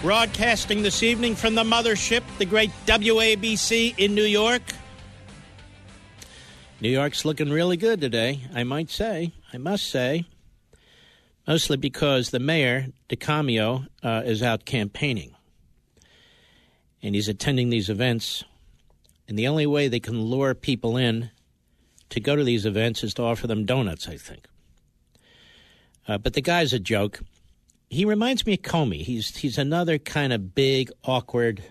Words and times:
Broadcasting 0.00 0.82
this 0.82 1.02
evening 1.02 1.34
from 1.34 1.56
the 1.56 1.64
mothership, 1.64 2.22
the 2.38 2.44
great 2.44 2.70
WABC 2.86 3.98
in 3.98 4.14
New 4.14 4.22
York. 4.22 4.62
New 6.80 6.88
York's 6.88 7.24
looking 7.24 7.50
really 7.50 7.76
good 7.76 8.00
today, 8.00 8.42
I 8.54 8.62
might 8.62 8.90
say. 8.90 9.32
I 9.52 9.58
must 9.58 9.90
say. 9.90 10.24
Mostly 11.48 11.76
because 11.76 12.30
the 12.30 12.38
mayor, 12.38 12.86
DeCamio, 13.08 13.88
uh, 14.00 14.22
is 14.24 14.40
out 14.40 14.64
campaigning. 14.64 15.34
And 17.02 17.16
he's 17.16 17.28
attending 17.28 17.70
these 17.70 17.90
events. 17.90 18.44
And 19.26 19.36
the 19.36 19.48
only 19.48 19.66
way 19.66 19.88
they 19.88 19.98
can 19.98 20.22
lure 20.22 20.54
people 20.54 20.96
in 20.96 21.32
to 22.10 22.20
go 22.20 22.36
to 22.36 22.44
these 22.44 22.64
events 22.64 23.02
is 23.02 23.14
to 23.14 23.22
offer 23.22 23.48
them 23.48 23.66
donuts, 23.66 24.06
I 24.06 24.16
think. 24.16 24.46
Uh, 26.06 26.18
but 26.18 26.34
the 26.34 26.40
guy's 26.40 26.72
a 26.72 26.78
joke 26.78 27.18
he 27.90 28.04
reminds 28.04 28.44
me 28.46 28.54
of 28.54 28.62
Comey. 28.62 29.02
He's 29.02 29.36
he's 29.36 29.58
another 29.58 29.98
kind 29.98 30.32
of 30.32 30.54
big, 30.54 30.90
awkward 31.04 31.62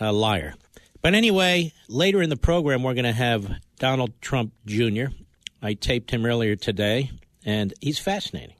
uh, 0.00 0.12
liar. 0.12 0.54
But 1.02 1.14
anyway, 1.14 1.72
later 1.88 2.22
in 2.22 2.30
the 2.30 2.36
program, 2.36 2.82
we're 2.82 2.94
going 2.94 3.04
to 3.04 3.12
have 3.12 3.50
Donald 3.78 4.12
Trump 4.20 4.52
Jr. 4.64 5.06
I 5.60 5.74
taped 5.74 6.10
him 6.10 6.24
earlier 6.24 6.56
today, 6.56 7.10
and 7.44 7.74
he's 7.80 7.98
fascinating 7.98 8.56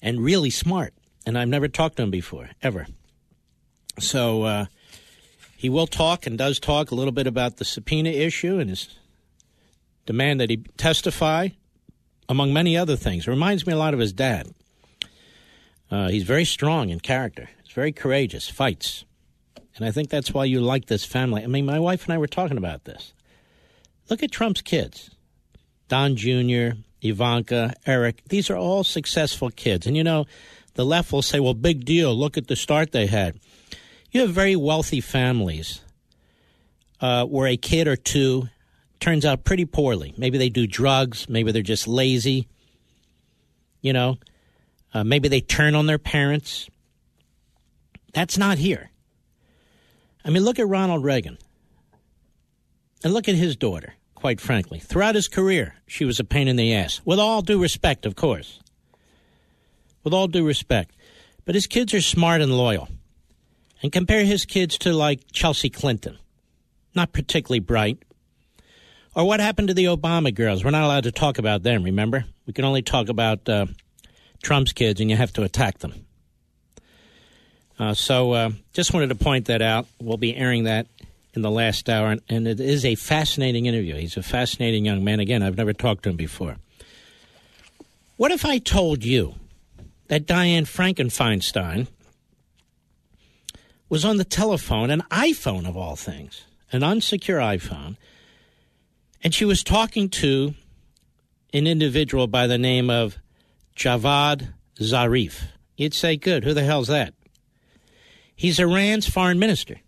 and 0.00 0.20
really 0.20 0.50
smart. 0.50 0.94
And 1.26 1.36
I've 1.36 1.48
never 1.48 1.68
talked 1.68 1.96
to 1.96 2.02
him 2.02 2.10
before, 2.10 2.48
ever. 2.62 2.86
So 3.98 4.44
uh, 4.44 4.66
he 5.56 5.68
will 5.68 5.86
talk 5.86 6.26
and 6.26 6.38
does 6.38 6.58
talk 6.58 6.90
a 6.90 6.94
little 6.94 7.12
bit 7.12 7.26
about 7.26 7.56
the 7.56 7.64
subpoena 7.64 8.10
issue 8.10 8.58
and 8.58 8.70
his 8.70 8.96
demand 10.06 10.40
that 10.40 10.48
he 10.50 10.58
testify 10.76 11.48
among 12.28 12.52
many 12.52 12.76
other 12.76 12.96
things. 12.96 13.26
It 13.26 13.30
reminds 13.30 13.66
me 13.66 13.72
a 13.72 13.78
lot 13.78 13.94
of 13.94 14.00
his 14.00 14.12
dad. 14.12 14.52
Uh, 15.90 16.08
he's 16.08 16.24
very 16.24 16.44
strong 16.44 16.90
in 16.90 17.00
character. 17.00 17.48
He's 17.62 17.72
very 17.72 17.92
courageous, 17.92 18.48
fights. 18.48 19.04
And 19.76 19.86
I 19.86 19.90
think 19.90 20.10
that's 20.10 20.34
why 20.34 20.44
you 20.44 20.60
like 20.60 20.86
this 20.86 21.04
family. 21.04 21.42
I 21.42 21.46
mean, 21.46 21.64
my 21.64 21.78
wife 21.78 22.04
and 22.04 22.12
I 22.12 22.18
were 22.18 22.26
talking 22.26 22.58
about 22.58 22.84
this. 22.84 23.12
Look 24.10 24.22
at 24.22 24.32
Trump's 24.32 24.60
kids 24.60 25.10
Don 25.88 26.16
Jr., 26.16 26.78
Ivanka, 27.00 27.74
Eric. 27.86 28.22
These 28.28 28.50
are 28.50 28.56
all 28.56 28.84
successful 28.84 29.50
kids. 29.50 29.86
And 29.86 29.96
you 29.96 30.04
know, 30.04 30.26
the 30.74 30.84
left 30.84 31.12
will 31.12 31.22
say, 31.22 31.40
well, 31.40 31.54
big 31.54 31.84
deal. 31.84 32.14
Look 32.14 32.36
at 32.36 32.48
the 32.48 32.56
start 32.56 32.92
they 32.92 33.06
had. 33.06 33.38
You 34.10 34.22
have 34.22 34.30
very 34.30 34.56
wealthy 34.56 35.00
families 35.00 35.80
uh, 37.00 37.24
where 37.24 37.46
a 37.46 37.56
kid 37.56 37.86
or 37.86 37.96
two 37.96 38.48
turns 39.00 39.24
out 39.24 39.44
pretty 39.44 39.64
poorly. 39.64 40.14
Maybe 40.16 40.38
they 40.38 40.48
do 40.48 40.66
drugs. 40.66 41.28
Maybe 41.28 41.52
they're 41.52 41.62
just 41.62 41.86
lazy. 41.88 42.48
You 43.80 43.92
know, 43.92 44.18
uh, 44.92 45.04
maybe 45.04 45.28
they 45.28 45.40
turn 45.40 45.74
on 45.74 45.86
their 45.86 45.98
parents. 45.98 46.68
That's 48.12 48.36
not 48.36 48.58
here. 48.58 48.90
I 50.24 50.30
mean, 50.30 50.44
look 50.44 50.58
at 50.58 50.68
Ronald 50.68 51.04
Reagan. 51.04 51.38
And 53.04 53.14
look 53.14 53.28
at 53.28 53.36
his 53.36 53.56
daughter, 53.56 53.94
quite 54.14 54.40
frankly. 54.40 54.80
Throughout 54.80 55.14
his 55.14 55.28
career, 55.28 55.76
she 55.86 56.04
was 56.04 56.18
a 56.18 56.24
pain 56.24 56.48
in 56.48 56.56
the 56.56 56.74
ass. 56.74 57.00
With 57.04 57.20
all 57.20 57.42
due 57.42 57.62
respect, 57.62 58.04
of 58.04 58.16
course. 58.16 58.60
With 60.02 60.12
all 60.12 60.26
due 60.26 60.44
respect. 60.44 60.96
But 61.44 61.54
his 61.54 61.68
kids 61.68 61.94
are 61.94 62.00
smart 62.00 62.40
and 62.40 62.56
loyal. 62.56 62.88
And 63.82 63.92
compare 63.92 64.24
his 64.24 64.44
kids 64.44 64.76
to, 64.78 64.92
like, 64.92 65.30
Chelsea 65.30 65.70
Clinton. 65.70 66.18
Not 66.96 67.12
particularly 67.12 67.60
bright, 67.60 68.02
or 69.18 69.24
what 69.24 69.40
happened 69.40 69.66
to 69.66 69.74
the 69.74 69.86
Obama 69.86 70.32
girls? 70.32 70.62
We're 70.62 70.70
not 70.70 70.84
allowed 70.84 71.02
to 71.02 71.12
talk 71.12 71.38
about 71.38 71.64
them, 71.64 71.82
remember? 71.82 72.24
We 72.46 72.52
can 72.52 72.64
only 72.64 72.82
talk 72.82 73.08
about 73.08 73.48
uh, 73.48 73.66
Trump's 74.44 74.72
kids, 74.72 75.00
and 75.00 75.10
you 75.10 75.16
have 75.16 75.32
to 75.32 75.42
attack 75.42 75.78
them. 75.78 76.06
Uh, 77.80 77.94
so 77.94 78.30
uh, 78.30 78.50
just 78.72 78.94
wanted 78.94 79.08
to 79.08 79.16
point 79.16 79.46
that 79.46 79.60
out. 79.60 79.88
We'll 80.00 80.18
be 80.18 80.36
airing 80.36 80.64
that 80.64 80.86
in 81.34 81.42
the 81.42 81.50
last 81.50 81.88
hour, 81.88 82.16
and, 82.28 82.46
it 82.46 82.60
is 82.60 82.84
a 82.84 82.94
fascinating 82.94 83.66
interview. 83.66 83.96
He's 83.96 84.16
a 84.16 84.22
fascinating 84.22 84.84
young 84.84 85.02
man. 85.02 85.18
Again, 85.18 85.42
I've 85.42 85.56
never 85.56 85.72
talked 85.72 86.04
to 86.04 86.10
him 86.10 86.16
before. 86.16 86.56
What 88.16 88.30
if 88.30 88.44
I 88.44 88.58
told 88.58 89.04
you 89.04 89.34
that 90.06 90.26
Diane 90.26 90.64
Frankenfeinstein 90.64 91.88
was 93.88 94.04
on 94.04 94.16
the 94.16 94.24
telephone, 94.24 94.90
an 94.90 95.02
iPhone 95.10 95.68
of 95.68 95.76
all 95.76 95.96
things, 95.96 96.44
an 96.70 96.82
unsecure 96.82 97.40
iPhone, 97.40 97.96
and 99.22 99.34
she 99.34 99.44
was 99.44 99.62
talking 99.62 100.08
to 100.08 100.54
an 101.52 101.66
individual 101.66 102.26
by 102.26 102.46
the 102.46 102.58
name 102.58 102.90
of 102.90 103.16
Javad 103.76 104.52
Zarif. 104.80 105.42
You'd 105.76 105.94
say, 105.94 106.16
good, 106.16 106.44
who 106.44 106.54
the 106.54 106.64
hell's 106.64 106.88
that? 106.88 107.14
He's 108.34 108.60
Iran's 108.60 109.08
foreign 109.08 109.38
minister. 109.38 109.80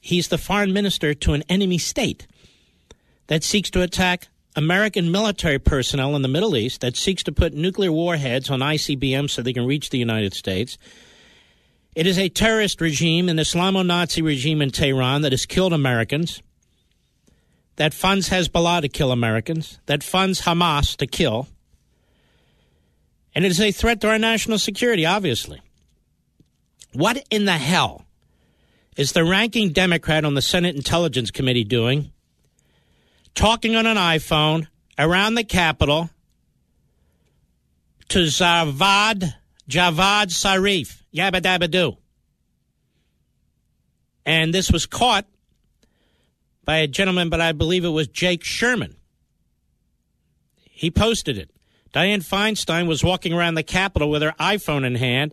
He's 0.00 0.28
the 0.28 0.38
foreign 0.38 0.72
minister 0.72 1.14
to 1.14 1.32
an 1.34 1.42
enemy 1.48 1.78
state 1.78 2.26
that 3.26 3.44
seeks 3.44 3.70
to 3.70 3.82
attack 3.82 4.28
American 4.54 5.12
military 5.12 5.58
personnel 5.58 6.16
in 6.16 6.22
the 6.22 6.28
Middle 6.28 6.56
East, 6.56 6.80
that 6.80 6.96
seeks 6.96 7.22
to 7.24 7.32
put 7.32 7.52
nuclear 7.52 7.92
warheads 7.92 8.48
on 8.48 8.60
ICBMs 8.60 9.30
so 9.30 9.42
they 9.42 9.52
can 9.52 9.66
reach 9.66 9.90
the 9.90 9.98
United 9.98 10.32
States. 10.32 10.78
It 11.94 12.06
is 12.06 12.18
a 12.18 12.28
terrorist 12.28 12.80
regime, 12.80 13.28
an 13.28 13.36
Islamo 13.36 13.84
Nazi 13.84 14.22
regime 14.22 14.62
in 14.62 14.70
Tehran 14.70 15.22
that 15.22 15.32
has 15.32 15.44
killed 15.44 15.72
Americans 15.72 16.42
that 17.76 17.94
funds 17.94 18.28
Hezbollah 18.30 18.80
to 18.82 18.88
kill 18.88 19.12
Americans, 19.12 19.78
that 19.86 20.02
funds 20.02 20.42
Hamas 20.42 20.96
to 20.96 21.06
kill. 21.06 21.48
And 23.34 23.44
it 23.44 23.50
is 23.50 23.60
a 23.60 23.70
threat 23.70 24.00
to 24.00 24.08
our 24.08 24.18
national 24.18 24.58
security, 24.58 25.04
obviously. 25.04 25.60
What 26.92 27.22
in 27.30 27.44
the 27.44 27.58
hell 27.58 28.06
is 28.96 29.12
the 29.12 29.24
ranking 29.24 29.72
Democrat 29.72 30.24
on 30.24 30.34
the 30.34 30.42
Senate 30.42 30.74
Intelligence 30.74 31.30
Committee 31.30 31.64
doing? 31.64 32.12
Talking 33.34 33.76
on 33.76 33.84
an 33.84 33.98
iPhone 33.98 34.68
around 34.98 35.34
the 35.34 35.44
Capitol 35.44 36.08
to 38.08 38.20
Zavad, 38.20 39.34
Javad 39.68 40.28
Zarif, 40.28 41.02
yabba 41.14 41.42
dabba 41.42 41.70
doo. 41.70 41.98
And 44.24 44.54
this 44.54 44.72
was 44.72 44.86
caught 44.86 45.26
by 46.66 46.78
a 46.78 46.86
gentleman, 46.86 47.30
but 47.30 47.40
I 47.40 47.52
believe 47.52 47.86
it 47.86 47.90
was 47.90 48.08
Jake 48.08 48.44
Sherman. 48.44 48.96
He 50.58 50.90
posted 50.90 51.38
it. 51.38 51.50
Diane 51.92 52.20
Feinstein 52.20 52.86
was 52.86 53.02
walking 53.02 53.32
around 53.32 53.54
the 53.54 53.62
Capitol 53.62 54.10
with 54.10 54.20
her 54.20 54.34
iPhone 54.38 54.84
in 54.84 54.96
hand, 54.96 55.32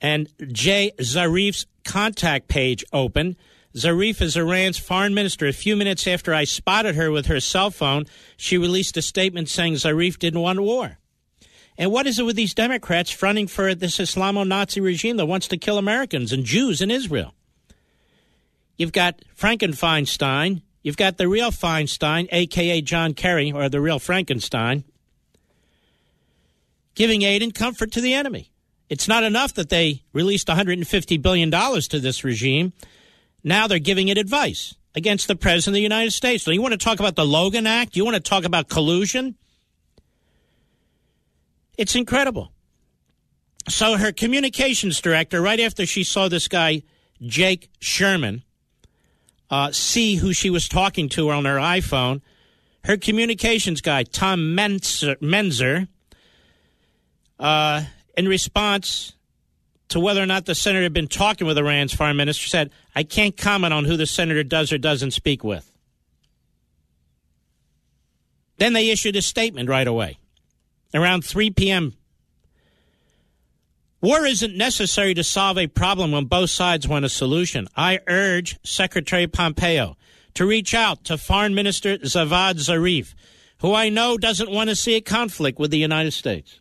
and 0.00 0.28
Jay 0.52 0.92
Zarif's 1.00 1.66
contact 1.84 2.46
page 2.46 2.84
open. 2.92 3.36
Zarif 3.74 4.20
is 4.20 4.36
Iran's 4.36 4.78
foreign 4.78 5.14
minister. 5.14 5.46
A 5.46 5.52
few 5.52 5.74
minutes 5.74 6.06
after 6.06 6.32
I 6.32 6.44
spotted 6.44 6.94
her 6.94 7.10
with 7.10 7.26
her 7.26 7.40
cell 7.40 7.70
phone, 7.70 8.04
she 8.36 8.58
released 8.58 8.96
a 8.96 9.02
statement 9.02 9.48
saying 9.48 9.74
Zarif 9.74 10.18
didn't 10.18 10.40
want 10.40 10.60
war. 10.60 10.98
And 11.78 11.90
what 11.90 12.06
is 12.06 12.18
it 12.18 12.24
with 12.24 12.36
these 12.36 12.54
Democrats 12.54 13.10
fronting 13.10 13.46
for 13.46 13.74
this 13.74 13.98
Islamo 13.98 14.46
Nazi 14.46 14.80
regime 14.80 15.16
that 15.16 15.26
wants 15.26 15.48
to 15.48 15.56
kill 15.56 15.78
Americans 15.78 16.32
and 16.32 16.44
Jews 16.44 16.80
in 16.80 16.90
Israel? 16.90 17.34
You've 18.80 18.92
got 18.92 19.20
Frankenfeinstein. 19.38 20.62
You've 20.82 20.96
got 20.96 21.18
the 21.18 21.28
real 21.28 21.50
Feinstein, 21.50 22.28
a.k.a. 22.32 22.80
John 22.80 23.12
Kerry, 23.12 23.52
or 23.52 23.68
the 23.68 23.78
real 23.78 23.98
Frankenstein, 23.98 24.84
giving 26.94 27.20
aid 27.20 27.42
and 27.42 27.54
comfort 27.54 27.92
to 27.92 28.00
the 28.00 28.14
enemy. 28.14 28.50
It's 28.88 29.06
not 29.06 29.22
enough 29.22 29.52
that 29.56 29.68
they 29.68 30.02
released 30.14 30.48
$150 30.48 31.20
billion 31.20 31.50
to 31.50 32.00
this 32.00 32.24
regime. 32.24 32.72
Now 33.44 33.66
they're 33.66 33.78
giving 33.78 34.08
it 34.08 34.16
advice. 34.16 34.74
against 34.94 35.28
the 35.28 35.36
President 35.36 35.72
of 35.72 35.74
the 35.74 35.82
United 35.82 36.12
States. 36.12 36.44
So 36.44 36.50
you 36.50 36.62
want 36.62 36.72
to 36.72 36.78
talk 36.78 36.98
about 36.98 37.16
the 37.16 37.26
Logan 37.26 37.66
Act? 37.66 37.96
You 37.96 38.04
want 38.04 38.16
to 38.16 38.20
talk 38.22 38.44
about 38.44 38.68
collusion? 38.68 39.36
It's 41.76 41.94
incredible. 41.94 42.52
So 43.68 43.96
her 43.96 44.12
communications 44.12 45.00
director, 45.00 45.40
right 45.40 45.60
after 45.60 45.86
she 45.86 46.02
saw 46.02 46.28
this 46.28 46.48
guy, 46.48 46.82
Jake 47.20 47.70
Sherman, 47.78 48.42
uh, 49.50 49.72
see 49.72 50.16
who 50.16 50.32
she 50.32 50.50
was 50.50 50.68
talking 50.68 51.08
to 51.10 51.30
on 51.30 51.44
her 51.44 51.56
iPhone, 51.56 52.20
her 52.84 52.96
communications 52.96 53.80
guy, 53.80 54.04
Tom 54.04 54.56
Mentzer, 54.56 55.88
uh, 57.38 57.84
in 58.16 58.28
response 58.28 59.14
to 59.88 59.98
whether 59.98 60.22
or 60.22 60.26
not 60.26 60.46
the 60.46 60.54
senator 60.54 60.84
had 60.84 60.92
been 60.92 61.08
talking 61.08 61.46
with 61.46 61.58
Iran's 61.58 61.92
foreign 61.92 62.16
minister, 62.16 62.48
said, 62.48 62.70
I 62.94 63.02
can't 63.02 63.36
comment 63.36 63.74
on 63.74 63.84
who 63.84 63.96
the 63.96 64.06
senator 64.06 64.44
does 64.44 64.72
or 64.72 64.78
doesn't 64.78 65.10
speak 65.10 65.42
with. 65.42 65.70
Then 68.58 68.72
they 68.72 68.90
issued 68.90 69.16
a 69.16 69.22
statement 69.22 69.68
right 69.68 69.86
away, 69.86 70.18
around 70.94 71.24
3 71.24 71.50
p.m. 71.50 71.94
War 74.00 74.24
isn't 74.24 74.56
necessary 74.56 75.12
to 75.14 75.22
solve 75.22 75.58
a 75.58 75.66
problem 75.66 76.12
when 76.12 76.24
both 76.24 76.50
sides 76.50 76.88
want 76.88 77.04
a 77.04 77.10
solution. 77.10 77.68
I 77.76 78.00
urge 78.06 78.58
Secretary 78.64 79.26
Pompeo 79.26 79.96
to 80.34 80.46
reach 80.46 80.72
out 80.72 81.04
to 81.04 81.18
Foreign 81.18 81.54
Minister 81.54 81.98
Javad 81.98 82.54
Zarif, 82.54 83.14
who 83.58 83.74
I 83.74 83.90
know 83.90 84.16
doesn't 84.16 84.50
want 84.50 84.70
to 84.70 84.76
see 84.76 84.94
a 84.94 85.02
conflict 85.02 85.58
with 85.58 85.70
the 85.70 85.78
United 85.78 86.12
States. 86.12 86.60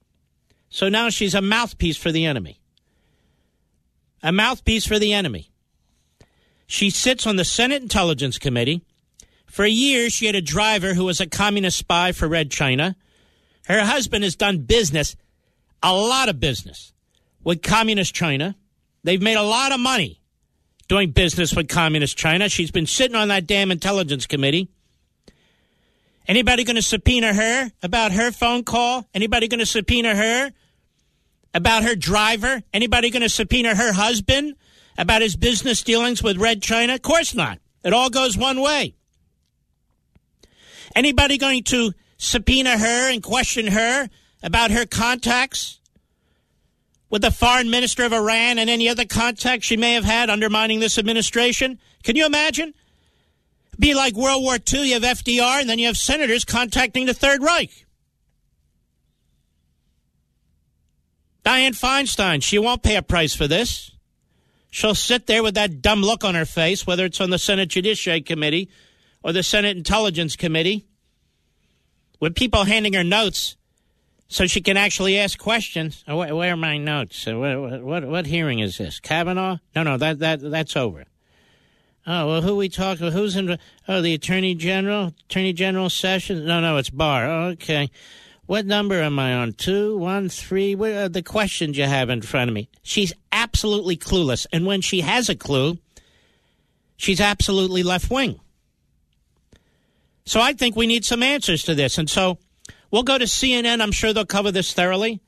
So 0.69 0.89
now 0.89 1.09
she's 1.09 1.33
a 1.33 1.41
mouthpiece 1.41 1.95
for 1.95 2.12
the 2.12 2.25
enemy. 2.25 2.59
A 4.21 4.33
mouthpiece 4.33 4.86
for 4.86 5.00
the 5.00 5.13
enemy. 5.13 5.50
She 6.68 6.89
sits 6.89 7.25
on 7.25 7.38
the 7.38 7.45
Senate 7.45 7.81
Intelligence 7.81 8.38
Committee. 8.38 8.81
For 9.45 9.65
years, 9.65 10.12
she 10.12 10.25
had 10.25 10.36
a 10.36 10.41
driver 10.41 10.94
who 10.94 11.06
was 11.06 11.21
a 11.21 11.25
communist 11.25 11.77
spy 11.77 12.12
for 12.12 12.27
Red 12.27 12.51
China. 12.51 12.97
Her 13.65 13.86
husband 13.86 14.25
has 14.25 14.36
done 14.36 14.59
business, 14.59 15.15
a 15.81 15.94
lot 15.95 16.27
of 16.27 16.39
business, 16.39 16.94
with 17.44 17.62
communist 17.62 18.13
China. 18.13 18.56
They've 19.03 19.21
made 19.21 19.38
a 19.38 19.44
lot 19.44 19.71
of 19.71 19.80
money 19.80 20.21
doing 20.88 21.12
business 21.12 21.56
with 21.56 21.69
communist 21.69 22.18
China. 22.18 22.50
She's 22.50 22.71
been 22.71 22.88
sitting 22.88 23.15
on 23.15 23.30
that 23.30 23.47
damn 23.47 23.71
intelligence 23.71 24.25
committee. 24.25 24.69
Anybody 26.27 26.63
going 26.63 26.75
to 26.75 26.81
subpoena 26.81 27.33
her 27.33 27.71
about 27.81 28.12
her 28.12 28.31
phone 28.31 28.63
call? 28.63 29.07
Anybody 29.13 29.47
going 29.47 29.59
to 29.59 29.65
subpoena 29.65 30.15
her 30.15 30.51
about 31.53 31.83
her 31.83 31.95
driver? 31.95 32.62
Anybody 32.74 33.09
going 33.09 33.24
to 33.24 33.30
subpoena 33.30 33.75
her 33.75 33.94
husband 33.94 34.56
about 34.97 35.21
his 35.21 35.36
business 35.36 35.81
dealings 35.81 36.21
with 36.21 36.38
Red 36.38 36.62
China? 36.62 36.95
Of 36.95 37.01
course 37.01 37.33
not. 37.33 37.59
It 37.83 37.94
all 37.94 38.09
goes 38.09 38.38
one 38.38 38.62
way. 38.62 38.95
Anybody 40.95 41.38
going 41.38 41.63
to 41.65 41.94
subpoena 42.18 42.77
her 42.77 43.12
and 43.12 43.24
question 43.24 43.68
her 43.68 44.09
about 44.44 44.71
her 44.71 44.86
contacts 44.86 45.78
with 47.09 47.21
the 47.21 47.31
foreign 47.31 47.69
minister 47.69 48.03
of 48.03 48.13
Iran 48.13 48.59
and 48.59 48.69
any 48.69 48.88
other 48.88 49.06
contacts 49.06 49.65
she 49.65 49.77
may 49.77 49.94
have 49.94 50.06
had 50.06 50.29
undermining 50.29 50.79
this 50.79 50.97
administration? 50.97 51.79
Can 52.03 52.15
you 52.15 52.25
imagine? 52.25 52.73
Be 53.79 53.94
like 53.94 54.15
World 54.15 54.44
War 54.44 54.57
II. 54.71 54.88
You 54.88 55.00
have 55.00 55.17
FDR, 55.17 55.61
and 55.61 55.69
then 55.69 55.79
you 55.79 55.88
have 55.88 55.97
senators 55.97 56.45
contacting 56.45 57.06
the 57.06 57.13
Third 57.13 57.41
Reich. 57.41 57.85
Dianne 61.45 61.79
Feinstein, 61.79 62.44
she 62.44 62.59
won't 62.59 62.83
pay 62.83 62.95
a 62.95 63.01
price 63.01 63.33
for 63.33 63.47
this. 63.47 63.91
She'll 64.69 64.94
sit 64.94 65.25
there 65.25 65.41
with 65.41 65.55
that 65.55 65.81
dumb 65.81 66.01
look 66.01 66.23
on 66.23 66.35
her 66.35 66.45
face, 66.45 66.85
whether 66.85 67.05
it's 67.05 67.21
on 67.21 67.31
the 67.31 67.39
Senate 67.39 67.69
Judiciary 67.69 68.21
Committee 68.21 68.69
or 69.23 69.33
the 69.33 69.41
Senate 69.41 69.75
Intelligence 69.75 70.35
Committee, 70.35 70.85
with 72.19 72.35
people 72.35 72.65
handing 72.65 72.94
her 72.94 73.03
notes 73.03 73.55
so 74.29 74.45
she 74.45 74.61
can 74.61 74.77
actually 74.77 75.17
ask 75.17 75.37
questions. 75.39 76.03
Oh, 76.07 76.17
where, 76.17 76.53
are 76.53 76.55
my 76.55 76.77
notes? 76.77 77.25
What, 77.25 77.81
what, 77.81 78.07
what, 78.07 78.25
hearing 78.27 78.59
is 78.59 78.77
this? 78.77 78.99
Kavanaugh? 78.99 79.57
No, 79.75 79.81
no, 79.81 79.97
that, 79.97 80.19
that, 80.19 80.39
that's 80.39 80.77
over. 80.77 81.05
Oh, 82.05 82.27
well, 82.27 82.41
who 82.43 82.55
we 82.55 82.69
talking? 82.69 83.11
Who's 83.11 83.35
in? 83.35 83.57
Oh, 83.87 84.01
the 84.01 84.13
Attorney 84.13 84.53
General? 84.53 85.13
Attorney 85.25 85.51
General 85.51 85.89
Sessions? 85.89 86.45
No, 86.45 86.61
no, 86.61 86.77
it's 86.77 86.91
Barr. 86.91 87.27
Okay. 87.51 87.89
What 88.45 88.65
number 88.67 89.01
am 89.01 89.17
I 89.19 89.33
on? 89.33 89.53
Two, 89.53 89.97
one, 89.97 90.29
three? 90.29 90.75
What 90.75 90.91
are 90.91 91.09
the 91.09 91.23
questions 91.23 91.77
you 91.77 91.85
have 91.85 92.09
in 92.09 92.21
front 92.21 92.49
of 92.49 92.53
me? 92.53 92.69
She's 92.83 93.13
absolutely 93.31 93.97
clueless. 93.97 94.45
And 94.53 94.65
when 94.65 94.81
she 94.81 95.01
has 95.01 95.29
a 95.29 95.35
clue, 95.35 95.79
she's 96.97 97.19
absolutely 97.19 97.81
left 97.81 98.09
wing. 98.11 98.39
So 100.25 100.39
I 100.39 100.53
think 100.53 100.75
we 100.75 100.87
need 100.87 101.03
some 101.03 101.23
answers 101.23 101.63
to 101.63 101.73
this. 101.73 101.97
And 101.97 102.09
so 102.09 102.37
we'll 102.91 103.03
go 103.03 103.18
to 103.18 103.25
CNN. 103.25 103.81
I'm 103.81 103.91
sure 103.91 104.13
they'll 104.13 104.25
cover 104.25 104.51
this 104.51 104.74
thoroughly. 104.74 105.21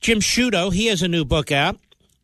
Jim 0.00 0.20
Sciutto, 0.20 0.72
he 0.72 0.86
has 0.86 1.02
a 1.02 1.08
new 1.08 1.24
book 1.24 1.50
out. 1.50 1.78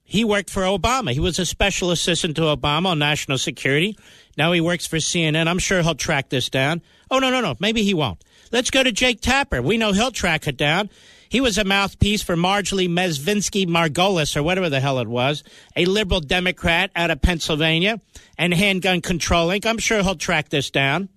He 0.05 0.25
worked 0.25 0.51
for 0.51 0.63
Obama. 0.63 1.13
He 1.13 1.21
was 1.21 1.39
a 1.39 1.47
special 1.47 1.91
assistant 1.91 2.37
to 2.37 2.43
Obama 2.43 2.89
on 2.89 2.99
national 2.99 3.39
security. 3.39 3.97
Now 4.37 4.53
he 4.53 4.61
works 4.61 4.87
for 4.87 4.99
CNN. 4.99 5.49
I'm 5.49 5.59
sure 5.59 5.83
he'll 5.83 5.95
track 5.95 6.29
this 6.29 6.51
down. 6.51 6.83
Oh, 7.11 7.19
no, 7.19 7.31
no, 7.31 7.41
no. 7.41 7.55
Maybe 7.61 7.83
he 7.83 7.95
won't. 7.95 8.23
Let's 8.51 8.71
go 8.71 8.83
to 8.83 8.93
Jake 8.93 9.23
Tapper. 9.23 9.63
We 9.63 9.79
know 9.79 9.93
he'll 9.93 10.11
track 10.11 10.47
it 10.47 10.59
down. 10.59 10.91
He 11.31 11.41
was 11.41 11.57
a 11.57 11.65
mouthpiece 11.65 12.23
for 12.23 12.37
Marjorie 12.37 12.89
Mezvinsky 12.89 13.67
Margolies, 13.67 14.37
or 14.37 14.43
whatever 14.43 14.69
the 14.69 14.81
hell 14.81 14.99
it 14.99 15.09
was, 15.09 15.43
a 15.75 15.87
liberal 15.87 16.21
Democrat 16.21 16.91
out 16.95 17.11
of 17.11 17.23
Pennsylvania 17.23 18.03
and 18.37 18.53
handgun 18.53 19.01
controlling. 19.01 19.67
I'm 19.67 19.79
sure 19.79 20.03
he'll 20.03 20.15
track 20.15 20.51
this 20.51 20.71
down. 20.71 21.09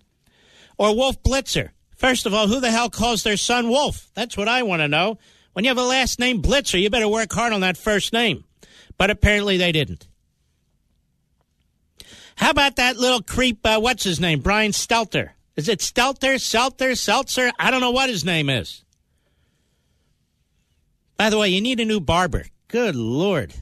Or 0.78 0.96
Wolf 0.96 1.22
Blitzer. 1.22 1.68
First 1.96 2.26
of 2.26 2.34
all, 2.34 2.46
who 2.46 2.60
the 2.60 2.70
hell 2.70 2.90
calls 2.90 3.22
their 3.22 3.38
son 3.38 3.68
Wolf? 3.68 4.10
That's 4.14 4.36
what 4.36 4.48
I 4.48 4.62
want 4.62 4.82
to 4.82 4.88
know. 4.88 5.18
When 5.54 5.64
you 5.64 5.70
have 5.70 5.78
a 5.78 5.82
last 5.82 6.20
name 6.20 6.42
Blitzer, 6.42 6.80
you 6.80 6.90
better 6.90 7.08
work 7.08 7.32
hard 7.32 7.54
on 7.54 7.62
that 7.62 7.78
first 7.78 8.12
name. 8.12 8.44
But 8.98 9.10
apparently 9.10 9.56
they 9.56 9.72
didn't. 9.72 10.06
How 12.36 12.50
about 12.50 12.76
that 12.76 12.98
little 12.98 13.22
creep, 13.22 13.60
uh, 13.64 13.80
what's 13.80 14.04
his 14.04 14.20
name? 14.20 14.40
Brian 14.40 14.72
Stelter. 14.72 15.30
Is 15.56 15.70
it 15.70 15.78
Stelter, 15.78 16.34
Selter, 16.34 16.96
Seltzer? 16.96 17.50
I 17.58 17.70
don't 17.70 17.80
know 17.80 17.90
what 17.90 18.10
his 18.10 18.26
name 18.26 18.50
is. 18.50 18.84
By 21.16 21.30
the 21.30 21.38
way, 21.38 21.48
you 21.48 21.62
need 21.62 21.80
a 21.80 21.86
new 21.86 22.00
barber. 22.00 22.44
Good 22.68 22.94
Lord. 22.94 23.54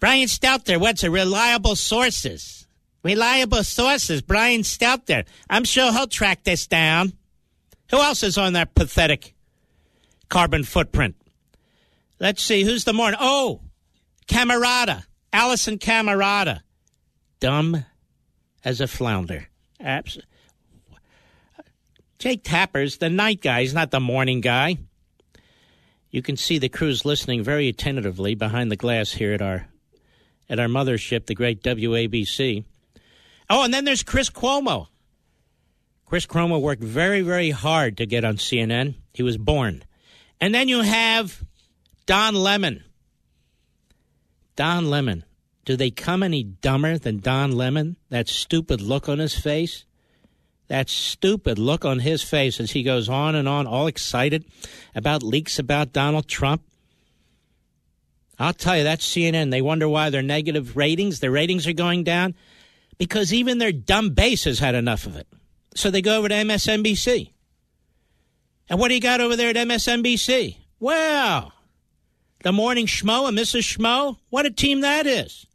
Brian 0.00 0.28
Stelter, 0.28 0.80
what's 0.80 1.04
a 1.04 1.10
reliable 1.10 1.76
sources? 1.76 2.61
Reliable 3.02 3.64
sources, 3.64 4.22
Brian 4.22 4.60
Stelter. 4.60 5.26
I'm 5.50 5.64
sure 5.64 5.92
he'll 5.92 6.06
track 6.06 6.44
this 6.44 6.66
down. 6.66 7.12
Who 7.90 7.98
else 7.98 8.22
is 8.22 8.38
on 8.38 8.52
that 8.52 8.74
pathetic 8.74 9.34
carbon 10.28 10.64
footprint? 10.64 11.16
Let's 12.20 12.42
see, 12.42 12.62
who's 12.62 12.84
the 12.84 12.92
morning? 12.92 13.18
Oh, 13.20 13.60
Camerota. 14.28 15.04
Allison 15.32 15.78
Camerota. 15.78 16.60
Dumb 17.40 17.84
as 18.64 18.80
a 18.80 18.86
flounder. 18.86 19.48
Abs- 19.80 20.18
Jake 22.18 22.44
Tapper's 22.44 22.98
the 22.98 23.10
night 23.10 23.40
guy. 23.40 23.62
He's 23.62 23.74
not 23.74 23.90
the 23.90 23.98
morning 23.98 24.40
guy. 24.40 24.78
You 26.10 26.22
can 26.22 26.36
see 26.36 26.58
the 26.58 26.68
crews 26.68 27.04
listening 27.04 27.42
very 27.42 27.68
attentively 27.68 28.36
behind 28.36 28.70
the 28.70 28.76
glass 28.76 29.12
here 29.12 29.32
at 29.32 29.42
our 29.42 29.66
at 30.48 30.60
our 30.60 30.68
mothership, 30.68 31.26
the 31.26 31.34
great 31.34 31.62
WABC. 31.62 32.64
Oh, 33.54 33.64
and 33.64 33.74
then 33.74 33.84
there's 33.84 34.02
Chris 34.02 34.30
Cuomo. 34.30 34.86
Chris 36.06 36.24
Cuomo 36.24 36.58
worked 36.58 36.82
very, 36.82 37.20
very 37.20 37.50
hard 37.50 37.98
to 37.98 38.06
get 38.06 38.24
on 38.24 38.36
CNN. 38.36 38.94
He 39.12 39.22
was 39.22 39.36
born. 39.36 39.84
And 40.40 40.54
then 40.54 40.68
you 40.68 40.80
have 40.80 41.44
Don 42.06 42.34
Lemon. 42.34 42.82
Don 44.56 44.88
Lemon. 44.88 45.24
Do 45.66 45.76
they 45.76 45.90
come 45.90 46.22
any 46.22 46.42
dumber 46.42 46.96
than 46.96 47.18
Don 47.18 47.52
Lemon? 47.52 47.98
That 48.08 48.26
stupid 48.26 48.80
look 48.80 49.06
on 49.06 49.18
his 49.18 49.38
face? 49.38 49.84
That 50.68 50.88
stupid 50.88 51.58
look 51.58 51.84
on 51.84 51.98
his 51.98 52.22
face 52.22 52.58
as 52.58 52.70
he 52.70 52.82
goes 52.82 53.10
on 53.10 53.34
and 53.34 53.46
on, 53.46 53.66
all 53.66 53.86
excited 53.86 54.46
about 54.94 55.22
leaks 55.22 55.58
about 55.58 55.92
Donald 55.92 56.26
Trump. 56.26 56.62
I'll 58.38 58.54
tell 58.54 58.78
you, 58.78 58.84
that's 58.84 59.06
CNN. 59.06 59.50
They 59.50 59.60
wonder 59.60 59.90
why 59.90 60.08
their 60.08 60.22
negative 60.22 60.74
ratings, 60.74 61.20
their 61.20 61.30
ratings 61.30 61.66
are 61.66 61.74
going 61.74 62.02
down 62.02 62.34
because 63.02 63.32
even 63.32 63.58
their 63.58 63.72
dumb 63.72 64.10
base 64.10 64.44
has 64.44 64.60
had 64.60 64.76
enough 64.76 65.06
of 65.06 65.16
it. 65.16 65.26
So 65.74 65.90
they 65.90 66.02
go 66.02 66.18
over 66.18 66.28
to 66.28 66.34
MSNBC. 66.36 67.32
And 68.68 68.78
what 68.78 68.90
do 68.90 68.94
you 68.94 69.00
got 69.00 69.20
over 69.20 69.34
there 69.34 69.50
at 69.50 69.56
MSNBC? 69.56 70.58
Well, 70.78 71.52
the 72.44 72.52
morning 72.52 72.86
schmo 72.86 73.26
and 73.26 73.36
Mrs. 73.36 73.76
Schmo. 73.76 74.18
What 74.30 74.46
a 74.46 74.52
team 74.52 74.82
that 74.82 75.08
is. 75.08 75.48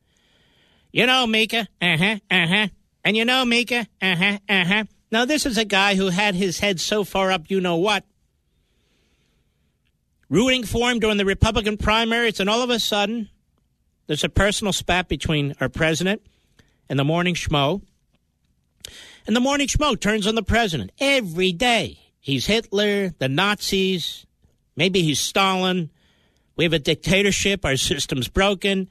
You 0.91 1.05
know, 1.05 1.25
Mika. 1.25 1.69
Uh 1.81 1.95
huh. 1.95 2.15
Uh 2.29 2.47
huh. 2.47 2.67
And 3.05 3.15
you 3.15 3.23
know, 3.23 3.45
Mika. 3.45 3.87
Uh 4.01 4.15
huh. 4.17 4.39
Uh 4.49 4.65
huh. 4.65 4.83
Now, 5.09 5.23
this 5.23 5.45
is 5.45 5.57
a 5.57 5.63
guy 5.63 5.95
who 5.95 6.09
had 6.09 6.35
his 6.35 6.59
head 6.59 6.81
so 6.81 7.05
far 7.05 7.31
up, 7.31 7.49
you 7.49 7.61
know 7.61 7.77
what? 7.77 8.03
Rooting 10.29 10.65
for 10.65 10.91
him 10.91 10.99
during 10.99 11.15
the 11.15 11.23
Republican 11.23 11.77
primaries, 11.77 12.41
and 12.41 12.49
all 12.49 12.61
of 12.61 12.69
a 12.69 12.79
sudden, 12.81 13.29
there's 14.07 14.25
a 14.25 14.29
personal 14.29 14.73
spat 14.73 15.07
between 15.07 15.55
our 15.61 15.69
president 15.69 16.21
and 16.89 16.97
the 16.97 17.03
morning 17.03 17.35
schmo. 17.35 17.81
And 19.25 19.35
the 19.35 19.41
morning 19.41 19.67
schmo 19.67 19.99
turns 19.99 20.25
on 20.27 20.35
the 20.35 20.43
president 20.43 20.91
every 20.99 21.51
day. 21.51 21.99
He's 22.19 22.45
Hitler, 22.45 23.09
the 23.19 23.29
Nazis, 23.29 24.25
maybe 24.75 25.01
he's 25.01 25.19
Stalin. 25.19 25.89
We 26.55 26.63
have 26.63 26.73
a 26.73 26.79
dictatorship. 26.79 27.63
Our 27.65 27.77
system's 27.77 28.27
broken. 28.27 28.89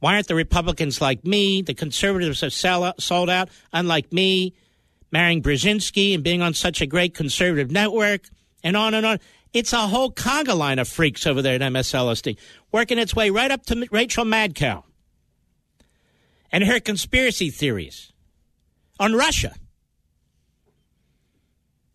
Why 0.00 0.14
aren't 0.14 0.28
the 0.28 0.34
Republicans 0.34 1.00
like 1.00 1.24
me? 1.24 1.62
The 1.62 1.74
conservatives 1.74 2.40
have 2.42 2.52
sold 2.52 3.30
out, 3.30 3.48
unlike 3.72 4.12
me, 4.12 4.54
marrying 5.10 5.42
Brzezinski 5.42 6.14
and 6.14 6.22
being 6.22 6.40
on 6.40 6.54
such 6.54 6.80
a 6.80 6.86
great 6.86 7.14
conservative 7.14 7.70
network, 7.70 8.28
and 8.62 8.76
on 8.76 8.94
and 8.94 9.04
on. 9.04 9.18
It's 9.52 9.72
a 9.72 9.88
whole 9.88 10.12
conga 10.12 10.56
line 10.56 10.78
of 10.78 10.86
freaks 10.86 11.26
over 11.26 11.42
there 11.42 11.54
at 11.54 11.60
MSLSD, 11.60 12.36
working 12.70 12.98
its 12.98 13.16
way 13.16 13.30
right 13.30 13.50
up 13.50 13.66
to 13.66 13.88
Rachel 13.90 14.24
Madcow 14.24 14.84
and 16.50 16.64
her 16.64 16.80
conspiracy 16.80 17.50
theories 17.50 18.12
on 18.98 19.14
Russia. 19.14 19.54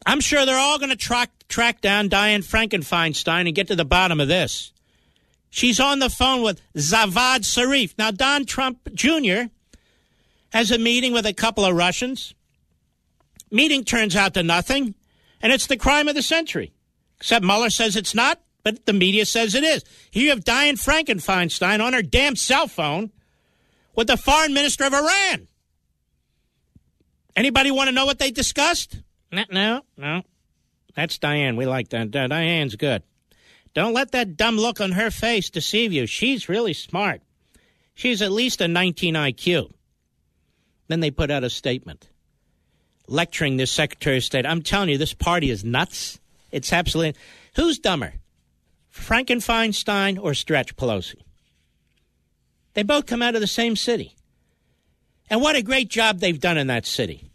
I'm 0.06 0.20
sure 0.20 0.46
they're 0.46 0.58
all 0.58 0.80
going 0.80 0.90
to 0.90 0.96
track, 0.96 1.32
track 1.48 1.82
down 1.82 2.10
Diane 2.10 2.42
Frankenfeinstein 2.42 3.46
and 3.48 3.56
get 3.56 3.68
to 3.68 3.76
the 3.76 3.86
bottom 3.86 4.20
of 4.20 4.28
this. 4.28 4.74
She's 5.50 5.80
on 5.80 6.00
the 6.00 6.10
phone 6.10 6.42
with 6.42 6.62
Javad 6.76 7.42
Zarif. 7.42 7.94
Now, 7.98 8.12
Don 8.12 8.46
Trump 8.46 8.90
Jr. 8.94 9.44
has 10.52 10.72
a 10.72 10.78
meeting 10.78 11.14
with 11.14 11.26
a 11.26 11.34
couple 11.34 11.64
of 11.64 11.76
Russians. 11.76 12.34
Meeting 13.52 13.86
turns 13.86 14.16
out 14.16 14.34
to 14.34 14.44
nothing, 14.44 14.96
and 15.42 15.54
it's 15.54 15.68
the 15.68 15.78
crime 15.78 16.08
of 16.08 16.16
the 16.16 16.24
century. 16.24 16.74
Except 17.18 17.46
Mueller 17.46 17.70
says 17.70 17.96
it's 17.96 18.16
not, 18.16 18.42
but 18.64 18.86
the 18.86 18.94
media 18.94 19.26
says 19.26 19.54
it 19.54 19.64
is. 19.64 19.84
Here 20.10 20.24
you 20.24 20.30
have 20.32 20.44
Diane 20.44 20.76
Frankenfeinstein 20.76 21.80
on 21.80 21.94
her 21.94 22.02
damn 22.02 22.36
cell 22.36 22.68
phone 22.68 23.12
with 23.96 24.08
the 24.08 24.18
foreign 24.18 24.54
minister 24.54 24.84
of 24.86 24.94
Iran. 24.94 25.48
Anybody 27.36 27.72
want 27.72 27.88
to 27.88 27.96
know 27.96 28.06
what 28.06 28.20
they 28.20 28.32
discussed? 28.32 29.02
No, 29.32 29.44
no, 29.52 29.82
no. 29.98 30.22
That's 30.96 31.18
Diane. 31.18 31.56
We 31.56 31.66
like 31.66 31.90
that. 31.90 32.16
Uh, 32.16 32.28
Diane's 32.28 32.76
good. 32.76 33.02
Don't 33.74 33.94
let 33.94 34.12
that 34.12 34.38
dumb 34.38 34.58
look 34.58 34.80
on 34.80 34.92
her 34.92 35.10
face 35.10 35.50
deceive 35.50 35.92
you. 35.92 36.06
She's 36.06 36.48
really 36.48 36.74
smart. 36.74 37.22
She's 37.96 38.22
at 38.22 38.32
least 38.32 38.62
a 38.62 38.68
19 38.68 39.16
IQ. 39.16 39.72
Then 40.88 41.00
they 41.00 41.10
put 41.10 41.32
out 41.32 41.44
a 41.44 41.50
statement 41.50 42.10
lecturing 43.08 43.58
this 43.58 43.72
Secretary 43.72 44.18
of 44.18 44.24
State. 44.24 44.46
I'm 44.46 44.62
telling 44.62 44.90
you, 44.90 44.98
this 44.98 45.14
party 45.14 45.50
is 45.50 45.64
nuts. 45.64 46.20
It's 46.52 46.72
absolutely. 46.72 47.20
Who's 47.56 47.80
dumber, 47.80 48.14
Frankenfeinstein 48.94 50.22
or 50.22 50.34
Stretch 50.34 50.76
Pelosi? 50.76 51.16
They 52.74 52.84
both 52.84 53.06
come 53.06 53.22
out 53.22 53.36
of 53.36 53.42
the 53.42 53.48
same 53.48 53.76
city. 53.76 54.16
And 55.30 55.42
what 55.42 55.56
a 55.56 55.62
great 55.62 55.90
job 55.90 56.20
they've 56.20 56.40
done 56.40 56.58
in 56.58 56.68
that 56.68 56.86
city. 56.86 57.32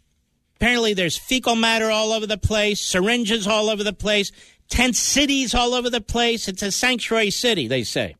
Apparently, 0.55 0.93
there's 0.93 1.17
fecal 1.17 1.55
matter 1.55 1.89
all 1.89 2.11
over 2.11 2.27
the 2.27 2.37
place, 2.37 2.81
syringes 2.81 3.47
all 3.47 3.69
over 3.69 3.83
the 3.83 3.93
place, 3.93 4.31
tent 4.69 4.95
cities 4.95 5.55
all 5.55 5.73
over 5.73 5.89
the 5.89 6.01
place. 6.01 6.47
It's 6.47 6.61
a 6.61 6.71
sanctuary 6.71 7.31
city, 7.31 7.67
they 7.67 7.83
say. 7.83 8.15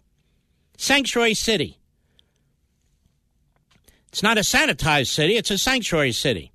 Sanctuary 0.78 1.34
city. 1.34 1.78
It's 4.08 4.24
not 4.24 4.38
a 4.38 4.42
sanitized 4.42 5.08
city, 5.08 5.36
it's 5.36 5.52
a 5.52 5.58
sanctuary 5.58 6.14
city. 6.14 6.52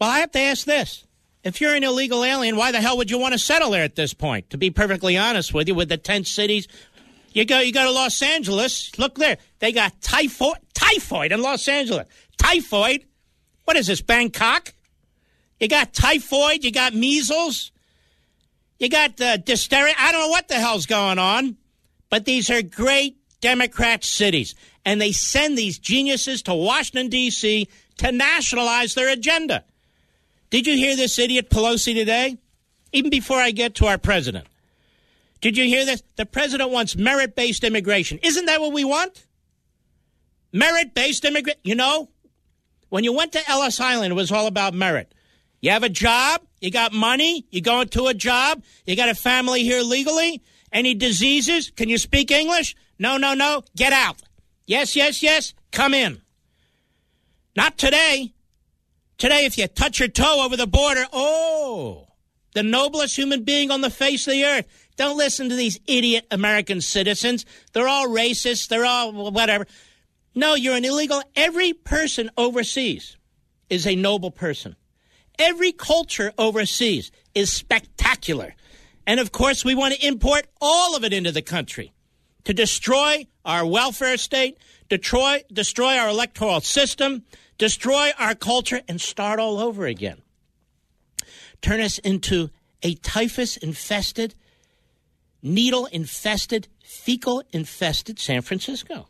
Well, 0.00 0.10
I 0.10 0.20
have 0.20 0.30
to 0.32 0.40
ask 0.40 0.64
this. 0.64 1.04
If 1.42 1.60
you're 1.60 1.74
an 1.74 1.84
illegal 1.84 2.24
alien, 2.24 2.56
why 2.56 2.72
the 2.72 2.80
hell 2.80 2.96
would 2.98 3.10
you 3.10 3.18
want 3.18 3.32
to 3.32 3.38
settle 3.38 3.70
there 3.70 3.82
at 3.82 3.96
this 3.96 4.12
point? 4.12 4.50
To 4.50 4.58
be 4.58 4.70
perfectly 4.70 5.16
honest 5.16 5.54
with 5.54 5.68
you, 5.68 5.74
with 5.74 5.88
the 5.88 5.96
tent 5.96 6.26
cities, 6.26 6.68
you 7.38 7.44
go 7.44 7.60
you 7.60 7.72
go 7.72 7.84
to 7.84 7.92
Los 7.92 8.20
Angeles. 8.20 8.90
Look 8.98 9.14
there, 9.14 9.38
they 9.60 9.70
got 9.70 10.00
typhoid 10.00 10.58
typhoid 10.74 11.30
in 11.30 11.40
Los 11.40 11.68
Angeles. 11.68 12.08
Typhoid. 12.36 13.04
What 13.64 13.76
is 13.76 13.86
this? 13.86 14.00
Bangkok. 14.00 14.74
You 15.60 15.68
got 15.68 15.92
typhoid. 15.92 16.64
You 16.64 16.72
got 16.72 16.94
measles. 16.94 17.70
You 18.80 18.88
got 18.88 19.20
uh, 19.20 19.38
dysteria. 19.38 19.92
I 19.96 20.10
don't 20.10 20.22
know 20.22 20.30
what 20.30 20.48
the 20.48 20.54
hell's 20.54 20.86
going 20.86 21.20
on, 21.20 21.56
but 22.10 22.24
these 22.24 22.50
are 22.50 22.60
great 22.60 23.16
Democrat 23.40 24.02
cities, 24.02 24.56
and 24.84 25.00
they 25.00 25.12
send 25.12 25.56
these 25.56 25.78
geniuses 25.78 26.42
to 26.42 26.54
Washington 26.54 27.08
D.C. 27.08 27.68
to 27.98 28.10
nationalize 28.10 28.94
their 28.94 29.10
agenda. 29.10 29.64
Did 30.50 30.66
you 30.66 30.74
hear 30.74 30.96
this 30.96 31.20
idiot 31.20 31.50
Pelosi 31.50 31.94
today? 31.94 32.38
Even 32.92 33.10
before 33.10 33.38
I 33.38 33.52
get 33.52 33.76
to 33.76 33.86
our 33.86 33.98
president. 33.98 34.46
Did 35.40 35.56
you 35.56 35.64
hear 35.64 35.84
this? 35.84 36.02
The 36.16 36.26
president 36.26 36.70
wants 36.70 36.96
merit 36.96 37.34
based 37.36 37.64
immigration. 37.64 38.18
Isn't 38.22 38.46
that 38.46 38.60
what 38.60 38.72
we 38.72 38.84
want? 38.84 39.26
Merit 40.52 40.94
based 40.94 41.24
immigration. 41.24 41.60
You 41.62 41.74
know, 41.74 42.08
when 42.88 43.04
you 43.04 43.12
went 43.12 43.32
to 43.32 43.50
Ellis 43.50 43.80
Island, 43.80 44.12
it 44.12 44.16
was 44.16 44.32
all 44.32 44.46
about 44.46 44.74
merit. 44.74 45.14
You 45.60 45.70
have 45.70 45.82
a 45.82 45.88
job, 45.88 46.42
you 46.60 46.70
got 46.70 46.92
money, 46.92 47.46
you 47.50 47.60
go 47.60 47.80
into 47.80 48.06
a 48.06 48.14
job, 48.14 48.62
you 48.86 48.96
got 48.96 49.08
a 49.08 49.14
family 49.14 49.62
here 49.62 49.82
legally. 49.82 50.42
Any 50.72 50.94
diseases? 50.94 51.70
Can 51.70 51.88
you 51.88 51.98
speak 51.98 52.30
English? 52.30 52.76
No, 52.98 53.16
no, 53.16 53.34
no. 53.34 53.62
Get 53.76 53.92
out. 53.92 54.22
Yes, 54.66 54.94
yes, 54.94 55.22
yes. 55.22 55.54
Come 55.72 55.94
in. 55.94 56.20
Not 57.56 57.78
today. 57.78 58.34
Today, 59.16 59.46
if 59.46 59.58
you 59.58 59.66
touch 59.66 59.98
your 59.98 60.08
toe 60.08 60.44
over 60.44 60.56
the 60.56 60.66
border, 60.66 61.06
oh, 61.12 62.06
the 62.54 62.62
noblest 62.62 63.16
human 63.16 63.44
being 63.44 63.70
on 63.70 63.80
the 63.80 63.90
face 63.90 64.26
of 64.26 64.32
the 64.34 64.44
earth. 64.44 64.87
Don't 64.98 65.16
listen 65.16 65.48
to 65.48 65.54
these 65.54 65.78
idiot 65.86 66.26
American 66.30 66.80
citizens. 66.80 67.46
They're 67.72 67.88
all 67.88 68.08
racist. 68.08 68.66
They're 68.68 68.84
all 68.84 69.12
whatever. 69.30 69.66
No, 70.34 70.54
you're 70.54 70.74
an 70.74 70.84
illegal. 70.84 71.22
Every 71.36 71.72
person 71.72 72.30
overseas 72.36 73.16
is 73.70 73.86
a 73.86 73.94
noble 73.94 74.32
person. 74.32 74.74
Every 75.38 75.70
culture 75.70 76.32
overseas 76.36 77.12
is 77.32 77.52
spectacular. 77.52 78.56
And 79.06 79.20
of 79.20 79.30
course, 79.30 79.64
we 79.64 79.76
want 79.76 79.94
to 79.94 80.06
import 80.06 80.48
all 80.60 80.96
of 80.96 81.04
it 81.04 81.12
into 81.12 81.30
the 81.30 81.42
country 81.42 81.92
to 82.42 82.52
destroy 82.52 83.26
our 83.44 83.64
welfare 83.64 84.16
state, 84.16 84.58
destroy, 84.88 85.44
destroy 85.52 85.96
our 85.96 86.08
electoral 86.08 86.60
system, 86.60 87.22
destroy 87.56 88.10
our 88.18 88.34
culture, 88.34 88.80
and 88.88 89.00
start 89.00 89.38
all 89.38 89.60
over 89.60 89.86
again. 89.86 90.22
Turn 91.62 91.80
us 91.80 91.98
into 91.98 92.50
a 92.82 92.94
typhus 92.94 93.56
infested, 93.56 94.34
needle 95.42 95.86
infested, 95.86 96.68
fecal 96.82 97.42
infested 97.52 98.18
San 98.18 98.42
Francisco. 98.42 99.08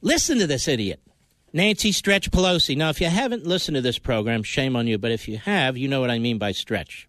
Listen 0.00 0.38
to 0.38 0.46
this 0.46 0.68
idiot. 0.68 1.00
Nancy 1.52 1.92
Stretch 1.92 2.30
Pelosi. 2.30 2.76
Now, 2.76 2.88
if 2.88 3.00
you 3.00 3.08
haven't 3.08 3.46
listened 3.46 3.74
to 3.76 3.80
this 3.80 3.98
program, 3.98 4.42
shame 4.42 4.74
on 4.74 4.86
you, 4.86 4.98
but 4.98 5.10
if 5.10 5.28
you 5.28 5.38
have, 5.38 5.76
you 5.76 5.86
know 5.86 6.00
what 6.00 6.10
I 6.10 6.18
mean 6.18 6.38
by 6.38 6.52
stretch. 6.52 7.08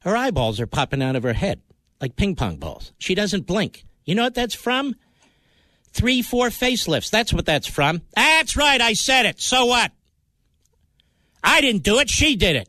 Her 0.00 0.16
eyeballs 0.16 0.60
are 0.60 0.66
popping 0.66 1.02
out 1.02 1.16
of 1.16 1.24
her 1.24 1.32
head 1.32 1.60
like 2.00 2.16
ping 2.16 2.36
pong 2.36 2.56
balls. 2.56 2.92
She 2.98 3.14
doesn't 3.14 3.46
blink. 3.46 3.84
You 4.04 4.14
know 4.14 4.24
what 4.24 4.34
that's 4.34 4.54
from? 4.54 4.94
Three, 5.92 6.22
four 6.22 6.48
facelifts. 6.48 7.10
That's 7.10 7.32
what 7.32 7.46
that's 7.46 7.66
from. 7.66 8.02
That's 8.14 8.56
right, 8.56 8.80
I 8.80 8.92
said 8.92 9.26
it. 9.26 9.40
So 9.40 9.66
what? 9.66 9.92
I 11.42 11.60
didn't 11.60 11.82
do 11.82 11.98
it, 11.98 12.10
she 12.10 12.36
did 12.36 12.56
it. 12.56 12.68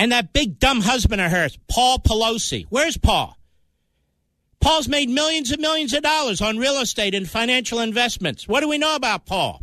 And 0.00 0.12
that 0.12 0.32
big 0.32 0.58
dumb 0.58 0.80
husband 0.80 1.20
of 1.20 1.30
hers, 1.30 1.58
Paul 1.68 1.98
Pelosi. 1.98 2.64
Where's 2.70 2.96
Paul? 2.96 3.36
Paul's 4.58 4.88
made 4.88 5.10
millions 5.10 5.50
and 5.50 5.60
millions 5.60 5.92
of 5.92 6.02
dollars 6.02 6.40
on 6.40 6.56
real 6.56 6.78
estate 6.78 7.14
and 7.14 7.28
financial 7.28 7.80
investments. 7.80 8.48
What 8.48 8.60
do 8.60 8.68
we 8.70 8.78
know 8.78 8.94
about 8.94 9.26
Paul? 9.26 9.62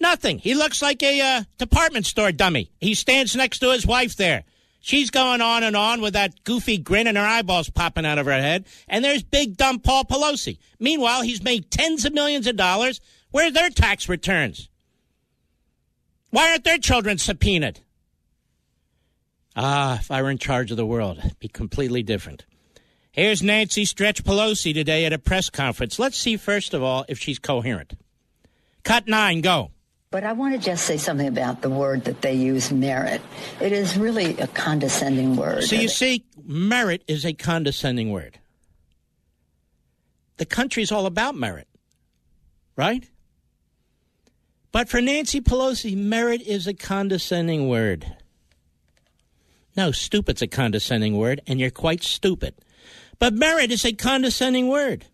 Nothing. 0.00 0.40
He 0.40 0.56
looks 0.56 0.82
like 0.82 1.00
a 1.00 1.20
uh, 1.20 1.42
department 1.58 2.06
store 2.06 2.32
dummy. 2.32 2.72
He 2.80 2.94
stands 2.94 3.36
next 3.36 3.60
to 3.60 3.70
his 3.70 3.86
wife 3.86 4.16
there. 4.16 4.42
She's 4.80 5.10
going 5.10 5.40
on 5.40 5.62
and 5.62 5.76
on 5.76 6.00
with 6.00 6.14
that 6.14 6.42
goofy 6.42 6.76
grin 6.76 7.06
and 7.06 7.16
her 7.16 7.24
eyeballs 7.24 7.70
popping 7.70 8.04
out 8.04 8.18
of 8.18 8.26
her 8.26 8.32
head. 8.32 8.66
And 8.88 9.04
there's 9.04 9.22
big 9.22 9.56
dumb 9.56 9.78
Paul 9.78 10.02
Pelosi. 10.02 10.58
Meanwhile, 10.80 11.22
he's 11.22 11.44
made 11.44 11.70
tens 11.70 12.04
of 12.04 12.14
millions 12.14 12.48
of 12.48 12.56
dollars. 12.56 13.00
Where 13.30 13.46
are 13.46 13.52
their 13.52 13.70
tax 13.70 14.08
returns? 14.08 14.68
Why 16.30 16.50
aren't 16.50 16.64
their 16.64 16.78
children 16.78 17.18
subpoenaed? 17.18 17.78
Ah, 19.54 19.98
if 19.98 20.10
I 20.10 20.22
were 20.22 20.30
in 20.30 20.38
charge 20.38 20.70
of 20.70 20.76
the 20.76 20.86
world, 20.86 21.18
it'd 21.18 21.38
be 21.38 21.48
completely 21.48 22.02
different. 22.02 22.44
Here's 23.12 23.42
Nancy 23.42 23.84
Stretch 23.84 24.24
Pelosi 24.24 24.72
today 24.72 25.04
at 25.04 25.12
a 25.12 25.18
press 25.18 25.50
conference. 25.50 25.98
Let's 25.98 26.16
see, 26.16 26.38
first 26.38 26.72
of 26.72 26.82
all, 26.82 27.04
if 27.08 27.18
she's 27.18 27.38
coherent. 27.38 27.94
Cut 28.84 29.06
nine, 29.06 29.42
go. 29.42 29.70
But 30.10 30.24
I 30.24 30.32
want 30.32 30.54
to 30.54 30.58
just 30.58 30.84
say 30.84 30.96
something 30.96 31.26
about 31.26 31.62
the 31.62 31.70
word 31.70 32.04
that 32.04 32.22
they 32.22 32.34
use, 32.34 32.72
merit. 32.72 33.20
It 33.60 33.72
is 33.72 33.96
really 33.96 34.38
a 34.38 34.46
condescending 34.46 35.36
word. 35.36 35.64
So 35.64 35.76
you 35.76 35.88
see, 35.88 36.24
merit 36.42 37.02
is 37.06 37.24
a 37.24 37.32
condescending 37.32 38.10
word. 38.10 38.38
The 40.38 40.46
country's 40.46 40.90
all 40.90 41.06
about 41.06 41.34
merit, 41.34 41.68
right? 42.76 43.08
But 44.70 44.88
for 44.88 45.00
Nancy 45.02 45.40
Pelosi, 45.40 45.96
merit 45.96 46.40
is 46.42 46.66
a 46.66 46.74
condescending 46.74 47.68
word. 47.68 48.16
No, 49.76 49.90
stupid's 49.90 50.42
a 50.42 50.46
condescending 50.46 51.16
word, 51.16 51.40
and 51.46 51.58
you're 51.58 51.70
quite 51.70 52.02
stupid. 52.02 52.54
But 53.18 53.34
merit 53.34 53.70
is 53.70 53.84
a 53.84 53.92
condescending 53.92 54.68
word. 54.68 55.06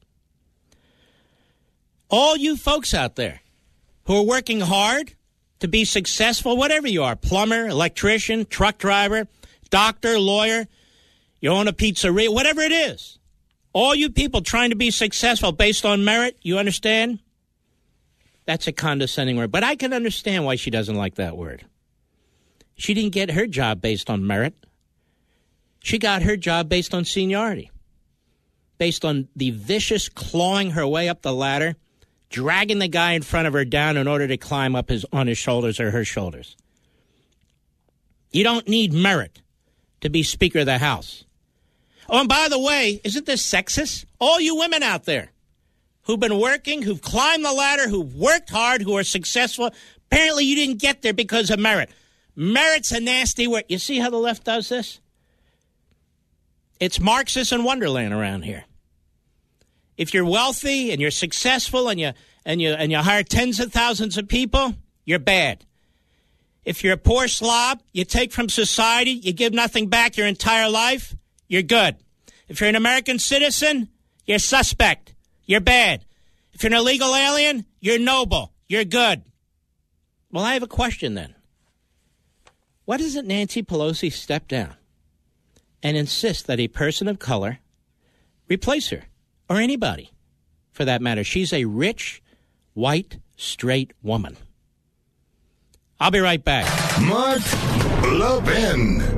All 2.10 2.36
you 2.36 2.56
folks 2.56 2.94
out 2.94 3.16
there 3.16 3.40
who 4.04 4.16
are 4.16 4.24
working 4.24 4.60
hard 4.60 5.14
to 5.60 5.68
be 5.68 5.84
successful, 5.84 6.56
whatever 6.56 6.88
you 6.88 7.02
are 7.02 7.16
plumber, 7.16 7.66
electrician, 7.66 8.46
truck 8.46 8.78
driver, 8.78 9.28
doctor, 9.70 10.18
lawyer, 10.18 10.66
you 11.40 11.50
own 11.50 11.68
a 11.68 11.72
pizzeria, 11.72 12.32
whatever 12.32 12.62
it 12.62 12.72
is. 12.72 13.18
All 13.72 13.94
you 13.94 14.10
people 14.10 14.40
trying 14.40 14.70
to 14.70 14.76
be 14.76 14.90
successful 14.90 15.52
based 15.52 15.84
on 15.84 16.04
merit, 16.04 16.38
you 16.42 16.58
understand? 16.58 17.20
That's 18.46 18.66
a 18.66 18.72
condescending 18.72 19.36
word. 19.36 19.52
But 19.52 19.62
I 19.62 19.76
can 19.76 19.92
understand 19.92 20.44
why 20.44 20.56
she 20.56 20.70
doesn't 20.70 20.96
like 20.96 21.16
that 21.16 21.36
word. 21.36 21.66
She 22.78 22.94
didn't 22.94 23.12
get 23.12 23.32
her 23.32 23.46
job 23.46 23.82
based 23.82 24.08
on 24.08 24.26
merit. 24.26 24.54
She 25.80 25.98
got 25.98 26.22
her 26.22 26.36
job 26.36 26.68
based 26.68 26.94
on 26.94 27.04
seniority, 27.04 27.70
based 28.78 29.04
on 29.04 29.28
the 29.36 29.50
vicious 29.50 30.08
clawing 30.08 30.70
her 30.70 30.86
way 30.86 31.08
up 31.08 31.22
the 31.22 31.34
ladder, 31.34 31.76
dragging 32.30 32.78
the 32.78 32.88
guy 32.88 33.12
in 33.12 33.22
front 33.22 33.48
of 33.48 33.52
her 33.52 33.64
down 33.64 33.96
in 33.96 34.06
order 34.06 34.28
to 34.28 34.36
climb 34.36 34.76
up 34.76 34.88
his, 34.88 35.04
on 35.12 35.26
his 35.26 35.36
shoulders 35.36 35.80
or 35.80 35.90
her 35.90 36.04
shoulders. 36.04 36.56
You 38.30 38.44
don't 38.44 38.68
need 38.68 38.92
merit 38.92 39.42
to 40.00 40.08
be 40.08 40.22
Speaker 40.22 40.60
of 40.60 40.66
the 40.66 40.78
House. 40.78 41.24
Oh, 42.08 42.20
and 42.20 42.28
by 42.28 42.48
the 42.48 42.60
way, 42.60 43.00
isn't 43.02 43.26
this 43.26 43.44
sexist? 43.44 44.04
All 44.20 44.40
you 44.40 44.56
women 44.56 44.82
out 44.82 45.04
there 45.04 45.32
who've 46.02 46.20
been 46.20 46.38
working, 46.38 46.82
who've 46.82 47.02
climbed 47.02 47.44
the 47.44 47.52
ladder, 47.52 47.88
who've 47.88 48.14
worked 48.14 48.50
hard, 48.50 48.82
who 48.82 48.96
are 48.96 49.04
successful, 49.04 49.70
apparently 50.06 50.44
you 50.44 50.54
didn't 50.54 50.80
get 50.80 51.02
there 51.02 51.12
because 51.12 51.50
of 51.50 51.58
merit. 51.58 51.90
Merit's 52.38 52.92
a 52.92 53.00
nasty 53.00 53.48
word. 53.48 53.64
You 53.68 53.78
see 53.78 53.98
how 53.98 54.10
the 54.10 54.16
left 54.16 54.44
does 54.44 54.68
this? 54.68 55.00
It's 56.78 57.00
Marxist 57.00 57.50
and 57.50 57.64
Wonderland 57.64 58.14
around 58.14 58.42
here. 58.42 58.64
If 59.96 60.14
you're 60.14 60.24
wealthy 60.24 60.92
and 60.92 61.00
you're 61.00 61.10
successful 61.10 61.88
and 61.88 61.98
you 61.98 62.12
and 62.44 62.62
you 62.62 62.74
and 62.74 62.92
you 62.92 62.98
hire 62.98 63.24
tens 63.24 63.58
of 63.58 63.72
thousands 63.72 64.16
of 64.16 64.28
people, 64.28 64.76
you're 65.04 65.18
bad. 65.18 65.64
If 66.64 66.84
you're 66.84 66.92
a 66.92 66.98
poor 66.98 67.26
slob, 67.26 67.82
you 67.92 68.04
take 68.04 68.30
from 68.30 68.48
society, 68.48 69.10
you 69.10 69.32
give 69.32 69.52
nothing 69.52 69.88
back 69.88 70.16
your 70.16 70.28
entire 70.28 70.70
life, 70.70 71.16
you're 71.48 71.62
good. 71.62 71.96
If 72.46 72.60
you're 72.60 72.68
an 72.68 72.76
American 72.76 73.18
citizen, 73.18 73.88
you're 74.26 74.38
suspect. 74.38 75.12
You're 75.44 75.60
bad. 75.60 76.04
If 76.52 76.62
you're 76.62 76.72
an 76.72 76.78
illegal 76.78 77.16
alien, 77.16 77.64
you're 77.80 77.98
noble. 77.98 78.52
You're 78.68 78.84
good. 78.84 79.24
Well, 80.30 80.44
I 80.44 80.54
have 80.54 80.62
a 80.62 80.68
question 80.68 81.14
then. 81.14 81.34
Why 82.88 82.96
doesn't 82.96 83.28
Nancy 83.28 83.62
Pelosi 83.62 84.10
step 84.10 84.48
down 84.48 84.74
and 85.82 85.94
insist 85.94 86.46
that 86.46 86.58
a 86.58 86.68
person 86.68 87.06
of 87.06 87.18
color 87.18 87.58
replace 88.48 88.88
her? 88.88 89.02
Or 89.46 89.56
anybody, 89.56 90.10
for 90.72 90.86
that 90.86 91.02
matter. 91.02 91.22
She's 91.22 91.52
a 91.52 91.66
rich, 91.66 92.22
white, 92.72 93.18
straight 93.36 93.92
woman. 94.02 94.38
I'll 96.00 96.10
be 96.10 96.20
right 96.20 96.42
back. 96.42 96.64
Mark 97.02 97.42
Levin. 98.04 99.17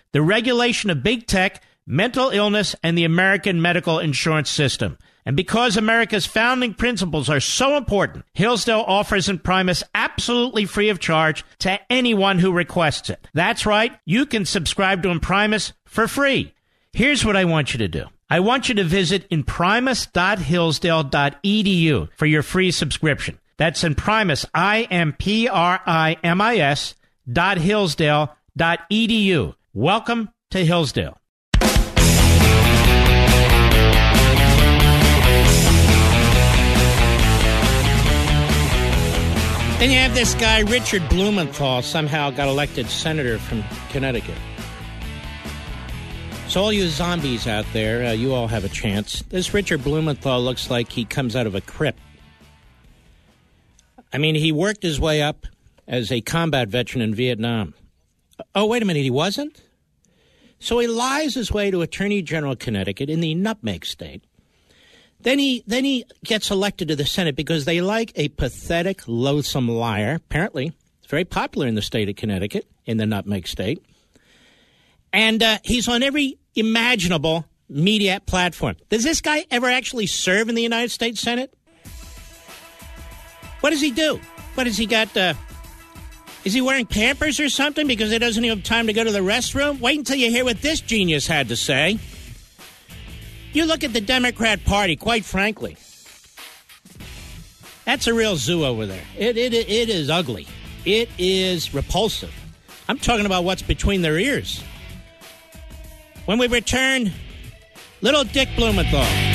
the 0.11 0.21
regulation 0.21 0.89
of 0.89 1.03
big 1.03 1.27
tech, 1.27 1.63
mental 1.85 2.29
illness, 2.29 2.75
and 2.83 2.97
the 2.97 3.03
American 3.03 3.61
medical 3.61 3.99
insurance 3.99 4.49
system. 4.49 4.97
And 5.25 5.35
because 5.35 5.77
America's 5.77 6.25
founding 6.25 6.73
principles 6.73 7.29
are 7.29 7.39
so 7.39 7.77
important, 7.77 8.25
Hillsdale 8.33 8.83
offers 8.87 9.29
Imprimis 9.29 9.83
absolutely 9.93 10.65
free 10.65 10.89
of 10.89 10.99
charge 10.99 11.45
to 11.59 11.79
anyone 11.91 12.39
who 12.39 12.51
requests 12.51 13.09
it. 13.09 13.27
That's 13.33 13.65
right, 13.65 13.97
you 14.05 14.25
can 14.25 14.45
subscribe 14.45 15.03
to 15.03 15.09
Imprimis 15.09 15.73
for 15.85 16.07
free. 16.07 16.53
Here's 16.93 17.23
what 17.23 17.35
I 17.35 17.45
want 17.45 17.73
you 17.73 17.77
to 17.79 17.87
do. 17.87 18.05
I 18.29 18.39
want 18.39 18.69
you 18.69 18.75
to 18.75 18.83
visit 18.83 19.27
imprimis.hillsdale.edu 19.29 22.09
for 22.17 22.25
your 22.25 22.43
free 22.43 22.71
subscription. 22.71 23.39
That's 23.57 23.83
Imprimis, 23.83 24.45
I-M-P-R-I-M-I-S 24.53 24.95
dot 27.31 27.57
Hillsdale 27.57 28.35
dot 28.57 28.79
edu. 28.91 29.53
Welcome 29.73 30.27
to 30.49 30.65
Hillsdale. 30.65 31.17
Then 31.61 31.69
you 39.89 39.97
have 39.97 40.13
this 40.13 40.33
guy, 40.33 40.59
Richard 40.59 41.07
Blumenthal, 41.07 41.83
somehow 41.83 42.31
got 42.31 42.49
elected 42.49 42.87
senator 42.87 43.39
from 43.39 43.63
Connecticut. 43.91 44.35
So, 46.49 46.63
all 46.63 46.73
you 46.73 46.89
zombies 46.89 47.47
out 47.47 47.65
there, 47.71 48.07
uh, 48.07 48.11
you 48.11 48.33
all 48.33 48.49
have 48.49 48.65
a 48.65 48.69
chance. 48.69 49.23
This 49.29 49.53
Richard 49.53 49.85
Blumenthal 49.85 50.43
looks 50.43 50.69
like 50.69 50.91
he 50.91 51.05
comes 51.05 51.33
out 51.33 51.47
of 51.47 51.55
a 51.55 51.61
crypt. 51.61 52.01
I 54.11 54.17
mean, 54.17 54.35
he 54.35 54.51
worked 54.51 54.83
his 54.83 54.99
way 54.99 55.21
up 55.21 55.47
as 55.87 56.11
a 56.11 56.19
combat 56.19 56.67
veteran 56.67 57.01
in 57.01 57.15
Vietnam. 57.15 57.73
Oh, 58.55 58.65
wait 58.65 58.81
a 58.81 58.85
minute, 58.85 59.03
he 59.03 59.09
wasn't? 59.09 59.61
So 60.59 60.79
he 60.79 60.87
lies 60.87 61.33
his 61.33 61.51
way 61.51 61.71
to 61.71 61.81
Attorney 61.81 62.21
General 62.21 62.55
Connecticut 62.55 63.09
in 63.09 63.19
the 63.19 63.33
nutmeg 63.33 63.85
state. 63.85 64.23
Then 65.19 65.39
he 65.39 65.63
then 65.67 65.85
he 65.85 66.05
gets 66.23 66.49
elected 66.49 66.87
to 66.87 66.95
the 66.95 67.05
Senate 67.05 67.35
because 67.35 67.65
they 67.65 67.81
like 67.81 68.11
a 68.15 68.29
pathetic, 68.29 69.01
loathsome 69.07 69.67
liar. 69.67 70.15
Apparently, 70.15 70.73
it's 70.99 71.09
very 71.09 71.25
popular 71.25 71.67
in 71.67 71.75
the 71.75 71.81
state 71.81 72.09
of 72.09 72.15
Connecticut, 72.15 72.67
in 72.85 72.97
the 72.97 73.05
nutmeg 73.05 73.47
state. 73.47 73.83
And 75.13 75.43
uh, 75.43 75.59
he's 75.63 75.87
on 75.87 76.03
every 76.03 76.39
imaginable 76.55 77.45
media 77.69 78.21
platform. 78.25 78.75
Does 78.89 79.03
this 79.03 79.21
guy 79.21 79.45
ever 79.51 79.67
actually 79.67 80.07
serve 80.07 80.49
in 80.49 80.55
the 80.55 80.63
United 80.63 80.89
States 80.89 81.21
Senate? 81.21 81.53
What 83.61 83.69
does 83.69 83.81
he 83.81 83.91
do? 83.91 84.19
What 84.55 84.67
has 84.67 84.77
he 84.77 84.85
got? 84.85 85.15
Uh, 85.15 85.33
is 86.43 86.53
he 86.53 86.61
wearing 86.61 86.85
Pampers 86.85 87.39
or 87.39 87.49
something 87.49 87.87
because 87.87 88.11
he 88.11 88.17
doesn't 88.17 88.43
even 88.43 88.57
have 88.57 88.65
time 88.65 88.87
to 88.87 88.93
go 88.93 89.03
to 89.03 89.11
the 89.11 89.19
restroom? 89.19 89.79
Wait 89.79 89.97
until 89.97 90.15
you 90.15 90.31
hear 90.31 90.43
what 90.43 90.61
this 90.61 90.81
genius 90.81 91.27
had 91.27 91.49
to 91.49 91.55
say. 91.55 91.99
You 93.53 93.65
look 93.65 93.83
at 93.83 93.93
the 93.93 94.01
Democrat 94.01 94.63
Party, 94.65 94.95
quite 94.95 95.25
frankly. 95.25 95.77
That's 97.85 98.07
a 98.07 98.13
real 98.13 98.37
zoo 98.37 98.63
over 98.63 98.85
there. 98.85 99.03
It, 99.17 99.37
it, 99.37 99.53
it 99.53 99.89
is 99.89 100.09
ugly. 100.09 100.47
It 100.85 101.09
is 101.17 101.73
repulsive. 101.73 102.33
I'm 102.87 102.97
talking 102.97 103.25
about 103.25 103.43
what's 103.43 103.61
between 103.61 104.01
their 104.01 104.17
ears. 104.17 104.63
When 106.25 106.39
we 106.39 106.47
return, 106.47 107.11
little 108.01 108.23
Dick 108.23 108.49
Blumenthal. 108.55 109.30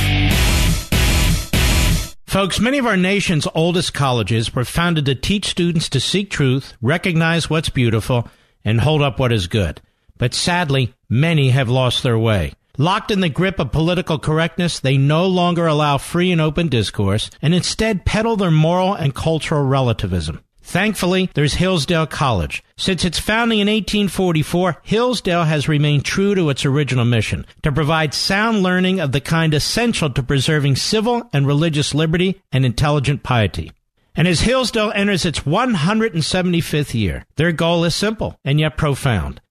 Folks, 2.37 2.61
many 2.61 2.77
of 2.77 2.85
our 2.85 2.99
nation's 2.99 3.49
oldest 3.55 3.95
colleges 3.95 4.55
were 4.55 4.67
founded 4.67 5.07
to 5.07 5.15
teach 5.15 5.47
students 5.47 5.89
to 5.89 5.99
seek 5.99 6.29
truth, 6.29 6.75
recognize 6.83 7.49
what's 7.49 7.71
beautiful, 7.71 8.29
and 8.63 8.79
hold 8.79 9.01
up 9.01 9.19
what 9.19 9.33
is 9.33 9.47
good. 9.47 9.81
But 10.19 10.35
sadly, 10.35 10.93
many 11.09 11.49
have 11.49 11.71
lost 11.71 12.03
their 12.03 12.19
way. 12.19 12.53
Locked 12.77 13.11
in 13.11 13.21
the 13.21 13.31
grip 13.31 13.59
of 13.59 13.73
political 13.73 14.19
correctness, 14.19 14.81
they 14.81 14.99
no 14.99 15.25
longer 15.25 15.67
allow 15.67 15.97
free 15.97 16.31
and 16.31 16.43
open 16.43 16.69
discourse 16.69 17.31
and 17.41 17.55
instead 17.55 18.05
peddle 18.05 18.37
their 18.37 18.51
moral 18.51 18.93
and 18.93 19.15
cultural 19.15 19.65
relativism. 19.65 20.43
Thankfully, 20.67 21.31
there's 21.35 21.55
Hillsdale 21.55 22.09
College. 22.09 22.61
Since 22.77 23.05
its 23.05 23.21
founding 23.21 23.61
in 23.61 23.69
1844, 23.69 24.79
Hillsdale 24.83 25.45
has 25.45 25.69
remained 25.69 26.05
true 26.05 26.35
to 26.35 26.51
its 26.51 26.65
original 26.65 27.05
mission 27.05 27.47
to 27.63 27.71
provide 27.71 28.13
sound 28.13 28.65
learning 28.65 28.99
of 28.99 29.13
the 29.13 29.21
kind 29.21 29.55
essential 29.55 30.11
to 30.11 30.25
preserving 30.25 30.75
civil 30.75 31.31
and 31.33 31.47
religious 31.47 31.95
liberty 31.95 32.43
and 32.51 32.67
intelligent 32.67 33.23
piety. 33.23 33.71
And 34.17 34.27
as 34.27 34.41
Hillsdale 34.41 34.91
enters 34.93 35.25
its 35.25 35.41
175th 35.41 36.95
year, 36.95 37.25
their 37.37 37.53
goal 37.53 37.85
is 37.85 37.95
simple 37.95 38.37
and 38.45 38.59
yet 38.59 38.77
profound 38.77 39.41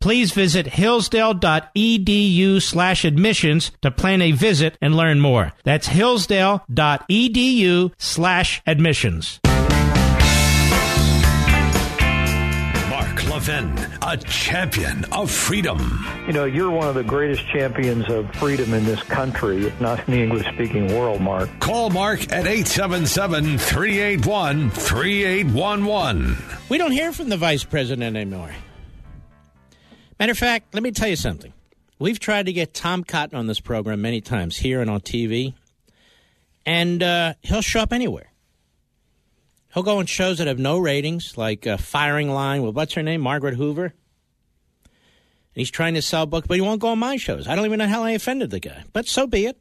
please 0.00 0.32
visit 0.32 0.66
hillsdale.edu 0.66 2.62
slash 2.62 3.04
admissions 3.04 3.70
to 3.82 3.90
plan 3.90 4.22
a 4.22 4.32
visit 4.32 4.76
and 4.80 4.96
learn 4.96 5.20
more. 5.20 5.52
That's 5.62 5.88
hillsdale.edu 5.88 7.92
slash 7.98 8.62
admissions. 8.66 9.40
Mark 12.88 13.28
Levin, 13.28 13.78
a 14.02 14.16
champion 14.16 15.04
of 15.12 15.30
freedom. 15.30 16.06
You 16.26 16.32
know, 16.32 16.44
you're 16.44 16.70
one 16.70 16.88
of 16.88 16.94
the 16.94 17.04
greatest 17.04 17.46
champions 17.48 18.08
of 18.10 18.32
freedom 18.36 18.72
in 18.72 18.84
this 18.84 19.02
country, 19.04 19.66
if 19.66 19.80
not 19.80 20.06
in 20.08 20.14
the 20.14 20.22
English 20.22 20.46
speaking 20.54 20.94
world, 20.96 21.20
Mark. 21.20 21.48
Call 21.60 21.90
Mark 21.90 22.22
at 22.32 22.46
877 22.46 23.58
381 23.58 24.70
3811. 24.70 26.36
We 26.68 26.78
don't 26.78 26.92
hear 26.92 27.12
from 27.12 27.28
the 27.28 27.36
vice 27.36 27.64
president 27.64 28.16
anymore. 28.16 28.50
Matter 30.20 30.32
of 30.32 30.38
fact, 30.38 30.74
let 30.74 30.82
me 30.82 30.90
tell 30.90 31.08
you 31.08 31.16
something. 31.16 31.54
We've 31.98 32.20
tried 32.20 32.44
to 32.44 32.52
get 32.52 32.74
Tom 32.74 33.04
Cotton 33.04 33.38
on 33.38 33.46
this 33.46 33.58
program 33.58 34.02
many 34.02 34.20
times 34.20 34.58
here 34.58 34.82
and 34.82 34.90
on 34.90 35.00
TV, 35.00 35.54
and 36.66 37.02
uh, 37.02 37.34
he'll 37.40 37.62
show 37.62 37.80
up 37.80 37.90
anywhere. 37.90 38.30
He'll 39.72 39.82
go 39.82 39.96
on 39.96 40.04
shows 40.04 40.36
that 40.36 40.46
have 40.46 40.58
no 40.58 40.78
ratings, 40.78 41.38
like 41.38 41.66
uh, 41.66 41.78
Firing 41.78 42.28
Line 42.28 42.62
with 42.62 42.76
what's 42.76 42.92
her 42.92 43.02
name, 43.02 43.22
Margaret 43.22 43.54
Hoover. 43.54 43.84
And 43.84 43.94
he's 45.54 45.70
trying 45.70 45.94
to 45.94 46.02
sell 46.02 46.26
books, 46.26 46.46
but 46.46 46.56
he 46.56 46.60
won't 46.60 46.82
go 46.82 46.88
on 46.88 46.98
my 46.98 47.16
shows. 47.16 47.48
I 47.48 47.56
don't 47.56 47.64
even 47.64 47.78
know 47.78 47.88
how 47.88 48.02
I 48.02 48.10
offended 48.10 48.50
the 48.50 48.60
guy, 48.60 48.84
but 48.92 49.08
so 49.08 49.26
be 49.26 49.46
it. 49.46 49.58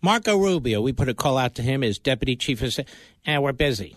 Marco 0.00 0.36
Rubio, 0.36 0.80
we 0.80 0.92
put 0.92 1.08
a 1.08 1.14
call 1.14 1.38
out 1.38 1.54
to 1.54 1.62
him 1.62 1.84
as 1.84 2.00
deputy 2.00 2.34
chief 2.34 2.62
of, 2.62 2.72
staff, 2.72 2.86
and 3.24 3.44
we're 3.44 3.52
busy. 3.52 3.96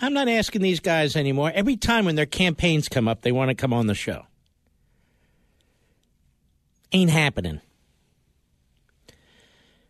I'm 0.00 0.12
not 0.12 0.28
asking 0.28 0.62
these 0.62 0.80
guys 0.80 1.16
anymore. 1.16 1.50
Every 1.54 1.76
time 1.76 2.04
when 2.04 2.16
their 2.16 2.26
campaigns 2.26 2.88
come 2.88 3.08
up, 3.08 3.22
they 3.22 3.32
want 3.32 3.48
to 3.48 3.54
come 3.54 3.72
on 3.72 3.86
the 3.86 3.94
show. 3.94 4.26
Ain't 6.92 7.10
happening. 7.10 7.60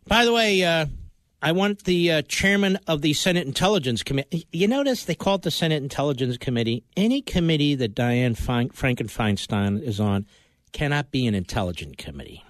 By 0.07 0.25
the 0.25 0.33
way, 0.33 0.63
uh, 0.63 0.87
I 1.43 1.53
want 1.53 1.85
the 1.85 2.13
uh, 2.13 2.23
chairman 2.23 2.79
of 2.87 3.03
the 3.03 3.13
Senate 3.13 3.47
Intelligence 3.47 4.03
Committee. 4.03 4.47
You 4.53 4.69
notice 4.69 5.05
they 5.05 5.15
call 5.15 5.37
it 5.37 5.43
the 5.43 5.51
Senate 5.51 5.83
Intelligence 5.83 6.39
Committee. 6.39 6.85
Any 6.97 7.21
committee 7.21 7.75
that 7.75 7.95
Dianne 7.95 8.37
Frankenfeinstein 8.37 9.83
is 9.83 9.99
on 9.99 10.27
cannot 10.73 11.11
be 11.11 11.27
an 11.27 11.35
intelligence 11.35 11.97
committee. 11.99 12.45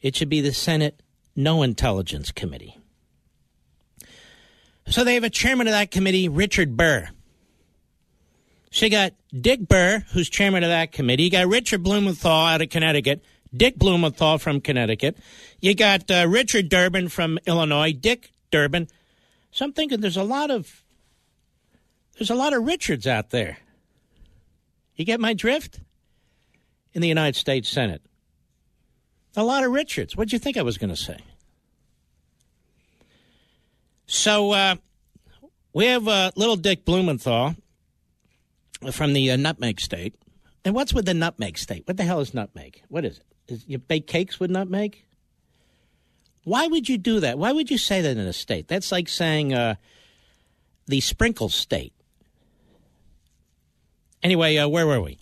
It 0.00 0.16
should 0.16 0.30
be 0.30 0.40
the 0.40 0.52
Senate 0.54 1.02
No 1.36 1.62
Intelligence 1.62 2.32
Committee. 2.32 2.79
So 4.90 5.04
they 5.04 5.14
have 5.14 5.24
a 5.24 5.30
chairman 5.30 5.68
of 5.68 5.72
that 5.72 5.92
committee, 5.92 6.28
Richard 6.28 6.76
Burr. 6.76 7.08
So 8.72 8.86
you 8.86 8.90
got 8.90 9.12
Dick 9.32 9.60
Burr, 9.60 10.04
who's 10.12 10.28
chairman 10.28 10.64
of 10.64 10.68
that 10.68 10.90
committee. 10.90 11.24
You 11.24 11.30
got 11.30 11.46
Richard 11.46 11.82
Blumenthal 11.84 12.30
out 12.30 12.60
of 12.60 12.70
Connecticut. 12.70 13.24
Dick 13.56 13.76
Blumenthal 13.76 14.38
from 14.38 14.60
Connecticut. 14.60 15.16
You 15.60 15.74
got 15.74 16.10
uh, 16.10 16.26
Richard 16.28 16.68
Durbin 16.68 17.08
from 17.08 17.38
Illinois. 17.46 17.92
Dick 17.92 18.32
Durbin. 18.50 18.88
So 19.52 19.64
I'm 19.64 19.72
thinking 19.72 20.00
there's 20.00 20.16
a 20.16 20.24
lot 20.24 20.50
of 20.50 20.82
there's 22.18 22.30
a 22.30 22.34
lot 22.34 22.52
of 22.52 22.64
Richards 22.64 23.06
out 23.06 23.30
there. 23.30 23.58
You 24.96 25.04
get 25.04 25.20
my 25.20 25.34
drift? 25.34 25.80
In 26.92 27.00
the 27.02 27.08
United 27.08 27.36
States 27.36 27.68
Senate. 27.68 28.02
A 29.36 29.44
lot 29.44 29.62
of 29.62 29.70
Richards. 29.70 30.16
What'd 30.16 30.32
you 30.32 30.40
think 30.40 30.56
I 30.56 30.62
was 30.62 30.76
going 30.76 30.90
to 30.90 30.96
say? 30.96 31.18
So 34.10 34.50
uh, 34.50 34.74
we 35.72 35.86
have 35.86 36.08
uh, 36.08 36.32
little 36.34 36.56
Dick 36.56 36.84
Blumenthal 36.84 37.54
from 38.90 39.12
the 39.12 39.30
uh, 39.30 39.36
Nutmeg 39.36 39.80
State. 39.80 40.16
And 40.64 40.74
what's 40.74 40.92
with 40.92 41.06
the 41.06 41.14
Nutmeg 41.14 41.56
State? 41.56 41.86
What 41.86 41.96
the 41.96 42.02
hell 42.02 42.18
is 42.18 42.34
nutmeg? 42.34 42.82
What 42.88 43.04
is 43.04 43.18
it? 43.18 43.24
Is 43.46 43.64
you 43.68 43.78
bake 43.78 44.08
cakes 44.08 44.40
with 44.40 44.50
nutmeg? 44.50 45.04
Why 46.42 46.66
would 46.66 46.88
you 46.88 46.98
do 46.98 47.20
that? 47.20 47.38
Why 47.38 47.52
would 47.52 47.70
you 47.70 47.78
say 47.78 48.00
that 48.00 48.16
in 48.16 48.26
a 48.26 48.32
state? 48.32 48.66
That's 48.66 48.90
like 48.90 49.08
saying 49.08 49.54
uh, 49.54 49.76
the 50.88 50.98
Sprinkle 50.98 51.48
State. 51.48 51.92
Anyway, 54.24 54.56
uh, 54.56 54.66
where 54.66 54.88
were 54.88 55.00
we? 55.00 55.18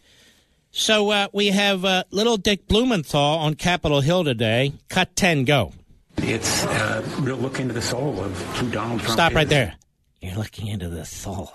So 0.70 1.10
uh, 1.10 1.28
we 1.34 1.48
have 1.48 1.84
uh, 1.84 2.04
little 2.10 2.38
Dick 2.38 2.66
Blumenthal 2.66 3.20
on 3.20 3.54
Capitol 3.54 4.00
Hill 4.00 4.24
today. 4.24 4.72
Cut 4.88 5.14
10, 5.14 5.44
go. 5.44 5.74
It's 6.20 6.64
a 6.64 7.02
real 7.20 7.36
look 7.36 7.58
into 7.60 7.72
the 7.74 7.82
soul 7.82 8.20
of 8.20 8.36
who 8.56 8.70
Donald 8.70 9.00
Trump 9.00 9.12
Stop 9.14 9.32
is. 9.32 9.36
right 9.36 9.48
there. 9.48 9.74
You're 10.20 10.36
looking 10.36 10.66
into 10.66 10.88
the 10.88 11.04
soul 11.04 11.52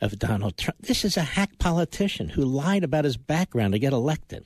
of 0.00 0.18
Donald 0.18 0.56
Trump. 0.56 0.78
This 0.80 1.04
is 1.04 1.16
a 1.16 1.22
hack 1.22 1.58
politician 1.58 2.28
who 2.28 2.44
lied 2.44 2.84
about 2.84 3.04
his 3.04 3.16
background 3.16 3.72
to 3.72 3.78
get 3.78 3.92
elected. 3.92 4.44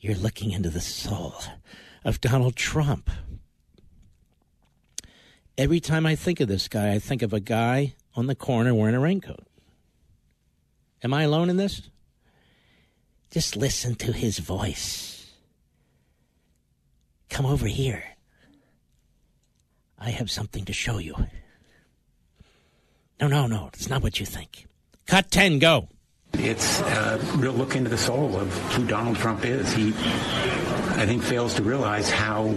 You're 0.00 0.16
looking 0.16 0.52
into 0.52 0.70
the 0.70 0.80
soul 0.80 1.34
of 2.04 2.20
Donald 2.20 2.56
Trump. 2.56 3.10
Every 5.58 5.80
time 5.80 6.06
I 6.06 6.14
think 6.14 6.40
of 6.40 6.48
this 6.48 6.68
guy, 6.68 6.92
I 6.92 6.98
think 6.98 7.22
of 7.22 7.32
a 7.32 7.40
guy 7.40 7.94
on 8.14 8.26
the 8.26 8.34
corner 8.34 8.74
wearing 8.74 8.94
a 8.94 9.00
raincoat. 9.00 9.46
Am 11.02 11.12
I 11.12 11.22
alone 11.22 11.50
in 11.50 11.56
this? 11.56 11.82
Just 13.30 13.56
listen 13.56 13.94
to 13.96 14.12
his 14.12 14.38
voice. 14.38 15.30
Come 17.28 17.46
over 17.46 17.66
here. 17.66 18.02
I 20.00 20.10
have 20.10 20.30
something 20.30 20.64
to 20.64 20.72
show 20.72 20.98
you. 20.98 21.14
No, 23.20 23.28
no, 23.28 23.46
no. 23.46 23.68
It's 23.74 23.90
not 23.90 24.02
what 24.02 24.18
you 24.18 24.24
think. 24.24 24.66
Cut 25.06 25.30
10, 25.30 25.58
go. 25.58 25.88
It's 26.34 26.80
a 26.80 27.18
real 27.36 27.52
look 27.52 27.76
into 27.76 27.90
the 27.90 27.98
soul 27.98 28.36
of 28.36 28.52
who 28.72 28.86
Donald 28.86 29.16
Trump 29.16 29.44
is. 29.44 29.72
He, 29.72 29.88
I 29.88 31.04
think, 31.06 31.22
fails 31.22 31.54
to 31.54 31.62
realize 31.62 32.08
how 32.08 32.48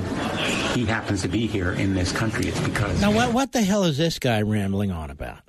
he 0.73 0.85
happens 0.85 1.23
to 1.23 1.27
be 1.27 1.47
here 1.47 1.73
in 1.73 1.95
this 1.95 2.11
country. 2.11 2.47
It's 2.47 2.59
because. 2.61 3.01
Now, 3.01 3.11
what, 3.11 3.33
what 3.33 3.51
the 3.51 3.61
hell 3.61 3.83
is 3.83 3.97
this 3.97 4.19
guy 4.19 4.41
rambling 4.43 4.91
on 4.91 5.09
about? 5.09 5.39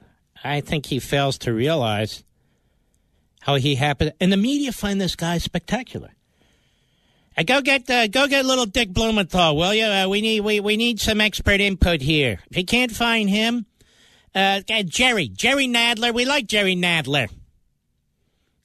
I 0.43 0.63
think 0.63 0.87
he 0.87 0.99
fails 0.99 1.39
to 1.39 1.53
realize 1.53 2.25
how 3.41 3.57
he 3.57 3.75
happened. 3.75 4.15
And 4.21 4.33
the 4.33 4.37
media 4.37 4.73
find 4.73 5.01
this 5.01 5.15
guy 5.17 5.39
spectacular. 5.39 6.11
Uh, 7.37 7.43
go 7.43 7.61
get 7.61 7.89
uh, 7.91 8.07
go 8.07 8.29
get 8.29 8.45
little 8.45 8.67
Dick 8.67 8.91
Blumenthal, 8.91 9.57
will 9.57 9.75
you? 9.75 9.85
Uh, 9.85 10.09
we 10.09 10.21
need 10.21 10.41
we, 10.41 10.61
we 10.61 10.77
need 10.77 11.01
some 11.01 11.21
expert 11.21 11.61
input 11.61 12.01
here. 12.01 12.39
If 12.51 12.57
you 12.57 12.65
can't 12.65 12.93
find 12.93 13.29
him, 13.29 13.67
uh, 14.35 14.61
Jerry 14.85 15.29
Jerry 15.29 15.67
Nadler. 15.67 16.15
We 16.15 16.25
like 16.25 16.47
Jerry 16.47 16.77
Nadler. 16.77 17.29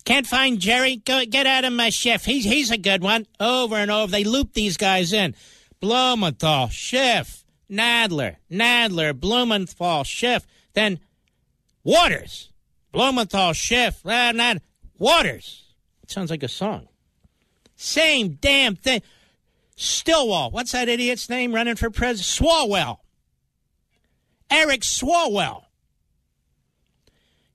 Can't 0.05 0.27
find 0.27 0.59
Jerry? 0.59 0.97
Go 0.97 1.23
get 1.25 1.45
Adam 1.45 1.79
uh, 1.79 1.89
Schiff. 1.89 2.25
He's 2.25 2.43
he's 2.43 2.71
a 2.71 2.77
good 2.77 3.01
one. 3.01 3.25
Over 3.39 3.75
and 3.75 3.89
over, 3.89 4.11
they 4.11 4.23
loop 4.23 4.53
these 4.53 4.77
guys 4.77 5.13
in. 5.13 5.35
Blumenthal, 5.79 6.67
Schiff, 6.67 7.45
Nadler, 7.71 8.35
Nadler, 8.51 9.17
Blumenthal, 9.17 10.03
Schiff. 10.03 10.45
Then 10.73 10.99
Waters, 11.83 12.51
Blumenthal, 12.91 13.53
Schiff, 13.53 14.05
uh, 14.05 14.55
Waters. 14.97 15.63
It 16.03 16.11
sounds 16.11 16.29
like 16.29 16.43
a 16.43 16.47
song. 16.47 16.88
Same 17.81 18.33
damn 18.41 18.75
thing. 18.75 19.01
Stillwell. 19.77 20.51
What's 20.51 20.73
that 20.73 20.89
idiot's 20.89 21.29
name 21.29 21.55
running 21.55 21.77
for 21.77 21.89
president? 21.89 22.25
Swalwell. 22.27 22.97
Eric 24.51 24.81
Swalwell. 24.81 25.63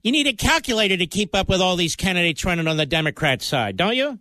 You 0.02 0.12
need 0.12 0.26
a 0.26 0.32
calculator 0.32 0.96
to 0.96 1.06
keep 1.06 1.34
up 1.34 1.50
with 1.50 1.60
all 1.60 1.76
these 1.76 1.94
candidates 1.94 2.42
running 2.42 2.66
on 2.66 2.78
the 2.78 2.86
Democrat 2.86 3.42
side, 3.42 3.76
don't 3.76 3.96
you? 3.96 4.18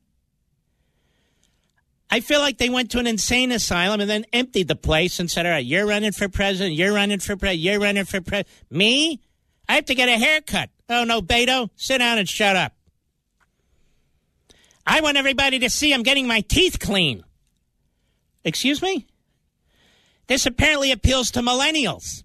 I 2.09 2.19
feel 2.19 2.41
like 2.41 2.57
they 2.57 2.69
went 2.69 2.91
to 2.91 2.99
an 2.99 3.07
insane 3.07 3.53
asylum 3.53 4.01
and 4.01 4.09
then 4.09 4.25
emptied 4.33 4.67
the 4.67 4.75
place 4.75 5.21
and 5.21 5.31
said, 5.31 5.45
all 5.45 5.53
right, 5.53 5.65
you're 5.65 5.87
running 5.87 6.11
for 6.11 6.27
president, 6.27 6.75
you're 6.75 6.93
running 6.93 7.19
for 7.19 7.37
president, 7.37 7.61
you're 7.61 7.79
running 7.79 8.03
for 8.03 8.19
president. 8.19 8.49
Me? 8.69 9.21
I 9.69 9.75
have 9.75 9.85
to 9.85 9.95
get 9.95 10.09
a 10.09 10.17
haircut. 10.17 10.69
Oh, 10.89 11.05
no, 11.05 11.21
Beto, 11.21 11.69
sit 11.77 11.99
down 11.99 12.17
and 12.17 12.27
shut 12.27 12.57
up. 12.57 12.73
I 14.85 15.01
want 15.01 15.17
everybody 15.17 15.59
to 15.59 15.69
see 15.69 15.93
I'm 15.93 16.03
getting 16.03 16.27
my 16.27 16.41
teeth 16.41 16.79
clean. 16.79 17.23
Excuse 18.43 18.81
me? 18.81 19.07
This 20.27 20.45
apparently 20.45 20.91
appeals 20.91 21.31
to 21.31 21.41
millennials. 21.41 22.23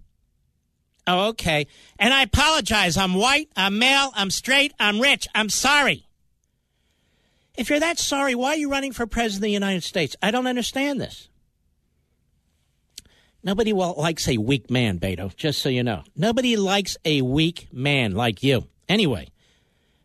Oh, 1.06 1.28
okay. 1.28 1.66
And 1.98 2.12
I 2.12 2.22
apologize. 2.22 2.96
I'm 2.96 3.14
white, 3.14 3.48
I'm 3.56 3.78
male, 3.78 4.12
I'm 4.14 4.30
straight, 4.30 4.74
I'm 4.78 5.00
rich. 5.00 5.26
I'm 5.34 5.48
sorry. 5.48 6.06
If 7.56 7.70
you're 7.70 7.80
that 7.80 7.98
sorry, 7.98 8.34
why 8.34 8.50
are 8.50 8.56
you 8.56 8.70
running 8.70 8.92
for 8.92 9.06
president 9.06 9.38
of 9.38 9.42
the 9.42 9.50
United 9.50 9.82
States? 9.82 10.14
I 10.22 10.30
don't 10.30 10.46
understand 10.46 11.00
this. 11.00 11.28
Nobody 13.42 13.72
will, 13.72 13.94
likes 13.96 14.28
a 14.28 14.36
weak 14.36 14.70
man, 14.70 14.98
Beto, 14.98 15.34
just 15.34 15.60
so 15.62 15.68
you 15.68 15.82
know. 15.82 16.02
Nobody 16.14 16.56
likes 16.56 16.96
a 17.04 17.22
weak 17.22 17.68
man 17.72 18.12
like 18.12 18.42
you. 18.42 18.68
Anyway, 18.88 19.28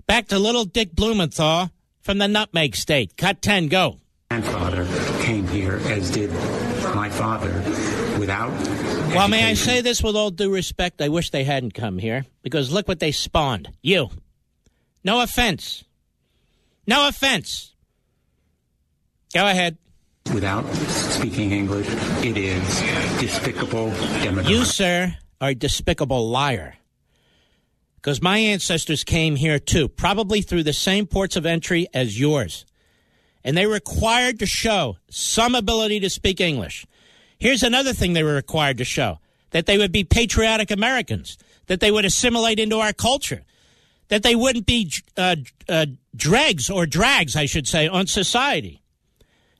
back 0.07 0.27
to 0.29 0.39
little 0.39 0.65
Dick 0.65 0.93
Blumenthal 0.93 1.69
from 2.03 2.17
the 2.17 2.27
Nutmeg 2.27 2.75
State. 2.75 3.17
Cut 3.17 3.41
10, 3.41 3.67
go. 3.67 3.99
My 4.29 4.39
grandfather 4.39 4.85
came 5.23 5.47
here, 5.47 5.79
as 5.85 6.11
did 6.11 6.31
my 6.95 7.09
father, 7.09 7.51
without. 8.19 8.51
Well, 9.15 9.27
may 9.27 9.49
I 9.49 9.53
say 9.53 9.81
this 9.81 10.03
with 10.03 10.15
all 10.15 10.31
due 10.31 10.53
respect? 10.53 11.01
I 11.01 11.09
wish 11.09 11.29
they 11.29 11.43
hadn't 11.43 11.73
come 11.73 11.97
here 11.97 12.25
because 12.41 12.71
look 12.71 12.87
what 12.87 12.99
they 12.99 13.11
spawned. 13.11 13.69
You. 13.81 14.09
No 15.03 15.21
offense. 15.21 15.83
No 16.87 17.07
offense. 17.07 17.73
Go 19.33 19.47
ahead. 19.47 19.77
Without 20.33 20.65
speaking 20.73 21.51
English, 21.51 21.87
it 22.23 22.37
is 22.37 22.81
despicable. 23.19 23.93
You, 24.43 24.63
sir, 24.63 25.15
are 25.41 25.49
a 25.49 25.55
despicable 25.55 26.29
liar. 26.29 26.75
Because 28.03 28.21
my 28.21 28.37
ancestors 28.37 29.05
came 29.05 29.37
here 29.37 29.59
too, 29.59 29.87
probably 29.87 30.41
through 30.41 30.63
the 30.63 30.73
same 30.73 31.07
ports 31.07 31.37
of 31.37 31.45
entry 31.45 31.87
as 31.93 32.19
yours. 32.19 32.65
And 33.45 33.55
they 33.55 33.65
were 33.65 33.75
required 33.75 34.39
to 34.39 34.45
show 34.45 34.97
some 35.09 35.55
ability 35.55 36.01
to 36.01 36.09
speak 36.09 36.41
English. 36.41 36.85
Here's 37.39 37.63
another 37.63 37.93
thing 37.93 38.11
they 38.11 38.23
were 38.23 38.35
required 38.35 38.77
to 38.79 38.83
show 38.83 39.19
that 39.51 39.67
they 39.67 39.77
would 39.77 39.93
be 39.93 40.03
patriotic 40.03 40.69
Americans, 40.69 41.37
that 41.67 41.79
they 41.79 41.91
would 41.91 42.03
assimilate 42.03 42.59
into 42.59 42.77
our 42.79 42.91
culture, 42.91 43.43
that 44.09 44.21
they 44.21 44.35
wouldn't 44.35 44.65
be 44.65 44.91
uh, 45.15 45.37
uh, 45.69 45.85
dregs 46.13 46.69
or 46.69 46.85
drags, 46.85 47.37
I 47.37 47.45
should 47.45 47.69
say, 47.69 47.87
on 47.87 48.07
society. 48.07 48.82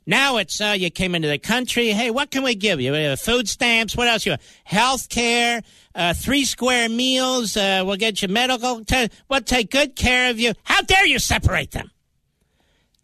Now 0.05 0.37
it's 0.37 0.59
uh, 0.59 0.75
you 0.77 0.89
came 0.89 1.15
into 1.15 1.29
the 1.29 1.37
country. 1.37 1.89
Hey, 1.89 2.11
what 2.11 2.29
can 2.29 2.43
we 2.43 2.55
give 2.55 2.81
you? 2.81 2.93
Have 2.93 3.19
food 3.19 3.47
stamps. 3.47 3.95
What 3.95 4.07
else 4.07 4.25
you? 4.25 4.35
Health 4.65 5.07
care, 5.07 5.61
uh, 5.95 6.13
three 6.13 6.43
square 6.43 6.89
meals. 6.89 7.55
Uh, 7.55 7.83
we'll 7.85 7.95
get 7.95 8.21
you 8.21 8.27
medical. 8.27 8.83
T- 8.83 9.09
we'll 9.29 9.41
take 9.41 9.71
good 9.71 9.95
care 9.95 10.29
of 10.29 10.39
you. 10.39 10.53
How 10.63 10.81
dare 10.81 11.05
you 11.05 11.19
separate 11.19 11.71
them? 11.71 11.91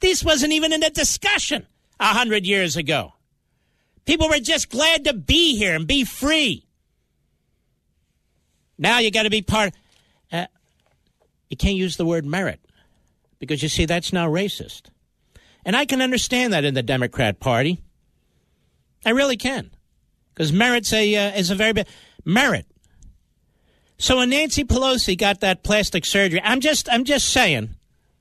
This 0.02 0.24
wasn't 0.24 0.54
even 0.54 0.74
in 0.74 0.84
a 0.84 0.90
discussion 0.90 1.68
a 2.00 2.08
hundred 2.08 2.46
years 2.46 2.76
ago. 2.76 3.14
People 4.06 4.28
were 4.28 4.40
just 4.40 4.70
glad 4.70 5.06
to 5.06 5.14
be 5.14 5.56
here 5.58 5.76
and 5.76 5.88
be 5.88 6.04
free. 6.04 6.66
Now 8.78 9.00
you 9.00 9.12
got 9.12 9.24
to 9.24 9.30
be 9.30 9.42
part. 9.42 9.74
Uh, 10.32 10.48
you 11.50 11.58
can't 11.58 11.76
use 11.76 11.98
the 11.98 12.06
word 12.06 12.26
merit 12.26 12.60
because 13.40 13.62
you 13.62 13.70
see 13.70 13.86
that's 13.86 14.12
now 14.12 14.28
racist. 14.28 14.84
And 15.70 15.76
I 15.76 15.86
can 15.86 16.02
understand 16.02 16.54
that 16.54 16.66
in 16.66 16.74
the 16.74 16.82
Democrat 16.82 17.40
Party. 17.40 17.80
I 19.06 19.12
really 19.12 19.38
can. 19.38 19.70
Because 20.34 20.52
merit's 20.52 20.92
a, 20.92 21.16
uh, 21.16 21.38
is 21.38 21.52
a 21.52 21.56
very 21.56 21.74
big 21.74 21.86
merit. 22.26 22.66
So 24.00 24.18
when 24.18 24.32
Nancy 24.32 24.64
Pelosi 24.64 25.16
got 25.16 25.42
that 25.42 25.62
plastic 25.62 26.06
surgery, 26.06 26.42
I'm 26.44 26.60
just, 26.60 26.92
I'm 26.92 27.04
just 27.04 27.30
saying, 27.30 27.76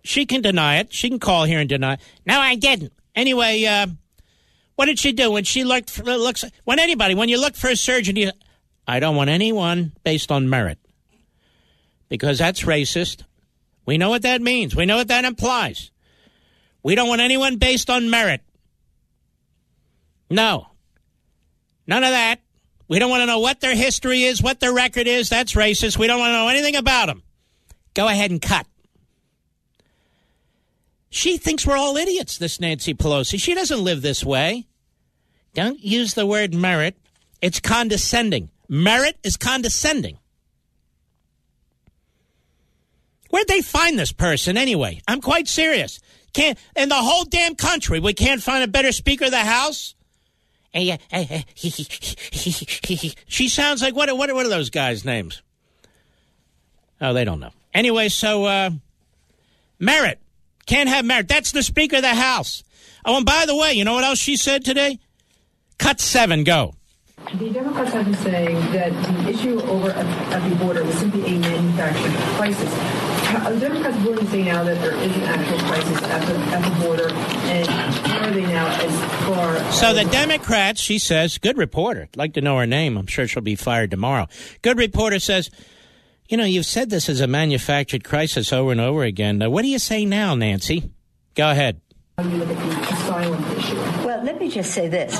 she 0.04 0.26
can 0.26 0.42
deny 0.42 0.76
it. 0.80 0.92
She 0.92 1.08
can 1.08 1.18
call 1.18 1.44
here 1.44 1.58
and 1.58 1.70
deny. 1.70 1.94
It. 1.94 2.00
No, 2.26 2.38
I 2.38 2.54
didn't. 2.54 2.92
Anyway, 3.14 3.64
uh, 3.64 3.86
what 4.76 4.84
did 4.84 4.98
she 4.98 5.12
do 5.12 5.30
when 5.30 5.44
she 5.44 5.64
looked? 5.64 5.88
For, 5.88 6.02
looks 6.02 6.44
when 6.64 6.78
anybody 6.78 7.14
when 7.14 7.30
you 7.30 7.40
look 7.40 7.56
for 7.56 7.70
a 7.70 7.76
surgeon, 7.76 8.16
you, 8.16 8.30
I 8.86 9.00
don't 9.00 9.16
want 9.16 9.30
anyone 9.30 9.92
based 10.04 10.30
on 10.30 10.50
merit 10.50 10.76
because 12.10 12.36
that's 12.36 12.64
racist. 12.64 13.22
We 13.86 13.96
know 13.96 14.10
what 14.10 14.20
that 14.20 14.42
means. 14.42 14.76
We 14.76 14.84
know 14.84 14.98
what 14.98 15.08
that 15.08 15.24
implies. 15.24 15.90
We 16.82 16.94
don't 16.94 17.08
want 17.08 17.20
anyone 17.20 17.56
based 17.56 17.90
on 17.90 18.10
merit. 18.10 18.40
No. 20.30 20.68
None 21.86 22.04
of 22.04 22.10
that. 22.10 22.40
We 22.86 22.98
don't 22.98 23.10
want 23.10 23.22
to 23.22 23.26
know 23.26 23.40
what 23.40 23.60
their 23.60 23.74
history 23.74 24.22
is, 24.22 24.42
what 24.42 24.60
their 24.60 24.72
record 24.72 25.06
is. 25.06 25.28
That's 25.28 25.52
racist. 25.54 25.98
We 25.98 26.06
don't 26.06 26.18
want 26.18 26.30
to 26.30 26.34
know 26.34 26.48
anything 26.48 26.76
about 26.76 27.06
them. 27.06 27.22
Go 27.94 28.08
ahead 28.08 28.30
and 28.30 28.40
cut. 28.40 28.66
She 31.10 31.38
thinks 31.38 31.66
we're 31.66 31.76
all 31.76 31.96
idiots, 31.96 32.38
this 32.38 32.60
Nancy 32.60 32.94
Pelosi. 32.94 33.40
She 33.40 33.54
doesn't 33.54 33.82
live 33.82 34.02
this 34.02 34.24
way. 34.24 34.66
Don't 35.54 35.82
use 35.82 36.14
the 36.14 36.26
word 36.26 36.54
merit. 36.54 36.96
It's 37.40 37.60
condescending. 37.60 38.50
Merit 38.68 39.18
is 39.22 39.36
condescending. 39.36 40.18
Where'd 43.30 43.48
they 43.48 43.60
find 43.60 43.98
this 43.98 44.12
person 44.12 44.56
anyway? 44.56 45.00
I'm 45.06 45.20
quite 45.20 45.48
serious. 45.48 46.00
Can't 46.32 46.58
in 46.76 46.88
the 46.88 46.94
whole 46.94 47.24
damn 47.24 47.54
country 47.54 48.00
we 48.00 48.12
can't 48.12 48.42
find 48.42 48.62
a 48.62 48.68
better 48.68 48.92
Speaker 48.92 49.26
of 49.26 49.30
the 49.30 49.38
House. 49.38 49.94
she 53.26 53.48
sounds 53.48 53.82
like 53.82 53.96
what? 53.96 54.14
What? 54.16 54.32
What 54.34 54.46
are 54.46 54.50
those 54.50 54.70
guys' 54.70 55.04
names? 55.04 55.42
Oh, 57.00 57.12
they 57.12 57.24
don't 57.24 57.40
know. 57.40 57.52
Anyway, 57.72 58.08
so 58.08 58.44
uh, 58.44 58.70
merit 59.78 60.20
can't 60.66 60.88
have 60.88 61.04
merit. 61.04 61.28
That's 61.28 61.52
the 61.52 61.62
Speaker 61.62 61.96
of 61.96 62.02
the 62.02 62.14
House. 62.14 62.62
Oh, 63.04 63.16
and 63.16 63.26
by 63.26 63.46
the 63.46 63.56
way, 63.56 63.72
you 63.72 63.84
know 63.84 63.94
what 63.94 64.04
else 64.04 64.18
she 64.18 64.36
said 64.36 64.64
today? 64.64 64.98
Cut 65.78 66.00
seven, 66.00 66.44
go. 66.44 66.74
The 67.34 67.50
Democrats 67.50 67.92
have 67.92 68.04
been 68.04 68.14
saying 68.14 68.54
that 68.72 68.90
the 68.92 69.30
issue 69.30 69.60
over 69.62 69.90
at, 69.90 70.06
at 70.32 70.48
the 70.48 70.56
border 70.56 70.84
was 70.84 70.94
simply 70.96 71.24
a 71.24 71.38
manufactured 71.38 72.12
crisis. 72.36 72.97
How, 73.38 73.50
the 73.50 73.60
Democrats 73.60 73.96
are 73.96 74.04
willing 74.04 74.24
to 74.24 74.30
say 74.30 74.42
now 74.42 74.64
that 74.64 74.80
there 74.80 74.94
is 74.94 75.14
an 75.14 75.22
actual 75.22 75.58
crisis 75.68 76.02
at 76.02 76.26
the, 76.26 76.34
at 76.34 76.64
the 76.64 76.84
border, 76.84 77.08
and 77.10 77.68
how 77.68 78.26
are 78.26 78.30
they 78.32 78.42
now 78.42 78.66
as 78.66 79.26
far 79.26 79.72
So 79.72 79.94
the 79.94 80.04
Democrats, 80.04 80.80
she 80.80 80.98
says, 80.98 81.38
good 81.38 81.56
reporter. 81.56 82.08
I'd 82.12 82.16
like 82.16 82.34
to 82.34 82.40
know 82.40 82.58
her 82.58 82.66
name. 82.66 82.96
I'm 82.96 83.06
sure 83.06 83.28
she'll 83.28 83.42
be 83.42 83.54
fired 83.54 83.92
tomorrow. 83.92 84.26
Good 84.62 84.76
reporter 84.76 85.20
says, 85.20 85.50
you 86.28 86.36
know, 86.36 86.44
you've 86.44 86.66
said 86.66 86.90
this 86.90 87.08
is 87.08 87.20
a 87.20 87.26
manufactured 87.26 88.02
crisis 88.02 88.52
over 88.52 88.72
and 88.72 88.80
over 88.80 89.04
again. 89.04 89.38
Now, 89.38 89.50
what 89.50 89.62
do 89.62 89.68
you 89.68 89.78
say 89.78 90.04
now, 90.04 90.34
Nancy? 90.34 90.90
Go 91.34 91.50
ahead. 91.50 91.80
how 92.16 92.24
you 92.24 92.38
look 92.38 92.48
at 92.48 92.56
the 92.56 92.92
asylum 92.92 93.56
issue? 93.56 93.76
Well, 94.04 94.22
let 94.24 94.40
me 94.40 94.50
just 94.50 94.72
say 94.72 94.88
this. 94.88 95.18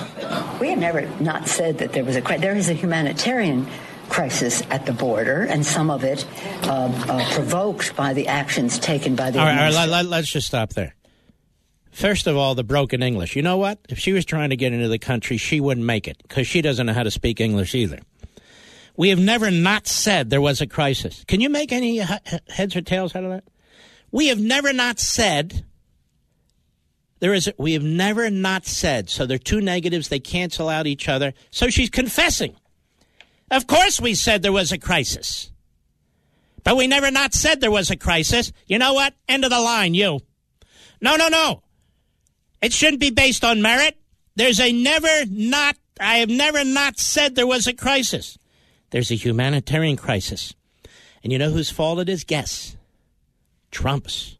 We 0.60 0.70
have 0.70 0.78
never 0.78 1.08
not 1.20 1.46
said 1.46 1.78
that 1.78 1.92
there 1.92 2.04
was 2.04 2.16
a 2.16 2.20
crisis. 2.20 2.42
There 2.42 2.56
is 2.56 2.68
a 2.68 2.74
humanitarian 2.74 3.64
crisis 3.64 3.87
at 4.18 4.84
the 4.86 4.92
border, 4.92 5.42
and 5.42 5.64
some 5.64 5.90
of 5.90 6.02
it 6.02 6.26
uh, 6.64 6.90
uh, 7.08 7.34
provoked 7.34 7.94
by 7.94 8.12
the 8.12 8.26
actions 8.26 8.78
taken 8.78 9.14
by 9.14 9.30
the 9.30 9.38
All 9.38 9.46
right, 9.46 9.72
all 9.72 9.88
right 9.88 10.04
let, 10.04 10.24
us 10.24 10.28
just 10.28 10.46
stop 10.46 10.70
there. 10.70 10.94
First 11.92 12.26
of 12.26 12.36
all, 12.36 12.54
the 12.54 12.64
broken 12.64 13.02
English. 13.02 13.36
You 13.36 13.42
know 13.42 13.56
what? 13.56 13.78
If 13.88 13.98
she 13.98 14.12
was 14.12 14.24
trying 14.24 14.50
to 14.50 14.56
get 14.56 14.72
into 14.72 14.88
the 14.88 14.98
country, 14.98 15.36
she 15.36 15.60
wouldn't 15.60 15.86
make 15.86 16.06
it 16.08 16.18
because 16.26 16.46
she 16.46 16.62
doesn't 16.62 16.86
know 16.86 16.92
how 16.92 17.02
to 17.02 17.10
speak 17.10 17.40
English 17.40 17.74
either. 17.74 18.00
We 18.96 19.10
have 19.10 19.18
never 19.18 19.50
not 19.50 19.86
said 19.86 20.30
there 20.30 20.40
was 20.40 20.60
a 20.60 20.66
crisis. 20.66 21.24
Can 21.28 21.40
you 21.40 21.48
make 21.48 21.70
any 21.72 22.00
he- 22.00 22.14
he- 22.26 22.38
heads 22.48 22.74
or 22.74 22.82
tails 22.82 23.14
out 23.14 23.24
of 23.24 23.30
that? 23.30 23.44
We 24.10 24.28
have 24.28 24.40
never 24.40 24.72
not 24.72 24.98
said 24.98 25.64
there 27.20 27.34
is. 27.34 27.48
A, 27.48 27.54
we 27.58 27.72
have 27.74 27.82
never 27.82 28.30
not 28.30 28.64
said. 28.66 29.08
So 29.10 29.26
they're 29.26 29.38
two 29.38 29.60
negatives. 29.60 30.08
They 30.08 30.20
cancel 30.20 30.68
out 30.68 30.86
each 30.86 31.08
other. 31.08 31.34
So 31.50 31.68
she's 31.68 31.90
confessing. 31.90 32.56
Of 33.50 33.66
course, 33.66 34.00
we 34.00 34.14
said 34.14 34.42
there 34.42 34.52
was 34.52 34.72
a 34.72 34.78
crisis. 34.78 35.50
But 36.64 36.76
we 36.76 36.86
never 36.86 37.10
not 37.10 37.32
said 37.32 37.60
there 37.60 37.70
was 37.70 37.90
a 37.90 37.96
crisis. 37.96 38.52
You 38.66 38.78
know 38.78 38.92
what? 38.92 39.14
End 39.28 39.44
of 39.44 39.50
the 39.50 39.60
line, 39.60 39.94
you. 39.94 40.20
No, 41.00 41.16
no, 41.16 41.28
no. 41.28 41.62
It 42.60 42.72
shouldn't 42.72 43.00
be 43.00 43.10
based 43.10 43.44
on 43.44 43.62
merit. 43.62 43.96
There's 44.36 44.60
a 44.60 44.72
never 44.72 45.24
not, 45.30 45.76
I 46.00 46.18
have 46.18 46.28
never 46.28 46.64
not 46.64 46.98
said 46.98 47.34
there 47.34 47.46
was 47.46 47.66
a 47.66 47.72
crisis. 47.72 48.38
There's 48.90 49.10
a 49.10 49.14
humanitarian 49.14 49.96
crisis. 49.96 50.54
And 51.22 51.32
you 51.32 51.38
know 51.38 51.50
whose 51.50 51.70
fault 51.70 52.00
it 52.00 52.08
is? 52.08 52.24
Guess. 52.24 52.76
Trump's. 53.70 54.36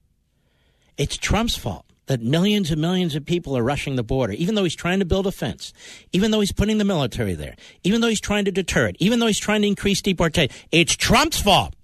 It's 0.96 1.16
Trump's 1.16 1.56
fault 1.56 1.87
that 2.08 2.22
millions 2.22 2.70
and 2.70 2.80
millions 2.80 3.14
of 3.14 3.24
people 3.24 3.56
are 3.56 3.62
rushing 3.62 3.96
the 3.96 4.02
border, 4.02 4.32
even 4.32 4.54
though 4.54 4.64
he's 4.64 4.74
trying 4.74 4.98
to 4.98 5.04
build 5.04 5.26
a 5.26 5.32
fence, 5.32 5.72
even 6.12 6.30
though 6.30 6.40
he's 6.40 6.52
putting 6.52 6.78
the 6.78 6.84
military 6.84 7.34
there, 7.34 7.54
even 7.84 8.00
though 8.00 8.08
he's 8.08 8.20
trying 8.20 8.46
to 8.46 8.50
deter 8.50 8.88
it, 8.88 8.96
even 8.98 9.18
though 9.18 9.26
he's 9.26 9.38
trying 9.38 9.62
to 9.62 9.68
increase 9.68 10.02
deportation. 10.02 10.54
It's 10.72 10.96
Trump's 10.96 11.40
fault. 11.40 11.74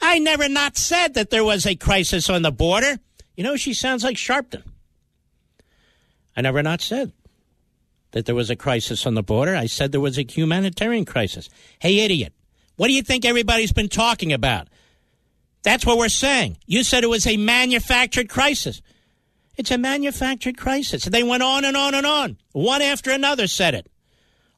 I 0.00 0.18
never 0.18 0.48
not 0.48 0.76
said 0.76 1.14
that 1.14 1.30
there 1.30 1.44
was 1.44 1.66
a 1.66 1.76
crisis 1.76 2.28
on 2.28 2.42
the 2.42 2.50
border. 2.50 2.98
You 3.36 3.44
know, 3.44 3.56
she 3.56 3.74
sounds 3.74 4.02
like 4.02 4.16
Sharpton. 4.16 4.62
I 6.36 6.40
never 6.40 6.62
not 6.62 6.80
said 6.80 7.12
that 8.12 8.24
there 8.24 8.34
was 8.34 8.50
a 8.50 8.56
crisis 8.56 9.06
on 9.06 9.14
the 9.14 9.22
border. 9.22 9.54
I 9.54 9.66
said 9.66 9.92
there 9.92 10.00
was 10.00 10.18
a 10.18 10.22
humanitarian 10.22 11.04
crisis. 11.04 11.50
Hey, 11.78 12.00
idiot. 12.00 12.32
What 12.76 12.88
do 12.88 12.94
you 12.94 13.02
think 13.02 13.24
everybody's 13.24 13.72
been 13.72 13.88
talking 13.88 14.32
about? 14.32 14.68
That's 15.62 15.84
what 15.84 15.98
we're 15.98 16.08
saying. 16.08 16.58
You 16.66 16.82
said 16.82 17.04
it 17.04 17.08
was 17.08 17.26
a 17.26 17.36
manufactured 17.36 18.28
crisis. 18.28 18.80
It's 19.56 19.70
a 19.70 19.78
manufactured 19.78 20.58
crisis. 20.58 21.04
They 21.04 21.22
went 21.22 21.42
on 21.42 21.64
and 21.64 21.76
on 21.76 21.94
and 21.94 22.06
on. 22.06 22.36
One 22.52 22.82
after 22.82 23.10
another 23.10 23.46
said 23.46 23.74
it. 23.74 23.90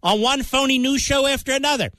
On 0.02 0.20
one 0.20 0.42
phony 0.42 0.78
news 0.78 1.00
show 1.00 1.26
after 1.26 1.52
another. 1.52 1.90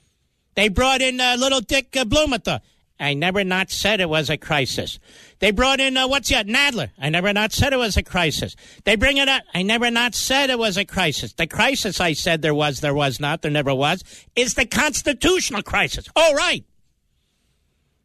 They 0.54 0.68
brought 0.68 1.00
in 1.00 1.20
uh, 1.20 1.36
little 1.38 1.60
Dick 1.60 1.96
uh, 1.96 2.04
Blumenthal. 2.04 2.60
I 2.98 3.14
never 3.14 3.42
not 3.44 3.70
said 3.70 4.00
it 4.00 4.10
was 4.10 4.28
a 4.28 4.36
crisis. 4.36 4.98
They 5.38 5.52
brought 5.52 5.80
in 5.80 5.96
uh, 5.96 6.06
what's 6.06 6.28
that? 6.28 6.46
Nadler. 6.46 6.90
I 6.98 7.08
never 7.08 7.32
not 7.32 7.52
said 7.52 7.72
it 7.72 7.78
was 7.78 7.96
a 7.96 8.02
crisis. 8.02 8.54
They 8.84 8.96
bring 8.96 9.16
it 9.16 9.26
up. 9.26 9.42
I 9.54 9.62
never 9.62 9.90
not 9.90 10.14
said 10.14 10.50
it 10.50 10.58
was 10.58 10.76
a 10.76 10.84
crisis. 10.84 11.32
The 11.32 11.46
crisis 11.46 11.98
I 11.98 12.12
said 12.12 12.42
there 12.42 12.54
was, 12.54 12.80
there 12.80 12.94
was 12.94 13.18
not, 13.18 13.40
there 13.40 13.50
never 13.50 13.74
was, 13.74 14.04
is 14.36 14.52
the 14.52 14.66
constitutional 14.66 15.62
crisis. 15.62 16.08
All 16.14 16.34
right. 16.34 16.64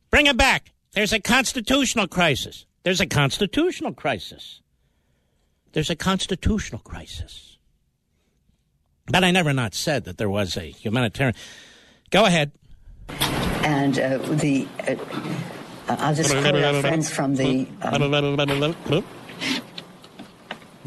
Bring 0.10 0.28
it 0.28 0.38
back. 0.38 0.72
There's 0.94 1.12
a 1.12 1.20
constitutional 1.20 2.08
crisis. 2.08 2.66
There's 2.84 3.02
a 3.02 3.06
constitutional 3.06 3.94
crisis. 3.94 4.62
There's 5.76 5.90
a 5.90 5.96
constitutional 5.98 6.80
crisis. 6.80 7.58
But 9.08 9.26
I 9.26 9.32
never 9.32 9.52
not 9.52 9.74
said 9.76 10.06
that 10.06 10.18
there 10.18 10.30
was 10.30 10.56
a 10.56 10.72
humanitarian. 10.72 11.36
Go 12.12 12.24
ahead. 12.24 12.54
And 13.10 14.00
uh, 14.00 14.20
the, 14.20 14.66
uh, 14.88 14.96
I'll 15.90 16.16
just 16.16 16.32
quote 16.32 16.56
our 16.56 16.80
friends 16.80 17.12
from 17.12 17.36
the 17.36 17.68
um, 17.82 18.04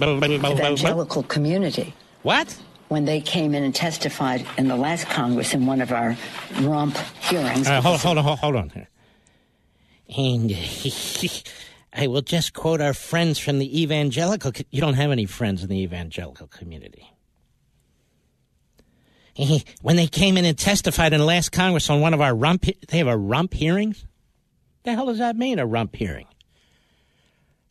evangelical 0.00 1.22
community. 1.24 1.92
What? 2.22 2.58
When 2.88 3.04
they 3.04 3.20
came 3.20 3.54
in 3.54 3.64
and 3.64 3.74
testified 3.74 4.46
in 4.56 4.68
the 4.68 4.76
last 4.76 5.06
Congress 5.08 5.52
in 5.52 5.66
one 5.66 5.82
of 5.82 5.92
our 5.92 6.16
rump 6.62 6.96
hearings. 7.20 7.68
Uh, 7.68 7.82
hold, 7.82 8.00
hold 8.00 8.16
on, 8.16 8.38
hold 8.38 8.56
on 8.56 8.70
here. 8.70 8.88
And 10.16 10.50
I 11.98 12.06
will 12.06 12.22
just 12.22 12.54
quote 12.54 12.80
our 12.80 12.94
friends 12.94 13.40
from 13.40 13.58
the 13.58 13.82
evangelical. 13.82 14.52
You 14.70 14.80
don't 14.80 14.94
have 14.94 15.10
any 15.10 15.26
friends 15.26 15.64
in 15.64 15.68
the 15.68 15.80
evangelical 15.80 16.46
community. 16.46 17.12
When 19.82 19.96
they 19.96 20.06
came 20.06 20.36
in 20.36 20.44
and 20.44 20.58
testified 20.58 21.12
in 21.12 21.20
the 21.20 21.26
last 21.26 21.50
Congress 21.52 21.90
on 21.90 22.00
one 22.00 22.14
of 22.14 22.20
our 22.20 22.34
rump, 22.34 22.66
they 22.88 22.98
have 22.98 23.06
a 23.06 23.16
rump 23.16 23.54
hearings. 23.54 24.04
The 24.82 24.94
hell 24.94 25.06
does 25.06 25.18
that 25.18 25.36
mean, 25.36 25.58
a 25.60 25.66
rump 25.66 25.94
hearing? 25.94 26.26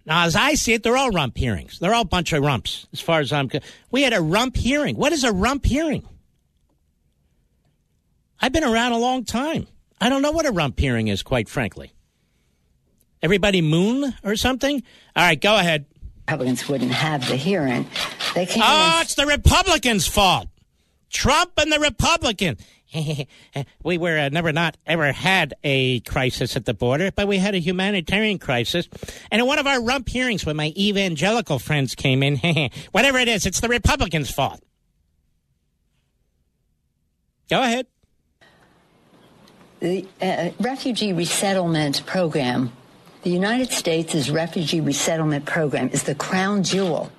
Now, 0.05 0.23
as 0.23 0.35
I 0.35 0.53
see 0.53 0.73
it, 0.73 0.83
they're 0.83 0.95
all 0.95 1.11
rump 1.11 1.37
hearings. 1.37 1.79
They're 1.79 1.93
all 1.93 2.03
a 2.03 2.05
bunch 2.05 2.31
of 2.31 2.41
rumps, 2.41 2.87
as 2.93 3.01
far 3.01 3.19
as 3.19 3.33
I'm 3.33 3.49
concerned. 3.49 3.69
We 3.91 4.03
had 4.03 4.13
a 4.13 4.21
rump 4.21 4.55
hearing. 4.55 4.95
What 4.95 5.11
is 5.11 5.25
a 5.25 5.33
rump 5.33 5.65
hearing? 5.65 6.07
I've 8.39 8.53
been 8.53 8.63
around 8.63 8.93
a 8.93 8.97
long 8.97 9.25
time. 9.25 9.67
I 9.99 10.07
don't 10.07 10.21
know 10.21 10.31
what 10.31 10.45
a 10.45 10.51
rump 10.51 10.79
hearing 10.79 11.09
is, 11.09 11.21
quite 11.21 11.49
frankly. 11.49 11.91
Everybody 13.27 13.61
moon 13.61 14.13
or 14.23 14.37
something? 14.37 14.81
All 15.13 15.23
right, 15.25 15.41
go 15.41 15.57
ahead. 15.57 15.85
Republicans 16.29 16.69
wouldn't 16.69 16.93
have 16.93 17.27
the 17.27 17.35
hearing. 17.35 17.85
They 18.33 18.45
came 18.45 18.63
Oh, 18.65 18.99
it's 19.01 19.15
the 19.15 19.25
Republicans' 19.25 20.07
fault. 20.07 20.47
Trump 21.09 21.51
and 21.57 21.69
the 21.69 21.77
Republican. 21.77 22.55
we 23.83 23.97
were 23.97 24.17
uh, 24.17 24.29
never 24.29 24.53
not 24.53 24.77
ever 24.85 25.11
had 25.11 25.55
a 25.65 25.99
crisis 25.99 26.55
at 26.55 26.63
the 26.63 26.73
border, 26.73 27.11
but 27.11 27.27
we 27.27 27.37
had 27.37 27.53
a 27.53 27.57
humanitarian 27.57 28.39
crisis. 28.39 28.87
And 29.29 29.41
in 29.41 29.45
one 29.45 29.59
of 29.59 29.67
our 29.67 29.81
rump 29.83 30.07
hearings 30.07 30.45
when 30.45 30.55
my 30.55 30.71
evangelical 30.77 31.59
friends 31.59 31.95
came 31.95 32.23
in, 32.23 32.37
whatever 32.93 33.17
it 33.17 33.27
is, 33.27 33.45
it's 33.45 33.59
the 33.59 33.67
Republicans' 33.67 34.31
fault. 34.31 34.63
Go 37.49 37.61
ahead. 37.61 37.87
the 39.81 40.07
uh, 40.21 40.51
refugee 40.61 41.11
resettlement 41.11 42.05
program. 42.05 42.71
The 43.27 43.33
United 43.33 43.73
States' 43.73 44.29
refugee 44.29 44.79
resettlement 44.79 45.45
program 45.45 45.89
is 45.89 46.03
the 46.03 46.15
crown 46.15 46.63
jewel 46.63 47.11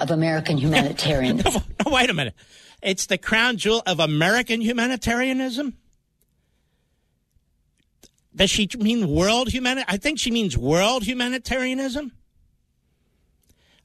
of 0.00 0.10
American 0.10 0.58
humanitarianism. 0.58 1.62
No, 1.86 1.92
wait 1.92 2.10
a 2.10 2.14
minute. 2.14 2.34
It's 2.82 3.06
the 3.06 3.16
crown 3.16 3.58
jewel 3.58 3.80
of 3.86 4.00
American 4.00 4.60
humanitarianism? 4.60 5.76
Does 8.34 8.50
she 8.50 8.68
mean 8.76 9.08
world 9.08 9.52
humanitarian? 9.52 9.86
I 9.88 9.98
think 9.98 10.18
she 10.18 10.32
means 10.32 10.58
world 10.58 11.04
humanitarianism. 11.04 12.10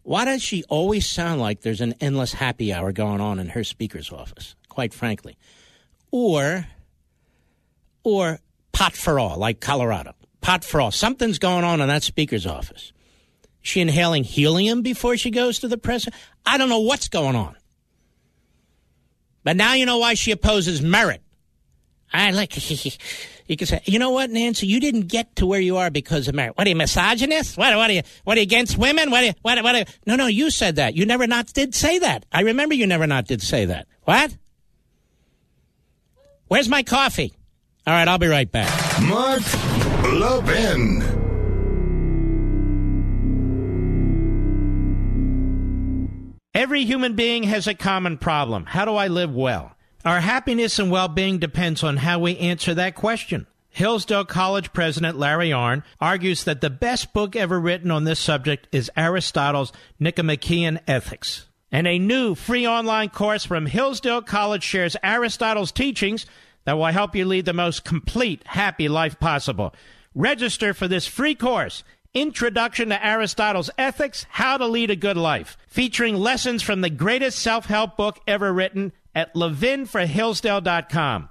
Why 0.01 0.25
does 0.25 0.41
she 0.41 0.63
always 0.69 1.05
sound 1.05 1.41
like 1.41 1.61
there's 1.61 1.81
an 1.81 1.93
endless 2.01 2.33
happy 2.33 2.73
hour 2.73 2.91
going 2.91 3.21
on 3.21 3.37
in 3.37 3.49
her 3.49 3.63
speaker's 3.63 4.11
office, 4.11 4.55
quite 4.67 4.95
frankly? 4.95 5.37
Or, 6.09 6.65
or 8.03 8.39
pot 8.71 8.93
for 8.93 9.19
all, 9.19 9.37
like 9.37 9.59
Colorado. 9.59 10.15
Pot 10.41 10.73
all. 10.75 10.91
Something's 10.91 11.39
going 11.39 11.63
on 11.63 11.81
in 11.81 11.87
that 11.87 12.03
speaker's 12.03 12.45
office. 12.45 12.91
Is 13.63 13.69
she 13.69 13.81
inhaling 13.81 14.23
helium 14.23 14.81
before 14.81 15.17
she 15.17 15.31
goes 15.31 15.59
to 15.59 15.67
the 15.67 15.77
press? 15.77 16.07
I 16.45 16.57
don't 16.57 16.69
know 16.69 16.79
what's 16.79 17.07
going 17.07 17.35
on. 17.35 17.55
But 19.43 19.55
now 19.55 19.73
you 19.73 19.85
know 19.85 19.97
why 19.97 20.13
she 20.13 20.31
opposes 20.31 20.81
merit. 20.81 21.21
I 22.11 22.31
like 22.31 22.55
you 23.47 23.57
can 23.57 23.67
say, 23.67 23.81
you 23.85 23.99
know 23.99 24.11
what, 24.11 24.29
Nancy, 24.29 24.67
you 24.67 24.79
didn't 24.79 25.07
get 25.07 25.35
to 25.37 25.45
where 25.45 25.59
you 25.59 25.77
are 25.77 25.89
because 25.89 26.27
of 26.27 26.35
merit. 26.35 26.57
What 26.57 26.67
are 26.67 26.69
you, 26.69 26.75
misogynist? 26.75 27.57
What, 27.57 27.75
what 27.75 27.89
are 27.89 27.93
you? 27.93 28.01
What 28.23 28.37
are 28.37 28.41
you 28.41 28.43
against 28.43 28.77
women? 28.77 29.11
What? 29.11 29.23
Are 29.23 29.27
you, 29.27 29.33
what? 29.41 29.61
What? 29.63 29.75
Are 29.75 29.79
you? 29.79 29.85
No, 30.05 30.15
no, 30.15 30.27
you 30.27 30.51
said 30.51 30.77
that. 30.77 30.95
You 30.95 31.05
never 31.05 31.27
not 31.27 31.47
did 31.53 31.75
say 31.75 31.99
that. 31.99 32.25
I 32.31 32.41
remember 32.41 32.75
you 32.75 32.87
never 32.87 33.07
not 33.07 33.25
did 33.25 33.41
say 33.41 33.65
that. 33.65 33.87
What? 34.03 34.35
Where's 36.47 36.69
my 36.69 36.83
coffee? 36.83 37.33
All 37.85 37.93
right, 37.93 38.07
I'll 38.07 38.17
be 38.17 38.27
right 38.27 38.51
back. 38.51 39.01
Mark 39.03 39.41
Levin. 40.03 41.01
Every 46.53 46.85
human 46.85 47.15
being 47.15 47.43
has 47.43 47.67
a 47.67 47.73
common 47.73 48.17
problem. 48.17 48.65
How 48.65 48.85
do 48.85 48.95
I 48.95 49.07
live 49.07 49.33
well? 49.33 49.75
Our 50.03 50.19
happiness 50.19 50.79
and 50.79 50.89
well 50.89 51.07
being 51.07 51.37
depends 51.39 51.83
on 51.83 51.97
how 51.97 52.19
we 52.19 52.37
answer 52.37 52.73
that 52.73 52.95
question. 52.95 53.47
Hillsdale 53.69 54.25
College 54.25 54.73
President 54.73 55.19
Larry 55.19 55.49
Arnn 55.49 55.83
argues 56.01 56.45
that 56.45 56.61
the 56.61 56.69
best 56.69 57.13
book 57.13 57.35
ever 57.35 57.59
written 57.59 57.91
on 57.91 58.05
this 58.05 58.19
subject 58.19 58.67
is 58.71 58.89
Aristotle's 58.97 59.71
Nicomachean 59.99 60.79
Ethics. 60.87 61.45
And 61.71 61.85
a 61.85 61.99
new 61.99 62.33
free 62.33 62.65
online 62.65 63.09
course 63.09 63.45
from 63.45 63.65
Hillsdale 63.65 64.21
College 64.21 64.63
shares 64.63 64.95
Aristotle's 65.03 65.71
teachings 65.71 66.25
that 66.67 66.77
will 66.77 66.87
help 66.87 67.15
you 67.15 67.23
lead 67.23 67.45
the 67.45 67.53
most 67.53 67.85
complete, 67.85 68.43
happy 68.45 68.89
life 68.89 69.17
possible. 69.21 69.73
Register 70.13 70.73
for 70.73 70.85
this 70.89 71.07
free 71.07 71.33
course 71.33 71.85
Introduction 72.13 72.89
to 72.89 73.05
Aristotle's 73.05 73.69
Ethics 73.77 74.25
How 74.27 74.57
to 74.57 74.67
Lead 74.67 74.91
a 74.91 74.97
Good 74.97 75.15
Life, 75.15 75.57
featuring 75.69 76.15
lessons 76.15 76.61
from 76.61 76.81
the 76.81 76.89
greatest 76.89 77.39
self 77.39 77.67
help 77.67 77.95
book 77.95 78.19
ever 78.27 78.51
written 78.51 78.91
at 79.15 79.33
levinforhillsdale.com. 79.33 81.29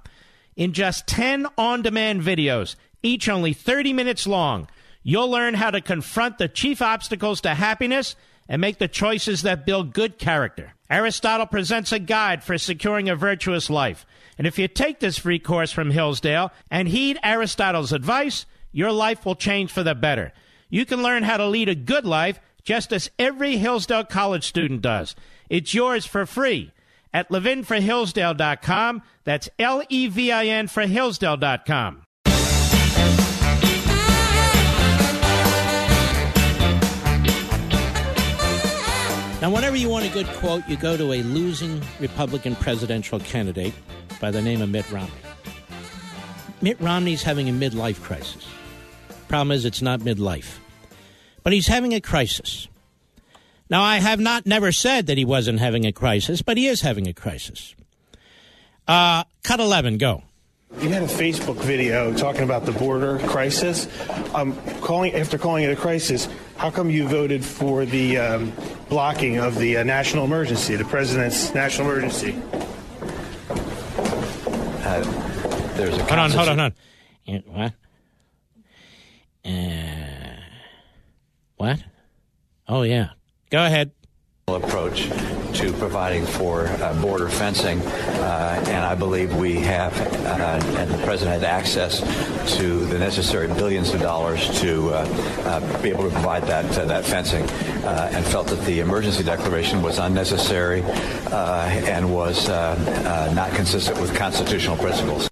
In 0.55 0.73
just 0.73 1.05
10 1.05 1.45
on 1.55 1.83
demand 1.83 2.23
videos, 2.23 2.75
each 3.03 3.29
only 3.29 3.53
30 3.53 3.93
minutes 3.93 4.25
long, 4.25 4.67
you'll 5.03 5.29
learn 5.29 5.53
how 5.53 5.69
to 5.69 5.81
confront 5.81 6.39
the 6.39 6.47
chief 6.47 6.81
obstacles 6.81 7.41
to 7.41 7.53
happiness 7.53 8.15
and 8.49 8.59
make 8.59 8.79
the 8.79 8.87
choices 8.87 9.43
that 9.43 9.67
build 9.67 9.93
good 9.93 10.17
character. 10.17 10.73
Aristotle 10.89 11.45
presents 11.45 11.91
a 11.91 11.99
guide 11.99 12.43
for 12.43 12.57
securing 12.57 13.07
a 13.07 13.15
virtuous 13.15 13.69
life. 13.69 14.03
And 14.37 14.45
if 14.45 14.59
you 14.59 14.67
take 14.67 14.99
this 14.99 15.17
free 15.17 15.39
course 15.39 15.71
from 15.71 15.91
Hillsdale 15.91 16.51
and 16.69 16.87
heed 16.87 17.17
Aristotle's 17.23 17.91
advice, 17.91 18.45
your 18.71 18.91
life 18.91 19.25
will 19.25 19.35
change 19.35 19.71
for 19.71 19.83
the 19.83 19.95
better. 19.95 20.31
You 20.69 20.85
can 20.85 21.01
learn 21.01 21.23
how 21.23 21.37
to 21.37 21.47
lead 21.47 21.69
a 21.69 21.75
good 21.75 22.05
life 22.05 22.39
just 22.63 22.91
as 22.91 23.09
every 23.17 23.57
Hillsdale 23.57 24.03
College 24.03 24.45
student 24.45 24.81
does. 24.81 25.15
It's 25.49 25.73
yours 25.73 26.05
for 26.05 26.25
free 26.25 26.71
at 27.13 27.29
levinforhillsdale.com. 27.29 29.01
That's 29.23 29.49
L 29.57 29.83
E 29.89 30.07
V 30.07 30.31
I 30.31 30.45
N 30.45 30.67
for 30.67 30.85
Hillsdale.com. 30.85 32.06
Now, 39.39 39.51
whenever 39.51 39.75
you 39.75 39.87
want 39.87 40.03
a 40.03 40.09
good 40.09 40.25
quote, 40.25 40.67
you 40.67 40.77
go 40.77 40.97
to 40.97 41.13
a 41.13 41.21
losing 41.21 41.79
Republican 41.99 42.55
presidential 42.55 43.19
candidate 43.19 43.73
by 44.19 44.31
the 44.31 44.41
name 44.41 44.63
of 44.63 44.69
Mitt 44.69 44.89
Romney. 44.91 45.11
Mitt 46.59 46.81
Romney's 46.81 47.21
having 47.21 47.47
a 47.47 47.51
midlife 47.51 48.01
crisis. 48.01 48.47
Problem 49.27 49.51
is, 49.51 49.63
it's 49.63 49.81
not 49.81 49.99
midlife. 49.99 50.57
But 51.43 51.53
he's 51.53 51.67
having 51.67 51.93
a 51.93 52.01
crisis. 52.01 52.67
Now, 53.69 53.83
I 53.83 53.97
have 53.97 54.19
not 54.19 54.47
never 54.47 54.71
said 54.71 55.05
that 55.05 55.19
he 55.19 55.25
wasn't 55.25 55.59
having 55.59 55.85
a 55.85 55.91
crisis, 55.91 56.41
but 56.41 56.57
he 56.57 56.65
is 56.65 56.81
having 56.81 57.07
a 57.07 57.13
crisis. 57.13 57.75
Uh, 58.87 59.23
cut 59.43 59.59
11, 59.59 59.99
go. 59.99 60.23
You 60.75 60.89
had 60.89 61.01
a 61.01 61.07
Facebook 61.07 61.57
video 61.57 62.13
talking 62.13 62.43
about 62.43 62.65
the 62.65 62.71
border 62.71 63.17
crisis. 63.19 63.87
Um, 64.35 64.55
calling 64.81 65.13
after 65.15 65.37
calling 65.37 65.63
it 65.63 65.71
a 65.71 65.75
crisis, 65.75 66.27
how 66.57 66.69
come 66.69 66.89
you 66.89 67.07
voted 67.07 67.43
for 67.43 67.85
the 67.85 68.17
um, 68.17 68.53
blocking 68.89 69.39
of 69.39 69.57
the 69.57 69.77
uh, 69.77 69.83
national 69.83 70.25
emergency, 70.25 70.75
the 70.75 70.85
president's 70.85 71.53
national 71.53 71.89
emergency? 71.89 72.35
There's 75.77 75.95
a 75.95 76.03
Hold 76.05 76.19
on, 76.19 76.31
hold 76.31 76.49
on, 76.49 76.59
hold 76.59 76.73
on. 77.27 77.43
What? 77.45 77.73
Uh, 79.45 80.41
what? 81.57 81.83
Oh, 82.67 82.81
yeah. 82.81 83.09
Go 83.51 83.63
ahead. 83.65 83.91
approach 84.47 85.07
to 85.57 85.73
providing 85.73 86.25
for 86.25 86.67
uh, 86.67 87.01
border 87.01 87.29
fencing, 87.29 87.81
uh, 87.81 88.63
and 88.67 88.85
I 88.85 88.93
believe 88.93 89.35
we 89.35 89.55
have, 89.61 89.99
uh, 89.99 90.59
and 90.77 90.91
the 90.91 90.97
president 90.99 91.41
had 91.41 91.43
access 91.43 91.99
to 92.57 92.85
the 92.85 92.99
necessary 92.99 93.47
billions 93.47 93.91
of 93.93 94.01
dollars 94.01 94.59
to 94.61 94.89
uh, 94.89 94.97
uh, 95.45 95.81
be 95.81 95.89
able 95.89 96.03
to 96.03 96.11
provide 96.11 96.43
that 96.43 96.71
that 96.87 97.05
fencing, 97.05 97.41
and 97.85 98.23
felt 98.25 98.47
that 98.47 98.63
the 98.65 98.81
emergency 98.81 99.23
declaration 99.23 99.81
was 99.81 99.97
unnecessary 99.97 100.81
and 100.81 102.13
was 102.13 102.47
not 102.47 103.51
consistent 103.53 103.99
with 103.99 104.15
constitutional 104.15 104.77
principles. 104.77 105.29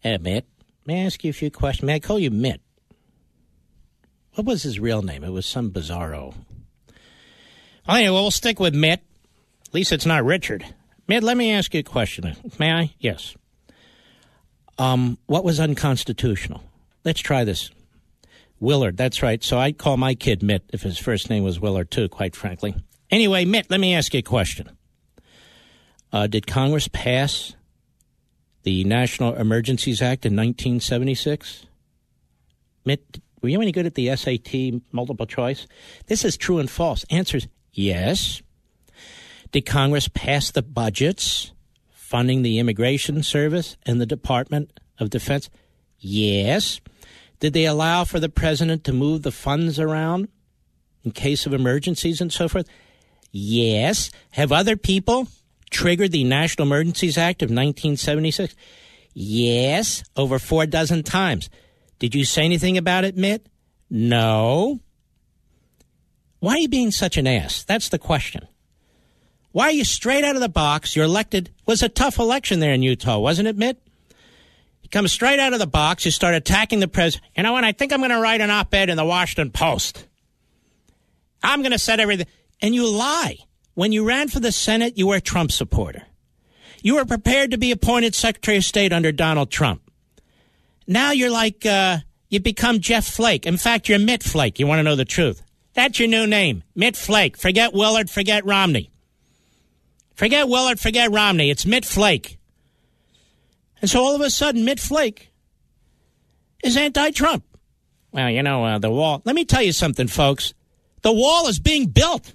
Hey, 0.00 0.16
Mitt, 0.16 0.46
may 0.86 1.02
I 1.02 1.04
ask 1.04 1.22
you 1.24 1.30
a 1.30 1.34
few 1.34 1.50
questions? 1.50 1.86
May 1.86 1.96
I 1.96 2.00
call 2.00 2.18
you 2.18 2.30
Mitt? 2.30 2.62
What 4.34 4.46
was 4.46 4.62
his 4.62 4.80
real 4.80 5.02
name? 5.02 5.24
It 5.24 5.30
was 5.30 5.44
some 5.44 5.70
bizarro. 5.70 6.34
Anyway, 7.88 8.12
we'll 8.12 8.30
stick 8.30 8.60
with 8.60 8.74
Mitt. 8.74 9.02
At 9.68 9.74
least 9.74 9.92
it's 9.92 10.06
not 10.06 10.24
Richard. 10.24 10.64
Mitt, 11.06 11.22
let 11.22 11.36
me 11.36 11.52
ask 11.52 11.74
you 11.74 11.80
a 11.80 11.82
question. 11.84 12.34
May 12.58 12.72
I? 12.72 12.94
Yes. 12.98 13.36
Um, 14.78 15.18
what 15.26 15.44
was 15.44 15.60
unconstitutional? 15.60 16.62
Let's 17.04 17.20
try 17.20 17.44
this. 17.44 17.70
Willard, 18.60 18.96
that's 18.96 19.22
right. 19.22 19.44
So 19.44 19.58
I'd 19.58 19.78
call 19.78 19.96
my 19.96 20.14
kid 20.14 20.42
Mitt 20.42 20.64
if 20.72 20.82
his 20.82 20.98
first 20.98 21.28
name 21.28 21.44
was 21.44 21.60
Willard, 21.60 21.90
too, 21.90 22.08
quite 22.08 22.34
frankly. 22.34 22.74
Anyway, 23.10 23.44
Mitt, 23.44 23.70
let 23.70 23.78
me 23.78 23.94
ask 23.94 24.14
you 24.14 24.20
a 24.20 24.22
question. 24.22 24.70
Uh, 26.12 26.26
did 26.26 26.46
Congress 26.46 26.88
pass 26.88 27.54
the 28.62 28.84
National 28.84 29.34
Emergencies 29.34 30.00
Act 30.00 30.24
in 30.24 30.34
1976? 30.34 31.66
Mitt, 32.84 33.20
were 33.42 33.50
you 33.50 33.60
any 33.60 33.72
good 33.72 33.86
at 33.86 33.94
the 33.94 34.14
SAT 34.16 34.80
multiple 34.92 35.26
choice? 35.26 35.66
This 36.06 36.24
is 36.24 36.36
true 36.36 36.58
and 36.58 36.70
false. 36.70 37.04
Answers 37.10 37.48
yes. 37.72 38.42
Did 39.52 39.66
Congress 39.66 40.08
pass 40.08 40.50
the 40.50 40.62
budgets 40.62 41.52
funding 41.90 42.42
the 42.42 42.58
Immigration 42.58 43.22
Service 43.22 43.76
and 43.84 44.00
the 44.00 44.06
Department 44.06 44.78
of 44.98 45.10
Defense? 45.10 45.48
Yes. 45.98 46.80
Did 47.40 47.52
they 47.52 47.64
allow 47.64 48.04
for 48.04 48.20
the 48.20 48.28
president 48.28 48.84
to 48.84 48.92
move 48.92 49.22
the 49.22 49.32
funds 49.32 49.78
around 49.78 50.28
in 51.04 51.12
case 51.12 51.46
of 51.46 51.52
emergencies 51.54 52.20
and 52.20 52.32
so 52.32 52.48
forth? 52.48 52.68
Yes. 53.30 54.10
Have 54.30 54.52
other 54.52 54.76
people 54.76 55.28
triggered 55.70 56.12
the 56.12 56.24
National 56.24 56.66
Emergencies 56.66 57.16
Act 57.16 57.42
of 57.42 57.50
1976? 57.50 58.54
Yes, 59.14 60.04
over 60.16 60.38
four 60.38 60.66
dozen 60.66 61.02
times. 61.02 61.50
Did 61.98 62.14
you 62.14 62.24
say 62.24 62.44
anything 62.44 62.78
about 62.78 63.04
it, 63.04 63.16
Mitt? 63.16 63.48
No. 63.90 64.80
Why 66.40 66.54
are 66.54 66.58
you 66.58 66.68
being 66.68 66.90
such 66.90 67.16
an 67.16 67.26
ass? 67.26 67.64
That's 67.64 67.88
the 67.88 67.98
question. 67.98 68.47
Why 69.52 69.64
are 69.64 69.72
you 69.72 69.84
straight 69.84 70.24
out 70.24 70.34
of 70.34 70.40
the 70.40 70.48
box? 70.48 70.94
You're 70.94 71.06
elected. 71.06 71.50
Was 71.66 71.82
a 71.82 71.88
tough 71.88 72.18
election 72.18 72.60
there 72.60 72.72
in 72.72 72.82
Utah, 72.82 73.18
wasn't 73.18 73.48
it, 73.48 73.56
Mitt? 73.56 73.80
You 74.82 74.88
come 74.90 75.08
straight 75.08 75.40
out 75.40 75.52
of 75.52 75.58
the 75.58 75.66
box. 75.66 76.04
You 76.04 76.10
start 76.10 76.34
attacking 76.34 76.80
the 76.80 76.88
president. 76.88 77.30
You 77.36 77.42
know 77.42 77.52
what? 77.52 77.64
I 77.64 77.72
think 77.72 77.92
I'm 77.92 78.00
going 78.00 78.10
to 78.10 78.20
write 78.20 78.40
an 78.40 78.50
op-ed 78.50 78.90
in 78.90 78.96
the 78.96 79.04
Washington 79.04 79.50
Post. 79.50 80.06
I'm 81.42 81.62
going 81.62 81.72
to 81.72 81.78
set 81.78 82.00
everything. 82.00 82.26
And 82.60 82.74
you 82.74 82.88
lie. 82.88 83.38
When 83.74 83.92
you 83.92 84.04
ran 84.04 84.28
for 84.28 84.40
the 84.40 84.50
Senate, 84.50 84.98
you 84.98 85.06
were 85.06 85.16
a 85.16 85.20
Trump 85.20 85.52
supporter. 85.52 86.02
You 86.82 86.96
were 86.96 87.04
prepared 87.04 87.52
to 87.52 87.58
be 87.58 87.70
appointed 87.70 88.14
Secretary 88.14 88.56
of 88.56 88.64
State 88.64 88.92
under 88.92 89.12
Donald 89.12 89.50
Trump. 89.50 89.82
Now 90.86 91.12
you're 91.12 91.30
like, 91.30 91.64
uh, 91.64 91.98
you 92.28 92.40
become 92.40 92.80
Jeff 92.80 93.06
Flake. 93.06 93.46
In 93.46 93.56
fact, 93.56 93.88
you're 93.88 93.98
Mitt 93.98 94.22
Flake. 94.22 94.58
You 94.58 94.66
want 94.66 94.80
to 94.80 94.82
know 94.82 94.96
the 94.96 95.04
truth. 95.04 95.42
That's 95.74 95.98
your 95.98 96.08
new 96.08 96.26
name, 96.26 96.64
Mitt 96.74 96.96
Flake. 96.96 97.36
Forget 97.36 97.72
Willard, 97.72 98.10
forget 98.10 98.44
Romney. 98.44 98.90
Forget 100.18 100.48
Willard, 100.48 100.80
forget 100.80 101.12
Romney. 101.12 101.48
It's 101.48 101.64
Mitt 101.64 101.84
Flake. 101.84 102.38
And 103.80 103.88
so 103.88 104.02
all 104.02 104.16
of 104.16 104.20
a 104.20 104.30
sudden, 104.30 104.64
Mitt 104.64 104.80
Flake 104.80 105.30
is 106.64 106.76
anti 106.76 107.12
Trump. 107.12 107.44
Well, 108.10 108.28
you 108.28 108.42
know, 108.42 108.64
uh, 108.64 108.78
the 108.78 108.90
wall. 108.90 109.22
Let 109.24 109.36
me 109.36 109.44
tell 109.44 109.62
you 109.62 109.70
something, 109.70 110.08
folks. 110.08 110.54
The 111.02 111.12
wall 111.12 111.46
is 111.46 111.60
being 111.60 111.86
built. 111.86 112.34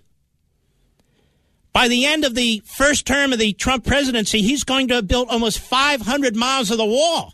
By 1.73 1.89
the 1.89 2.05
end 2.05 2.23
of 2.23 2.35
the 2.35 2.63
first 2.63 3.05
term 3.05 3.33
of 3.33 3.39
the 3.39 3.51
Trump 3.51 3.85
presidency, 3.85 4.41
he's 4.41 4.63
going 4.63 4.87
to 4.87 4.93
have 4.93 5.07
built 5.09 5.27
almost 5.29 5.59
500 5.59 6.37
miles 6.37 6.71
of 6.71 6.77
the 6.77 6.85
wall 6.85 7.33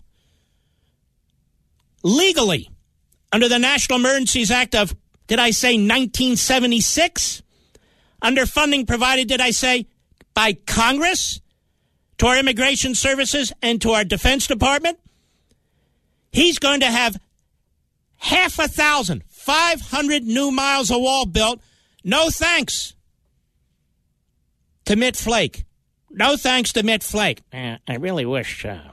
legally 2.01 2.71
under 3.31 3.47
the 3.47 3.59
National 3.59 3.99
Emergencies 3.99 4.49
Act 4.49 4.73
of, 4.73 4.95
did 5.27 5.37
I 5.37 5.51
say 5.51 5.73
1976? 5.73 7.43
Under 8.19 8.47
funding 8.47 8.87
provided, 8.87 9.27
did 9.27 9.41
I 9.41 9.51
say, 9.51 9.85
by 10.39 10.53
Congress 10.53 11.41
to 12.17 12.25
our 12.25 12.39
immigration 12.39 12.95
services 12.95 13.51
and 13.61 13.81
to 13.81 13.91
our 13.91 14.05
Defense 14.05 14.47
Department? 14.47 14.97
He's 16.31 16.59
going 16.59 16.79
to 16.79 16.85
have 16.85 17.19
half 18.15 18.57
a 18.57 18.69
thousand, 18.69 19.25
500 19.27 20.23
new 20.23 20.49
miles 20.49 20.91
of 20.91 21.01
wall 21.01 21.25
built. 21.25 21.59
No 22.05 22.29
thanks 22.29 22.93
to 24.85 24.95
Mitt 24.95 25.17
Flake. 25.17 25.65
No 26.09 26.37
thanks 26.37 26.71
to 26.71 26.83
Mitt 26.83 27.03
Flake. 27.03 27.41
I 27.51 27.95
really 27.99 28.25
wish 28.25 28.63
uh, 28.63 28.91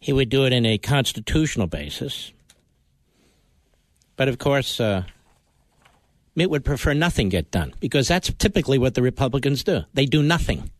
he 0.00 0.12
would 0.12 0.28
do 0.28 0.44
it 0.44 0.52
in 0.52 0.66
a 0.66 0.76
constitutional 0.76 1.68
basis. 1.68 2.32
But 4.16 4.26
of 4.26 4.38
course, 4.38 4.80
uh, 4.80 5.04
Mitt 6.34 6.50
would 6.50 6.64
prefer 6.64 6.94
nothing 6.94 7.28
get 7.28 7.50
done 7.50 7.74
because 7.80 8.08
that's 8.08 8.32
typically 8.34 8.78
what 8.78 8.94
the 8.94 9.02
Republicans 9.02 9.62
do. 9.62 9.82
They 9.94 10.06
do 10.06 10.22
nothing. 10.22 10.70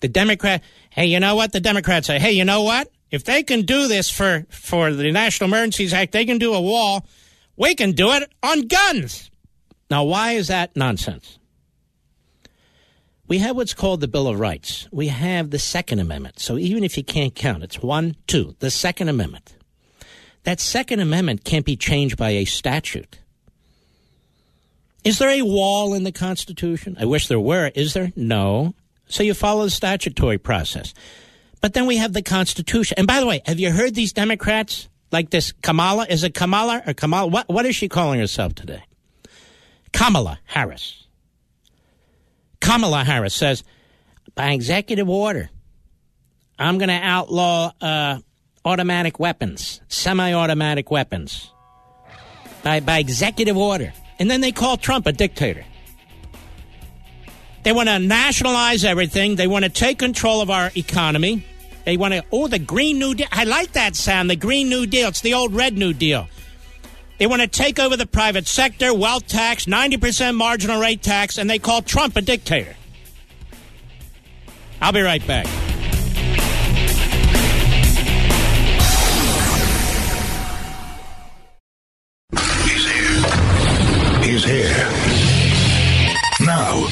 The 0.00 0.08
Democrat, 0.08 0.62
hey, 0.90 1.06
you 1.06 1.20
know 1.20 1.34
what? 1.36 1.52
The 1.52 1.60
Democrats 1.60 2.06
say, 2.06 2.18
hey, 2.18 2.32
you 2.32 2.44
know 2.44 2.62
what? 2.62 2.90
If 3.10 3.24
they 3.24 3.42
can 3.42 3.62
do 3.62 3.86
this 3.88 4.08
for, 4.08 4.46
for 4.48 4.92
the 4.92 5.10
National 5.10 5.48
Emergencies 5.48 5.92
Act, 5.92 6.12
they 6.12 6.24
can 6.24 6.38
do 6.38 6.54
a 6.54 6.60
wall. 6.60 7.06
We 7.56 7.74
can 7.74 7.92
do 7.92 8.12
it 8.12 8.30
on 8.42 8.62
guns. 8.62 9.30
Now, 9.90 10.04
why 10.04 10.32
is 10.32 10.48
that 10.48 10.74
nonsense? 10.74 11.38
we 13.30 13.38
have 13.38 13.54
what's 13.54 13.74
called 13.74 14.00
the 14.00 14.08
Bill 14.08 14.26
of 14.26 14.40
Rights. 14.40 14.88
We 14.90 15.06
have 15.06 15.50
the 15.50 15.58
Second 15.60 16.00
Amendment. 16.00 16.40
So 16.40 16.58
even 16.58 16.82
if 16.82 16.96
you 16.96 17.04
can't 17.04 17.32
count, 17.32 17.62
it's 17.62 17.80
one, 17.80 18.16
two, 18.26 18.56
the 18.58 18.72
Second 18.72 19.08
Amendment. 19.08 19.54
That 20.42 20.58
Second 20.58 20.98
Amendment 20.98 21.44
can't 21.44 21.64
be 21.64 21.76
changed 21.76 22.16
by 22.16 22.30
a 22.30 22.44
statute. 22.44 23.20
Is 25.04 25.18
there 25.18 25.30
a 25.30 25.42
wall 25.42 25.94
in 25.94 26.04
the 26.04 26.12
Constitution? 26.12 26.96
I 27.00 27.06
wish 27.06 27.28
there 27.28 27.40
were. 27.40 27.70
Is 27.74 27.94
there? 27.94 28.12
No. 28.16 28.74
So 29.06 29.22
you 29.22 29.34
follow 29.34 29.64
the 29.64 29.70
statutory 29.70 30.38
process. 30.38 30.94
But 31.60 31.74
then 31.74 31.86
we 31.86 31.96
have 31.96 32.12
the 32.12 32.22
Constitution. 32.22 32.96
And 32.98 33.06
by 33.06 33.20
the 33.20 33.26
way, 33.26 33.42
have 33.46 33.58
you 33.58 33.70
heard 33.70 33.94
these 33.94 34.12
Democrats 34.12 34.88
like 35.10 35.30
this 35.30 35.52
Kamala? 35.52 36.06
Is 36.08 36.24
it 36.24 36.34
Kamala 36.34 36.82
or 36.86 36.94
Kamala? 36.94 37.28
What, 37.28 37.48
what 37.48 37.66
is 37.66 37.76
she 37.76 37.88
calling 37.88 38.20
herself 38.20 38.54
today? 38.54 38.84
Kamala 39.92 40.38
Harris. 40.44 41.06
Kamala 42.60 43.04
Harris 43.04 43.34
says, 43.34 43.64
by 44.34 44.52
executive 44.52 45.08
order, 45.08 45.50
I'm 46.58 46.78
going 46.78 46.88
to 46.88 46.94
outlaw 46.94 47.72
uh, 47.80 48.18
automatic 48.64 49.18
weapons, 49.18 49.80
semi 49.88 50.32
automatic 50.32 50.90
weapons, 50.90 51.50
by, 52.62 52.80
by 52.80 52.98
executive 52.98 53.56
order. 53.56 53.92
And 54.20 54.30
then 54.30 54.40
they 54.42 54.52
call 54.52 54.76
Trump 54.76 55.06
a 55.06 55.12
dictator. 55.12 55.64
They 57.62 57.72
want 57.72 57.88
to 57.88 57.98
nationalize 57.98 58.84
everything. 58.84 59.36
They 59.36 59.46
want 59.46 59.64
to 59.64 59.70
take 59.70 59.98
control 59.98 60.40
of 60.40 60.50
our 60.50 60.70
economy. 60.76 61.44
They 61.84 61.96
want 61.96 62.14
to, 62.14 62.24
oh, 62.30 62.46
the 62.46 62.58
Green 62.58 62.98
New 62.98 63.14
Deal. 63.14 63.26
I 63.32 63.44
like 63.44 63.72
that 63.72 63.96
sound, 63.96 64.30
the 64.30 64.36
Green 64.36 64.68
New 64.68 64.86
Deal. 64.86 65.08
It's 65.08 65.22
the 65.22 65.34
old 65.34 65.54
Red 65.54 65.76
New 65.76 65.92
Deal. 65.92 66.28
They 67.18 67.26
want 67.26 67.42
to 67.42 67.48
take 67.48 67.78
over 67.78 67.96
the 67.96 68.06
private 68.06 68.46
sector, 68.46 68.94
wealth 68.94 69.26
tax, 69.26 69.66
90% 69.66 70.36
marginal 70.36 70.80
rate 70.80 71.02
tax, 71.02 71.36
and 71.36 71.50
they 71.50 71.58
call 71.58 71.82
Trump 71.82 72.16
a 72.16 72.22
dictator. 72.22 72.76
I'll 74.80 74.92
be 74.92 75.02
right 75.02 75.26
back. 75.26 75.46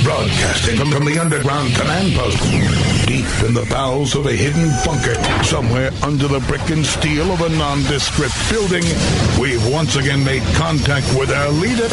Broadcasting 0.09 0.78
from, 0.78 0.90
from 0.90 1.04
the 1.04 1.18
underground 1.18 1.74
command 1.74 2.14
post, 2.14 2.38
deep 3.06 3.26
in 3.44 3.52
the 3.52 3.66
bowels 3.68 4.16
of 4.16 4.24
a 4.24 4.32
hidden 4.32 4.70
bunker, 4.82 5.12
somewhere 5.44 5.90
under 6.02 6.26
the 6.26 6.40
brick 6.48 6.66
and 6.70 6.86
steel 6.86 7.30
of 7.30 7.42
a 7.42 7.48
nondescript 7.50 8.32
building, 8.48 8.82
we've 9.38 9.62
once 9.70 9.96
again 9.96 10.24
made 10.24 10.42
contact 10.54 11.04
with 11.18 11.30
our 11.30 11.50
leader, 11.50 11.86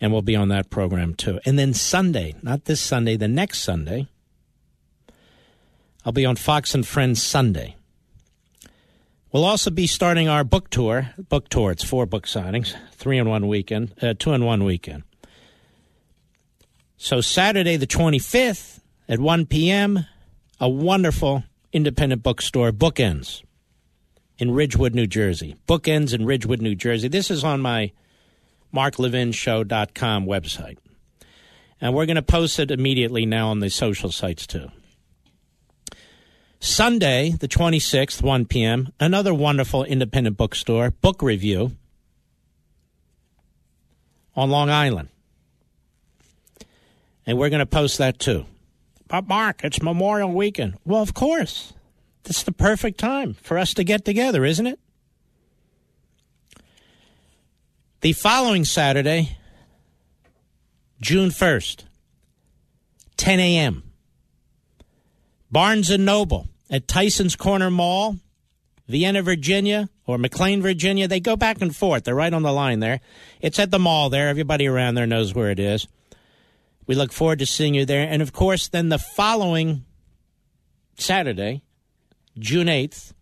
And 0.00 0.12
we'll 0.12 0.22
be 0.22 0.36
on 0.36 0.48
that 0.48 0.70
program 0.70 1.14
too. 1.14 1.40
And 1.46 1.58
then 1.58 1.72
Sunday, 1.72 2.34
not 2.42 2.64
this 2.66 2.80
Sunday, 2.80 3.16
the 3.16 3.28
next 3.28 3.60
Sunday, 3.60 4.08
I'll 6.04 6.12
be 6.12 6.26
on 6.26 6.36
Fox 6.36 6.74
and 6.74 6.86
Friends 6.86 7.22
Sunday. 7.22 7.76
We'll 9.32 9.44
also 9.44 9.70
be 9.70 9.86
starting 9.86 10.28
our 10.28 10.44
book 10.44 10.70
tour. 10.70 11.10
Book 11.28 11.48
tour, 11.48 11.72
it's 11.72 11.82
four 11.82 12.06
book 12.06 12.26
signings, 12.26 12.74
three 12.92 13.18
in 13.18 13.28
one 13.28 13.48
weekend, 13.48 13.94
uh, 14.00 14.14
two 14.18 14.32
in 14.32 14.44
one 14.44 14.62
weekend. 14.62 15.02
So 16.96 17.20
Saturday 17.20 17.76
the 17.76 17.86
25th 17.86 18.80
at 19.08 19.18
1 19.18 19.46
p.m., 19.46 20.06
a 20.60 20.68
wonderful 20.68 21.44
independent 21.72 22.22
bookstore, 22.22 22.70
Bookends, 22.70 23.42
in 24.38 24.50
Ridgewood, 24.50 24.94
New 24.94 25.06
Jersey. 25.06 25.56
Bookends 25.68 26.12
in 26.12 26.26
Ridgewood, 26.26 26.60
New 26.60 26.74
Jersey. 26.74 27.08
This 27.08 27.30
is 27.30 27.44
on 27.44 27.60
my 27.60 27.92
marklevinshow.com 28.74 30.26
website. 30.26 30.78
And 31.80 31.94
we're 31.94 32.06
going 32.06 32.16
to 32.16 32.22
post 32.22 32.58
it 32.58 32.70
immediately 32.70 33.26
now 33.26 33.48
on 33.48 33.60
the 33.60 33.70
social 33.70 34.10
sites 34.10 34.46
too. 34.46 34.70
Sunday, 36.60 37.30
the 37.30 37.48
26th, 37.48 38.22
1 38.22 38.46
p.m., 38.46 38.88
another 38.98 39.34
wonderful 39.34 39.84
independent 39.84 40.36
bookstore, 40.36 40.90
Book 40.90 41.20
Revue 41.22 41.72
on 44.34 44.50
Long 44.50 44.70
Island. 44.70 45.10
And 47.26 47.38
we're 47.38 47.50
going 47.50 47.60
to 47.60 47.66
post 47.66 47.98
that 47.98 48.18
too. 48.18 48.46
But 49.08 49.28
Mark, 49.28 49.62
it's 49.62 49.82
Memorial 49.82 50.32
Weekend. 50.32 50.78
Well, 50.84 51.02
of 51.02 51.12
course. 51.12 51.74
It's 52.26 52.42
the 52.42 52.52
perfect 52.52 52.98
time 52.98 53.34
for 53.34 53.58
us 53.58 53.74
to 53.74 53.84
get 53.84 54.04
together, 54.04 54.44
isn't 54.44 54.66
it? 54.66 54.78
The 58.00 58.12
following 58.12 58.64
Saturday, 58.64 59.38
June 61.00 61.30
1st, 61.30 61.84
10 63.16 63.40
a.m., 63.40 63.82
Barnes 65.50 65.90
& 65.90 65.98
Noble 65.98 66.48
at 66.70 66.88
Tyson's 66.88 67.36
Corner 67.36 67.70
Mall, 67.70 68.16
Vienna, 68.88 69.22
Virginia, 69.22 69.88
or 70.06 70.18
McLean, 70.18 70.60
Virginia. 70.60 71.08
They 71.08 71.20
go 71.20 71.36
back 71.36 71.62
and 71.62 71.74
forth. 71.74 72.04
They're 72.04 72.14
right 72.14 72.32
on 72.32 72.42
the 72.42 72.52
line 72.52 72.80
there. 72.80 73.00
It's 73.40 73.58
at 73.58 73.70
the 73.70 73.78
mall 73.78 74.10
there. 74.10 74.28
Everybody 74.28 74.66
around 74.66 74.94
there 74.94 75.06
knows 75.06 75.34
where 75.34 75.50
it 75.50 75.58
is. 75.58 75.86
We 76.86 76.94
look 76.94 77.12
forward 77.12 77.38
to 77.38 77.46
seeing 77.46 77.74
you 77.74 77.86
there. 77.86 78.06
And 78.06 78.20
of 78.20 78.32
course, 78.32 78.68
then 78.68 78.90
the 78.90 78.98
following 78.98 79.84
Saturday, 80.98 81.62
June 82.38 82.66
8th, 82.66 83.12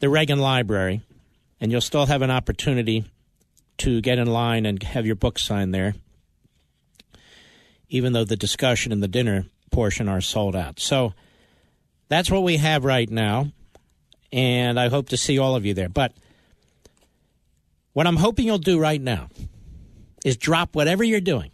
the 0.00 0.08
Reagan 0.08 0.38
Library. 0.38 1.02
And 1.60 1.70
you'll 1.70 1.80
still 1.80 2.06
have 2.06 2.22
an 2.22 2.30
opportunity 2.30 3.04
to 3.78 4.00
get 4.00 4.18
in 4.18 4.26
line 4.26 4.66
and 4.66 4.82
have 4.82 5.06
your 5.06 5.14
book 5.14 5.38
signed 5.38 5.72
there, 5.72 5.94
even 7.88 8.12
though 8.12 8.24
the 8.24 8.36
discussion 8.36 8.90
and 8.90 9.00
the 9.00 9.08
dinner 9.08 9.44
portion 9.70 10.08
are 10.08 10.20
sold 10.20 10.56
out. 10.56 10.80
So 10.80 11.14
that's 12.08 12.30
what 12.30 12.42
we 12.42 12.56
have 12.56 12.84
right 12.84 13.08
now. 13.08 13.52
And 14.32 14.78
I 14.78 14.88
hope 14.88 15.10
to 15.10 15.16
see 15.16 15.38
all 15.38 15.54
of 15.54 15.64
you 15.64 15.72
there. 15.72 15.88
But 15.88 16.12
what 17.92 18.08
I'm 18.08 18.16
hoping 18.16 18.46
you'll 18.46 18.58
do 18.58 18.80
right 18.80 19.00
now 19.00 19.28
is 20.24 20.36
drop 20.36 20.74
whatever 20.74 21.04
you're 21.04 21.20
doing 21.20 21.52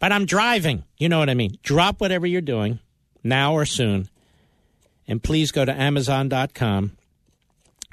but 0.00 0.10
I'm 0.10 0.26
driving. 0.26 0.82
You 0.98 1.08
know 1.08 1.20
what 1.20 1.30
I 1.30 1.34
mean? 1.34 1.58
Drop 1.62 2.00
whatever 2.00 2.26
you're 2.26 2.40
doing 2.40 2.80
now 3.22 3.52
or 3.52 3.64
soon. 3.64 4.08
And 5.10 5.20
please 5.20 5.50
go 5.50 5.64
to 5.64 5.72
Amazon.com. 5.72 6.92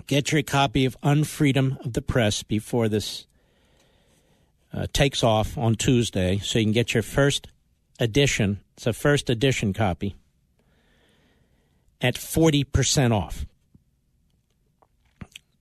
Get 0.05 0.31
your 0.31 0.43
copy 0.43 0.85
of 0.85 0.95
Unfreedom 1.01 1.83
of 1.83 1.93
the 1.93 2.01
Press 2.03 2.43
before 2.43 2.87
this 2.87 3.25
uh, 4.71 4.85
takes 4.93 5.23
off 5.23 5.57
on 5.57 5.73
Tuesday 5.73 6.37
so 6.37 6.59
you 6.59 6.65
can 6.65 6.73
get 6.73 6.93
your 6.93 7.01
first 7.01 7.47
edition. 7.99 8.59
It's 8.75 8.85
a 8.85 8.93
first 8.93 9.31
edition 9.31 9.73
copy 9.73 10.15
at 12.01 12.13
40% 12.13 13.11
off. 13.11 13.47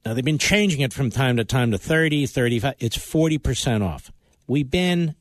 Now, 0.05 0.13
they've 0.13 0.23
been 0.23 0.37
changing 0.37 0.83
it 0.83 0.93
from 0.93 1.09
time 1.09 1.39
to 1.39 1.45
time 1.45 1.71
to 1.71 1.79
30, 1.79 2.27
35. 2.27 2.75
It's 2.81 2.99
40% 2.99 3.83
off. 3.83 4.13
We've 4.47 4.71
been 4.71 5.15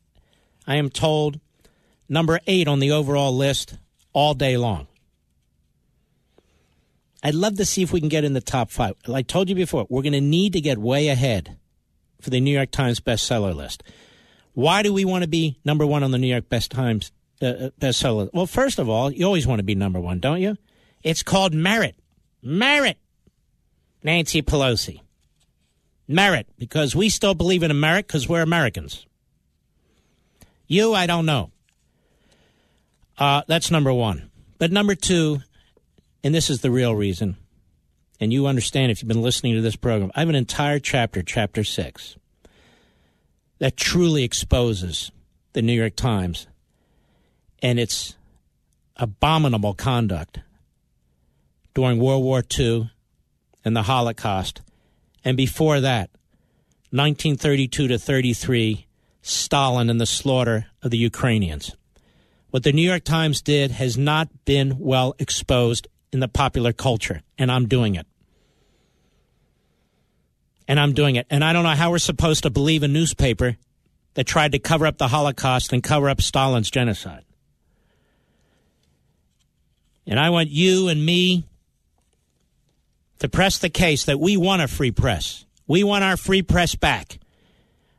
I 0.68 0.76
am 0.76 0.90
told, 0.90 1.40
number 2.10 2.42
eight 2.46 2.68
on 2.68 2.80
the 2.80 2.92
overall 2.92 3.34
list 3.34 3.78
all 4.12 4.34
day 4.34 4.58
long. 4.58 4.88
I'd 7.26 7.34
love 7.34 7.58
to 7.58 7.66
see 7.66 7.82
if 7.82 7.92
we 7.92 8.00
can 8.00 8.10
get 8.10 8.24
in 8.24 8.34
the 8.34 8.40
top 8.40 8.70
five. 8.70 8.94
Like 9.08 9.18
I 9.18 9.22
told 9.24 9.50
you 9.50 9.56
before, 9.56 9.88
we're 9.90 10.04
going 10.04 10.14
to 10.14 10.22
need 10.22 10.54
to 10.54 10.62
get 10.62 10.78
way 10.78 11.08
ahead 11.08 11.58
for 12.22 12.30
the 12.30 12.40
New 12.40 12.56
York 12.56 12.70
Times 12.70 13.00
bestseller 13.00 13.56
list. 13.56 13.82
Why 14.54 14.84
do 14.84 14.94
we 14.94 15.06
want 15.06 15.24
to 15.24 15.28
be 15.28 15.58
number 15.66 15.88
one 15.88 16.04
on 16.04 16.12
the 16.12 16.20
New 16.20 16.28
York 16.28 16.50
Best 16.50 16.70
Times 16.70 17.12
uh, 17.42 17.46
uh 17.46 17.70
bestseller? 17.82 18.30
Well, 18.32 18.46
first 18.46 18.78
of 18.78 18.90
all, 18.90 19.12
you 19.12 19.26
always 19.26 19.48
want 19.48 19.58
to 19.58 19.64
be 19.64 19.74
number 19.74 20.00
one, 20.00 20.20
don't 20.20 20.40
you? 20.40 20.56
It's 21.02 21.24
called 21.24 21.52
merit. 21.52 21.96
Merit. 22.44 23.00
Nancy 24.04 24.44
Pelosi. 24.44 25.02
Merit, 26.08 26.46
because 26.60 26.96
we 26.96 27.10
still 27.10 27.34
believe 27.34 27.64
in 27.64 27.80
merit 27.80 28.06
because 28.06 28.30
we're 28.30 28.44
Americans. 28.44 29.04
You, 30.68 30.94
I 30.94 31.08
don't 31.08 31.26
know. 31.26 31.50
Uh, 33.18 33.42
that's 33.48 33.72
number 33.72 33.92
one. 33.92 34.30
But 34.60 34.72
number 34.72 34.94
two, 34.94 35.42
and 36.26 36.34
this 36.34 36.50
is 36.50 36.62
the 36.62 36.72
real 36.72 36.96
reason, 36.96 37.38
and 38.20 38.34
you 38.34 38.48
understand 38.48 38.92
if 38.92 39.00
you've 39.00 39.08
been 39.08 39.22
listening 39.22 39.54
to 39.54 39.62
this 39.62 39.76
program, 39.76 40.12
I 40.16 40.22
have 40.22 40.30
an 40.30 40.34
entire 40.34 40.80
chapter, 40.80 41.22
chapter 41.22 41.64
six, 41.64 42.16
that 43.60 43.78
truly 43.78 44.24
exposes 44.24 45.12
the 45.54 45.62
New 45.62 45.74
York 45.74 45.96
Times 45.96 46.48
and 47.62 47.80
its 47.80 48.18
abominable 48.96 49.76
conduct 49.76 50.40
during 51.76 52.00
World 52.00 52.24
War 52.24 52.44
II 52.58 52.90
and 53.64 53.76
the 53.76 53.84
Holocaust, 53.84 54.64
and 55.24 55.38
before 55.38 55.80
that, 55.80 56.10
1932 56.90 57.88
to 57.88 58.00
33 58.00 58.88
Stalin 59.22 59.92
and 59.92 60.02
the 60.02 60.08
slaughter 60.08 60.66
of 60.82 60.90
the 60.90 60.98
Ukrainians. 60.98 61.76
What 62.50 62.64
the 62.64 62.74
New 62.74 62.82
York 62.82 63.04
Times 63.04 63.44
did 63.44 63.70
has 63.70 63.96
not 63.96 64.30
been 64.46 64.80
well 64.80 65.14
exposed 65.20 65.88
in 66.12 66.20
the 66.20 66.28
popular 66.28 66.74
culture, 66.74 67.22
and 67.38 67.52
I'm 67.52 67.68
doing 67.68 67.96
it. 67.96 68.08
And 70.68 70.80
I'm 70.80 70.94
doing 70.94 71.16
it. 71.16 71.28
And 71.30 71.44
I 71.44 71.54
don't 71.54 71.64
know 71.64 71.70
how 71.70 71.92
we're 71.92 72.00
supposed 72.00 72.44
to 72.44 72.50
believe 72.50 72.82
a 72.84 72.88
newspaper 72.88 73.58
that 74.16 74.26
tried 74.26 74.54
to 74.54 74.60
cover 74.60 74.88
up 74.88 74.98
the 74.98 75.10
Holocaust 75.10 75.74
and 75.74 75.84
cover 75.84 76.10
up 76.10 76.22
Stalin's 76.22 76.72
genocide. 76.72 77.24
And 80.08 80.20
I 80.20 80.30
want 80.30 80.50
you 80.50 80.88
and 80.88 81.06
me 81.06 81.44
to 83.20 83.30
press 83.30 83.58
the 83.58 83.70
case 83.70 84.06
that 84.06 84.20
we 84.20 84.38
want 84.38 84.62
a 84.62 84.68
free 84.68 84.92
press. 84.92 85.46
We 85.68 85.84
want 85.84 86.04
our 86.04 86.18
free 86.18 86.42
press 86.42 86.76
back. 86.76 87.20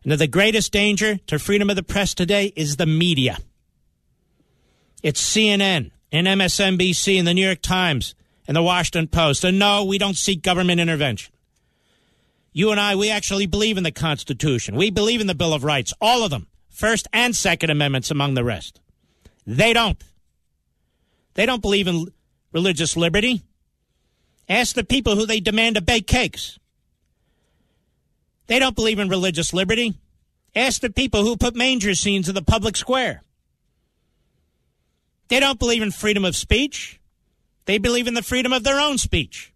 And 0.03 0.13
that 0.13 0.19
the 0.19 0.29
greatest 0.29 0.73
danger 0.73 1.19
to 1.27 1.39
freedom 1.39 1.69
of 1.69 1.77
the 1.77 1.83
press 1.83 2.15
today 2.15 2.53
is 2.55 2.77
the 2.77 2.87
media. 2.87 3.39
It's 5.03 5.21
CNN 5.21 5.91
and 6.13 6.27
MSNBC 6.27 7.19
and 7.19 7.27
the 7.27 7.35
New 7.35 7.45
York 7.45 7.63
Times 7.63 8.15
and 8.47 8.57
the 8.57 8.63
Washington 8.63 9.09
Post. 9.09 9.45
And 9.45 9.59
no, 9.59 9.85
we 9.85 9.99
don't 9.99 10.17
seek 10.17 10.43
government 10.43 10.81
intervention. 10.81 11.33
You 12.53 12.71
and 12.71 12.81
I, 12.81 12.97
we 12.97 13.11
actually 13.11 13.47
believe 13.47 13.77
in 13.77 13.85
the 13.85 13.93
Constitution. 13.93 14.77
We 14.77 14.91
believe 14.91 15.21
in 15.21 15.27
the 15.27 15.35
Bill 15.35 15.53
of 15.53 15.65
Rights, 15.65 15.93
all 16.01 16.23
of 16.23 16.31
them, 16.31 16.47
First 16.71 17.07
and 17.13 17.37
Second 17.37 17.71
Amendments 17.71 18.11
among 18.11 18.35
the 18.35 18.45
rest. 18.45 18.81
They 19.47 19.73
don't. 19.73 20.03
They 21.35 21.45
don't 21.45 21.61
believe 21.61 21.87
in 21.87 22.07
religious 22.53 22.97
liberty. 22.97 23.43
Ask 24.49 24.75
the 24.75 24.85
people 24.85 25.17
who 25.17 25.27
they 25.27 25.41
demand 25.41 25.75
to 25.75 25.83
bake 25.83 26.07
cakes. 26.07 26.59
They 28.47 28.59
don't 28.59 28.77
believe 28.77 28.99
in 28.99 29.09
religious 29.09 29.53
liberty. 29.53 29.95
Ask 30.55 30.81
the 30.81 30.91
people 30.91 31.25
who 31.25 31.37
put 31.37 31.55
manger 31.55 31.95
scenes 31.95 32.29
in 32.29 32.35
the 32.35 32.43
public 32.43 32.77
square. 32.77 33.23
They 35.29 35.41
don't 35.41 35.59
believe 35.59 35.83
in 35.83 35.91
freedom 35.91 36.25
of 36.25 36.37
speech. 36.37 37.01
They 37.65 37.79
believe 37.79 38.07
in 38.07 38.15
the 38.15 38.23
freedom 38.23 38.53
of 38.53 38.63
their 38.65 38.81
own 38.81 38.99
speech. 38.99 39.53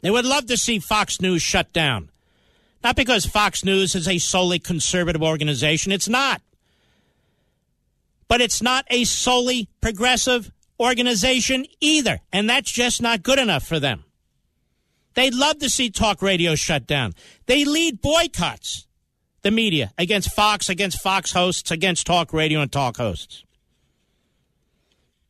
They 0.00 0.10
would 0.10 0.24
love 0.24 0.46
to 0.46 0.56
see 0.56 0.78
Fox 0.78 1.20
News 1.20 1.42
shut 1.42 1.72
down. 1.72 2.10
Not 2.82 2.96
because 2.96 3.24
Fox 3.24 3.64
News 3.64 3.94
is 3.94 4.08
a 4.08 4.18
solely 4.18 4.58
conservative 4.58 5.22
organization, 5.22 5.92
it's 5.92 6.08
not. 6.08 6.42
But 8.26 8.40
it's 8.40 8.62
not 8.62 8.86
a 8.90 9.04
solely 9.04 9.68
progressive 9.80 10.50
organization 10.80 11.66
either, 11.80 12.20
and 12.32 12.50
that's 12.50 12.72
just 12.72 13.00
not 13.00 13.22
good 13.22 13.38
enough 13.38 13.64
for 13.64 13.78
them. 13.78 14.04
They'd 15.14 15.34
love 15.34 15.58
to 15.58 15.70
see 15.70 15.90
talk 15.90 16.22
radio 16.22 16.54
shut 16.54 16.86
down. 16.86 17.12
They 17.46 17.64
lead 17.64 18.00
boycotts, 18.00 18.86
the 19.42 19.50
media, 19.50 19.92
against 19.98 20.34
Fox, 20.34 20.68
against 20.68 21.02
Fox 21.02 21.32
hosts, 21.32 21.70
against 21.70 22.06
talk 22.06 22.32
radio 22.32 22.60
and 22.60 22.72
talk 22.72 22.96
hosts. 22.96 23.44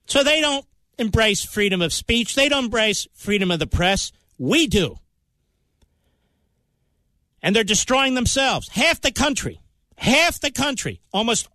So 0.07 0.23
they 0.23 0.41
don't 0.41 0.67
embrace 0.99 1.45
freedom 1.45 1.83
of 1.83 1.93
speech. 1.93 2.35
They 2.35 2.49
don't 2.49 2.65
embrace 2.65 3.07
freedom 3.15 3.51
of 3.51 3.59
the 3.59 3.67
press. 3.67 4.13
We 4.39 4.67
do. 4.67 4.97
And 7.43 7.55
they're 7.57 7.65
destroying 7.65 8.15
themselves. 8.15 8.69
Half 8.69 9.01
the 9.01 9.11
country, 9.11 9.61
half 9.97 10.41
the 10.41 10.51
country, 10.51 11.01
almost 11.13 11.49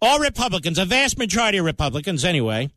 all 0.00 0.18
Republicans, 0.18 0.78
a 0.78 0.84
vast 0.84 1.16
majority 1.16 1.58
of 1.58 1.64
Republicans 1.64 2.24
anyway, 2.24 2.70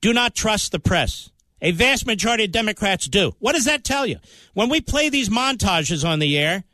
do 0.00 0.12
not 0.12 0.34
trust 0.34 0.72
the 0.72 0.78
press. 0.78 1.30
A 1.60 1.72
vast 1.72 2.06
majority 2.06 2.44
of 2.44 2.52
Democrats 2.52 3.08
do. 3.08 3.32
What 3.40 3.54
does 3.54 3.64
that 3.64 3.82
tell 3.82 4.06
you? 4.06 4.18
When 4.54 4.68
we 4.68 4.80
play 4.80 5.08
these 5.08 5.28
montages 5.28 6.08
on 6.08 6.20
the 6.20 6.38
air, 6.38 6.64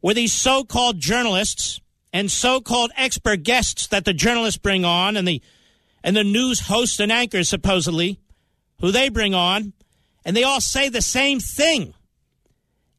where 0.00 0.14
these 0.14 0.32
so 0.32 0.64
called 0.64 1.00
journalists 1.00 1.80
and 2.12 2.30
so 2.30 2.60
called 2.60 2.92
expert 2.96 3.42
guests 3.42 3.88
that 3.88 4.04
the 4.04 4.12
journalists 4.12 4.58
bring 4.58 4.84
on 4.84 5.16
and 5.16 5.26
the 5.26 5.42
and 6.04 6.14
the 6.14 6.22
news 6.22 6.60
hosts 6.60 7.00
and 7.00 7.10
anchors 7.10 7.48
supposedly 7.48 8.20
who 8.80 8.92
they 8.92 9.08
bring 9.08 9.34
on 9.34 9.72
and 10.24 10.36
they 10.36 10.44
all 10.44 10.60
say 10.60 10.88
the 10.88 11.02
same 11.02 11.40
thing. 11.40 11.94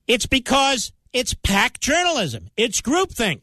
It's 0.07 0.25
because 0.25 0.91
it's 1.13 1.33
pack 1.33 1.79
journalism. 1.79 2.49
It's 2.57 2.81
groupthink. 2.81 3.41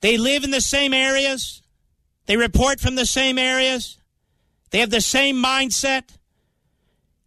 They 0.00 0.18
live 0.18 0.44
in 0.44 0.50
the 0.50 0.60
same 0.60 0.92
areas. 0.94 1.62
They 2.26 2.36
report 2.36 2.80
from 2.80 2.94
the 2.94 3.06
same 3.06 3.38
areas. 3.38 3.98
They 4.70 4.80
have 4.80 4.90
the 4.90 5.00
same 5.00 5.42
mindset. 5.42 6.16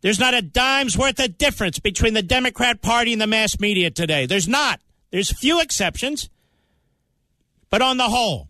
There's 0.01 0.19
not 0.19 0.33
a 0.33 0.41
dime's 0.41 0.97
worth 0.97 1.19
of 1.19 1.37
difference 1.37 1.79
between 1.79 2.13
the 2.13 2.21
Democrat 2.21 2.81
Party 2.81 3.11
and 3.11 3.21
the 3.21 3.27
mass 3.27 3.59
media 3.59 3.89
today. 3.89 4.25
There's 4.25 4.47
not. 4.47 4.79
There's 5.11 5.37
few 5.37 5.59
exceptions. 5.59 6.29
But 7.69 7.81
on 7.81 7.97
the 7.97 8.09
whole, 8.09 8.48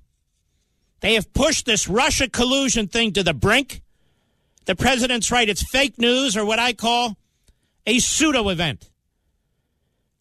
they 1.02 1.14
have 1.16 1.34
pushed 1.34 1.66
this 1.66 1.88
Russia 1.88 2.30
collusion 2.30 2.88
thing 2.88 3.14
to 3.14 3.24
the 3.24 3.34
brink. 3.34 3.82
The 4.66 4.76
president's 4.76 5.32
right. 5.32 5.50
It's 5.50 5.64
fake 5.64 5.98
news 5.98 6.36
or 6.36 6.46
what 6.46 6.60
I 6.60 6.74
call 6.74 7.18
a 7.88 8.00
pseudo 8.00 8.50
event. 8.50 8.90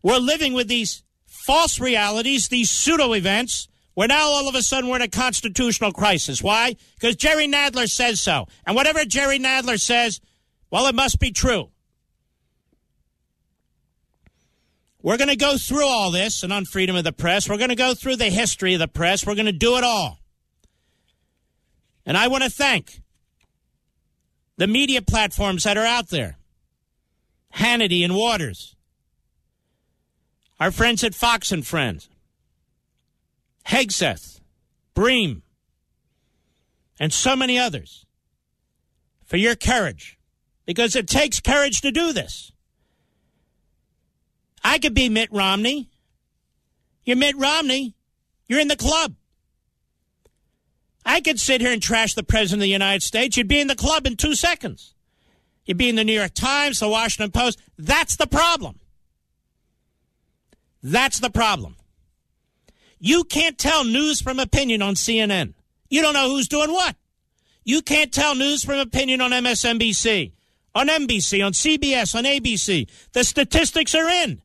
We're 0.02 0.18
living 0.18 0.54
with 0.54 0.68
these 0.68 1.02
false 1.26 1.80
realities, 1.80 2.48
these 2.48 2.70
pseudo 2.70 3.12
events, 3.12 3.68
where 3.94 4.08
now 4.08 4.28
all 4.28 4.48
of 4.48 4.54
a 4.54 4.62
sudden 4.62 4.88
we're 4.88 4.96
in 4.96 5.02
a 5.02 5.08
constitutional 5.08 5.92
crisis. 5.92 6.42
Why? 6.42 6.76
Because 6.94 7.16
Jerry 7.16 7.48
Nadler 7.48 7.90
says 7.90 8.20
so. 8.20 8.46
And 8.64 8.76
whatever 8.76 9.04
Jerry 9.04 9.38
Nadler 9.38 9.80
says, 9.80 10.20
well, 10.70 10.86
it 10.86 10.94
must 10.94 11.18
be 11.18 11.32
true. 11.32 11.70
We're 15.02 15.16
going 15.16 15.28
to 15.28 15.36
go 15.36 15.56
through 15.56 15.86
all 15.86 16.10
this 16.10 16.42
and 16.42 16.52
on 16.52 16.64
freedom 16.64 16.94
of 16.94 17.04
the 17.04 17.12
press. 17.12 17.48
We're 17.48 17.56
going 17.56 17.70
to 17.70 17.76
go 17.76 17.94
through 17.94 18.16
the 18.16 18.26
history 18.26 18.74
of 18.74 18.80
the 18.80 18.88
press. 18.88 19.26
We're 19.26 19.34
going 19.34 19.46
to 19.46 19.52
do 19.52 19.76
it 19.76 19.84
all. 19.84 20.18
And 22.09 22.16
I 22.16 22.26
want 22.26 22.42
to 22.42 22.48
thank 22.48 23.02
the 24.56 24.66
media 24.66 25.02
platforms 25.02 25.64
that 25.64 25.76
are 25.76 25.84
out 25.84 26.09
there 26.09 26.38
Hannity 27.54 28.02
and 28.02 28.14
Watters, 28.14 28.74
our 30.59 30.70
friends 30.70 31.04
at 31.04 31.14
Fox 31.14 31.52
and 31.52 31.66
Friends, 31.66 32.09
Hegseth, 33.66 34.40
Bream, 34.94 35.42
and 36.98 37.12
so 37.12 37.36
many 37.36 37.59
others 37.59 38.06
for 39.26 39.36
your 39.36 39.54
courage 39.54 40.18
because 40.64 40.96
it 40.96 41.09
takes 41.09 41.40
courage 41.40 41.82
to 41.82 41.92
do 41.92 42.14
this. 42.14 42.52
I 44.64 44.78
could 44.78 44.94
be 44.94 45.11
Mitt 45.11 45.30
Romney. 45.30 45.90
You're 47.04 47.16
Mitt 47.18 47.36
Romney. 47.36 47.94
You're 48.48 48.61
in 48.61 48.68
the 48.68 48.76
club. 48.76 49.14
I 51.09 51.22
could 51.22 51.40
sit 51.40 51.62
here 51.62 51.72
and 51.72 51.82
trash 51.82 52.12
the 52.12 52.22
President 52.22 52.61
of 52.61 52.64
the 52.64 52.68
United 52.68 53.02
States. 53.02 53.38
You'd 53.38 53.48
be 53.48 53.61
in 53.61 53.66
the 53.66 53.74
club 53.74 54.06
in 54.06 54.14
two 54.14 54.34
seconds. 54.34 54.94
You'd 55.64 55.78
be 55.78 55.88
in 55.88 55.96
the 55.96 56.04
New 56.04 56.12
York 56.12 56.34
Times, 56.34 56.80
the 56.80 56.88
Washington 56.88 57.30
Post. 57.30 57.59
That's 57.78 58.16
the 58.16 58.26
problem. 58.26 58.78
That's 60.82 61.18
the 61.18 61.30
problem. 61.30 61.76
You 62.98 63.24
can't 63.24 63.56
tell 63.56 63.84
news 63.84 64.20
from 64.20 64.38
opinion 64.38 64.82
on 64.82 64.96
CNN. 64.96 65.54
You 65.88 66.02
don't 66.02 66.12
know 66.12 66.28
who's 66.28 66.46
doing 66.46 66.70
what. 66.70 66.94
You 67.64 67.80
can't 67.80 68.12
tell 68.12 68.34
news 68.34 68.62
from 68.62 68.78
opinion 68.78 69.22
on 69.22 69.30
MSNBC, 69.30 70.32
on 70.74 70.88
NBC, 70.88 71.44
on 71.44 71.52
CBS, 71.52 72.14
on 72.14 72.24
ABC. 72.24 72.86
The 73.12 73.24
statistics 73.24 73.94
are 73.94 74.09
in. 74.09 74.42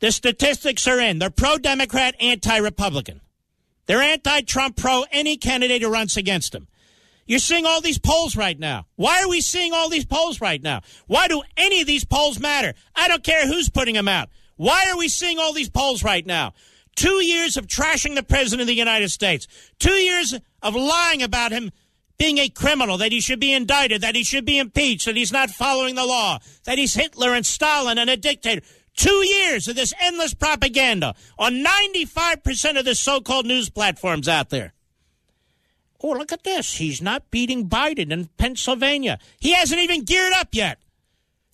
The 0.00 0.10
statistics 0.10 0.88
are 0.88 0.98
in. 0.98 1.20
They're 1.20 1.30
pro 1.30 1.58
Democrat, 1.58 2.16
anti 2.20 2.56
Republican. 2.56 3.20
They're 3.88 4.02
anti 4.02 4.42
Trump, 4.42 4.76
pro 4.76 5.04
any 5.10 5.36
candidate 5.36 5.82
who 5.82 5.90
runs 5.90 6.16
against 6.16 6.54
him. 6.54 6.68
You're 7.26 7.40
seeing 7.40 7.66
all 7.66 7.80
these 7.80 7.98
polls 7.98 8.36
right 8.36 8.58
now. 8.58 8.86
Why 8.96 9.22
are 9.22 9.28
we 9.28 9.40
seeing 9.40 9.72
all 9.72 9.88
these 9.88 10.04
polls 10.04 10.40
right 10.40 10.62
now? 10.62 10.82
Why 11.06 11.26
do 11.26 11.42
any 11.56 11.80
of 11.80 11.86
these 11.86 12.04
polls 12.04 12.38
matter? 12.38 12.74
I 12.94 13.08
don't 13.08 13.24
care 13.24 13.46
who's 13.46 13.68
putting 13.68 13.94
them 13.94 14.08
out. 14.08 14.28
Why 14.56 14.86
are 14.90 14.96
we 14.96 15.08
seeing 15.08 15.38
all 15.38 15.52
these 15.52 15.68
polls 15.68 16.04
right 16.04 16.24
now? 16.24 16.52
Two 16.96 17.22
years 17.24 17.56
of 17.56 17.66
trashing 17.66 18.14
the 18.14 18.22
President 18.22 18.62
of 18.62 18.66
the 18.66 18.74
United 18.74 19.10
States. 19.10 19.46
Two 19.78 19.92
years 19.92 20.34
of 20.62 20.74
lying 20.74 21.22
about 21.22 21.52
him 21.52 21.70
being 22.18 22.38
a 22.38 22.48
criminal, 22.48 22.98
that 22.98 23.12
he 23.12 23.20
should 23.20 23.40
be 23.40 23.52
indicted, 23.52 24.00
that 24.00 24.16
he 24.16 24.24
should 24.24 24.44
be 24.44 24.58
impeached, 24.58 25.06
that 25.06 25.16
he's 25.16 25.32
not 25.32 25.50
following 25.50 25.94
the 25.94 26.04
law, 26.04 26.38
that 26.64 26.76
he's 26.76 26.94
Hitler 26.94 27.32
and 27.32 27.46
Stalin 27.46 27.96
and 27.96 28.10
a 28.10 28.16
dictator. 28.16 28.60
Two 28.98 29.24
years 29.24 29.68
of 29.68 29.76
this 29.76 29.94
endless 30.00 30.34
propaganda 30.34 31.14
on 31.38 31.64
95% 31.64 32.78
of 32.80 32.84
the 32.84 32.96
so 32.96 33.20
called 33.20 33.46
news 33.46 33.70
platforms 33.70 34.26
out 34.26 34.50
there. 34.50 34.74
Oh, 36.02 36.10
look 36.10 36.32
at 36.32 36.42
this. 36.42 36.74
He's 36.74 37.00
not 37.00 37.30
beating 37.30 37.68
Biden 37.68 38.10
in 38.10 38.26
Pennsylvania. 38.38 39.20
He 39.38 39.54
hasn't 39.54 39.80
even 39.80 40.04
geared 40.04 40.32
up 40.32 40.48
yet. 40.50 40.80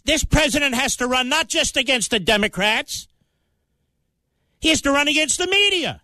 This 0.07 0.25
president 0.25 0.75
has 0.75 0.97
to 0.97 1.07
run 1.07 1.29
not 1.29 1.49
just 1.49 1.77
against 1.77 2.11
the 2.11 2.19
Democrats, 2.19 3.09
he 4.59 4.71
has 4.71 4.81
to 4.81 4.91
run 4.91 5.09
against 5.09 5.37
the 5.37 5.47
media. 5.47 6.01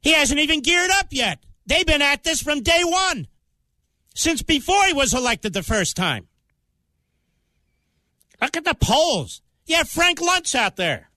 He 0.00 0.12
hasn't 0.12 0.40
even 0.40 0.60
geared 0.60 0.90
up 0.90 1.06
yet. 1.10 1.38
They've 1.66 1.86
been 1.86 2.02
at 2.02 2.24
this 2.24 2.42
from 2.42 2.62
day 2.62 2.82
one, 2.82 3.28
since 4.16 4.42
before 4.42 4.86
he 4.86 4.92
was 4.92 5.14
elected 5.14 5.52
the 5.52 5.62
first 5.62 5.94
time. 5.94 6.27
Look 8.40 8.56
at 8.56 8.64
the 8.64 8.74
polls. 8.74 9.42
You 9.66 9.76
have 9.76 9.88
Frank 9.88 10.18
Luntz 10.18 10.54
out 10.54 10.76
there. 10.76 11.10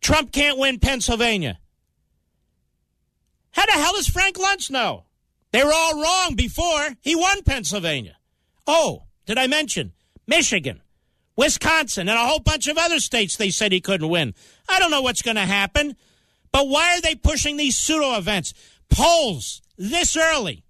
Trump 0.00 0.32
can't 0.32 0.58
win 0.58 0.78
Pennsylvania. 0.78 1.58
How 3.52 3.66
the 3.66 3.72
hell 3.72 3.94
does 3.94 4.08
Frank 4.08 4.36
Luntz 4.36 4.70
know? 4.70 5.04
They 5.50 5.64
were 5.64 5.72
all 5.72 6.00
wrong 6.00 6.34
before 6.34 6.96
he 7.00 7.16
won 7.16 7.42
Pennsylvania. 7.42 8.16
Oh, 8.66 9.04
did 9.26 9.38
I 9.38 9.46
mention 9.46 9.92
Michigan? 10.26 10.82
Wisconsin, 11.36 12.08
and 12.08 12.18
a 12.18 12.26
whole 12.26 12.40
bunch 12.40 12.66
of 12.66 12.76
other 12.76 12.98
states 12.98 13.36
they 13.36 13.50
said 13.50 13.70
he 13.70 13.80
couldn't 13.80 14.08
win. 14.08 14.34
I 14.68 14.80
don't 14.80 14.90
know 14.90 15.02
what's 15.02 15.22
going 15.22 15.36
to 15.36 15.42
happen. 15.42 15.96
But 16.50 16.68
why 16.68 16.96
are 16.96 17.00
they 17.00 17.14
pushing 17.14 17.56
these 17.56 17.78
pseudo 17.78 18.16
events? 18.16 18.54
Polls 18.88 19.62
this 19.76 20.16
early. 20.16 20.64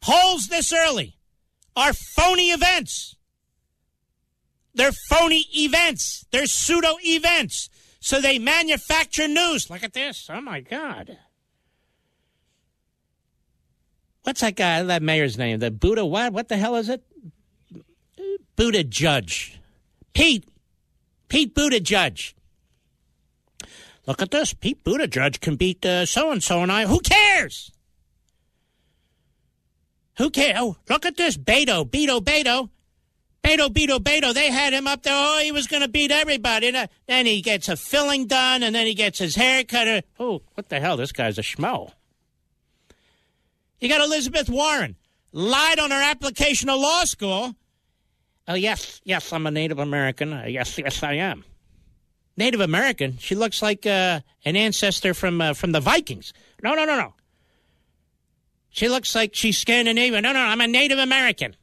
Polls 0.00 0.48
this 0.48 0.72
early 0.72 1.18
are 1.76 1.92
phony 1.92 2.50
events. 2.50 3.16
They're 4.74 4.92
phony 5.08 5.44
events. 5.54 6.24
They're 6.30 6.46
pseudo 6.46 6.96
events. 7.02 7.68
So 8.00 8.20
they 8.20 8.38
manufacture 8.38 9.28
news. 9.28 9.68
Look 9.68 9.82
at 9.82 9.92
this. 9.92 10.28
Oh 10.30 10.40
my 10.40 10.60
God. 10.60 11.18
What's 14.22 14.40
that 14.42 14.56
guy, 14.56 14.82
that 14.82 15.02
mayor's 15.02 15.36
name? 15.38 15.58
The 15.58 15.70
Buddha, 15.70 16.04
what? 16.04 16.32
What 16.32 16.48
the 16.48 16.56
hell 16.56 16.76
is 16.76 16.88
it? 16.88 17.02
Buddha 18.56 18.84
Judge. 18.84 19.58
Pete. 20.12 20.44
Pete 21.28 21.54
Buddha 21.54 21.80
Judge. 21.80 22.36
Look 24.06 24.22
at 24.22 24.30
this. 24.30 24.54
Pete 24.54 24.82
Buddha 24.84 25.06
Judge 25.06 25.40
can 25.40 25.56
beat 25.56 25.84
so 25.84 26.30
and 26.30 26.42
so 26.42 26.62
and 26.62 26.70
I. 26.70 26.86
Who 26.86 27.00
cares? 27.00 27.72
Who 30.18 30.30
cares? 30.30 30.56
Oh, 30.58 30.76
look 30.88 31.06
at 31.06 31.16
this. 31.16 31.36
Beto, 31.36 31.88
Beto, 31.88 32.20
Beto. 32.20 32.68
Beto, 33.42 33.68
Beto, 33.68 33.98
Beto. 33.98 34.34
They 34.34 34.50
had 34.50 34.72
him 34.72 34.86
up 34.86 35.02
there. 35.02 35.14
Oh, 35.16 35.40
he 35.42 35.50
was 35.52 35.66
going 35.66 35.82
to 35.82 35.88
beat 35.88 36.10
everybody. 36.10 36.68
And 36.68 36.88
Then 37.06 37.26
he 37.26 37.40
gets 37.40 37.68
a 37.68 37.76
filling 37.76 38.26
done, 38.26 38.62
and 38.62 38.74
then 38.74 38.86
he 38.86 38.94
gets 38.94 39.18
his 39.18 39.34
hair 39.34 39.64
cut. 39.64 40.04
Oh, 40.18 40.42
what 40.54 40.68
the 40.68 40.78
hell? 40.80 40.96
This 40.96 41.12
guy's 41.12 41.38
a 41.38 41.42
schmo. 41.42 41.92
You 43.80 43.88
got 43.88 44.00
Elizabeth 44.02 44.48
Warren. 44.48 44.96
Lied 45.32 45.78
on 45.78 45.90
her 45.90 46.02
application 46.02 46.68
to 46.68 46.76
law 46.76 47.04
school. 47.04 47.54
Oh, 48.48 48.54
yes, 48.54 49.00
yes, 49.04 49.32
I'm 49.32 49.46
a 49.46 49.50
Native 49.50 49.78
American. 49.78 50.32
Uh, 50.32 50.44
yes, 50.46 50.76
yes, 50.76 51.02
I 51.02 51.14
am. 51.14 51.44
Native 52.36 52.60
American. 52.60 53.16
She 53.18 53.34
looks 53.34 53.62
like 53.62 53.86
uh, 53.86 54.20
an 54.44 54.56
ancestor 54.56 55.14
from 55.14 55.40
uh, 55.40 55.54
from 55.54 55.72
the 55.72 55.80
Vikings. 55.80 56.32
No, 56.62 56.74
no, 56.74 56.84
no, 56.84 56.96
no. 56.96 57.14
She 58.70 58.88
looks 58.88 59.14
like 59.14 59.34
she's 59.34 59.58
Scandinavian. 59.58 60.22
No, 60.22 60.32
no, 60.32 60.40
I'm 60.40 60.60
a 60.60 60.66
Native 60.66 60.98
American. 60.98 61.54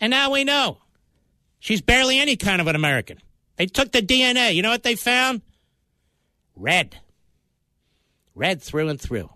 And 0.00 0.10
now 0.10 0.30
we 0.30 0.44
know 0.44 0.78
she's 1.58 1.82
barely 1.82 2.18
any 2.18 2.36
kind 2.36 2.60
of 2.60 2.66
an 2.66 2.76
American. 2.76 3.18
They 3.56 3.66
took 3.66 3.92
the 3.92 4.00
DNA. 4.00 4.54
You 4.54 4.62
know 4.62 4.70
what 4.70 4.82
they 4.82 4.94
found? 4.94 5.42
Red. 6.56 6.98
Red 8.34 8.62
through 8.62 8.88
and 8.88 9.00
through. 9.00 9.30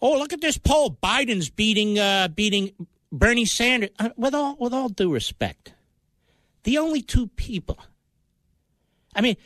Oh, 0.00 0.18
look 0.18 0.32
at 0.32 0.40
this 0.40 0.58
poll. 0.58 0.98
Biden's 1.02 1.48
beating 1.48 1.98
uh, 1.98 2.28
beating 2.28 2.72
Bernie 3.10 3.46
Sanders. 3.46 3.90
Uh, 3.98 4.10
with 4.16 4.34
all 4.34 4.56
with 4.58 4.74
all 4.74 4.88
due 4.88 5.12
respect, 5.12 5.72
the 6.64 6.78
only 6.78 7.00
two 7.00 7.28
people. 7.28 7.78
I 9.14 9.20
mean, 9.20 9.36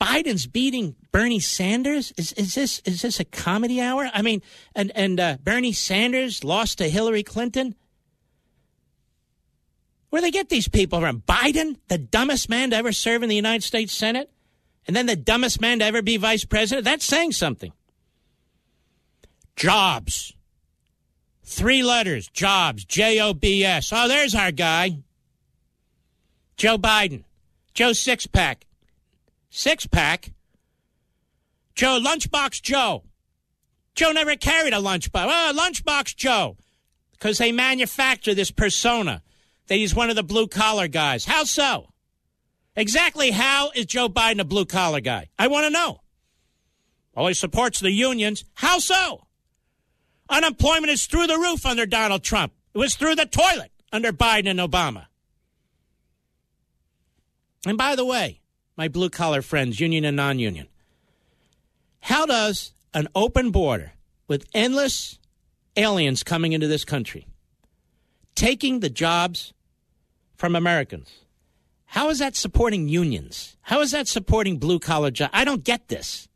Biden's 0.00 0.46
beating 0.46 0.94
Bernie 1.10 1.40
Sanders. 1.40 2.12
Is 2.16 2.32
is 2.34 2.54
this 2.54 2.80
is 2.84 3.02
this 3.02 3.18
a 3.18 3.24
comedy 3.24 3.80
hour? 3.80 4.10
I 4.12 4.22
mean, 4.22 4.42
and 4.74 4.92
and 4.94 5.18
uh, 5.18 5.38
Bernie 5.42 5.72
Sanders 5.72 6.44
lost 6.44 6.78
to 6.78 6.88
Hillary 6.88 7.22
Clinton. 7.22 7.74
Where 10.16 10.22
they 10.22 10.30
get 10.30 10.48
these 10.48 10.66
people 10.66 10.98
from? 11.00 11.20
Biden, 11.28 11.76
the 11.88 11.98
dumbest 11.98 12.48
man 12.48 12.70
to 12.70 12.76
ever 12.76 12.90
serve 12.90 13.22
in 13.22 13.28
the 13.28 13.36
United 13.36 13.62
States 13.62 13.92
Senate, 13.92 14.30
and 14.86 14.96
then 14.96 15.04
the 15.04 15.14
dumbest 15.14 15.60
man 15.60 15.80
to 15.80 15.84
ever 15.84 16.00
be 16.00 16.16
vice 16.16 16.42
president. 16.42 16.86
That's 16.86 17.04
saying 17.04 17.32
something. 17.32 17.70
Jobs. 19.56 20.32
Three 21.44 21.82
letters. 21.82 22.28
Jobs. 22.28 22.86
J 22.86 23.20
O 23.20 23.34
B 23.34 23.62
S. 23.62 23.92
Oh, 23.92 24.08
there's 24.08 24.34
our 24.34 24.52
guy. 24.52 25.00
Joe 26.56 26.78
Biden. 26.78 27.24
Joe 27.74 27.92
Six 27.92 28.26
Pack. 28.26 28.64
Six 29.50 29.84
Pack? 29.86 30.32
Joe 31.74 32.00
Lunchbox 32.02 32.62
Joe. 32.62 33.04
Joe 33.94 34.12
never 34.12 34.34
carried 34.34 34.72
a 34.72 34.78
lunchbox. 34.78 35.26
Oh, 35.28 35.52
Lunchbox 35.54 36.16
Joe. 36.16 36.56
Because 37.12 37.36
they 37.36 37.52
manufacture 37.52 38.32
this 38.32 38.50
persona 38.50 39.20
that 39.66 39.76
he's 39.76 39.94
one 39.94 40.10
of 40.10 40.16
the 40.16 40.22
blue 40.22 40.46
collar 40.46 40.88
guys. 40.88 41.24
How 41.24 41.44
so? 41.44 41.92
Exactly 42.76 43.30
how 43.30 43.70
is 43.74 43.86
Joe 43.86 44.08
Biden 44.08 44.40
a 44.40 44.44
blue 44.44 44.66
collar 44.66 45.00
guy? 45.00 45.28
I 45.38 45.48
want 45.48 45.64
to 45.64 45.70
know. 45.70 46.00
Well, 47.14 47.26
he 47.28 47.34
supports 47.34 47.80
the 47.80 47.90
unions. 47.90 48.44
How 48.54 48.78
so? 48.78 49.26
Unemployment 50.28 50.90
is 50.90 51.06
through 51.06 51.26
the 51.26 51.38
roof 51.38 51.64
under 51.64 51.86
Donald 51.86 52.22
Trump. 52.22 52.52
It 52.74 52.78
was 52.78 52.94
through 52.94 53.14
the 53.14 53.26
toilet 53.26 53.72
under 53.92 54.12
Biden 54.12 54.50
and 54.50 54.60
Obama. 54.60 55.06
And 57.64 57.78
by 57.78 57.96
the 57.96 58.04
way, 58.04 58.40
my 58.76 58.88
blue 58.88 59.08
collar 59.08 59.40
friends, 59.40 59.80
union 59.80 60.04
and 60.04 60.16
non 60.16 60.38
union, 60.38 60.68
how 62.00 62.26
does 62.26 62.72
an 62.92 63.08
open 63.14 63.50
border 63.50 63.94
with 64.28 64.46
endless 64.54 65.18
aliens 65.76 66.22
coming 66.22 66.52
into 66.52 66.68
this 66.68 66.84
country, 66.84 67.26
taking 68.34 68.80
the 68.80 68.90
jobs 68.90 69.52
from 70.36 70.54
Americans, 70.54 71.10
how 71.86 72.10
is 72.10 72.18
that 72.18 72.36
supporting 72.36 72.88
unions? 72.88 73.56
How 73.62 73.80
is 73.80 73.92
that 73.92 74.08
supporting 74.08 74.58
blue 74.58 74.78
collar 74.78 75.10
jobs? 75.10 75.30
I 75.32 75.44
don't 75.44 75.64
get 75.64 75.88
this. 75.88 76.28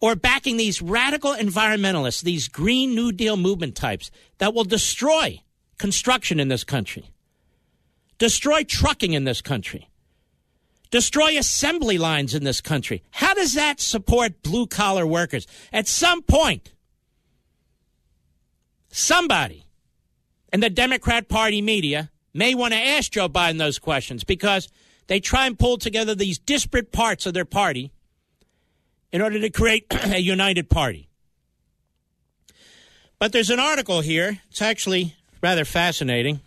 Or 0.00 0.16
backing 0.16 0.56
these 0.56 0.80
radical 0.80 1.34
environmentalists, 1.34 2.22
these 2.22 2.48
Green 2.48 2.94
New 2.94 3.12
Deal 3.12 3.36
movement 3.36 3.76
types 3.76 4.10
that 4.38 4.54
will 4.54 4.64
destroy 4.64 5.42
construction 5.78 6.40
in 6.40 6.48
this 6.48 6.64
country, 6.64 7.10
destroy 8.18 8.64
trucking 8.64 9.12
in 9.12 9.24
this 9.24 9.40
country, 9.40 9.88
destroy 10.90 11.38
assembly 11.38 11.98
lines 11.98 12.34
in 12.34 12.44
this 12.44 12.60
country. 12.60 13.02
How 13.10 13.34
does 13.34 13.54
that 13.54 13.80
support 13.80 14.42
blue 14.42 14.66
collar 14.66 15.06
workers? 15.06 15.46
At 15.72 15.86
some 15.86 16.22
point, 16.22 16.72
somebody 18.88 19.66
in 20.52 20.60
the 20.60 20.70
Democrat 20.70 21.28
Party 21.28 21.62
media 21.62 22.10
may 22.32 22.54
want 22.54 22.72
to 22.72 22.78
ask 22.78 23.12
Joe 23.12 23.28
Biden 23.28 23.58
those 23.58 23.78
questions 23.78 24.24
because 24.24 24.68
they 25.06 25.20
try 25.20 25.46
and 25.46 25.58
pull 25.58 25.78
together 25.78 26.14
these 26.14 26.38
disparate 26.38 26.92
parts 26.92 27.26
of 27.26 27.34
their 27.34 27.44
party 27.44 27.92
in 29.12 29.20
order 29.20 29.40
to 29.40 29.50
create 29.50 29.86
a 29.90 30.18
united 30.18 30.70
party. 30.70 31.08
But 33.18 33.32
there's 33.32 33.50
an 33.50 33.60
article 33.60 34.00
here. 34.00 34.40
It's 34.50 34.62
actually 34.62 35.14
rather 35.42 35.64
fascinating. 35.64 36.40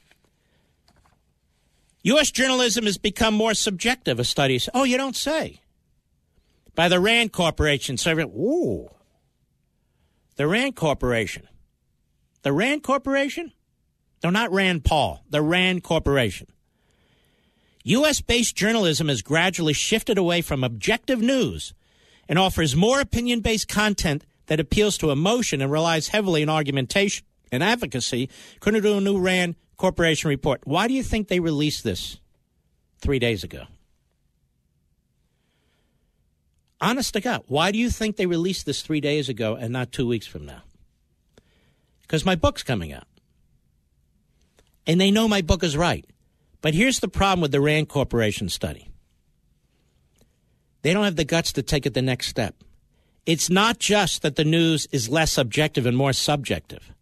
U.S. 2.03 2.31
journalism 2.31 2.85
has 2.85 2.97
become 2.97 3.33
more 3.33 3.53
subjective, 3.53 4.19
a 4.19 4.23
study 4.23 4.59
says. 4.59 4.71
Oh, 4.73 4.83
you 4.83 4.97
don't 4.97 5.15
say. 5.15 5.61
By 6.75 6.89
the 6.89 6.99
RAND 6.99 7.31
Corporation. 7.31 7.97
So, 7.97 8.17
Ooh. 8.19 8.89
The 10.35 10.47
RAND 10.47 10.75
Corporation. 10.75 11.47
The 12.41 12.51
RAND 12.51 12.83
Corporation? 12.83 13.53
No, 14.23 14.29
not 14.29 14.51
Rand 14.51 14.85
Paul. 14.85 15.23
The 15.29 15.41
RAND 15.41 15.83
Corporation. 15.83 16.47
U.S. 17.83 18.21
based 18.21 18.55
journalism 18.55 19.09
has 19.09 19.21
gradually 19.21 19.73
shifted 19.73 20.17
away 20.17 20.41
from 20.41 20.63
objective 20.63 21.21
news 21.21 21.73
and 22.29 22.39
offers 22.39 22.75
more 22.75 23.01
opinion 23.01 23.41
based 23.41 23.67
content 23.67 24.23
that 24.47 24.61
appeals 24.61 24.97
to 24.99 25.11
emotion 25.11 25.61
and 25.61 25.69
relies 25.69 26.07
heavily 26.07 26.43
on 26.43 26.49
argumentation 26.49 27.25
and 27.51 27.61
advocacy, 27.61 28.29
according 28.55 28.81
to 28.81 28.97
a 28.97 29.01
new 29.01 29.19
RAND 29.19 29.55
Corporation 29.75 30.29
report. 30.29 30.61
Why 30.63 30.87
do 30.87 30.93
you 30.93 31.03
think 31.03 31.27
they 31.27 31.41
released 31.41 31.83
this 31.83 32.19
three 32.99 33.19
days 33.19 33.43
ago? 33.43 33.65
Honest 36.79 37.13
to 37.13 37.21
God, 37.21 37.43
why 37.47 37.71
do 37.71 37.77
you 37.77 37.89
think 37.89 38.15
they 38.15 38.25
released 38.25 38.65
this 38.65 38.81
three 38.81 39.01
days 39.01 39.27
ago 39.27 39.55
and 39.55 39.73
not 39.73 39.91
two 39.91 40.07
weeks 40.07 40.27
from 40.27 40.45
now? 40.45 40.63
Because 42.01 42.25
my 42.25 42.35
book's 42.35 42.63
coming 42.63 42.93
out. 42.93 43.07
And 44.85 44.99
they 44.99 45.11
know 45.11 45.27
my 45.27 45.41
book 45.41 45.63
is 45.63 45.77
right. 45.77 46.05
But 46.61 46.73
here's 46.73 46.99
the 46.99 47.07
problem 47.07 47.41
with 47.41 47.51
the 47.51 47.61
RAND 47.61 47.89
Corporation 47.89 48.49
study 48.49 48.89
they 50.81 50.93
don't 50.93 51.05
have 51.05 51.15
the 51.15 51.23
guts 51.23 51.53
to 51.53 51.63
take 51.63 51.85
it 51.85 51.93
the 51.93 52.01
next 52.01 52.27
step. 52.27 52.55
It's 53.25 53.49
not 53.49 53.79
just 53.79 54.21
that 54.21 54.35
the 54.35 54.43
news 54.43 54.85
is 54.91 55.07
less 55.07 55.37
objective 55.37 55.85
and 55.85 55.95
more 55.95 56.11
subjective 56.11 56.93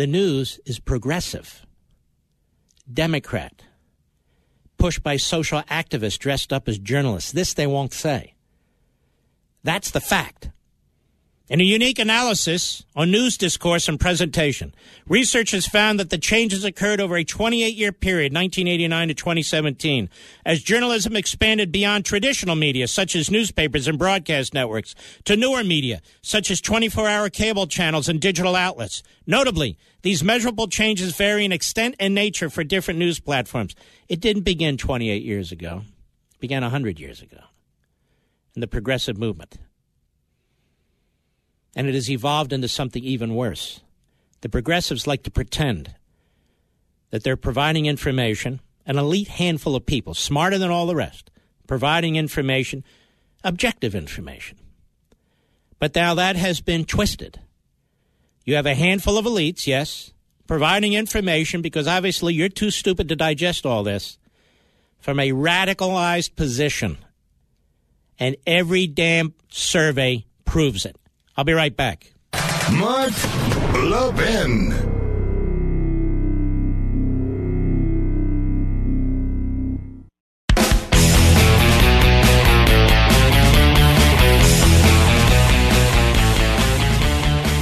the 0.00 0.06
news 0.06 0.58
is 0.64 0.80
progressive, 0.80 1.66
Democrat, 2.90 3.64
pushed 4.78 5.02
by 5.02 5.18
social 5.18 5.60
activists 5.64 6.18
dressed 6.18 6.54
up 6.54 6.70
as 6.70 6.78
journalists. 6.78 7.32
This 7.32 7.52
they 7.52 7.66
won't 7.66 7.92
say. 7.92 8.32
That's 9.62 9.90
the 9.90 10.00
fact. 10.00 10.48
In 11.50 11.60
a 11.60 11.64
unique 11.64 11.98
analysis 11.98 12.84
on 12.94 13.10
news 13.10 13.36
discourse 13.36 13.88
and 13.88 13.98
presentation, 13.98 14.72
research 15.08 15.50
has 15.50 15.66
found 15.66 15.98
that 15.98 16.08
the 16.08 16.16
changes 16.16 16.62
occurred 16.62 17.00
over 17.00 17.16
a 17.16 17.24
28 17.24 17.74
year 17.74 17.90
period, 17.90 18.32
1989 18.32 19.08
to 19.08 19.14
2017, 19.14 20.08
as 20.46 20.62
journalism 20.62 21.16
expanded 21.16 21.72
beyond 21.72 22.04
traditional 22.04 22.54
media, 22.54 22.86
such 22.86 23.16
as 23.16 23.32
newspapers 23.32 23.88
and 23.88 23.98
broadcast 23.98 24.54
networks, 24.54 24.94
to 25.24 25.36
newer 25.36 25.64
media, 25.64 26.00
such 26.22 26.52
as 26.52 26.60
24 26.60 27.08
hour 27.08 27.28
cable 27.28 27.66
channels 27.66 28.08
and 28.08 28.20
digital 28.20 28.54
outlets. 28.54 29.02
Notably, 29.26 29.76
these 30.02 30.22
measurable 30.22 30.68
changes 30.68 31.16
vary 31.16 31.44
in 31.44 31.50
extent 31.50 31.96
and 31.98 32.14
nature 32.14 32.48
for 32.48 32.62
different 32.62 33.00
news 33.00 33.18
platforms. 33.18 33.74
It 34.08 34.20
didn't 34.20 34.42
begin 34.42 34.76
28 34.76 35.24
years 35.24 35.50
ago, 35.50 35.82
it 36.32 36.40
began 36.40 36.62
100 36.62 37.00
years 37.00 37.20
ago 37.20 37.40
in 38.54 38.60
the 38.60 38.68
progressive 38.68 39.18
movement 39.18 39.58
and 41.74 41.88
it 41.88 41.94
has 41.94 42.10
evolved 42.10 42.52
into 42.52 42.68
something 42.68 43.04
even 43.04 43.34
worse. 43.34 43.80
The 44.40 44.48
progressives 44.48 45.06
like 45.06 45.22
to 45.24 45.30
pretend 45.30 45.94
that 47.10 47.24
they're 47.24 47.36
providing 47.36 47.86
information, 47.86 48.60
an 48.86 48.98
elite 48.98 49.28
handful 49.28 49.76
of 49.76 49.86
people, 49.86 50.14
smarter 50.14 50.58
than 50.58 50.70
all 50.70 50.86
the 50.86 50.96
rest, 50.96 51.30
providing 51.66 52.16
information, 52.16 52.84
objective 53.44 53.94
information. 53.94 54.58
But 55.78 55.94
now 55.94 56.14
that 56.14 56.36
has 56.36 56.60
been 56.60 56.84
twisted. 56.84 57.40
You 58.44 58.56
have 58.56 58.66
a 58.66 58.74
handful 58.74 59.18
of 59.18 59.24
elites, 59.24 59.66
yes, 59.66 60.12
providing 60.46 60.94
information 60.94 61.62
because 61.62 61.86
obviously 61.86 62.34
you're 62.34 62.48
too 62.48 62.70
stupid 62.70 63.08
to 63.08 63.16
digest 63.16 63.64
all 63.64 63.82
this 63.82 64.18
from 64.98 65.18
a 65.18 65.30
radicalized 65.30 66.36
position. 66.36 66.98
And 68.18 68.36
every 68.46 68.86
damn 68.86 69.34
survey 69.48 70.26
proves 70.44 70.84
it. 70.84 70.96
I'll 71.40 71.44
be 71.44 71.54
right 71.54 71.74
back. 71.74 72.12
Mark 72.70 73.12
Levin. 73.72 74.72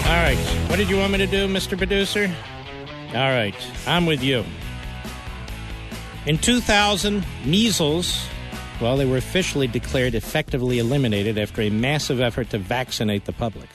All 0.05 0.17
right. 0.17 0.37
What 0.67 0.75
did 0.75 0.91
you 0.91 0.97
want 0.97 1.13
me 1.13 1.19
to 1.19 1.29
do, 1.29 1.47
Mr. 1.47 1.79
Producer? 1.79 2.29
All 3.11 3.31
right. 3.31 3.55
I'm 3.87 4.07
with 4.07 4.25
you. 4.25 4.45
In 6.27 6.37
2000, 6.39 7.25
measles, 7.45 8.27
well, 8.81 8.97
they 8.97 9.05
were 9.05 9.17
officially 9.17 9.67
declared 9.67 10.15
effectively 10.15 10.79
eliminated 10.79 11.39
after 11.39 11.63
a 11.63 11.71
massive 11.71 12.21
effort 12.21 12.51
to 12.51 12.59
vaccinate 12.59 13.25
the 13.25 13.33
public. 13.33 13.69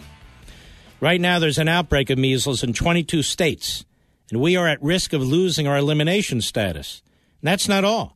Right 1.01 1.19
now, 1.19 1.39
there's 1.39 1.57
an 1.57 1.67
outbreak 1.67 2.09
of 2.09 2.17
measles 2.17 2.63
in 2.63 2.71
22 2.71 3.23
states, 3.23 3.83
and 4.31 4.39
we 4.39 4.55
are 4.55 4.67
at 4.67 4.81
risk 4.81 5.11
of 5.11 5.21
losing 5.21 5.67
our 5.67 5.77
elimination 5.77 6.39
status. 6.39 7.01
And 7.41 7.49
that's 7.49 7.67
not 7.67 7.83
all. 7.83 8.15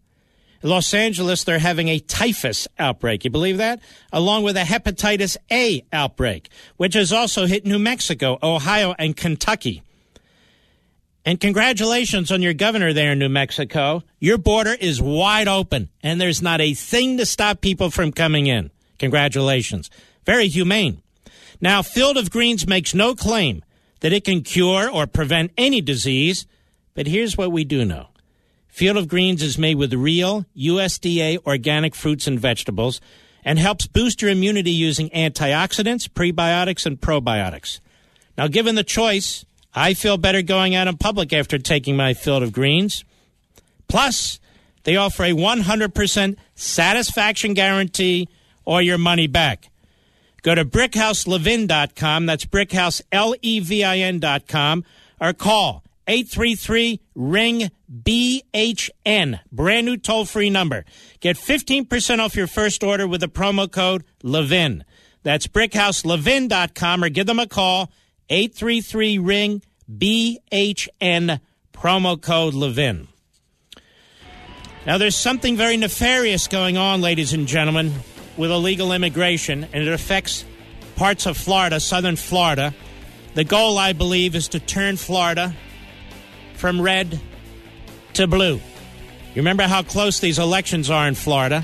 In 0.63 0.69
Los 0.69 0.93
Angeles, 0.93 1.43
they're 1.43 1.59
having 1.59 1.89
a 1.89 1.99
typhus 1.99 2.67
outbreak. 2.79 3.25
You 3.25 3.29
believe 3.29 3.57
that? 3.57 3.81
Along 4.11 4.43
with 4.43 4.57
a 4.57 4.63
hepatitis 4.63 5.37
A 5.51 5.83
outbreak, 5.91 6.49
which 6.77 6.93
has 6.95 7.11
also 7.11 7.45
hit 7.45 7.65
New 7.65 7.77
Mexico, 7.77 8.39
Ohio, 8.41 8.95
and 8.97 9.15
Kentucky. 9.15 9.83
And 11.27 11.41
congratulations 11.41 12.31
on 12.31 12.41
your 12.41 12.53
governor 12.53 12.93
there 12.93 13.11
in 13.11 13.19
New 13.19 13.27
Mexico. 13.27 14.01
Your 14.17 14.37
border 14.37 14.73
is 14.79 15.01
wide 15.01 15.49
open, 15.49 15.89
and 16.01 16.21
there's 16.21 16.41
not 16.41 16.61
a 16.61 16.73
thing 16.73 17.17
to 17.17 17.25
stop 17.25 17.59
people 17.59 17.89
from 17.91 18.13
coming 18.13 18.47
in. 18.47 18.71
Congratulations. 18.97 19.89
Very 20.25 20.47
humane. 20.47 21.01
Now, 21.59 21.81
Field 21.81 22.15
of 22.15 22.31
Greens 22.31 22.65
makes 22.65 22.93
no 22.93 23.13
claim 23.13 23.61
that 23.99 24.13
it 24.13 24.23
can 24.23 24.41
cure 24.41 24.89
or 24.89 25.05
prevent 25.05 25.51
any 25.57 25.81
disease, 25.81 26.47
but 26.93 27.07
here's 27.07 27.37
what 27.37 27.51
we 27.51 27.65
do 27.65 27.83
know. 27.83 28.07
Field 28.69 28.95
of 28.95 29.09
Greens 29.09 29.43
is 29.43 29.57
made 29.57 29.75
with 29.75 29.93
real 29.93 30.45
USDA 30.55 31.45
organic 31.45 31.93
fruits 31.93 32.25
and 32.27 32.39
vegetables 32.39 33.01
and 33.43 33.59
helps 33.59 33.85
boost 33.85 34.21
your 34.21 34.31
immunity 34.31 34.71
using 34.71 35.09
antioxidants, 35.09 36.07
prebiotics, 36.07 36.85
and 36.85 37.01
probiotics. 37.01 37.81
Now, 38.37 38.47
given 38.47 38.75
the 38.75 38.83
choice, 38.85 39.43
I 39.77 39.93
feel 39.93 40.17
better 40.17 40.41
going 40.41 40.73
out 40.73 40.87
in 40.87 40.97
public 40.97 41.31
after 41.31 41.59
taking 41.59 41.95
my 41.95 42.15
Field 42.15 42.41
of 42.41 42.51
Greens. 42.51 43.05
Plus, 43.87 44.39
they 44.85 44.95
offer 44.95 45.23
a 45.23 45.33
100% 45.33 46.35
satisfaction 46.55 47.53
guarantee 47.53 48.27
or 48.65 48.81
your 48.81 48.97
money 48.97 49.27
back. 49.27 49.69
Go 50.41 50.55
to 50.55 50.65
brickhouselevin.com, 50.65 52.25
that's 52.25 52.45
brickhouselevin.com, 52.45 54.85
or 55.21 55.33
call 55.33 55.83
833 56.07 56.99
ring 57.13 57.69
BHN, 57.91 59.39
brand 59.51 59.85
new 59.85 59.97
toll 59.97 60.25
free 60.25 60.49
number. 60.49 60.85
Get 61.19 61.37
15% 61.37 62.17
off 62.17 62.35
your 62.35 62.47
first 62.47 62.83
order 62.83 63.07
with 63.07 63.21
the 63.21 63.27
promo 63.27 63.71
code 63.71 64.03
Levin. 64.23 64.83
That's 65.21 65.45
brickhouselevin.com 65.45 67.03
or 67.03 67.09
give 67.09 67.27
them 67.27 67.39
a 67.39 67.47
call 67.47 67.91
833 68.29 69.19
ring 69.19 69.61
BHN, 69.91 71.39
promo 71.73 72.21
code 72.21 72.53
Levin. 72.53 73.07
Now, 74.85 74.97
there's 74.97 75.15
something 75.15 75.57
very 75.57 75.77
nefarious 75.77 76.47
going 76.47 76.77
on, 76.77 77.01
ladies 77.01 77.33
and 77.33 77.47
gentlemen, 77.47 77.93
with 78.37 78.51
illegal 78.51 78.93
immigration, 78.93 79.65
and 79.73 79.83
it 79.83 79.91
affects 79.91 80.45
parts 80.95 81.25
of 81.25 81.37
Florida, 81.37 81.79
southern 81.79 82.15
Florida. 82.15 82.73
The 83.33 83.43
goal, 83.43 83.77
I 83.77 83.93
believe, 83.93 84.35
is 84.35 84.47
to 84.49 84.59
turn 84.59 84.97
Florida 84.97 85.55
from 86.53 86.81
red 86.81 87.19
to 88.13 88.27
blue. 88.27 88.55
You 88.55 89.41
remember 89.41 89.63
how 89.63 89.83
close 89.83 90.19
these 90.19 90.39
elections 90.39 90.89
are 90.89 91.07
in 91.07 91.15
Florida? 91.15 91.63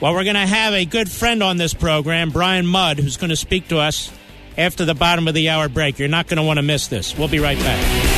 Well, 0.00 0.14
we're 0.14 0.24
going 0.24 0.34
to 0.34 0.46
have 0.46 0.74
a 0.74 0.84
good 0.84 1.10
friend 1.10 1.42
on 1.42 1.58
this 1.58 1.74
program, 1.74 2.30
Brian 2.30 2.66
Mudd, 2.66 2.98
who's 2.98 3.16
going 3.16 3.30
to 3.30 3.36
speak 3.36 3.68
to 3.68 3.78
us 3.78 4.10
after 4.56 4.84
the 4.84 4.94
bottom 4.94 5.28
of 5.28 5.34
the 5.34 5.48
hour 5.48 5.68
break. 5.68 5.98
You're 5.98 6.08
not 6.08 6.28
going 6.28 6.38
to 6.38 6.42
want 6.42 6.58
to 6.58 6.62
miss 6.62 6.88
this. 6.88 7.16
We'll 7.16 7.28
be 7.28 7.38
right 7.38 7.58
back. 7.58 8.12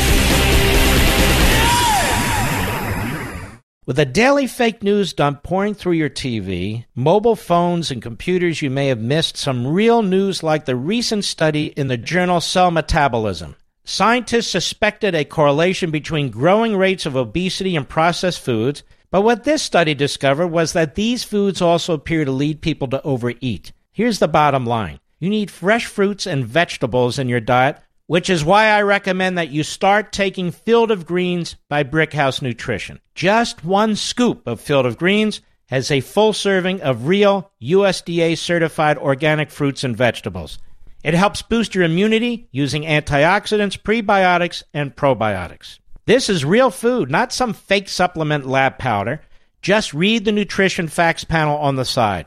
With 3.87 3.99
a 3.99 4.07
daily 4.07 4.47
fake 4.47 4.83
news 4.83 5.13
dump 5.13 5.43
pouring 5.43 5.75
through 5.75 5.93
your 5.93 6.09
TV, 6.09 6.87
mobile 6.95 7.37
phones, 7.37 7.91
and 7.91 8.01
computers, 8.01 8.63
you 8.63 8.71
may 8.71 8.87
have 8.87 8.99
missed 8.99 9.37
some 9.37 9.67
real 9.67 10.01
news 10.01 10.43
like 10.43 10.65
the 10.65 10.75
recent 10.75 11.25
study 11.25 11.67
in 11.67 11.89
the 11.89 11.99
journal 11.99 12.41
Cell 12.41 12.71
Metabolism. 12.71 13.57
Scientists 13.85 14.51
suspected 14.51 15.15
a 15.15 15.27
correlation 15.27 15.91
between 15.91 16.31
growing 16.31 16.75
rates 16.75 17.05
of 17.05 17.15
obesity 17.15 17.77
and 17.77 17.87
processed 17.87 18.41
foods, 18.41 18.83
but 19.11 19.21
what 19.21 19.45
this 19.45 19.63
study 19.63 19.93
discovered 19.93 20.49
was 20.49 20.73
that 20.73 20.95
these 20.95 21.23
foods 21.23 21.61
also 21.61 21.93
appear 21.93 22.25
to 22.25 22.33
lead 22.33 22.63
people 22.63 22.89
to 22.89 23.03
overeat. 23.03 23.73
Here's 23.93 24.19
the 24.19 24.29
bottom 24.29 24.65
line 24.65 24.99
you 25.25 25.31
need 25.31 25.51
fresh 25.51 25.87
fruits 25.87 26.27
and 26.27 26.45
vegetables 26.45 27.19
in 27.19 27.31
your 27.31 27.41
diet, 27.41 27.79
which 28.09 28.29
is 28.29 28.45
why 28.45 28.67
I 28.67 28.83
recommend 28.83 29.39
that 29.39 29.49
you 29.49 29.63
start 29.63 30.13
taking 30.13 30.51
Field 30.51 30.91
of 30.91 31.07
Greens 31.07 31.57
by 31.71 31.83
Brickhouse 31.83 32.43
Nutrition. 32.43 33.01
Just 33.15 33.65
one 33.65 33.97
scoop 33.97 34.47
of 34.47 34.61
Field 34.61 34.85
of 34.85 34.99
Greens 34.99 35.41
has 35.69 35.91
a 35.91 36.01
full 36.01 36.35
serving 36.35 36.83
of 36.83 37.07
real 37.07 37.51
USDA 37.63 38.37
certified 38.37 38.99
organic 38.99 39.51
fruits 39.51 39.83
and 39.83 39.97
vegetables. 39.97 40.59
It 41.03 41.15
helps 41.15 41.41
boost 41.41 41.75
your 41.75 41.85
immunity 41.85 42.47
using 42.53 42.83
antioxidants, 42.83 43.81
prebiotics, 43.81 44.63
and 44.75 44.95
probiotics. 44.95 45.79
This 46.05 46.29
is 46.29 46.45
real 46.45 46.71
food, 46.71 47.11
not 47.11 47.33
some 47.33 47.55
fake 47.55 47.89
supplement 47.89 48.47
lab 48.47 48.77
powder. 48.77 49.23
Just 49.63 49.95
read 49.95 50.27
the 50.27 50.33
nutrition 50.33 50.87
facts 50.87 51.25
panel 51.25 51.57
on 51.57 51.77
the 51.77 51.87
side. 51.87 52.27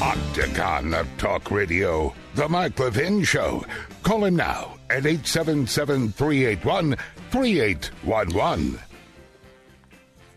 Octagon 0.00 0.94
of 0.94 1.08
Talk 1.18 1.50
Radio, 1.50 2.14
The 2.36 2.48
Mike 2.48 2.78
Levin 2.78 3.24
Show. 3.24 3.64
Call 4.04 4.24
him 4.26 4.36
now 4.36 4.74
at 4.90 5.04
877 5.04 6.12
381 6.12 6.96
3811. 7.30 8.78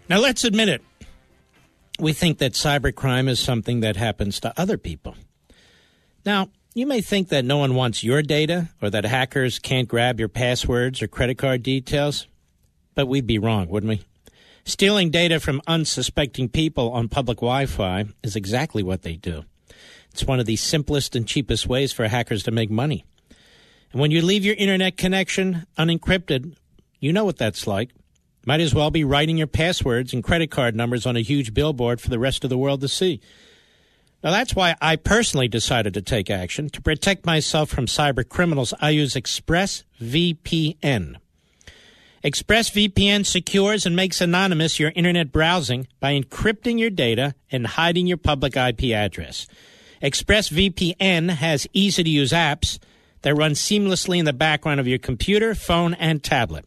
Now, 0.09 0.20
let's 0.20 0.43
admit 0.43 0.68
it. 0.70 0.82
we 1.99 2.12
think 2.12 2.39
that 2.39 2.53
cybercrime 2.53 3.30
is 3.30 3.39
something 3.39 3.82
that 3.82 3.95
happens 3.95 4.39
to 4.39 4.59
other 4.59 4.80
people. 4.80 5.16
Now, 6.26 6.49
you 6.74 6.88
may 6.88 7.01
think 7.01 7.30
that 7.30 7.45
no 7.45 7.57
one 7.59 7.76
wants 7.76 8.03
your 8.03 8.24
data 8.24 8.70
or 8.82 8.89
that 8.89 9.05
hackers 9.05 9.59
can't 9.59 9.88
grab 9.88 10.20
your 10.20 10.30
passwords 10.30 11.03
or 11.03 11.07
credit 11.07 11.38
card 11.38 11.62
details, 11.62 12.26
but 12.95 13.07
we'd 13.07 13.28
be 13.28 13.38
wrong, 13.38 13.68
wouldn't 13.70 13.89
we? 13.91 14.01
Stealing 14.66 15.12
data 15.12 15.39
from 15.39 15.62
unsuspecting 15.68 16.49
people 16.49 16.91
on 16.91 17.07
public 17.09 17.38
Wi 17.38 17.68
Fi 17.68 18.05
is 18.24 18.36
exactly 18.36 18.82
what 18.82 19.03
they 19.03 19.16
do. 19.16 19.43
It's 20.12 20.26
one 20.26 20.39
of 20.39 20.45
the 20.45 20.55
simplest 20.55 21.16
and 21.16 21.28
cheapest 21.28 21.68
ways 21.68 21.93
for 21.93 22.07
hackers 22.07 22.43
to 22.43 22.51
make 22.51 22.70
money. 22.70 23.05
And 23.91 24.01
when 24.01 24.12
you 24.12 24.22
leave 24.22 24.45
your 24.45 24.55
internet 24.55 24.97
connection 24.97 25.66
unencrypted, 25.78 26.55
you 26.99 27.12
know 27.12 27.26
what 27.26 27.38
that's 27.38 27.68
like. 27.68 27.91
Might 28.45 28.62
as 28.62 28.74
well 28.74 28.89
be 28.89 29.03
writing 29.03 29.38
your 29.38 29.47
passwords 29.47 30.14
and 30.14 30.24
credit 30.24 30.49
card 30.49 30.76
numbers 30.76 31.05
on 31.05 31.16
a 31.16 31.22
huge 31.22 31.53
billboard 31.53 32.01
for 32.01 32.09
the 32.09 32.20
rest 32.20 32.43
of 32.43 32.49
the 32.49 32.57
world 32.57 32.82
to 32.82 32.88
see. 32.88 33.22
Now, 34.24 34.32
that's 34.32 34.55
why 34.55 34.76
I 34.82 34.97
personally 34.97 35.47
decided 35.47 35.95
to 35.95 36.01
take 36.01 36.30
action. 36.30 36.70
To 36.70 36.82
protect 36.82 37.26
myself 37.26 37.70
from 37.70 37.88
cyber 37.88 38.28
criminals, 38.28 38.74
I 38.80 38.91
use 38.91 39.16
ExpressVPN. 39.16 41.16
ExpressVPN 42.24 43.26
secures 43.26 43.88
and 43.88 43.95
makes 43.95 44.22
anonymous 44.22 44.80
your 44.80 44.91
internet 44.95 45.32
browsing 45.32 45.88
by 45.99 46.20
encrypting 46.20 46.80
your 46.80 46.91
data 46.91 47.34
and 47.51 47.66
hiding 47.66 48.05
your 48.05 48.18
public 48.18 48.55
IP 48.55 48.93
address. 48.93 49.47
ExpressVPN 50.02 51.30
has 51.30 51.68
easy 51.74 52.04
to 52.04 52.10
use 52.10 52.32
apps 52.32 52.80
that 53.22 53.36
run 53.36 53.52
seamlessly 53.52 54.18
in 54.18 54.26
the 54.26 54.34
background 54.34 54.80
of 54.80 54.88
your 54.88 54.97
computer, 54.97 55.54
phone, 55.54 55.93
and 55.93 56.24
tablet. 56.24 56.66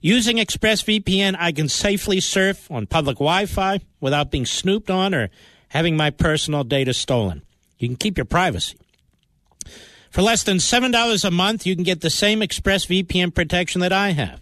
Using 0.00 0.36
ExpressVPN, 0.36 1.34
I 1.38 1.50
can 1.52 1.68
safely 1.68 2.20
surf 2.20 2.70
on 2.70 2.86
public 2.86 3.16
Wi 3.16 3.46
Fi 3.46 3.80
without 4.00 4.30
being 4.30 4.46
snooped 4.46 4.90
on 4.90 5.14
or 5.14 5.30
having 5.68 5.96
my 5.96 6.10
personal 6.10 6.62
data 6.62 6.94
stolen. 6.94 7.42
You 7.78 7.88
can 7.88 7.96
keep 7.96 8.16
your 8.16 8.24
privacy. 8.24 8.78
For 10.10 10.22
less 10.22 10.42
than 10.42 10.58
$7 10.58 11.24
a 11.24 11.30
month, 11.30 11.66
you 11.66 11.74
can 11.74 11.84
get 11.84 12.00
the 12.00 12.10
same 12.10 12.40
ExpressVPN 12.40 13.34
protection 13.34 13.80
that 13.80 13.92
I 13.92 14.10
have. 14.10 14.40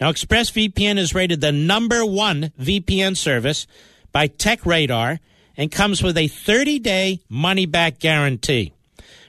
Now, 0.00 0.12
ExpressVPN 0.12 0.98
is 0.98 1.14
rated 1.14 1.40
the 1.40 1.52
number 1.52 2.04
one 2.04 2.52
VPN 2.60 3.16
service 3.16 3.66
by 4.12 4.28
TechRadar 4.28 5.18
and 5.58 5.70
comes 5.70 6.02
with 6.02 6.16
a 6.16 6.28
30 6.28 6.78
day 6.78 7.20
money 7.28 7.66
back 7.66 7.98
guarantee. 7.98 8.72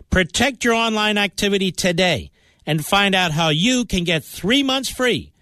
Protect 0.09 0.63
your 0.63 0.75
online 0.75 1.17
activity 1.17 1.73
today 1.73 2.31
and 2.65 2.85
find 2.85 3.13
out 3.15 3.31
how 3.31 3.49
you 3.49 3.83
can 3.83 4.05
get 4.05 4.23
three 4.23 4.63
months 4.63 4.89
free 4.89 5.33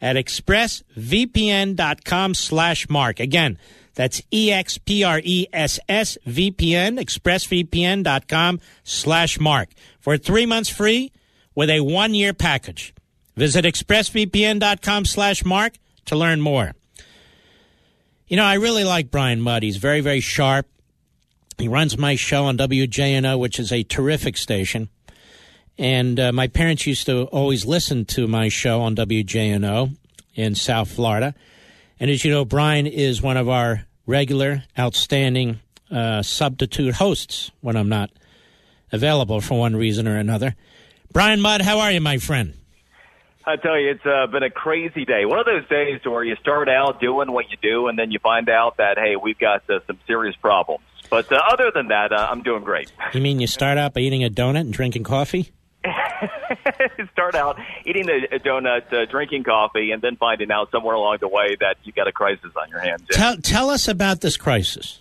at 0.00 0.16
expressvpn.com 0.16 2.34
slash 2.34 2.88
mark. 2.88 3.20
Again, 3.20 3.58
that's 3.94 4.22
E-X-P-R-E-S-S-V-P-N, 4.30 6.96
expressvpn.com 6.96 8.60
slash 8.82 9.40
mark 9.40 9.68
for 10.00 10.18
three 10.18 10.46
months 10.46 10.68
free 10.68 11.12
with 11.54 11.70
a 11.70 11.78
one-year 11.80 12.34
package. 12.34 12.92
Visit 13.36 13.64
expressvpn.com 13.64 15.04
slash 15.04 15.44
mark 15.44 15.74
to 16.06 16.16
learn 16.16 16.40
more. 16.40 16.72
You 18.26 18.38
know, 18.38 18.44
I 18.44 18.54
really 18.54 18.84
like 18.84 19.10
Brian 19.10 19.42
Mudd. 19.42 19.62
He's 19.62 19.76
very, 19.76 20.00
very 20.00 20.20
sharp. 20.20 20.66
He 21.58 21.68
runs 21.68 21.98
my 21.98 22.16
show 22.16 22.44
on 22.44 22.56
WJNO, 22.56 23.38
which 23.38 23.58
is 23.58 23.70
a 23.70 23.82
terrific 23.82 24.38
station. 24.38 24.88
And 25.76 26.18
uh, 26.18 26.32
my 26.32 26.48
parents 26.48 26.86
used 26.86 27.06
to 27.06 27.24
always 27.24 27.66
listen 27.66 28.06
to 28.06 28.26
my 28.26 28.48
show 28.48 28.80
on 28.80 28.96
WJNO 28.96 29.94
in 30.34 30.54
South 30.54 30.90
Florida. 30.90 31.34
And 32.00 32.10
as 32.10 32.24
you 32.24 32.30
know, 32.30 32.44
Brian 32.46 32.86
is 32.86 33.20
one 33.20 33.36
of 33.36 33.48
our 33.48 33.86
regular, 34.06 34.64
outstanding 34.78 35.60
uh, 35.90 36.22
substitute 36.22 36.94
hosts 36.94 37.50
when 37.60 37.76
I'm 37.76 37.90
not 37.90 38.10
available 38.90 39.42
for 39.42 39.58
one 39.58 39.76
reason 39.76 40.08
or 40.08 40.16
another. 40.16 40.54
Brian 41.12 41.40
Mudd, 41.40 41.60
how 41.60 41.78
are 41.78 41.92
you, 41.92 42.00
my 42.00 42.18
friend? 42.18 42.54
I 43.46 43.56
tell 43.56 43.78
you, 43.78 43.90
it's 43.90 44.06
uh, 44.06 44.26
been 44.26 44.42
a 44.42 44.50
crazy 44.50 45.04
day. 45.04 45.26
One 45.26 45.38
of 45.38 45.44
those 45.44 45.68
days 45.68 46.00
where 46.04 46.24
you 46.24 46.36
start 46.36 46.68
out 46.68 47.00
doing 47.00 47.30
what 47.30 47.50
you 47.50 47.58
do, 47.60 47.88
and 47.88 47.98
then 47.98 48.10
you 48.10 48.18
find 48.18 48.48
out 48.48 48.78
that 48.78 48.98
hey, 48.98 49.16
we've 49.16 49.38
got 49.38 49.68
uh, 49.68 49.80
some 49.86 49.98
serious 50.06 50.34
problems. 50.36 50.82
But 51.10 51.30
uh, 51.30 51.40
other 51.50 51.70
than 51.74 51.88
that, 51.88 52.12
uh, 52.12 52.28
I'm 52.30 52.42
doing 52.42 52.64
great. 52.64 52.90
You 53.12 53.20
mean 53.20 53.40
you 53.40 53.46
start 53.46 53.76
out 53.76 53.94
by 53.94 54.00
eating 54.00 54.24
a 54.24 54.30
donut 54.30 54.60
and 54.60 54.72
drinking 54.72 55.04
coffee? 55.04 55.52
start 57.12 57.34
out 57.34 57.58
eating 57.84 58.08
a, 58.08 58.36
a 58.36 58.38
donut, 58.38 58.90
uh, 58.92 59.04
drinking 59.04 59.44
coffee, 59.44 59.90
and 59.90 60.00
then 60.00 60.16
finding 60.16 60.50
out 60.50 60.70
somewhere 60.70 60.94
along 60.94 61.18
the 61.20 61.28
way 61.28 61.56
that 61.60 61.76
you've 61.84 61.94
got 61.94 62.08
a 62.08 62.12
crisis 62.12 62.50
on 62.56 62.68
your 62.70 62.80
hands. 62.80 63.02
Tell, 63.10 63.36
tell 63.36 63.70
us 63.70 63.88
about 63.88 64.22
this 64.22 64.38
crisis. 64.38 65.00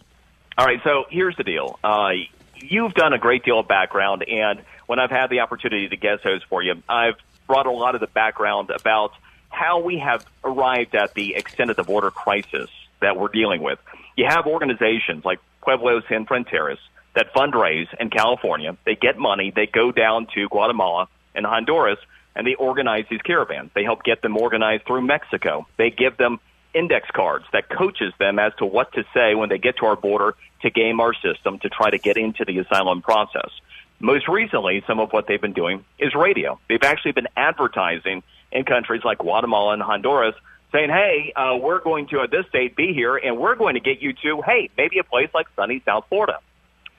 All 0.58 0.66
right, 0.66 0.80
so 0.84 1.06
here's 1.10 1.36
the 1.38 1.44
deal. 1.44 1.80
Uh, 1.84 2.10
you've 2.58 2.94
done 2.94 3.14
a 3.14 3.18
great 3.18 3.44
deal 3.46 3.60
of 3.60 3.68
background, 3.68 4.24
and 4.24 4.62
when 4.86 5.00
I've 5.00 5.10
had 5.10 5.28
the 5.30 5.39
opportunity 5.39 5.88
to 5.88 5.96
guest 5.96 6.24
host 6.24 6.46
for 6.50 6.62
you, 6.62 6.84
I've 6.89 7.16
brought 7.54 7.68
a 7.68 7.72
lot 7.72 7.93
of 7.93 8.01
the 8.01 8.08
background 8.08 8.72
about 8.72 9.12
how 9.49 9.80
we 9.80 9.99
have 9.99 10.26
arrived 10.43 10.95
at 10.95 11.14
the 11.14 11.36
extent 11.36 11.70
of 11.70 11.76
the 11.76 11.84
border 11.84 12.10
crisis 12.10 12.68
that 12.99 13.16
we're 13.16 13.28
dealing 13.28 13.62
with. 13.62 13.78
You 14.18 14.26
have 14.28 14.47
organizations 14.47 15.24
like 15.24 15.38
Pueblos 15.62 16.01
Sin 16.10 16.26
Fronteras 16.26 16.80
that 17.14 17.32
fundraise 17.32 17.86
in 17.99 18.10
California. 18.10 18.76
They 18.86 18.95
get 18.95 19.20
money, 19.20 19.54
they 19.56 19.68
go 19.68 19.91
down 19.91 20.26
to 20.34 20.49
Guatemala 20.49 21.10
and 21.36 21.45
Honduras, 21.45 21.99
and 22.36 22.47
they 22.47 22.56
organize 22.56 23.06
these 23.08 23.22
caravans. 23.22 23.70
They 23.76 23.84
help 23.84 24.04
get 24.04 24.24
them 24.24 24.36
organized 24.36 24.88
through 24.88 25.04
Mexico. 25.04 25.68
They 25.78 25.91
give 25.91 26.18
them 26.18 26.39
index 26.74 27.08
cards 27.12 27.45
that 27.54 27.70
coaches 27.70 28.14
them 28.18 28.39
as 28.39 28.54
to 28.58 28.66
what 28.66 28.91
to 28.93 29.04
say 29.14 29.36
when 29.36 29.49
they 29.49 29.60
get 29.60 29.78
to 29.78 29.86
our 29.86 29.95
border 29.95 30.34
to 30.64 30.72
game 30.72 30.99
our 30.99 31.14
system 31.14 31.60
to 31.60 31.70
try 31.70 31.91
to 31.91 31.99
get 31.99 32.18
into 32.18 32.45
the 32.45 32.58
asylum 32.58 33.04
process. 33.04 33.51
Most 34.00 34.28
recently, 34.28 34.84
some 34.86 35.00
of 35.00 35.12
what 35.12 35.28
they've 35.28 35.41
been 35.41 35.54
doing 35.54 35.86
is 35.98 36.14
radio. 36.14 36.60
They've 36.68 36.84
actually 36.84 37.14
been 37.14 37.28
advertising 37.38 38.24
in 38.52 38.66
countries 38.66 39.02
like 39.04 39.20
Guatemala 39.20 39.74
and 39.74 39.82
Honduras 39.82 40.36
saying, 40.74 40.89
hey, 40.89 41.32
uh, 41.36 41.56
we're 41.56 41.80
going 41.80 42.08
to, 42.08 42.22
at 42.22 42.32
this 42.32 42.46
date, 42.52 42.76
be 42.76 42.94
here, 42.94 43.16
and 43.16 43.38
we're 43.38 43.56
going 43.56 43.76
to 43.76 43.80
get 43.80 44.02
you 44.02 44.14
to, 44.24 44.41
hey, 44.41 44.70
maybe 44.76 44.98
a 44.98 45.04
place 45.04 45.30
like 45.34 45.48
sunny 45.56 45.82
South 45.86 46.06
Florida. 46.10 46.39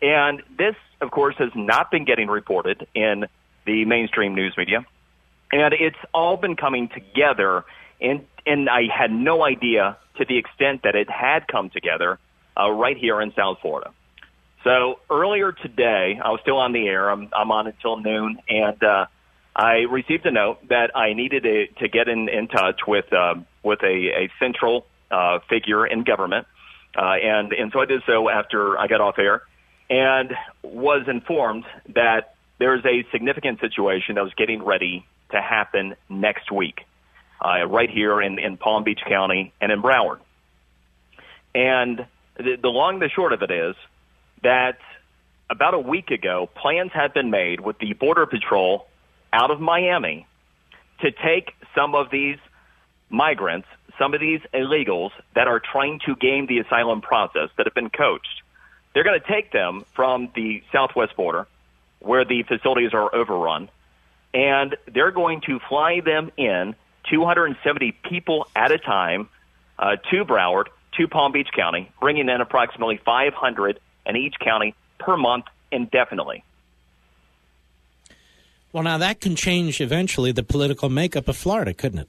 And 0.00 0.42
this, 0.56 0.76
of 1.00 1.10
course, 1.10 1.34
has 1.38 1.50
not 1.54 1.90
been 1.90 2.04
getting 2.04 2.28
reported 2.28 2.86
in 2.94 3.26
the 3.66 3.84
mainstream 3.84 4.34
news 4.34 4.54
media. 4.56 4.86
And 5.52 5.74
it's 5.74 5.96
all 6.12 6.36
been 6.36 6.56
coming 6.56 6.88
together, 6.88 7.64
and, 8.00 8.24
and 8.46 8.68
I 8.68 8.82
had 8.92 9.10
no 9.10 9.44
idea 9.44 9.96
to 10.18 10.24
the 10.24 10.38
extent 10.38 10.82
that 10.84 10.94
it 10.94 11.10
had 11.10 11.48
come 11.48 11.70
together 11.70 12.18
uh, 12.56 12.70
right 12.70 12.96
here 12.96 13.20
in 13.20 13.32
South 13.34 13.58
Florida. 13.60 13.90
So 14.64 14.98
earlier 15.10 15.52
today, 15.52 16.18
I 16.22 16.30
was 16.30 16.40
still 16.40 16.56
on 16.56 16.72
the 16.72 16.88
air. 16.88 17.10
I'm, 17.10 17.28
I'm 17.36 17.50
on 17.50 17.66
until 17.66 17.98
noon, 17.98 18.38
and 18.48 18.82
uh, 18.82 19.06
I 19.54 19.84
received 19.90 20.24
a 20.24 20.30
note 20.30 20.66
that 20.70 20.96
I 20.96 21.12
needed 21.12 21.42
to, 21.42 21.66
to 21.80 21.88
get 21.88 22.08
in, 22.08 22.30
in 22.30 22.48
touch 22.48 22.80
with 22.88 23.12
uh, 23.12 23.34
with 23.62 23.82
a, 23.82 24.24
a 24.24 24.30
central 24.40 24.86
uh, 25.10 25.40
figure 25.50 25.86
in 25.86 26.02
government, 26.02 26.46
uh, 26.96 27.02
and 27.02 27.52
and 27.52 27.72
so 27.72 27.80
I 27.80 27.84
did 27.84 28.02
so 28.06 28.30
after 28.30 28.78
I 28.78 28.86
got 28.86 29.02
off 29.02 29.18
air, 29.18 29.42
and 29.90 30.32
was 30.62 31.08
informed 31.08 31.64
that 31.94 32.34
there's 32.58 32.84
a 32.86 33.04
significant 33.12 33.60
situation 33.60 34.14
that 34.14 34.24
was 34.24 34.32
getting 34.34 34.62
ready 34.62 35.04
to 35.30 35.42
happen 35.42 35.94
next 36.08 36.50
week, 36.50 36.80
uh, 37.44 37.66
right 37.66 37.90
here 37.90 38.22
in, 38.22 38.38
in 38.38 38.56
Palm 38.56 38.82
Beach 38.84 39.00
County 39.06 39.52
and 39.60 39.70
in 39.70 39.82
Broward. 39.82 40.20
And 41.54 42.06
the, 42.38 42.56
the 42.62 42.68
long 42.68 42.98
the 42.98 43.10
short 43.10 43.34
of 43.34 43.42
it 43.42 43.50
is 43.50 43.76
that 44.44 44.78
about 45.50 45.74
a 45.74 45.78
week 45.78 46.10
ago, 46.10 46.48
plans 46.54 46.92
had 46.92 47.12
been 47.12 47.30
made 47.30 47.60
with 47.60 47.78
the 47.78 47.92
Border 47.94 48.26
Patrol 48.26 48.86
out 49.32 49.50
of 49.50 49.60
Miami 49.60 50.26
to 51.00 51.10
take 51.10 51.52
some 51.74 51.94
of 51.94 52.10
these 52.10 52.38
migrants, 53.10 53.68
some 53.98 54.14
of 54.14 54.20
these 54.20 54.40
illegals 54.52 55.10
that 55.34 55.48
are 55.48 55.60
trying 55.60 56.00
to 56.06 56.14
game 56.16 56.46
the 56.46 56.58
asylum 56.60 57.00
process 57.00 57.50
that 57.56 57.66
have 57.66 57.74
been 57.74 57.90
coached. 57.90 58.42
They're 58.94 59.04
going 59.04 59.20
to 59.20 59.26
take 59.26 59.50
them 59.52 59.84
from 59.94 60.30
the 60.34 60.62
southwest 60.72 61.16
border 61.16 61.46
where 61.98 62.24
the 62.24 62.42
facilities 62.44 62.92
are 62.92 63.14
overrun, 63.14 63.68
and 64.32 64.76
they're 64.92 65.10
going 65.10 65.40
to 65.42 65.58
fly 65.68 66.00
them 66.00 66.30
in 66.36 66.74
270 67.10 67.92
people 68.08 68.46
at 68.54 68.70
a 68.70 68.78
time 68.78 69.28
uh, 69.78 69.96
to 70.10 70.24
Broward, 70.24 70.66
to 70.96 71.08
Palm 71.08 71.32
Beach 71.32 71.48
County, 71.54 71.90
bringing 72.00 72.28
in 72.28 72.40
approximately 72.40 73.00
500 73.04 73.80
in 74.06 74.16
each 74.16 74.34
county 74.40 74.74
per 74.98 75.16
month 75.16 75.46
indefinitely. 75.70 76.44
Well, 78.72 78.82
now 78.82 78.98
that 78.98 79.20
can 79.20 79.36
change 79.36 79.80
eventually 79.80 80.32
the 80.32 80.42
political 80.42 80.88
makeup 80.88 81.28
of 81.28 81.36
Florida, 81.36 81.72
couldn't 81.72 82.00
it? 82.00 82.08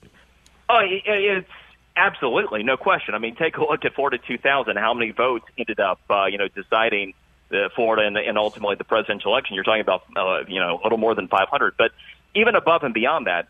Oh, 0.68 0.80
it's 0.82 1.48
absolutely 1.96 2.64
no 2.64 2.76
question. 2.76 3.14
I 3.14 3.20
mean, 3.20 3.36
take 3.36 3.58
a 3.58 3.62
look 3.62 3.86
at 3.86 3.94
Florida 3.94 4.18
2000. 4.18 4.76
How 4.76 4.94
many 4.96 5.12
votes 5.12 5.46
ended 5.58 5.80
up, 5.80 6.00
uh, 6.10 6.26
you 6.26 6.40
know, 6.40 6.48
deciding 6.48 7.14
the 7.50 7.70
Florida 7.76 8.08
and, 8.08 8.18
and 8.18 8.38
ultimately 8.38 8.76
the 8.76 8.84
presidential 8.84 9.32
election? 9.32 9.54
You're 9.54 9.64
talking 9.64 9.82
about, 9.82 10.06
uh, 10.16 10.44
you 10.48 10.60
know, 10.60 10.80
a 10.82 10.84
little 10.84 10.98
more 10.98 11.14
than 11.14 11.28
500. 11.28 11.76
But 11.78 11.92
even 12.34 12.56
above 12.56 12.84
and 12.84 12.96
beyond 12.96 13.28
that, 13.28 13.48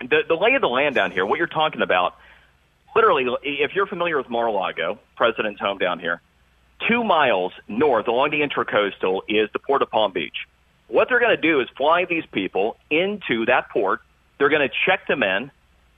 the, 0.00 0.22
the 0.26 0.34
lay 0.34 0.54
of 0.54 0.60
the 0.60 0.68
land 0.68 0.96
down 0.96 1.12
here, 1.12 1.24
what 1.24 1.38
you're 1.38 1.46
talking 1.46 1.82
about, 1.82 2.16
literally, 2.96 3.26
if 3.44 3.76
you're 3.76 3.86
familiar 3.86 4.16
with 4.18 4.28
Mar-a-Lago, 4.28 4.98
President's 5.16 5.60
home 5.60 5.78
down 5.78 6.00
here, 6.00 6.20
two 6.88 7.04
miles 7.04 7.52
north 7.68 8.08
along 8.08 8.30
the 8.30 8.40
Intracoastal 8.40 9.22
is 9.28 9.48
the 9.52 9.58
port 9.58 9.82
of 9.82 9.90
Palm 9.90 10.12
Beach. 10.12 10.46
What 10.88 11.08
they're 11.08 11.20
going 11.20 11.34
to 11.34 11.40
do 11.40 11.60
is 11.60 11.68
fly 11.76 12.04
these 12.04 12.24
people 12.32 12.76
into 12.90 13.46
that 13.46 13.70
port. 13.70 14.00
They're 14.38 14.50
going 14.50 14.68
to 14.68 14.74
check 14.86 15.06
them 15.06 15.22
in. 15.22 15.50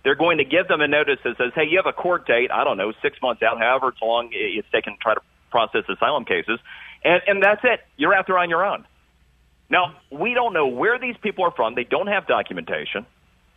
They're 0.05 0.15
going 0.15 0.39
to 0.39 0.45
give 0.45 0.69
them 0.69 0.81
a 0.81 0.87
notice 0.87 1.19
that 1.25 1.37
says, 1.37 1.53
hey, 1.55 1.65
you 1.69 1.79
have 1.79 1.87
a 1.87 1.93
court 1.93 2.27
date, 2.27 2.51
I 2.53 2.63
don't 2.63 2.77
know, 2.77 2.93
six 3.03 3.21
months 3.21 3.43
out, 3.43 3.59
however 3.59 3.89
it's 3.89 4.01
long 4.01 4.29
it's 4.33 4.69
taken 4.71 4.93
to 4.93 4.99
try 5.01 5.15
to 5.15 5.21
process 5.51 5.83
asylum 5.89 6.25
cases. 6.25 6.61
And, 7.03 7.23
and 7.27 7.43
that's 7.43 7.63
it. 7.65 7.81
You're 7.97 8.15
out 8.15 8.27
there 8.27 8.39
on 8.39 8.49
your 8.49 8.65
own. 8.65 8.87
Now, 9.69 9.97
we 10.11 10.35
don't 10.35 10.53
know 10.53 10.69
where 10.69 10.99
these 10.99 11.17
people 11.21 11.45
are 11.45 11.51
from. 11.51 11.75
They 11.75 11.85
don't 11.85 12.07
have 12.07 12.29
documentation. 12.29 13.05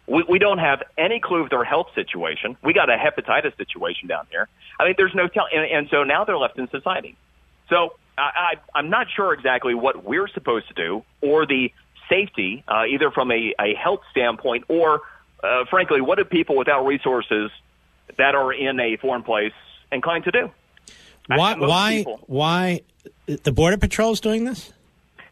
We, 0.09 0.23
we 0.27 0.39
don't 0.39 0.57
have 0.57 0.81
any 0.97 1.19
clue 1.19 1.43
of 1.43 1.49
their 1.49 1.63
health 1.63 1.87
situation. 1.93 2.57
We 2.63 2.73
got 2.73 2.89
a 2.89 2.97
hepatitis 2.97 3.55
situation 3.57 4.07
down 4.07 4.25
here. 4.31 4.47
I 4.79 4.85
mean, 4.85 4.95
there's 4.97 5.13
no 5.13 5.27
tell, 5.27 5.45
and, 5.53 5.65
and 5.71 5.87
so 5.89 6.03
now 6.03 6.25
they're 6.25 6.37
left 6.37 6.57
in 6.57 6.67
society. 6.69 7.15
So 7.69 7.93
I, 8.17 8.21
I, 8.21 8.53
I'm 8.73 8.89
not 8.89 9.07
sure 9.15 9.33
exactly 9.33 9.75
what 9.75 10.03
we're 10.03 10.27
supposed 10.27 10.67
to 10.69 10.73
do 10.73 11.03
or 11.21 11.45
the 11.45 11.71
safety, 12.09 12.63
uh, 12.67 12.85
either 12.85 13.11
from 13.11 13.31
a, 13.31 13.53
a 13.59 13.75
health 13.75 14.01
standpoint 14.09 14.65
or, 14.67 15.01
uh, 15.43 15.65
frankly, 15.69 16.01
what 16.01 16.17
do 16.17 16.25
people 16.25 16.57
without 16.57 16.85
resources 16.85 17.51
that 18.17 18.33
are 18.35 18.51
in 18.51 18.79
a 18.79 18.97
foreign 18.97 19.23
place 19.23 19.53
inclined 19.91 20.23
to 20.23 20.31
do? 20.31 20.51
Why? 21.27 21.55
Why? 21.55 21.97
People, 21.97 22.19
why? 22.25 22.81
The 23.27 23.51
border 23.51 23.77
patrol 23.77 24.11
is 24.13 24.19
doing 24.19 24.45
this. 24.45 24.73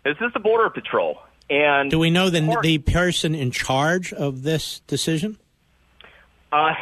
Is 0.05 0.15
this 0.19 0.27
is 0.27 0.33
the 0.33 0.39
border 0.39 0.69
patrol, 0.69 1.17
and 1.49 1.89
do 1.89 1.99
we 1.99 2.09
know 2.09 2.29
the 2.29 2.45
part, 2.45 2.63
the 2.63 2.77
person 2.77 3.35
in 3.35 3.51
charge 3.51 4.13
of 4.13 4.43
this 4.43 4.81
decision? 4.87 5.37
Uh, 6.51 6.73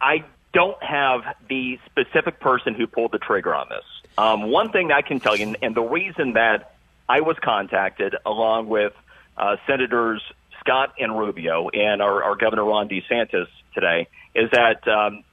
I 0.00 0.24
don't 0.52 0.82
have 0.82 1.22
the 1.48 1.78
specific 1.86 2.40
person 2.40 2.74
who 2.74 2.86
pulled 2.86 3.12
the 3.12 3.18
trigger 3.18 3.54
on 3.54 3.68
this. 3.68 3.84
Um, 4.18 4.50
one 4.50 4.70
thing 4.70 4.92
I 4.92 5.02
can 5.02 5.20
tell 5.20 5.36
you, 5.36 5.54
and 5.62 5.74
the 5.74 5.82
reason 5.82 6.34
that 6.34 6.74
I 7.08 7.20
was 7.20 7.36
contacted 7.42 8.14
along 8.26 8.68
with 8.68 8.92
uh, 9.36 9.56
Senators 9.66 10.22
Scott 10.60 10.94
and 10.98 11.18
Rubio 11.18 11.68
and 11.70 12.02
our, 12.02 12.22
our 12.22 12.36
Governor 12.36 12.64
Ron 12.64 12.88
DeSantis 12.88 13.46
today, 13.74 14.08
is 14.34 14.50
that 14.52 14.86
um, 14.86 15.24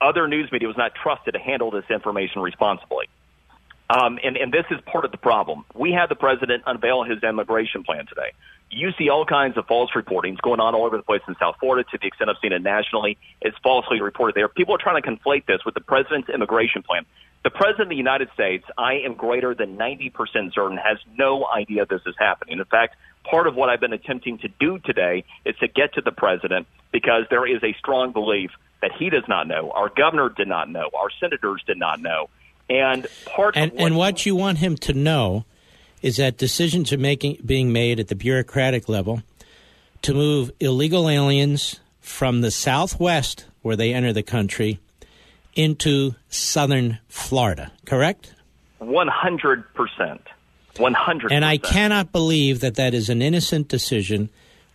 other 0.00 0.26
news 0.26 0.50
media 0.50 0.68
was 0.68 0.76
not 0.76 0.94
trusted 0.94 1.34
to 1.34 1.40
handle 1.40 1.70
this 1.70 1.84
information 1.90 2.40
responsibly. 2.40 3.06
Um, 3.90 4.18
and, 4.24 4.36
and 4.36 4.52
this 4.52 4.64
is 4.70 4.80
part 4.86 5.04
of 5.04 5.10
the 5.10 5.18
problem. 5.18 5.64
We 5.74 5.92
had 5.92 6.08
the 6.08 6.14
president 6.14 6.62
unveil 6.66 7.02
his 7.04 7.22
immigration 7.22 7.84
plan 7.84 8.06
today. 8.06 8.32
You 8.70 8.90
see 8.98 9.10
all 9.10 9.26
kinds 9.26 9.58
of 9.58 9.66
false 9.66 9.90
reportings 9.94 10.40
going 10.40 10.58
on 10.58 10.74
all 10.74 10.86
over 10.86 10.96
the 10.96 11.02
place 11.02 11.20
in 11.28 11.36
South 11.38 11.56
Florida 11.60 11.88
to 11.90 11.98
the 12.00 12.06
extent 12.06 12.30
I've 12.30 12.36
seen 12.40 12.52
it 12.52 12.62
nationally. 12.62 13.18
It's 13.42 13.56
falsely 13.62 14.00
reported 14.00 14.34
there. 14.34 14.48
People 14.48 14.74
are 14.74 14.78
trying 14.78 15.00
to 15.00 15.08
conflate 15.08 15.46
this 15.46 15.64
with 15.64 15.74
the 15.74 15.80
president's 15.80 16.28
immigration 16.30 16.82
plan. 16.82 17.04
The 17.44 17.50
president 17.50 17.82
of 17.82 17.88
the 17.90 17.96
United 17.96 18.30
States, 18.32 18.64
I 18.78 18.94
am 19.04 19.14
greater 19.14 19.54
than 19.54 19.76
90% 19.76 20.54
certain, 20.54 20.78
has 20.78 20.96
no 21.18 21.46
idea 21.46 21.84
this 21.84 22.00
is 22.06 22.14
happening. 22.18 22.58
In 22.58 22.64
fact, 22.64 22.96
part 23.22 23.46
of 23.46 23.54
what 23.54 23.68
I've 23.68 23.80
been 23.80 23.92
attempting 23.92 24.38
to 24.38 24.48
do 24.48 24.78
today 24.78 25.24
is 25.44 25.54
to 25.56 25.68
get 25.68 25.92
to 25.94 26.00
the 26.00 26.10
president 26.10 26.66
because 26.90 27.24
there 27.28 27.46
is 27.46 27.62
a 27.62 27.74
strong 27.78 28.12
belief 28.12 28.50
that 28.80 28.92
he 28.98 29.10
does 29.10 29.24
not 29.28 29.46
know. 29.46 29.70
Our 29.72 29.90
governor 29.90 30.30
did 30.30 30.48
not 30.48 30.70
know. 30.70 30.88
Our 30.98 31.10
senators 31.20 31.62
did 31.66 31.78
not 31.78 32.00
know. 32.00 32.30
And 32.68 33.06
part 33.26 33.56
and, 33.56 33.72
what 33.72 33.82
and 33.82 33.96
what 33.96 34.26
you 34.26 34.34
want 34.34 34.58
him 34.58 34.76
to 34.78 34.92
know 34.92 35.44
is 36.02 36.16
that 36.16 36.36
decisions 36.38 36.92
are 36.92 36.98
making 36.98 37.38
being 37.44 37.72
made 37.72 38.00
at 38.00 38.08
the 38.08 38.14
bureaucratic 38.14 38.88
level 38.88 39.22
to 40.02 40.14
move 40.14 40.50
illegal 40.60 41.08
aliens 41.08 41.80
from 42.00 42.42
the 42.42 42.50
southwest 42.50 43.46
where 43.62 43.76
they 43.76 43.94
enter 43.94 44.12
the 44.12 44.22
country 44.22 44.78
into 45.54 46.14
southern 46.28 46.98
Florida, 47.08 47.72
correct? 47.86 48.34
100%. 48.82 49.64
100%. 50.74 51.28
And 51.30 51.44
I 51.44 51.56
cannot 51.56 52.12
believe 52.12 52.60
that 52.60 52.74
that 52.74 52.92
is 52.92 53.08
an 53.08 53.22
innocent 53.22 53.68
decision 53.68 54.28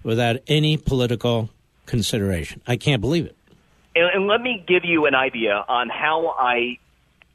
without 0.04 0.38
any 0.48 0.78
political 0.78 1.50
consideration. 1.86 2.62
I 2.66 2.78
can't 2.78 3.02
believe 3.02 3.26
it. 3.26 3.36
And, 3.96 4.10
and 4.14 4.28
let 4.28 4.42
me 4.42 4.64
give 4.68 4.86
you 4.86 5.06
an 5.06 5.16
idea 5.16 5.64
on 5.68 5.90
how 5.90 6.36
I 6.40 6.78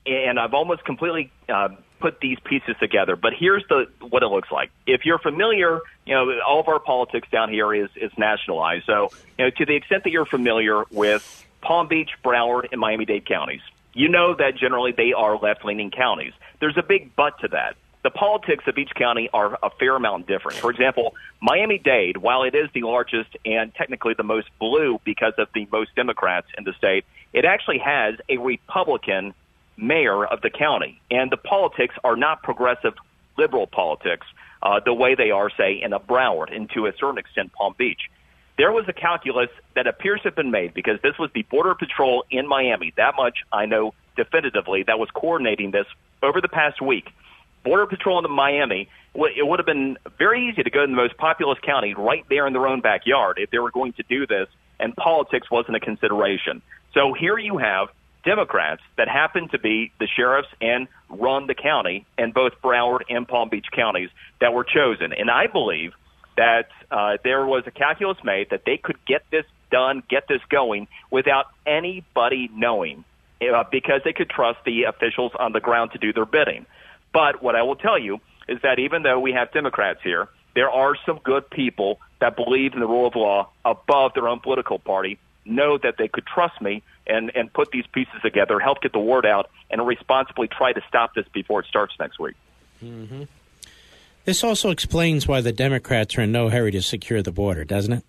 and 0.07 0.39
I've 0.39 0.55
almost 0.55 0.85
completely 0.85 1.31
uh, 1.49 1.71
put 2.01 2.21
these 2.21 2.39
pieces 2.45 2.77
together. 2.81 3.17
But 3.17 3.33
here's 3.39 3.65
the 3.69 3.89
what 4.01 4.23
it 4.23 4.29
looks 4.29 4.51
like. 4.51 4.71
If 4.87 5.07
you're 5.07 5.19
familiar, 5.19 5.81
you 6.05 6.15
know, 6.15 6.39
all 6.47 6.61
of 6.61 6.69
our 6.69 6.79
politics 6.79 7.29
down 7.31 7.51
here 7.51 7.73
is 7.75 7.89
is 7.97 8.13
nationalized. 8.19 8.85
So, 8.87 9.11
you 9.39 9.45
know, 9.45 9.51
to 9.51 9.65
the 9.65 9.75
extent 9.75 10.05
that 10.05 10.11
you're 10.11 10.27
familiar 10.27 10.85
with 10.91 11.47
Palm 11.63 11.89
Beach, 11.89 12.11
Broward, 12.23 12.69
and 12.73 12.81
Miami-Dade 12.81 13.25
counties, 13.25 13.63
you 13.95 14.09
know 14.09 14.35
that 14.35 14.57
generally 14.57 14.93
they 14.93 15.13
are 15.13 15.39
left-leaning 15.39 15.91
counties. 15.93 16.33
There's 16.61 16.77
a 16.77 16.83
big 16.83 17.17
but 17.17 17.39
to 17.41 17.49
that. 17.49 17.77
The 18.03 18.11
politics 18.11 18.65
of 18.67 18.77
each 18.77 18.91
county 18.95 19.31
are 19.33 19.59
a 19.63 19.71
fair 19.71 19.97
amount 19.97 20.27
different. 20.27 20.59
For 20.59 20.71
example, 20.71 21.15
Miami-Dade, 21.41 22.19
while 22.19 22.43
it 22.43 22.55
is 22.55 22.69
the 22.75 22.83
largest 22.83 23.35
and 23.47 23.75
technically 23.75 24.13
the 24.13 24.23
most 24.23 24.49
blue 24.59 25.01
because 25.05 25.33
of 25.39 25.49
the 25.55 25.67
most 25.73 25.95
Democrats 25.97 26.49
in 26.59 26.65
the 26.65 26.75
state, 26.75 27.07
it 27.33 27.47
actually 27.47 27.79
has 27.79 28.17
a 28.29 28.37
Republican 28.37 29.33
mayor 29.77 30.25
of 30.25 30.41
the 30.41 30.51
county. 30.51 31.01
And 31.11 31.31
the 31.31 31.37
politics 31.37 31.95
are 32.05 32.17
not 32.17 32.43
progressive 32.43 32.95
liberal 33.37 33.67
politics 33.67 34.27
uh, 34.63 34.81
the 34.85 34.95
way 34.95 35.15
they 35.15 35.31
are, 35.31 35.51
say, 35.51 35.81
in 35.83 35.93
a 35.93 36.01
Broward 36.01 36.55
and 36.55 36.71
to 36.71 36.87
a 36.87 36.93
certain 36.99 37.19
extent 37.19 37.53
Palm 37.53 37.75
Beach. 37.77 38.11
There 38.57 38.73
was 38.73 38.85
a 38.89 38.93
calculus 38.93 39.51
that 39.75 39.87
appears 39.87 40.21
to 40.23 40.29
have 40.29 40.37
been 40.37 40.53
made 40.53 40.75
because 40.75 41.01
this 41.03 41.19
was 41.19 41.31
the 41.35 41.43
Border 41.43 41.75
Patrol 41.75 42.25
in 42.31 42.47
Miami. 42.47 42.93
That 42.97 43.15
much 43.17 43.39
I 43.53 43.67
know 43.67 43.95
definitively 44.17 44.85
that 44.85 44.99
was 44.99 45.11
coordinating 45.11 45.73
this 45.73 45.87
over 46.23 46.41
the 46.41 46.49
past 46.49 46.81
week. 46.81 47.09
Border 47.65 47.87
Patrol 47.87 48.19
in 48.19 48.23
the 48.23 48.29
Miami, 48.29 48.89
it 49.15 49.47
would 49.47 49.59
have 49.59 49.67
been 49.67 49.97
very 50.19 50.49
easy 50.49 50.63
to 50.63 50.71
go 50.71 50.83
to 50.83 50.87
the 50.87 50.95
most 50.95 51.17
populous 51.17 51.59
county 51.61 51.95
right 51.95 52.25
there 52.29 52.47
in 52.47 52.53
their 52.53 52.67
own 52.67 52.81
backyard 52.81 53.39
if 53.39 53.51
they 53.51 53.59
were 53.59 53.71
going 53.71 53.93
to 53.95 54.05
do 54.09 54.27
this, 54.27 54.49
and 54.79 54.95
politics 54.95 55.51
wasn't 55.51 55.77
a 55.77 55.81
consideration. 55.81 56.63
So 56.93 57.13
here 57.13 57.39
you 57.39 57.59
have 57.59 57.89
Democrats 58.25 58.83
that 58.97 59.09
happen 59.09 59.49
to 59.51 59.59
be 59.59 59.93
the 60.01 60.07
sheriffs 60.07 60.49
and 60.61 60.89
run 61.09 61.47
the 61.47 61.55
county 61.55 62.07
in 62.19 62.33
both 62.33 62.53
Broward 62.63 63.03
and 63.09 63.29
Palm 63.29 63.49
Beach 63.49 63.67
counties 63.73 64.11
that 64.41 64.53
were 64.53 64.65
chosen. 64.65 65.13
And 65.13 65.31
I 65.31 65.47
believe 65.47 65.93
that 66.37 66.69
uh, 66.91 67.19
there 67.23 67.47
was 67.47 67.65
a 67.67 67.71
calculus 67.71 68.19
made 68.25 68.51
that 68.51 68.63
they 68.65 68.77
could 68.77 68.99
get 69.07 69.23
this 69.31 69.45
done, 69.71 70.03
get 70.09 70.27
this 70.29 70.41
going 70.49 70.89
without 71.11 71.47
anybody 71.67 72.51
knowing 72.53 73.05
uh, 73.41 73.65
because 73.71 74.01
they 74.05 74.13
could 74.13 74.31
trust 74.31 74.59
the 74.65 74.85
officials 74.85 75.33
on 75.39 75.53
the 75.53 75.61
ground 75.61 75.93
to 75.93 75.99
do 75.99 76.13
their 76.13 76.27
bidding. 76.27 76.67
But 77.13 77.43
what 77.43 77.55
I 77.55 77.63
will 77.63 77.77
tell 77.77 77.99
you 77.99 78.21
is 78.49 78.61
that 78.63 78.79
even 78.79 79.03
though 79.03 79.21
we 79.21 79.33
have 79.33 79.53
Democrats 79.53 80.01
here, 80.03 80.29
there 80.55 80.71
are 80.71 80.95
some 81.07 81.21
good 81.25 81.49
people 81.51 81.99
that 82.21 82.37
believe 82.37 82.75
in 82.75 82.81
the 82.81 82.87
rule 82.87 83.07
of 83.07 83.15
law 83.17 83.51
above 83.65 84.15
their 84.15 84.29
own 84.29 84.41
political 84.41 84.79
party, 84.79 85.19
know 85.45 85.79
that 85.79 85.97
they 85.99 86.09
could 86.09 86.27
trust 86.27 86.61
me 86.61 86.83
and, 87.07 87.31
and 87.35 87.53
put 87.53 87.71
these 87.71 87.87
pieces 87.93 88.15
together, 88.23 88.59
help 88.59 88.81
get 88.81 88.93
the 88.93 88.99
word 88.99 89.27
out, 89.27 89.51
and 89.71 89.87
responsibly 89.87 90.49
try 90.49 90.73
to 90.73 90.81
stop 90.89 91.15
this 91.15 91.27
before 91.33 91.61
it 91.61 91.67
starts 91.67 91.95
next 91.99 92.19
week. 92.19 92.37
Mm-hmm. 92.83 93.25
This 94.25 94.43
also 94.43 94.71
explains 94.71 95.29
why 95.29 95.41
the 95.41 95.53
Democrats 95.53 96.17
are 96.17 96.23
in 96.23 96.33
no 96.33 96.49
hurry 96.49 96.71
to 96.73 96.83
secure 96.83 97.23
the 97.23 97.33
border, 97.33 97.65
doesn't 97.65 97.93
it? 97.93 98.05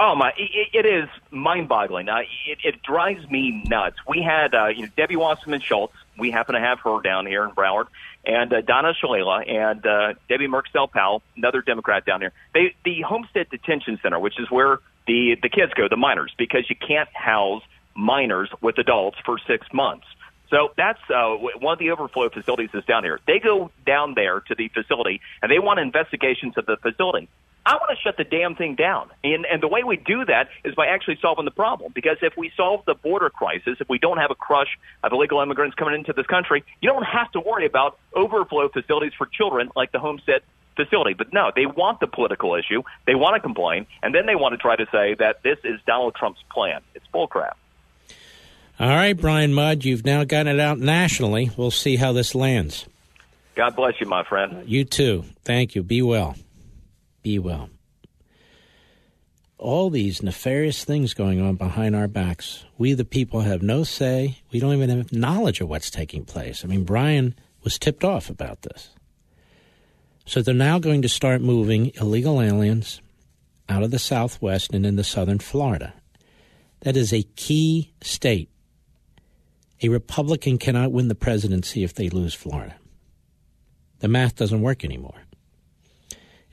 Oh 0.00 0.14
my! 0.14 0.32
It, 0.36 0.68
it 0.72 0.86
is 0.86 1.08
mind-boggling. 1.32 2.08
Uh, 2.08 2.18
it, 2.46 2.58
it 2.62 2.82
drives 2.82 3.28
me 3.28 3.64
nuts. 3.66 3.96
We 4.06 4.22
had 4.22 4.54
uh, 4.54 4.66
you 4.66 4.82
know, 4.82 4.88
Debbie 4.96 5.16
Wasserman 5.16 5.60
Schultz. 5.60 5.94
We 6.16 6.30
happen 6.30 6.54
to 6.54 6.60
have 6.60 6.78
her 6.80 7.00
down 7.00 7.26
here 7.26 7.44
in 7.44 7.50
Broward, 7.50 7.86
and 8.24 8.52
uh, 8.52 8.60
Donna 8.60 8.92
Shalala 8.94 9.50
and 9.50 9.84
uh, 9.84 10.14
Debbie 10.28 10.46
Mucarsel-Powell, 10.46 11.22
another 11.36 11.62
Democrat 11.62 12.04
down 12.04 12.20
here. 12.20 12.32
They 12.54 12.76
the 12.84 13.00
Homestead 13.00 13.48
Detention 13.50 13.98
Center, 14.00 14.20
which 14.20 14.38
is 14.38 14.48
where 14.50 14.78
the 15.08 15.36
the 15.42 15.48
kids 15.48 15.72
go, 15.74 15.88
the 15.88 15.96
minors, 15.96 16.32
because 16.38 16.70
you 16.70 16.76
can't 16.76 17.08
house 17.12 17.64
minors 17.98 18.48
with 18.62 18.78
adults 18.78 19.18
for 19.26 19.38
six 19.46 19.66
months. 19.72 20.06
So 20.50 20.70
that's 20.76 21.00
uh, 21.14 21.34
one 21.60 21.74
of 21.74 21.78
the 21.78 21.90
overflow 21.90 22.30
facilities 22.30 22.70
is 22.72 22.84
down 22.86 23.04
here. 23.04 23.20
They 23.26 23.38
go 23.38 23.70
down 23.84 24.14
there 24.14 24.40
to 24.40 24.54
the 24.54 24.68
facility 24.68 25.20
and 25.42 25.50
they 25.50 25.58
want 25.58 25.78
investigations 25.80 26.54
of 26.56 26.64
the 26.64 26.76
facility. 26.78 27.28
I 27.66 27.74
want 27.74 27.90
to 27.90 28.02
shut 28.02 28.16
the 28.16 28.24
damn 28.24 28.54
thing 28.54 28.76
down. 28.76 29.10
And, 29.22 29.44
and 29.44 29.62
the 29.62 29.68
way 29.68 29.84
we 29.84 29.98
do 29.98 30.24
that 30.24 30.48
is 30.64 30.74
by 30.74 30.86
actually 30.86 31.18
solving 31.20 31.44
the 31.44 31.50
problem. 31.50 31.92
Because 31.94 32.16
if 32.22 32.34
we 32.34 32.50
solve 32.56 32.82
the 32.86 32.94
border 32.94 33.28
crisis, 33.28 33.76
if 33.78 33.90
we 33.90 33.98
don't 33.98 34.16
have 34.16 34.30
a 34.30 34.34
crush 34.34 34.78
of 35.04 35.12
illegal 35.12 35.42
immigrants 35.42 35.74
coming 35.74 35.94
into 35.94 36.14
this 36.14 36.24
country, 36.26 36.64
you 36.80 36.88
don't 36.88 37.02
have 37.02 37.30
to 37.32 37.40
worry 37.40 37.66
about 37.66 37.98
overflow 38.14 38.70
facilities 38.70 39.12
for 39.18 39.26
children 39.26 39.70
like 39.76 39.92
the 39.92 39.98
Homestead 39.98 40.40
facility. 40.76 41.12
But 41.12 41.34
no, 41.34 41.52
they 41.54 41.66
want 41.66 42.00
the 42.00 42.06
political 42.06 42.54
issue. 42.54 42.84
They 43.06 43.14
want 43.14 43.34
to 43.34 43.40
complain. 43.40 43.86
And 44.02 44.14
then 44.14 44.24
they 44.24 44.36
want 44.36 44.54
to 44.54 44.56
try 44.56 44.76
to 44.76 44.86
say 44.90 45.14
that 45.18 45.42
this 45.42 45.58
is 45.62 45.78
Donald 45.86 46.14
Trump's 46.14 46.40
plan. 46.50 46.80
It's 46.94 47.04
bullcrap. 47.12 47.54
All 48.80 48.88
right, 48.88 49.14
Brian 49.14 49.52
Mudd, 49.54 49.84
you've 49.84 50.04
now 50.04 50.22
gotten 50.24 50.54
it 50.54 50.60
out 50.60 50.78
nationally. 50.78 51.50
We'll 51.56 51.70
see 51.72 51.96
how 51.96 52.12
this 52.12 52.34
lands. 52.34 52.86
God 53.56 53.74
bless 53.74 53.94
you, 54.00 54.06
my 54.06 54.22
friend. 54.22 54.62
You 54.68 54.84
too. 54.84 55.24
Thank 55.44 55.74
you. 55.74 55.82
Be 55.82 56.00
well. 56.00 56.36
Be 57.22 57.40
well. 57.40 57.70
all 59.58 59.90
these 59.90 60.22
nefarious 60.22 60.84
things 60.84 61.14
going 61.14 61.40
on 61.40 61.56
behind 61.56 61.96
our 61.96 62.06
backs. 62.08 62.64
We, 62.78 62.92
the 62.94 63.04
people, 63.04 63.40
have 63.40 63.62
no 63.62 63.82
say. 63.82 64.38
We 64.52 64.60
don't 64.60 64.74
even 64.74 64.90
have 64.90 65.12
knowledge 65.12 65.60
of 65.60 65.68
what's 65.68 65.90
taking 65.90 66.24
place. 66.24 66.64
I 66.64 66.68
mean, 66.68 66.84
Brian 66.84 67.34
was 67.64 67.78
tipped 67.78 68.04
off 68.04 68.30
about 68.30 68.62
this. 68.62 68.90
So 70.24 70.42
they're 70.42 70.54
now 70.54 70.78
going 70.78 71.02
to 71.02 71.08
start 71.08 71.40
moving 71.40 71.90
illegal 72.00 72.40
aliens 72.40 73.00
out 73.68 73.82
of 73.82 73.90
the 73.90 73.98
Southwest 73.98 74.72
and 74.72 74.86
into 74.86 75.02
southern 75.02 75.38
Florida. 75.40 75.92
That 76.80 76.96
is 76.96 77.12
a 77.12 77.24
key 77.34 77.92
state. 78.00 78.48
A 79.82 79.88
Republican 79.88 80.58
cannot 80.58 80.92
win 80.92 81.08
the 81.08 81.14
presidency 81.14 81.84
if 81.84 81.94
they 81.94 82.08
lose 82.08 82.34
Florida. 82.34 82.76
The 84.00 84.08
math 84.08 84.36
doesn't 84.36 84.62
work 84.62 84.84
anymore. 84.84 85.22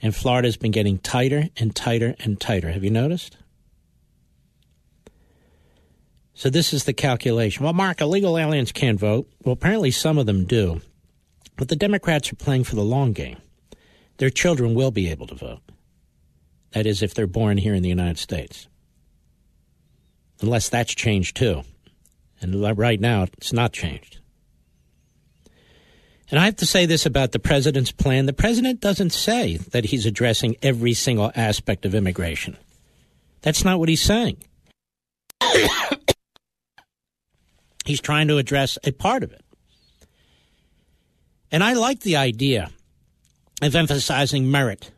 And 0.01 0.15
Florida's 0.15 0.57
been 0.57 0.71
getting 0.71 0.99
tighter 0.99 1.49
and 1.57 1.75
tighter 1.75 2.15
and 2.19 2.39
tighter. 2.39 2.71
Have 2.71 2.83
you 2.83 2.91
noticed? 2.91 3.37
So 6.33 6.49
this 6.49 6.73
is 6.73 6.83
the 6.83 6.93
calculation. 6.93 7.63
Well, 7.63 7.73
Mark, 7.73 8.01
illegal 8.01 8.37
aliens 8.37 8.71
can't 8.71 8.99
vote. 8.99 9.27
Well, 9.43 9.53
apparently 9.53 9.89
some 9.89 10.17
of 10.17 10.25
them 10.25 10.45
do. 10.45 10.81
But 11.55 11.69
the 11.69 11.77
Democrats 11.77 12.31
are 12.31 12.35
playing 12.35 12.65
for 12.65 12.75
the 12.75 12.83
long 12.83 13.13
game. 13.13 13.37
Their 14.17 14.29
children 14.29 14.75
will 14.75 14.91
be 14.91 15.09
able 15.09 15.27
to 15.27 15.35
vote. 15.35 15.61
That 16.71 16.85
is, 16.85 17.01
if 17.01 17.13
they're 17.13 17.25
born 17.25 17.57
here 17.57 17.73
in 17.73 17.83
the 17.83 17.89
United 17.89 18.17
States. 18.17 18.67
Unless 20.41 20.69
that's 20.69 20.93
changed 20.93 21.37
too. 21.37 21.63
And 22.41 22.77
right 22.77 22.99
now, 22.99 23.23
it's 23.23 23.53
not 23.53 23.71
changed. 23.73 24.19
And 26.29 26.39
I 26.39 26.45
have 26.45 26.55
to 26.57 26.65
say 26.65 26.85
this 26.85 27.05
about 27.05 27.31
the 27.31 27.39
president's 27.39 27.91
plan. 27.91 28.25
The 28.25 28.33
president 28.33 28.81
doesn't 28.81 29.11
say 29.11 29.57
that 29.57 29.85
he's 29.85 30.05
addressing 30.05 30.55
every 30.61 30.93
single 30.93 31.31
aspect 31.35 31.85
of 31.85 31.93
immigration. 31.93 32.57
That's 33.41 33.63
not 33.63 33.79
what 33.79 33.89
he's 33.89 34.01
saying. 34.01 34.37
he's 37.85 38.01
trying 38.01 38.27
to 38.29 38.37
address 38.37 38.79
a 38.83 38.91
part 38.91 39.23
of 39.23 39.31
it. 39.31 39.41
And 41.51 41.63
I 41.63 41.73
like 41.73 41.99
the 42.01 42.17
idea 42.17 42.71
of 43.61 43.75
emphasizing 43.75 44.49
merit 44.49 44.91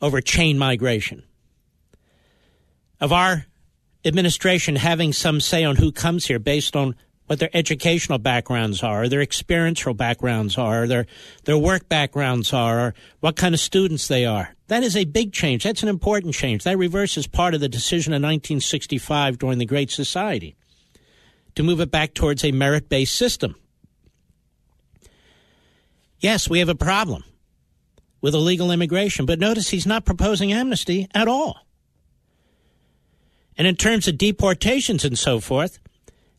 over 0.00 0.20
chain 0.20 0.58
migration, 0.58 1.22
of 3.00 3.12
our 3.12 3.46
administration 4.06 4.76
having 4.76 5.12
some 5.12 5.40
say 5.40 5.64
on 5.64 5.76
who 5.76 5.92
comes 5.92 6.26
here 6.26 6.38
based 6.38 6.76
on 6.76 6.94
what 7.26 7.40
their 7.40 7.50
educational 7.54 8.18
backgrounds 8.18 8.82
are, 8.82 9.08
their 9.08 9.20
experiential 9.20 9.94
backgrounds 9.94 10.56
are, 10.56 10.86
their 10.86 11.06
their 11.44 11.58
work 11.58 11.88
backgrounds 11.88 12.52
are, 12.52 12.78
or 12.80 12.94
what 13.20 13.36
kind 13.36 13.54
of 13.54 13.60
students 13.60 14.08
they 14.08 14.24
are. 14.24 14.54
That 14.68 14.82
is 14.82 14.96
a 14.96 15.04
big 15.04 15.32
change. 15.32 15.64
That's 15.64 15.82
an 15.82 15.88
important 15.88 16.34
change. 16.34 16.64
That 16.64 16.78
reverses 16.78 17.26
part 17.26 17.54
of 17.54 17.60
the 17.60 17.68
decision 17.68 18.12
in 18.12 18.22
1965 18.22 19.38
during 19.38 19.58
the 19.58 19.66
Great 19.66 19.90
Society 19.90 20.56
to 21.56 21.62
move 21.62 21.80
it 21.80 21.90
back 21.90 22.14
towards 22.14 22.44
a 22.44 22.52
merit 22.52 22.88
based 22.88 23.16
system. 23.16 23.56
Yes, 26.20 26.48
we 26.48 26.60
have 26.60 26.68
a 26.68 26.74
problem 26.74 27.24
with 28.20 28.34
illegal 28.34 28.70
immigration, 28.70 29.26
but 29.26 29.38
notice 29.38 29.68
he's 29.68 29.86
not 29.86 30.04
proposing 30.04 30.52
amnesty 30.52 31.08
at 31.14 31.28
all. 31.28 31.65
And 33.58 33.66
in 33.66 33.76
terms 33.76 34.06
of 34.06 34.18
deportations 34.18 35.04
and 35.04 35.18
so 35.18 35.40
forth, 35.40 35.78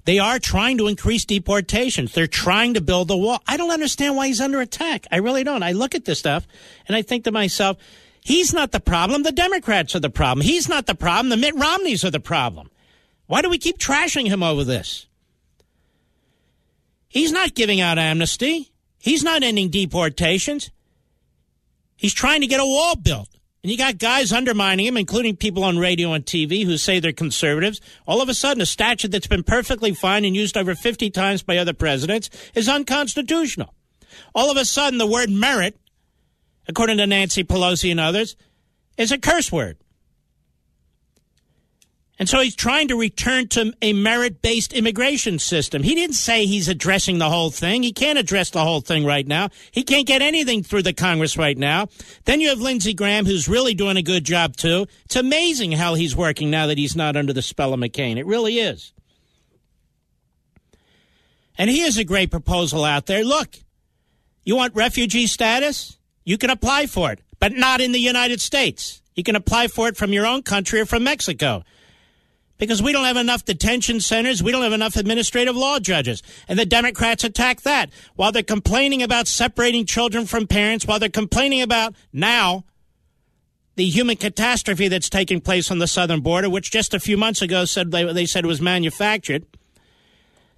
they 0.06 0.20
are 0.20 0.40
trying 0.40 0.78
to 0.78 0.88
increase 0.88 1.26
deportations. 1.26 2.14
They're 2.14 2.28
trying 2.28 2.76
to 2.76 2.82
build 2.82 3.10
the 3.10 3.18
wall. 3.18 3.42
I 3.46 3.58
don't 3.58 3.72
understand 3.72 4.16
why 4.16 4.28
he's 4.28 4.40
under 4.40 4.62
attack. 4.62 5.06
I 5.12 5.18
really 5.18 5.44
don't. 5.44 5.64
I 5.64 5.74
look 5.74 5.96
at 5.96 6.06
this 6.06 6.20
stuff 6.20 6.48
and 6.88 6.96
I 6.96 7.02
think 7.02 7.26
to 7.26 7.32
myself, 7.32 7.78
he's 8.22 8.54
not 8.54 8.72
the 8.72 8.80
problem. 8.80 9.24
The 9.24 9.34
Democrats 9.34 9.96
are 9.96 10.00
the 10.00 10.10
problem. 10.10 10.46
He's 10.46 10.70
not 10.70 10.86
the 10.86 10.96
problem. 10.96 11.30
The 11.30 11.38
Mitt 11.38 11.56
Romneys 11.56 12.06
are 12.06 12.12
the 12.12 12.22
problem. 12.22 12.72
Why 13.26 13.42
do 13.42 13.50
we 13.50 13.58
keep 13.58 13.78
trashing 13.78 14.28
him 14.28 14.44
over 14.44 14.64
this? 14.64 15.08
He's 17.10 17.32
not 17.32 17.54
giving 17.54 17.82
out 17.82 17.98
amnesty. 17.98 18.72
He's 19.00 19.24
not 19.24 19.44
ending 19.44 19.70
deportations. 19.70 20.72
He's 21.98 22.14
trying 22.14 22.42
to 22.42 22.48
get 22.48 22.62
a 22.62 22.66
wall 22.66 22.96
built. 22.96 23.30
And 23.68 23.72
you 23.74 23.78
got 23.78 23.98
guys 23.98 24.32
undermining 24.32 24.86
him, 24.86 24.96
including 24.96 25.36
people 25.36 25.66
on 25.66 25.78
radio 25.78 26.14
and 26.14 26.26
TV 26.26 26.64
who 26.64 26.78
say 26.78 27.02
they're 27.02 27.12
conservatives. 27.12 27.82
All 28.08 28.22
of 28.22 28.30
a 28.30 28.34
sudden, 28.34 28.62
a 28.62 28.66
statute 28.66 29.12
that's 29.12 29.28
been 29.28 29.44
perfectly 29.44 29.94
fine 29.94 30.24
and 30.24 30.34
used 30.34 30.56
over 30.56 30.74
50 30.74 31.10
times 31.10 31.44
by 31.44 31.58
other 31.58 31.74
presidents 31.74 32.30
is 32.56 32.70
unconstitutional. 32.70 33.74
All 34.34 34.50
of 34.50 34.56
a 34.56 34.64
sudden, 34.64 35.00
the 35.00 35.06
word 35.06 35.30
merit, 35.30 35.76
according 36.70 36.96
to 37.00 37.08
Nancy 37.08 37.44
Pelosi 37.44 37.92
and 37.92 38.00
others, 38.00 38.38
is 38.98 39.12
a 39.12 39.18
curse 39.18 39.52
word. 39.52 39.76
And 42.20 42.28
so 42.28 42.40
he's 42.40 42.56
trying 42.56 42.88
to 42.88 42.96
return 42.96 43.48
to 43.50 43.74
a 43.82 43.94
merit 43.94 44.42
based 44.42 44.74
immigration 44.74 45.38
system. 45.38 45.84
He 45.84 45.94
didn't 45.94 46.16
say 46.16 46.46
he's 46.46 46.68
addressing 46.68 47.20
the 47.20 47.30
whole 47.30 47.52
thing. 47.52 47.84
He 47.84 47.94
can't 47.94 48.18
address 48.18 48.50
the 48.50 48.64
whole 48.64 48.82
thing 48.82 49.06
right 49.06 49.28
now. 49.28 49.50
He 49.72 49.84
can't 49.84 50.08
get 50.08 50.24
anything 50.24 50.64
through 50.64 50.82
the 50.82 50.94
Congress 50.94 51.38
right 51.38 51.58
now. 51.58 51.88
Then 52.26 52.42
you 52.42 52.50
have 52.50 52.60
Lindsey 52.60 52.96
Graham, 52.96 53.26
who's 53.26 53.48
really 53.48 53.76
doing 53.76 53.98
a 53.98 54.02
good 54.02 54.24
job, 54.24 54.56
too. 54.56 54.88
It's 55.06 55.16
amazing 55.16 55.74
how 55.74 55.94
he's 55.94 56.16
working 56.16 56.50
now 56.50 56.68
that 56.68 56.80
he's 56.80 56.96
not 56.96 57.16
under 57.16 57.34
the 57.34 57.44
spell 57.44 57.74
of 57.74 57.80
McCain. 57.80 58.18
It 58.18 58.26
really 58.26 58.58
is. 58.58 58.94
And 61.56 61.70
he 61.70 61.80
has 61.82 61.98
a 61.98 62.04
great 62.04 62.32
proposal 62.32 62.84
out 62.84 63.06
there. 63.06 63.24
Look, 63.24 63.58
you 64.44 64.56
want 64.56 64.76
refugee 64.76 65.28
status? 65.28 65.98
You 66.24 66.38
can 66.40 66.50
apply 66.50 66.88
for 66.88 67.12
it, 67.12 67.22
but 67.40 67.54
not 67.54 67.80
in 67.80 67.92
the 67.92 68.00
United 68.00 68.42
States. 68.42 69.02
You 69.16 69.24
can 69.24 69.36
apply 69.36 69.68
for 69.68 69.88
it 69.88 69.98
from 69.98 70.14
your 70.14 70.26
own 70.26 70.42
country 70.42 70.80
or 70.80 70.86
from 70.86 71.04
Mexico 71.04 71.64
because 72.58 72.82
we 72.82 72.92
don't 72.92 73.06
have 73.06 73.18
enough 73.18 73.46
detention 73.46 74.00
centers. 74.00 74.42
We 74.42 74.52
don't 74.52 74.64
have 74.64 74.74
enough 74.74 74.96
administrative 74.96 75.56
law 75.56 75.80
judges. 75.80 76.24
And 76.48 76.58
the 76.58 76.66
Democrats 76.66 77.24
attack 77.24 77.62
that 77.62 77.90
while 78.16 78.32
they're 78.32 78.44
complaining 78.44 79.04
about 79.04 79.28
separating 79.28 79.86
children 79.86 80.26
from 80.26 80.48
parents, 80.48 80.86
while 80.86 81.00
they're 81.00 81.10
complaining 81.10 81.62
about 81.62 81.96
now 82.12 82.64
the 83.76 83.86
human 83.86 84.18
catastrophe 84.18 84.88
that's 84.88 85.10
taking 85.10 85.40
place 85.40 85.70
on 85.70 85.78
the 85.78 85.88
southern 85.88 86.22
border, 86.22 86.50
which 86.50 86.72
just 86.72 86.96
a 86.96 87.00
few 87.00 87.16
months 87.16 87.44
ago 87.44 87.64
said 87.64 87.92
they, 87.92 88.12
they 88.12 88.26
said 88.26 88.46
was 88.46 88.60
manufactured. 88.60 89.46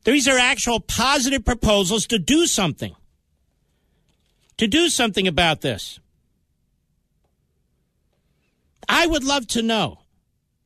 These 0.05 0.27
are 0.27 0.37
actual 0.37 0.79
positive 0.79 1.43
proposals 1.43 2.07
to 2.07 2.17
do 2.17 2.47
something. 2.47 2.95
To 4.57 4.67
do 4.67 4.87
something 4.87 5.27
about 5.27 5.61
this. 5.61 5.99
I 8.87 9.05
would 9.05 9.23
love 9.23 9.47
to 9.47 9.61
know 9.61 9.98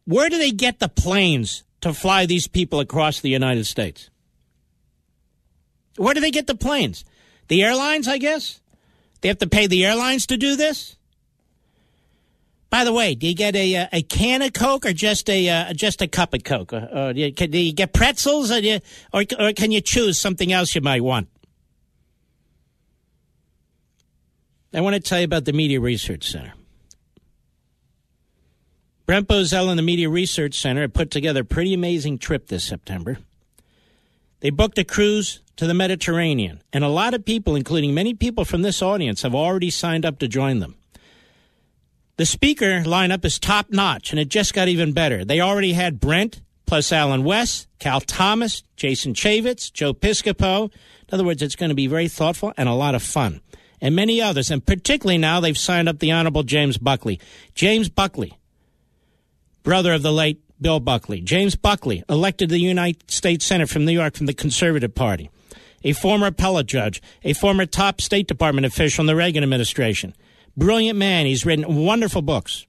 where 0.05 0.29
do 0.29 0.37
they 0.37 0.51
get 0.51 0.79
the 0.79 0.89
planes 0.89 1.63
to 1.81 1.93
fly 1.93 2.25
these 2.25 2.47
people 2.47 2.79
across 2.79 3.19
the 3.19 3.29
United 3.29 3.65
States? 3.65 4.09
Where 5.97 6.13
do 6.13 6.19
they 6.19 6.31
get 6.31 6.47
the 6.47 6.55
planes? 6.55 7.05
The 7.47 7.63
airlines, 7.63 8.07
I 8.07 8.17
guess? 8.17 8.61
They 9.21 9.29
have 9.29 9.37
to 9.39 9.47
pay 9.47 9.67
the 9.67 9.85
airlines 9.85 10.25
to 10.27 10.37
do 10.37 10.55
this? 10.55 10.97
By 12.69 12.83
the 12.83 12.91
way, 12.91 13.13
do 13.13 13.27
you 13.27 13.35
get 13.35 13.55
a 13.55 13.75
uh, 13.75 13.87
a 13.93 14.01
can 14.01 14.41
of 14.41 14.51
Coke 14.53 14.87
or 14.87 14.93
just 14.93 15.29
a 15.29 15.47
uh, 15.47 15.73
just 15.73 16.01
a 16.01 16.07
cup 16.07 16.33
of 16.33 16.43
Coke? 16.43 16.73
Or, 16.73 16.89
or 16.91 17.13
do, 17.13 17.19
you, 17.19 17.31
can, 17.31 17.51
do, 17.51 17.59
you, 17.59 17.71
get 17.71 17.93
pretzels, 17.93 18.49
or, 18.49 18.59
you, 18.59 18.79
or, 19.13 19.23
or 19.39 19.53
can 19.53 19.71
you 19.71 19.79
choose 19.79 20.19
something 20.19 20.51
else 20.51 20.73
you 20.73 20.81
might 20.81 21.03
want? 21.03 21.27
I 24.73 24.81
want 24.81 24.95
to 24.95 24.99
tell 24.99 25.19
you 25.19 25.25
about 25.25 25.45
the 25.45 25.53
Media 25.53 25.79
Research 25.79 26.31
Center. 26.31 26.53
Brent 29.05 29.27
Bozell 29.27 29.69
and 29.69 29.77
the 29.77 29.83
Media 29.83 30.07
Research 30.07 30.57
Center 30.57 30.81
have 30.81 30.93
put 30.93 31.11
together 31.11 31.41
a 31.41 31.45
pretty 31.45 31.73
amazing 31.73 32.19
trip 32.19 32.47
this 32.47 32.63
September. 32.63 33.17
They 34.39 34.49
booked 34.49 34.77
a 34.77 34.85
cruise 34.85 35.41
to 35.57 35.67
the 35.67 35.73
Mediterranean, 35.73 36.61
and 36.71 36.85
a 36.85 36.89
lot 36.89 37.13
of 37.13 37.25
people, 37.25 37.55
including 37.55 37.93
many 37.93 38.13
people 38.13 38.45
from 38.45 38.61
this 38.61 38.81
audience, 38.81 39.21
have 39.23 39.35
already 39.35 39.69
signed 39.69 40.05
up 40.05 40.19
to 40.19 40.29
join 40.29 40.59
them. 40.59 40.75
The 42.15 42.25
speaker 42.25 42.81
lineup 42.83 43.25
is 43.25 43.39
top 43.39 43.71
notch, 43.71 44.11
and 44.11 44.19
it 44.19 44.29
just 44.29 44.53
got 44.53 44.69
even 44.69 44.93
better. 44.93 45.25
They 45.25 45.41
already 45.41 45.73
had 45.73 45.99
Brent, 45.99 46.41
plus 46.65 46.93
Allen 46.93 47.25
West, 47.25 47.67
Cal 47.79 47.99
Thomas, 47.99 48.63
Jason 48.77 49.13
Chaffetz, 49.13 49.71
Joe 49.71 49.93
Piscopo. 49.93 50.71
In 50.71 51.09
other 51.11 51.25
words, 51.25 51.41
it's 51.41 51.57
going 51.57 51.69
to 51.69 51.75
be 51.75 51.87
very 51.87 52.07
thoughtful 52.07 52.53
and 52.55 52.69
a 52.69 52.73
lot 52.73 52.95
of 52.95 53.03
fun. 53.03 53.41
And 53.81 53.95
many 53.95 54.21
others, 54.21 54.49
and 54.49 54.65
particularly 54.65 55.17
now 55.17 55.41
they've 55.41 55.57
signed 55.57 55.89
up 55.89 55.99
the 55.99 56.13
Honorable 56.13 56.43
James 56.43 56.77
Buckley. 56.77 57.19
James 57.53 57.89
Buckley 57.89 58.37
brother 59.63 59.93
of 59.93 60.01
the 60.01 60.11
late 60.11 60.41
Bill 60.61 60.79
Buckley. 60.79 61.21
James 61.21 61.55
Buckley, 61.55 62.03
elected 62.07 62.49
to 62.49 62.53
the 62.53 62.61
United 62.61 63.09
States 63.09 63.45
Senate 63.45 63.69
from 63.69 63.85
New 63.85 63.91
York 63.91 64.15
from 64.15 64.27
the 64.27 64.33
Conservative 64.33 64.93
Party. 64.93 65.29
A 65.83 65.93
former 65.93 66.27
appellate 66.27 66.67
judge, 66.67 67.01
a 67.23 67.33
former 67.33 67.65
top 67.65 67.99
State 67.99 68.27
Department 68.27 68.65
official 68.65 69.01
in 69.01 69.07
the 69.07 69.15
Reagan 69.15 69.43
administration. 69.43 70.15
Brilliant 70.55 70.97
man. 70.97 71.25
He's 71.25 71.45
written 71.45 71.83
wonderful 71.83 72.21
books. 72.21 72.65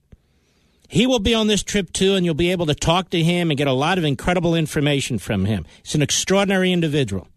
He 0.89 1.07
will 1.07 1.19
be 1.19 1.33
on 1.33 1.47
this 1.47 1.63
trip 1.63 1.93
too, 1.93 2.15
and 2.15 2.25
you'll 2.25 2.35
be 2.35 2.51
able 2.51 2.65
to 2.67 2.75
talk 2.75 3.09
to 3.11 3.23
him 3.23 3.49
and 3.49 3.57
get 3.57 3.67
a 3.67 3.73
lot 3.73 3.97
of 3.97 4.03
incredible 4.03 4.55
information 4.55 5.17
from 5.17 5.45
him. 5.45 5.65
He's 5.83 5.95
an 5.95 6.01
extraordinary 6.01 6.71
individual. 6.71 7.27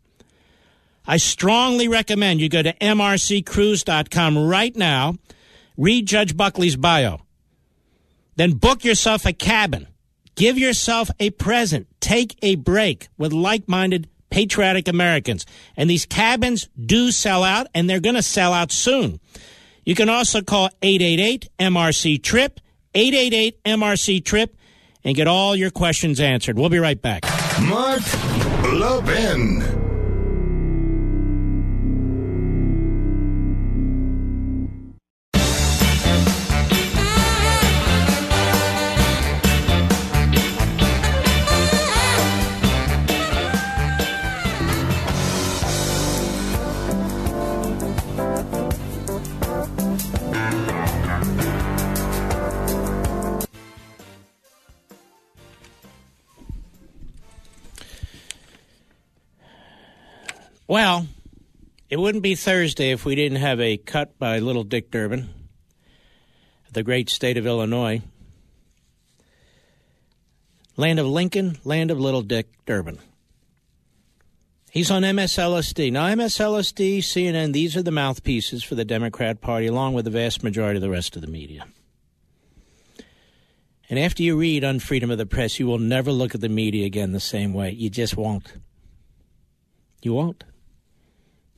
I 1.07 1.17
strongly 1.17 1.89
recommend 1.89 2.41
you 2.41 2.49
go 2.49 2.63
to 2.63 2.75
mrccruise.com 2.75 4.39
right 4.39 4.77
now, 4.77 5.15
read 5.77 6.07
Judge 6.07 6.37
Buckley's 6.37 6.77
bio. 6.77 7.21
Then 8.39 8.53
book 8.53 8.85
yourself 8.85 9.27
a 9.27 9.33
cabin. 9.33 9.89
Give 10.37 10.57
yourself 10.57 11.11
a 11.19 11.31
present. 11.31 11.89
Take 12.01 12.39
a 12.41 12.55
break 12.55 13.09
with 13.19 13.33
like 13.33 13.69
minded, 13.69 14.09
patriotic 14.31 14.87
Americans. 14.87 15.45
And 15.77 15.91
these 15.91 16.07
cabins 16.07 16.69
do 16.81 17.11
sell 17.11 17.43
out, 17.43 17.67
and 17.75 17.91
they're 17.91 17.99
going 17.99 18.15
to 18.15 18.23
sell 18.23 18.53
out 18.53 18.71
soon. 18.71 19.19
You 19.85 19.97
can 19.97 20.09
also 20.09 20.41
call 20.41 20.71
888 20.81 21.49
MRC 21.59 22.23
TRIP, 22.23 22.61
888 22.95 23.65
MRC 23.65 24.25
TRIP, 24.25 24.57
and 25.03 25.17
get 25.17 25.27
all 25.27 25.57
your 25.57 25.71
questions 25.71 26.21
answered. 26.21 26.57
We'll 26.59 26.69
be 26.69 26.79
right 26.79 27.01
back. 27.01 27.25
Mark 27.61 28.03
Levin. 28.73 29.88
Well, 60.69 61.07
it 61.89 61.99
wouldn't 61.99 62.23
be 62.23 62.35
Thursday 62.35 62.91
if 62.91 63.07
we 63.07 63.15
didn't 63.15 63.39
have 63.39 63.59
a 63.59 63.79
cut 63.79 64.19
by 64.19 64.39
little 64.39 64.65
Dick 64.65 64.91
Durbin, 64.91 65.31
the 66.71 66.83
great 66.83 67.09
state 67.09 67.39
of 67.39 67.47
Illinois. 67.47 68.03
Land 70.77 71.01
of 71.01 71.07
Lincoln, 71.07 71.57
land 71.65 71.91
of 71.91 71.99
little 71.99 72.21
Dick 72.21 72.49
Durbin. 72.67 72.99
He's 74.71 74.91
on 74.91 75.05
MSLSD. 75.05 75.91
Now, 75.91 76.05
MSLSD, 76.09 76.99
CNN, 76.99 77.55
these 77.55 77.75
are 77.75 77.83
the 77.83 77.91
mouthpieces 77.91 78.63
for 78.63 78.75
the 78.75 78.85
Democrat 78.85 79.41
Party, 79.41 79.67
along 79.67 79.95
with 79.95 80.05
the 80.05 80.11
vast 80.11 80.45
majority 80.45 80.77
of 80.77 80.83
the 80.83 80.91
rest 80.91 81.17
of 81.17 81.23
the 81.23 81.29
media. 81.29 81.65
And 83.89 83.99
after 83.99 84.23
you 84.23 84.37
read 84.37 84.65
on 84.65 84.81
freedom 84.81 85.11
of 85.11 85.17
the 85.17 85.25
press, 85.25 85.59
you 85.59 85.67
will 85.67 85.79
never 85.79 86.13
look 86.13 86.35
at 86.35 86.43
the 86.43 86.51
media 86.51 86.85
again 86.85 87.13
the 87.13 87.21
same 87.21 87.55
way. 87.55 87.71
You 87.71 87.89
just 87.89 88.19
won't. 88.19 88.53
You 90.03 90.13
won't. 90.13 90.45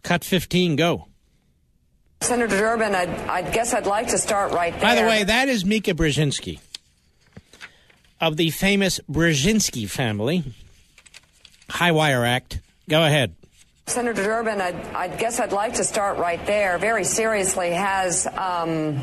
Cut 0.02 0.24
15, 0.24 0.76
go. 0.76 1.06
Senator 2.22 2.58
Durbin, 2.58 2.94
I, 2.94 3.32
I 3.32 3.42
guess 3.42 3.72
I'd 3.72 3.86
like 3.86 4.08
to 4.08 4.18
start 4.18 4.52
right 4.52 4.72
there. 4.72 4.82
By 4.82 4.94
the 4.94 5.02
way, 5.02 5.24
that 5.24 5.48
is 5.48 5.64
Mika 5.64 5.92
Brzezinski 5.94 6.58
of 8.20 8.36
the 8.36 8.50
famous 8.50 9.00
Brzezinski 9.10 9.88
family. 9.88 10.44
High 11.70 11.92
Wire 11.92 12.24
Act. 12.24 12.60
Go 12.88 13.04
ahead. 13.04 13.34
Senator 13.86 14.22
Durbin, 14.22 14.60
I, 14.60 14.74
I 14.94 15.08
guess 15.08 15.40
I'd 15.40 15.52
like 15.52 15.74
to 15.74 15.84
start 15.84 16.18
right 16.18 16.44
there. 16.46 16.78
Very 16.78 17.04
seriously, 17.04 17.70
has 17.70 18.26
um, 18.26 18.96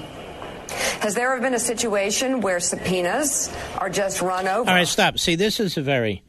has 1.02 1.16
there 1.16 1.34
ever 1.34 1.42
been 1.42 1.54
a 1.54 1.60
situation 1.60 2.42
where 2.42 2.60
subpoenas 2.60 3.54
are 3.78 3.90
just 3.90 4.22
run 4.22 4.48
over? 4.48 4.70
All 4.70 4.76
right, 4.76 4.88
stop. 4.88 5.20
See, 5.20 5.36
this 5.36 5.60
is 5.60 5.78
a 5.78 5.82
very 5.82 6.24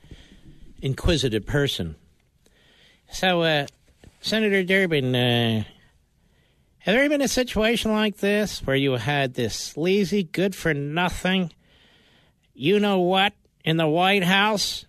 inquisitive 0.80 1.46
person. 1.46 1.96
So, 3.10 3.42
uh, 3.42 3.66
Senator 4.20 4.64
Durbin, 4.64 5.14
uh, 5.14 5.64
have 6.78 6.94
there 6.94 7.08
been 7.08 7.22
a 7.22 7.28
situation 7.28 7.92
like 7.92 8.16
this 8.16 8.60
where 8.66 8.76
you 8.76 8.92
had 8.92 9.34
this 9.34 9.54
sleazy, 9.54 10.24
good 10.24 10.54
for 10.54 10.74
nothing, 10.74 11.52
you 12.54 12.80
know 12.80 13.00
what, 13.00 13.32
in 13.64 13.76
the 13.76 13.86
White 13.86 14.24
House 14.24 14.86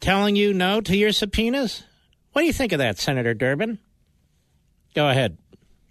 telling 0.00 0.36
you 0.36 0.52
no 0.52 0.80
to 0.80 0.96
your 0.96 1.12
subpoenas? 1.12 1.84
What 2.32 2.42
do 2.42 2.46
you 2.46 2.52
think 2.52 2.72
of 2.72 2.78
that, 2.78 2.98
Senator 2.98 3.34
Durbin? 3.34 3.78
Go 4.94 5.08
ahead. 5.08 5.38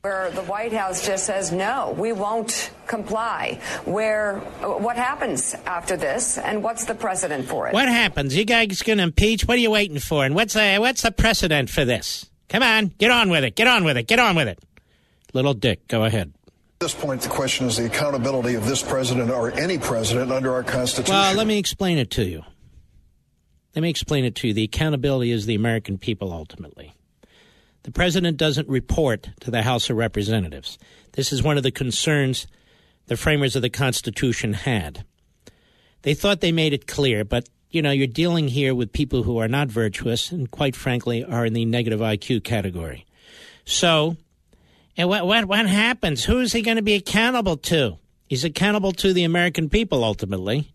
Where 0.02 0.32
the 0.32 0.42
White 0.42 0.74
House 0.74 1.06
just 1.06 1.28
says, 1.28 1.52
no, 1.52 1.96
we 1.96 2.12
won't 2.12 2.72
comply. 2.88 3.62
Where, 3.86 4.40
what 4.40 4.98
happens 4.98 5.54
after 5.66 5.96
this, 5.96 6.40
and 6.40 6.64
what's 6.64 6.86
the 6.86 6.96
precedent 6.96 7.48
for 7.48 7.68
it? 7.68 7.74
What 7.74 7.88
happens? 7.88 8.36
You 8.36 8.44
guys 8.44 8.82
going 8.82 8.98
to 8.98 9.04
impeach? 9.04 9.46
What 9.48 9.58
are 9.58 9.62
you 9.62 9.70
waiting 9.70 10.00
for? 10.00 10.26
And 10.26 10.34
what's, 10.34 10.56
uh, 10.56 10.78
what's 10.80 11.04
the 11.04 11.12
precedent 11.12 11.70
for 11.70 11.86
this? 11.86 12.31
Come 12.52 12.64
on, 12.64 12.88
get 12.98 13.12
on 13.12 13.30
with 13.30 13.46
it. 13.46 13.56
Get 13.56 13.68
on 13.68 13.86
with 13.86 13.96
it. 13.96 14.08
Get 14.08 14.20
on 14.20 14.36
with 14.36 14.50
it. 14.50 14.60
Little 15.34 15.54
Dick, 15.54 15.88
go 15.88 16.04
ahead. 16.04 16.34
At 16.48 16.80
this 16.82 16.94
point, 16.94 17.22
the 17.22 17.30
question 17.30 17.66
is 17.66 17.78
the 17.78 17.86
accountability 17.86 18.56
of 18.56 18.66
this 18.66 18.84
president 18.84 19.32
or 19.32 19.52
any 19.52 19.78
president 19.78 20.34
under 20.34 20.52
our 20.52 20.62
Constitution. 20.62 21.16
Well, 21.16 21.34
let 21.34 21.48
me 21.48 21.58
explain 21.58 21.98
it 21.98 22.12
to 22.12 22.26
you. 22.26 22.44
Let 23.74 23.84
me 23.84 23.90
explain 23.90 24.26
it 24.26 24.36
to 24.36 24.50
you. 24.50 24.54
The 24.54 24.66
accountability 24.66 25.32
is 25.32 25.46
the 25.46 25.56
American 25.56 25.98
people 25.98 26.34
ultimately. 26.34 26.94
The 27.84 27.92
president 27.92 28.36
doesn't 28.36 28.68
report 28.68 29.30
to 29.40 29.50
the 29.50 29.62
House 29.62 29.90
of 29.90 29.96
Representatives. 29.96 30.78
This 31.14 31.32
is 31.32 31.42
one 31.42 31.56
of 31.56 31.64
the 31.64 31.72
concerns 31.72 32.48
the 33.08 33.16
framers 33.16 33.56
of 33.56 33.62
the 33.62 33.70
Constitution 33.70 34.52
had. 34.52 35.06
They 36.02 36.14
thought 36.14 36.42
they 36.42 36.52
made 36.52 36.74
it 36.74 36.86
clear, 36.86 37.24
but 37.24 37.48
you 37.72 37.82
know, 37.82 37.92
you're 37.92 38.08
dealing 38.08 38.50
here 38.50 38.76
with 38.76 38.92
people 38.92 39.24
who 39.24 39.38
are 39.38 39.48
not 39.48 39.70
virtuous 39.70 40.32
and, 40.32 40.52
quite 40.52 40.76
frankly, 40.76 41.24
are 41.24 41.46
in 41.46 41.54
the 41.54 41.66
negative 41.66 42.02
IQ 42.02 42.44
category. 42.44 43.06
So, 43.66 44.18
and 44.98 45.08
what 45.08 45.26
what 45.26 45.46
what 45.46 45.66
happens? 45.68 46.26
Who 46.26 46.40
is 46.40 46.52
he 46.52 46.62
going 46.62 46.78
to 46.78 46.84
be 46.84 46.96
accountable 46.96 47.58
to? 47.58 47.98
He's 48.28 48.44
accountable 48.44 48.92
to 48.94 49.14
the 49.14 49.24
American 49.24 49.70
people 49.70 50.04
ultimately, 50.04 50.74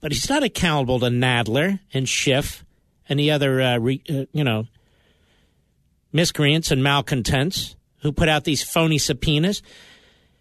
but 0.00 0.12
he's 0.12 0.28
not 0.28 0.42
accountable 0.42 1.00
to 1.00 1.06
Nadler 1.06 1.80
and 1.92 2.08
Schiff 2.08 2.64
and 3.08 3.18
the 3.18 3.30
other, 3.30 3.60
uh, 3.60 3.78
re, 3.78 4.02
uh, 4.08 4.26
you 4.32 4.44
know, 4.44 4.66
miscreants 6.12 6.70
and 6.70 6.82
malcontents 6.82 7.76
who 8.02 8.12
put 8.12 8.28
out 8.28 8.44
these 8.44 8.62
phony 8.62 8.98
subpoenas. 8.98 9.62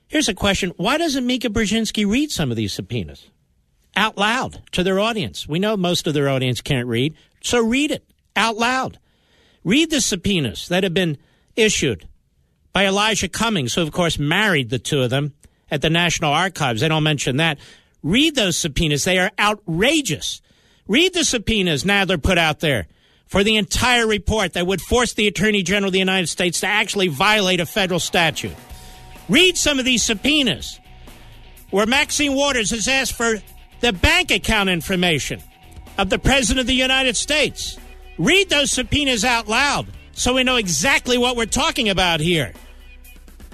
Here's 0.07 0.29
a 0.29 0.35
question: 0.35 0.73
Why 0.77 0.97
doesn't 0.97 1.25
Mika 1.25 1.49
Brzezinski 1.49 2.09
read 2.09 2.31
some 2.31 2.51
of 2.51 2.57
these 2.57 2.73
subpoenas? 2.73 3.27
Out 3.95 4.17
loud 4.17 4.61
to 4.71 4.83
their 4.83 4.99
audience. 4.99 5.47
We 5.47 5.59
know 5.59 5.75
most 5.77 6.07
of 6.07 6.13
their 6.13 6.29
audience 6.29 6.61
can't 6.61 6.87
read, 6.87 7.15
so 7.41 7.63
read 7.63 7.91
it 7.91 8.03
out 8.35 8.57
loud. 8.57 8.99
Read 9.63 9.89
the 9.91 10.01
subpoenas 10.01 10.67
that 10.69 10.83
have 10.83 10.93
been 10.93 11.17
issued 11.55 12.07
by 12.73 12.85
Elijah 12.85 13.27
Cummings, 13.27 13.73
who, 13.73 13.81
of 13.81 13.91
course, 13.91 14.17
married 14.17 14.69
the 14.69 14.79
two 14.79 15.01
of 15.01 15.09
them 15.09 15.33
at 15.69 15.81
the 15.81 15.89
National 15.89 16.31
Archives. 16.31 16.81
They 16.81 16.87
don't 16.87 17.03
mention 17.03 17.37
that. 17.37 17.59
Read 18.01 18.35
those 18.35 18.57
subpoenas. 18.57 19.03
They 19.03 19.19
are 19.19 19.31
outrageous. 19.37 20.41
Read 20.87 21.13
the 21.13 21.23
subpoenas 21.23 21.83
Nadler 21.83 22.21
put 22.21 22.37
out 22.37 22.59
there 22.59 22.87
for 23.27 23.43
the 23.43 23.55
entire 23.55 24.07
report 24.07 24.53
that 24.53 24.67
would 24.67 24.81
force 24.81 25.13
the 25.13 25.27
Attorney 25.27 25.63
General 25.63 25.89
of 25.89 25.93
the 25.93 25.99
United 25.99 26.27
States 26.27 26.61
to 26.61 26.67
actually 26.67 27.07
violate 27.07 27.59
a 27.59 27.65
federal 27.65 27.99
statute. 27.99 28.55
Read 29.29 29.57
some 29.57 29.79
of 29.79 29.85
these 29.85 30.03
subpoenas 30.03 30.79
where 31.69 31.85
Maxine 31.85 32.35
Waters 32.35 32.71
has 32.71 32.87
asked 32.87 33.13
for 33.13 33.41
the 33.81 33.93
bank 33.93 34.31
account 34.31 34.69
information 34.69 35.41
of 35.97 36.09
the 36.09 36.19
President 36.19 36.61
of 36.61 36.67
the 36.67 36.73
United 36.73 37.17
States. 37.17 37.77
Read 38.17 38.49
those 38.49 38.71
subpoenas 38.71 39.25
out 39.25 39.47
loud 39.47 39.87
so 40.13 40.35
we 40.35 40.43
know 40.43 40.55
exactly 40.55 41.17
what 41.17 41.35
we're 41.35 41.45
talking 41.45 41.89
about 41.89 42.19
here. 42.19 42.53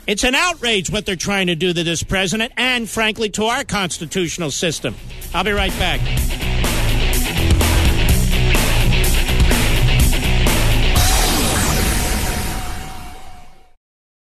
It's 0.06 0.24
an 0.24 0.36
outrage 0.36 0.90
what 0.90 1.06
they're 1.06 1.16
trying 1.16 1.48
to 1.48 1.56
do 1.56 1.74
to 1.74 1.84
this 1.84 2.02
president 2.02 2.54
and, 2.56 2.90
frankly, 2.90 3.30
to 3.32 3.44
our 3.44 3.64
constitutional 3.64 4.52
system. 4.52 4.96
I'll 5.34 5.44
be 5.44 5.52
right 5.52 5.78
back. 5.80 6.57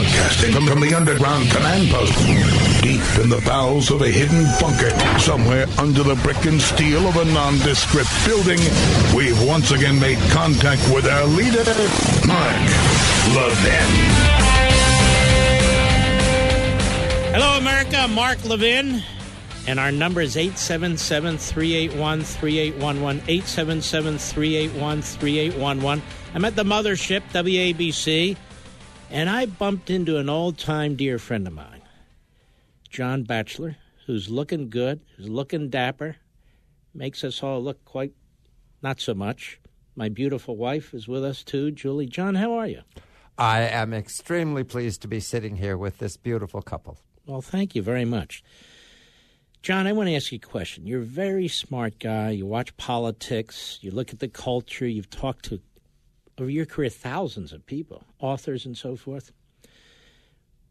broadcasting 0.00 0.52
from, 0.66 0.80
the 0.80 0.94
underground 0.94 1.50
command 1.50 1.90
post, 1.90 2.16
deep 2.82 3.02
in 3.22 3.28
the 3.28 3.42
bowels 3.44 3.90
of 3.90 4.00
a 4.00 4.08
hidden 4.08 4.44
bunker, 4.60 4.90
somewhere 5.18 5.66
under 5.78 6.02
the 6.02 6.14
brick 6.22 6.42
and 6.46 6.60
steel 6.60 7.06
of 7.06 7.16
a 7.16 7.24
nondescript 7.26 8.08
building, 8.24 8.58
we've 9.14 9.36
once 9.46 9.72
again 9.72 10.00
made 10.00 10.18
contact 10.30 10.80
with 10.94 11.06
our 11.06 11.26
leader, 11.26 11.64
Mark 12.26 12.56
Levin. 13.36 13.90
Hello, 17.32 17.58
America. 17.58 18.08
Mark 18.08 18.42
Levin. 18.44 19.02
And 19.66 19.78
our 19.78 19.92
number 19.92 20.22
is 20.22 20.36
877 20.36 21.36
381 21.36 22.22
3811. 22.22 23.22
877 23.28 24.18
381 24.18 25.02
3811. 25.02 26.04
I'm 26.34 26.44
at 26.44 26.56
the 26.56 26.64
mothership, 26.64 27.22
WABC, 27.32 28.36
and 29.10 29.28
I 29.28 29.46
bumped 29.46 29.90
into 29.90 30.18
an 30.18 30.28
old 30.28 30.58
time 30.58 30.96
dear 30.96 31.18
friend 31.18 31.46
of 31.46 31.52
mine, 31.52 31.82
John 32.88 33.24
Batchelor, 33.24 33.76
who's 34.06 34.30
looking 34.30 34.70
good, 34.70 35.00
who's 35.16 35.28
looking 35.28 35.68
dapper, 35.68 36.16
makes 36.94 37.24
us 37.24 37.42
all 37.42 37.62
look 37.62 37.84
quite 37.84 38.12
not 38.82 39.00
so 39.00 39.14
much. 39.14 39.60
My 39.96 40.08
beautiful 40.08 40.56
wife 40.56 40.94
is 40.94 41.08
with 41.08 41.24
us 41.24 41.42
too, 41.42 41.70
Julie. 41.70 42.06
John, 42.06 42.34
how 42.34 42.54
are 42.54 42.66
you? 42.66 42.82
I 43.36 43.60
am 43.62 43.92
extremely 43.92 44.64
pleased 44.64 45.02
to 45.02 45.08
be 45.08 45.20
sitting 45.20 45.56
here 45.56 45.76
with 45.76 45.98
this 45.98 46.16
beautiful 46.16 46.62
couple. 46.62 46.98
Well, 47.26 47.42
thank 47.42 47.74
you 47.74 47.82
very 47.82 48.04
much. 48.04 48.42
John, 49.62 49.86
I 49.86 49.92
want 49.92 50.08
to 50.08 50.14
ask 50.14 50.32
you 50.32 50.36
a 50.42 50.46
question. 50.46 50.86
You're 50.86 51.02
a 51.02 51.04
very 51.04 51.46
smart 51.46 51.98
guy. 51.98 52.30
You 52.30 52.46
watch 52.46 52.74
politics, 52.76 53.78
you 53.82 53.90
look 53.90 54.10
at 54.10 54.18
the 54.18 54.28
culture, 54.28 54.86
you've 54.86 55.10
talked 55.10 55.44
to, 55.46 55.60
over 56.40 56.50
your 56.50 56.66
career, 56.66 56.88
thousands 56.88 57.52
of 57.52 57.66
people, 57.66 58.04
authors 58.18 58.64
and 58.64 58.76
so 58.76 58.96
forth. 58.96 59.32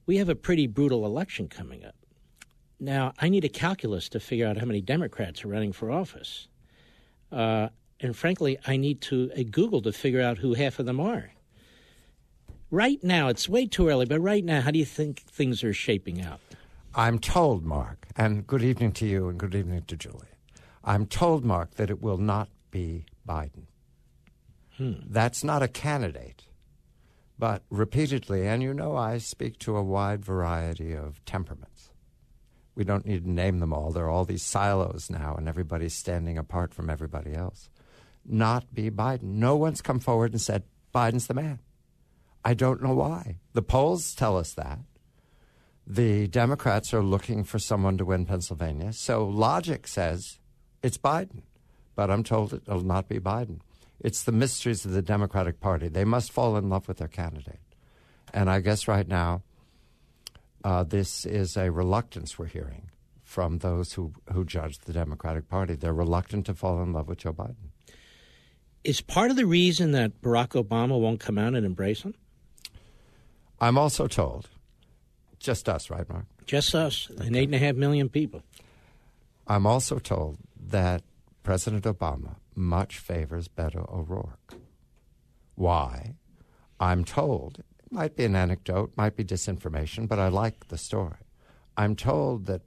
We 0.05 0.17
have 0.17 0.29
a 0.29 0.35
pretty 0.35 0.67
brutal 0.67 1.05
election 1.05 1.47
coming 1.47 1.85
up. 1.85 1.95
Now, 2.79 3.13
I 3.19 3.29
need 3.29 3.45
a 3.45 3.49
calculus 3.49 4.09
to 4.09 4.19
figure 4.19 4.47
out 4.47 4.57
how 4.57 4.65
many 4.65 4.81
Democrats 4.81 5.43
are 5.43 5.49
running 5.49 5.73
for 5.73 5.91
office. 5.91 6.47
Uh, 7.31 7.69
and 7.99 8.15
frankly, 8.15 8.57
I 8.65 8.77
need 8.77 9.01
to 9.01 9.29
a 9.35 9.43
Google 9.43 9.81
to 9.81 9.91
figure 9.91 10.21
out 10.21 10.37
who 10.37 10.53
half 10.53 10.79
of 10.79 10.85
them 10.85 10.99
are. 10.99 11.31
Right 12.71 13.03
now, 13.03 13.27
it's 13.27 13.49
way 13.49 13.65
too 13.65 13.89
early, 13.89 14.05
but 14.05 14.19
right 14.19 14.43
now, 14.43 14.61
how 14.61 14.71
do 14.71 14.79
you 14.79 14.85
think 14.85 15.21
things 15.21 15.63
are 15.63 15.73
shaping 15.73 16.21
out? 16.21 16.39
I'm 16.95 17.19
told, 17.19 17.65
Mark, 17.65 18.07
and 18.15 18.47
good 18.47 18.63
evening 18.63 18.93
to 18.93 19.05
you 19.05 19.27
and 19.27 19.37
good 19.37 19.55
evening 19.55 19.83
to 19.87 19.95
Julie. 19.95 20.27
I'm 20.83 21.05
told, 21.05 21.43
Mark, 21.43 21.75
that 21.75 21.89
it 21.89 22.01
will 22.01 22.17
not 22.17 22.49
be 22.71 23.05
Biden. 23.27 23.68
Hmm. 24.79 24.93
That's 25.07 25.43
not 25.43 25.61
a 25.61 25.67
candidate. 25.67 26.45
But 27.37 27.63
repeatedly, 27.69 28.47
and 28.47 28.63
you 28.63 28.73
know 28.73 28.95
I 28.95 29.17
speak 29.17 29.59
to 29.59 29.77
a 29.77 29.83
wide 29.83 30.25
variety 30.25 30.93
of 30.93 31.23
temperaments. 31.25 31.91
We 32.75 32.85
don't 32.85 33.05
need 33.05 33.25
to 33.25 33.31
name 33.31 33.59
them 33.59 33.73
all. 33.73 33.91
There 33.91 34.05
are 34.05 34.09
all 34.09 34.23
these 34.23 34.43
silos 34.43 35.09
now, 35.09 35.35
and 35.35 35.49
everybody's 35.49 35.93
standing 35.93 36.37
apart 36.37 36.73
from 36.73 36.89
everybody 36.89 37.33
else. 37.33 37.69
Not 38.25 38.73
be 38.73 38.89
Biden. 38.89 39.35
No 39.35 39.57
one's 39.57 39.81
come 39.81 39.99
forward 39.99 40.31
and 40.31 40.41
said, 40.41 40.63
Biden's 40.95 41.27
the 41.27 41.33
man. 41.33 41.59
I 42.43 42.53
don't 42.53 42.81
know 42.81 42.93
why. 42.93 43.39
The 43.51 43.61
polls 43.61 44.15
tell 44.15 44.37
us 44.37 44.53
that. 44.53 44.79
The 45.85 46.27
Democrats 46.27 46.93
are 46.93 47.03
looking 47.03 47.43
for 47.43 47.59
someone 47.59 47.97
to 47.97 48.05
win 48.05 48.25
Pennsylvania. 48.25 48.93
So 48.93 49.27
logic 49.27 49.87
says 49.87 50.39
it's 50.81 50.97
Biden. 50.97 51.41
But 51.95 52.09
I'm 52.09 52.23
told 52.23 52.53
it'll 52.53 52.81
not 52.81 53.09
be 53.09 53.19
Biden. 53.19 53.59
It's 53.99 54.23
the 54.23 54.31
mysteries 54.31 54.85
of 54.85 54.91
the 54.91 55.01
Democratic 55.01 55.59
Party. 55.59 55.87
They 55.87 56.05
must 56.05 56.31
fall 56.31 56.55
in 56.55 56.69
love 56.69 56.87
with 56.87 56.97
their 56.97 57.07
candidate. 57.07 57.59
And 58.33 58.49
I 58.49 58.59
guess 58.59 58.87
right 58.87 59.07
now, 59.07 59.41
uh, 60.63 60.83
this 60.83 61.25
is 61.25 61.57
a 61.57 61.71
reluctance 61.71 62.37
we're 62.37 62.47
hearing 62.47 62.89
from 63.23 63.59
those 63.59 63.93
who, 63.93 64.13
who 64.33 64.45
judge 64.45 64.79
the 64.79 64.93
Democratic 64.93 65.47
Party. 65.49 65.75
They're 65.75 65.93
reluctant 65.93 66.45
to 66.47 66.53
fall 66.53 66.81
in 66.81 66.93
love 66.93 67.07
with 67.07 67.19
Joe 67.19 67.33
Biden. 67.33 67.55
Is 68.83 69.01
part 69.01 69.29
of 69.29 69.37
the 69.37 69.45
reason 69.45 69.91
that 69.91 70.21
Barack 70.21 70.61
Obama 70.61 70.99
won't 70.99 71.19
come 71.19 71.37
out 71.37 71.53
and 71.53 71.65
embrace 71.65 72.01
him? 72.01 72.15
I'm 73.59 73.77
also 73.77 74.07
told, 74.07 74.49
just 75.37 75.67
us, 75.67 75.89
right, 75.89 76.07
Mark? 76.09 76.25
Just 76.45 76.73
us, 76.73 77.09
and 77.19 77.35
eight 77.35 77.49
and 77.49 77.55
a 77.55 77.59
half 77.59 77.75
million 77.75 78.07
people. 78.07 78.41
I'm 79.47 79.67
also 79.67 79.99
told 79.99 80.37
that 80.57 81.03
President 81.43 81.83
Obama 81.83 82.35
much 82.59 82.99
favors 82.99 83.47
Beto 83.47 83.89
O'Rourke. 83.91 84.55
Why? 85.55 86.15
I'm 86.79 87.03
told, 87.03 87.59
it 87.59 87.91
might 87.91 88.15
be 88.15 88.25
an 88.25 88.35
anecdote, 88.35 88.91
might 88.95 89.15
be 89.15 89.23
disinformation, 89.23 90.07
but 90.07 90.19
I 90.19 90.27
like 90.27 90.67
the 90.67 90.77
story. 90.77 91.25
I'm 91.75 91.95
told 91.95 92.45
that 92.45 92.61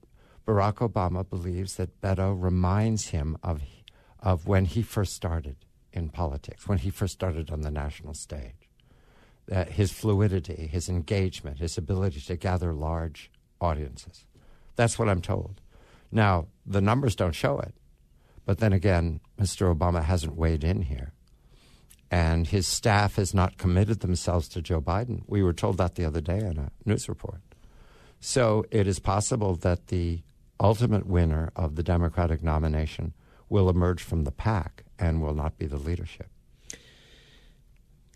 Barack 0.47 0.77
Obama 0.77 1.29
believes 1.29 1.77
that 1.77 2.01
Beto 2.01 2.35
reminds 2.37 3.09
him 3.09 3.37
of, 3.43 3.63
of 4.21 4.47
when 4.47 4.65
he 4.65 4.83
first 4.83 5.15
started 5.15 5.57
in 5.93 6.09
politics, 6.09 6.67
when 6.67 6.79
he 6.79 6.91
first 6.91 7.13
started 7.13 7.51
on 7.51 7.61
the 7.61 7.71
national 7.71 8.15
stage. 8.15 8.71
That 9.47 9.73
his 9.73 9.93
fluidity, 9.93 10.67
his 10.67 10.89
engagement, 10.89 11.59
his 11.59 11.77
ability 11.77 12.21
to 12.23 12.37
gather 12.37 12.73
large 12.73 13.31
audiences. 13.61 14.25
That's 14.77 14.99
what 14.99 15.09
I'm 15.09 15.21
told. 15.21 15.61
Now, 16.11 16.47
the 16.65 16.81
numbers 16.81 17.15
don't 17.15 17.35
show 17.35 17.59
it. 17.59 17.75
But 18.45 18.59
then 18.59 18.73
again, 18.73 19.21
Mr. 19.41 19.75
Obama 19.75 20.03
hasn't 20.03 20.37
weighed 20.37 20.65
in 20.65 20.83
here. 20.83 21.13
And 22.11 22.47
his 22.47 22.67
staff 22.67 23.17
has 23.17 23.33
not 23.33 23.57
committed 23.57 24.01
themselves 24.01 24.49
to 24.49 24.61
Joe 24.61 24.81
Biden. 24.81 25.23
We 25.27 25.43
were 25.43 25.55
told 25.55 25.79
that 25.79 25.95
the 25.95 26.05
other 26.05 26.21
day 26.21 26.39
in 26.39 26.59
a 26.59 26.71
news 26.85 27.09
report. 27.09 27.41
So 28.21 28.65
it 28.71 28.87
is 28.87 28.99
possible 28.99 29.55
that 29.57 29.87
the 29.87 30.23
ultimate 30.61 31.07
winner 31.07 31.51
of 31.57 31.77
the 31.77 31.83
Democratic 31.83 32.43
nomination 32.43 33.15
will 33.49 33.69
emerge 33.69 34.03
from 34.03 34.25
the 34.25 34.31
pack 34.31 34.85
and 34.99 35.23
will 35.23 35.35
not 35.35 35.57
be 35.57 35.67
the 35.67 35.79
leadership. 35.79 36.29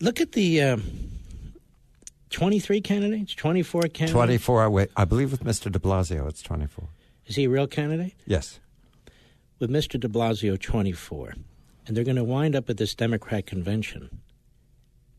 Look 0.01 0.21
at 0.21 0.33
the 0.33 0.61
uh, 0.61 0.77
23 2.29 2.83
candidates, 2.83 3.35
24 3.35 3.83
candidates. 3.83 4.13
24, 4.13 4.89
I 4.95 5.05
believe 5.07 5.31
with 5.31 5.43
Mr. 5.43 5.73
de 5.73 5.79
Blasio, 5.79 6.29
it's 6.29 6.43
24. 6.43 6.89
Is 7.27 7.37
he 7.37 7.45
a 7.45 7.51
real 7.51 7.67
candidate? 7.67 8.15
Yes 8.27 8.61
with 9.59 9.71
Mr. 9.71 9.99
de 9.99 10.09
Blasio 10.09 10.61
24, 10.61 11.35
and 11.87 11.97
they're 11.97 12.05
going 12.05 12.17
to 12.17 12.25
wind 12.25 12.55
up 12.55 12.69
at 12.69 12.77
this 12.77 12.95
Democrat 12.95 13.47
convention. 13.47 14.21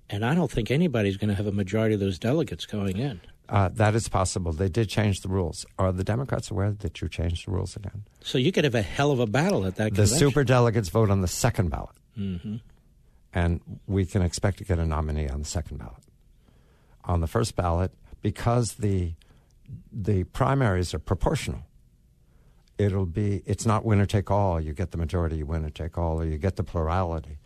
And 0.10 0.26
I 0.26 0.36
don't 0.36 0.50
think 0.52 0.72
anybody's 0.72 1.18
going 1.18 1.30
to 1.30 1.36
have 1.36 1.48
a 1.48 1.52
majority 1.52 1.94
of 1.94 2.00
those 2.00 2.18
delegates 2.18 2.66
going 2.66 2.98
in. 2.98 3.20
Uh, 3.50 3.70
that 3.74 3.96
is 3.96 4.10
possible. 4.10 4.52
They 4.52 4.70
did 4.70 4.90
change 4.90 5.22
the 5.22 5.30
rules. 5.30 5.66
Are 5.80 5.92
the 5.92 6.04
Democrats 6.04 6.52
aware 6.52 6.72
that 6.72 7.02
you 7.02 7.08
changed 7.08 7.48
the 7.48 7.52
rules 7.52 7.76
again? 7.76 8.04
So 8.22 8.38
you 8.38 8.52
could 8.52 8.66
have 8.66 8.76
a 8.76 8.82
hell 8.82 9.12
of 9.12 9.20
a 9.20 9.28
battle 9.28 9.66
at 9.66 9.76
that 9.76 9.92
the 9.92 10.04
convention. 10.04 10.18
super 10.18 10.44
delegates 10.44 10.90
vote 10.90 11.10
on 11.10 11.22
the 11.22 11.28
second 11.28 11.70
ballot. 11.70 11.96
Mm-hmm. 12.18 12.58
And 13.34 13.62
we 13.86 14.06
can 14.06 14.22
expect 14.22 14.58
to 14.58 14.64
get 14.64 14.80
a 14.80 14.86
nominee 14.86 15.30
on 15.30 15.40
the 15.40 15.46
second 15.46 15.78
ballot. 15.78 16.04
On 17.06 17.22
the 17.22 17.28
first 17.28 17.56
ballot, 17.56 17.92
because 18.22 18.74
the 18.74 19.14
the 19.92 20.24
primaries 20.26 20.94
are 20.94 21.00
proportional, 21.00 21.62
it'll 22.78 23.06
be 23.06 23.44
it's 23.46 23.66
not 23.66 23.86
winner 23.86 24.06
take 24.06 24.30
all. 24.32 24.60
You 24.60 24.74
get 24.74 24.92
the 24.92 24.98
majority, 24.98 25.38
you 25.38 25.46
winner 25.46 25.70
take 25.70 25.98
all, 25.98 26.22
or 26.22 26.26
you 26.26 26.38
get 26.38 26.56
the 26.56 26.64
plurality. 26.64 27.40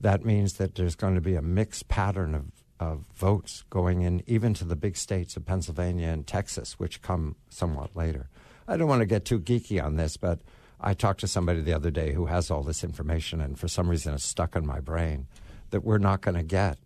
That 0.00 0.24
means 0.24 0.54
that 0.54 0.74
there's 0.74 0.94
going 0.94 1.14
to 1.14 1.20
be 1.20 1.34
a 1.34 1.42
mixed 1.42 1.88
pattern 1.88 2.34
of, 2.34 2.46
of 2.78 3.04
votes 3.14 3.64
going 3.68 4.00
in, 4.02 4.22
even 4.26 4.54
to 4.54 4.64
the 4.64 4.76
big 4.76 4.96
states 4.96 5.36
of 5.36 5.44
Pennsylvania 5.44 6.08
and 6.08 6.26
Texas, 6.26 6.78
which 6.78 7.02
come 7.02 7.36
somewhat 7.50 7.94
later. 7.94 8.28
I 8.66 8.76
don't 8.76 8.88
want 8.88 9.00
to 9.00 9.06
get 9.06 9.24
too 9.24 9.40
geeky 9.40 9.82
on 9.82 9.96
this, 9.96 10.16
but 10.16 10.40
I 10.80 10.94
talked 10.94 11.20
to 11.20 11.28
somebody 11.28 11.60
the 11.60 11.74
other 11.74 11.90
day 11.90 12.14
who 12.14 12.26
has 12.26 12.50
all 12.50 12.62
this 12.62 12.82
information, 12.82 13.40
and 13.40 13.58
for 13.58 13.68
some 13.68 13.90
reason 13.90 14.14
it's 14.14 14.24
stuck 14.24 14.56
in 14.56 14.66
my 14.66 14.80
brain 14.80 15.26
that 15.68 15.84
we're 15.84 15.98
not 15.98 16.22
going 16.22 16.36
to 16.36 16.42
get 16.42 16.78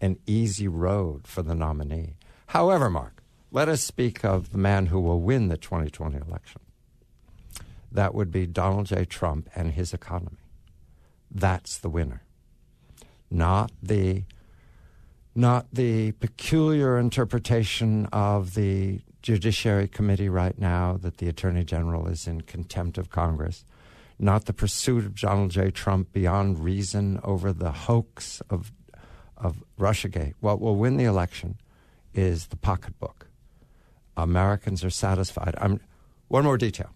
an 0.00 0.18
easy 0.26 0.68
road 0.68 1.26
for 1.26 1.42
the 1.42 1.54
nominee. 1.54 2.16
However, 2.48 2.90
Mark, 2.90 3.22
let 3.50 3.68
us 3.68 3.82
speak 3.82 4.24
of 4.24 4.52
the 4.52 4.58
man 4.58 4.86
who 4.86 5.00
will 5.00 5.20
win 5.20 5.48
the 5.48 5.56
2020 5.56 6.18
election 6.18 6.60
that 7.90 8.14
would 8.14 8.30
be 8.30 8.46
Donald 8.46 8.86
J. 8.86 9.04
Trump 9.04 9.48
and 9.54 9.72
his 9.72 9.92
economy. 9.94 10.38
That's 11.30 11.78
the 11.78 11.88
winner. 11.88 12.22
Not 13.30 13.72
the 13.82 14.24
not 15.34 15.66
the 15.72 16.12
peculiar 16.12 16.98
interpretation 16.98 18.06
of 18.12 18.54
the 18.54 19.00
Judiciary 19.22 19.86
Committee 19.86 20.28
right 20.28 20.58
now 20.58 20.96
that 21.00 21.18
the 21.18 21.28
Attorney 21.28 21.64
General 21.64 22.08
is 22.08 22.26
in 22.26 22.40
contempt 22.40 22.98
of 22.98 23.10
Congress. 23.10 23.64
not 24.18 24.46
the 24.46 24.52
pursuit 24.52 25.04
of 25.04 25.14
Donald 25.14 25.50
J. 25.50 25.70
Trump 25.70 26.12
beyond 26.12 26.58
reason 26.64 27.20
over 27.22 27.52
the 27.52 27.72
hoax 27.72 28.42
of 28.50 28.72
of 29.36 29.62
Russiagate. 29.78 30.34
What 30.40 30.60
will 30.60 30.74
win 30.74 30.96
the 30.96 31.04
election 31.04 31.60
is 32.12 32.48
the 32.48 32.56
pocketbook. 32.56 33.28
Americans 34.16 34.82
are 34.82 34.90
satisfied. 34.90 35.54
I'm, 35.60 35.78
one 36.26 36.42
more 36.42 36.58
detail. 36.58 36.90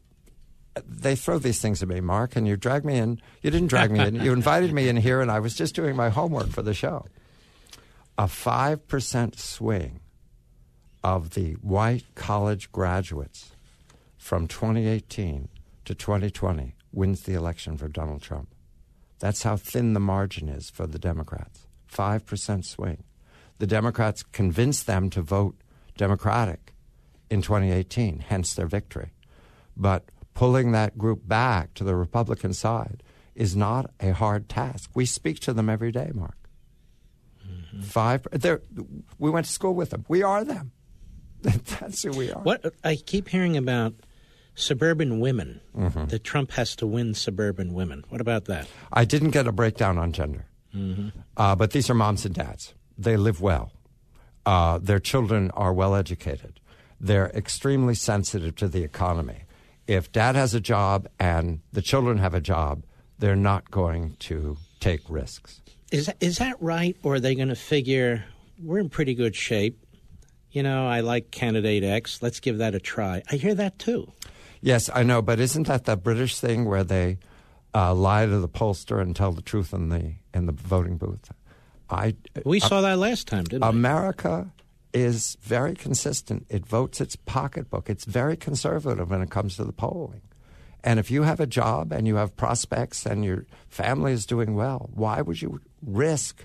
They 0.87 1.17
throw 1.17 1.39
these 1.39 1.61
things 1.61 1.83
at 1.83 1.89
me, 1.89 2.01
Mark, 2.01 2.35
and 2.35 2.49
you 2.49 2.57
drag 2.57 2.85
me 2.85 2.97
in. 2.97 3.21
You 3.43 3.51
didn't 3.51 3.69
drag 3.69 3.91
me 3.91 4.01
in. 4.01 4.15
You 4.17 4.33
invited 4.33 4.73
me 4.73 4.89
in 4.89 4.97
here, 4.97 5.21
and 5.21 5.31
I 5.31 5.39
was 5.39 5.55
just 5.55 5.75
doing 5.75 5.97
my 5.97 6.09
homework 6.09 6.49
for 6.49 6.63
the 6.63 6.73
show. 6.73 7.07
A 8.17 8.25
5% 8.25 9.39
swing 9.39 10.01
of 11.05 11.31
the 11.31 11.53
white 11.55 12.05
college 12.15 12.71
graduates 12.73 13.53
from 14.17 14.47
2018 14.47 15.49
to 15.85 15.95
2020 15.95 16.75
wins 16.93 17.23
the 17.23 17.35
election 17.35 17.77
for 17.77 17.89
Donald 17.89 18.23
Trump. 18.23 18.55
That's 19.19 19.43
how 19.43 19.57
thin 19.57 19.93
the 19.93 20.01
margin 20.01 20.49
is 20.49 20.71
for 20.71 20.87
the 20.87 20.99
Democrats. 20.99 21.67
5% 21.93 22.65
swing. 22.65 23.05
The 23.59 23.67
Democrats 23.67 24.23
convinced 24.23 24.87
them 24.87 25.11
to 25.11 25.23
vote 25.23 25.57
Democratic 25.97 26.73
in 27.31 27.43
2018, 27.43 28.21
hence 28.21 28.55
their 28.55 28.67
victory. 28.67 29.13
But 29.77 30.11
pulling 30.35 30.73
that 30.73 30.97
group 30.99 31.27
back 31.27 31.75
to 31.75 31.85
the 31.85 31.95
Republican 31.95 32.53
side 32.53 33.03
is 33.35 33.57
not 33.57 33.91
a 34.01 34.11
hard 34.13 34.49
task. 34.49 34.91
We 34.95 35.07
speak 35.07 35.41
to 35.41 35.53
them 35.53 35.69
every 35.69 35.93
day, 35.93 36.11
Mark. 36.15 36.37
Mm-hmm. 37.47 37.81
Five. 37.83 38.27
We 39.19 39.31
went 39.31 39.47
to 39.47 39.53
school 39.53 39.75
with 39.75 39.91
them. 39.91 40.05
We 40.09 40.23
are 40.23 40.45
them. 40.45 40.73
That's 41.43 42.03
who 42.03 42.13
we 42.13 42.31
are. 42.31 42.43
What 42.43 42.75
I 42.85 42.97
keep 42.97 43.29
hearing 43.29 43.57
about 43.57 43.95
suburban 44.55 45.21
women. 45.21 45.61
Mm-hmm. 45.77 46.07
That 46.07 46.25
Trump 46.25 46.53
has 46.53 46.77
to 46.77 46.87
win 46.87 47.15
suburban 47.15 47.73
women. 47.73 48.05
What 48.09 48.21
about 48.21 48.47
that? 48.47 48.69
I 48.93 49.05
didn't 49.05 49.31
get 49.31 49.47
a 49.47 49.53
breakdown 49.53 49.99
on 49.99 50.13
gender. 50.13 50.47
Mm-hmm. 50.75 51.09
Uh, 51.37 51.57
but 51.57 51.73
these 51.73 51.91
are 51.91 51.95
moms 51.95 52.25
and 52.25 52.35
dads. 52.35 52.75
They 52.97 53.17
live 53.17 53.41
well. 53.41 53.73
Uh, 54.45 54.79
their 54.79 54.99
children 54.99 55.51
are 55.53 55.73
well 55.73 55.95
educated. 55.95 56.61
They're 57.01 57.31
extremely 57.31 57.95
sensitive 57.95 58.57
to 58.57 58.69
the 58.69 58.83
economy. 58.83 59.45
If 59.87 60.13
dad 60.13 60.37
has 60.37 60.55
a 60.55 60.61
job 60.61 61.09
and 61.19 61.61
the 61.73 61.83
children 61.83 62.19
have 62.19 62.35
a 62.35 62.41
job, 62.41 62.85
they're 63.19 63.37
not 63.37 63.71
going 63.71 64.17
to 64.21 64.57
take 64.81 65.01
risks. 65.09 65.61
Is 65.91 66.07
that, 66.07 66.17
is 66.21 66.39
that 66.39 66.61
right? 66.61 66.97
Or 67.03 67.15
are 67.15 67.21
they 67.21 67.35
going 67.35 67.49
to 67.49 67.55
figure 67.55 68.25
we're 68.63 68.79
in 68.79 68.89
pretty 68.89 69.15
good 69.15 69.37
shape? 69.37 69.79
You 70.51 70.63
know, 70.63 70.87
I 70.87 71.01
like 71.01 71.31
candidate 71.31 71.83
X. 71.83 72.23
Let's 72.23 72.41
give 72.41 72.59
that 72.59 72.75
a 72.75 72.81
try. 72.81 73.23
I 73.31 73.37
hear 73.37 73.55
that 73.55 73.79
too. 73.79 74.13
Yes, 74.61 74.91
I 74.95 75.03
know, 75.03 75.23
but 75.23 75.41
isn't 75.41 75.67
that 75.67 75.85
the 75.85 75.97
British 75.97 76.39
thing 76.39 76.67
where 76.67 76.85
they 76.85 77.19
uh, 77.75 77.95
lie 77.95 78.27
to 78.27 78.39
the 78.39 78.49
pollster 78.49 79.01
and 79.01 79.15
tell 79.15 79.33
the 79.33 79.43
truth 79.43 79.73
in 79.73 79.89
the 79.89 80.15
in 80.35 80.47
the 80.47 80.53
voting 80.53 80.97
booth. 80.97 81.31
I 81.91 82.15
we 82.45 82.61
uh, 82.61 82.69
saw 82.69 82.81
that 82.83 82.99
last 82.99 83.27
time, 83.27 83.45
didn't 83.45 83.65
America 83.65 84.51
we? 84.57 84.62
Is 84.93 85.37
very 85.41 85.75
consistent. 85.75 86.47
It 86.49 86.67
votes 86.67 87.01
its 87.01 87.17
pocketbook. 87.17 87.89
It's 87.89 88.05
very 88.05 88.37
conservative 88.37 89.11
when 89.11 89.23
it 89.23 89.31
comes 89.31 89.57
to 89.57 89.65
the 89.65 89.73
polling. 89.73 90.23
And 90.85 90.99
if 90.99 91.11
you 91.11 91.23
have 91.23 91.41
a 91.41 91.47
job 91.47 91.93
and 91.93 92.07
you 92.07 92.17
have 92.17 92.37
prospects 92.37 93.07
and 93.07 93.25
your 93.25 93.47
family 93.69 94.13
is 94.13 94.27
doing 94.27 94.55
well, 94.55 94.91
why 94.93 95.23
would 95.23 95.41
you 95.41 95.61
risk 95.81 96.45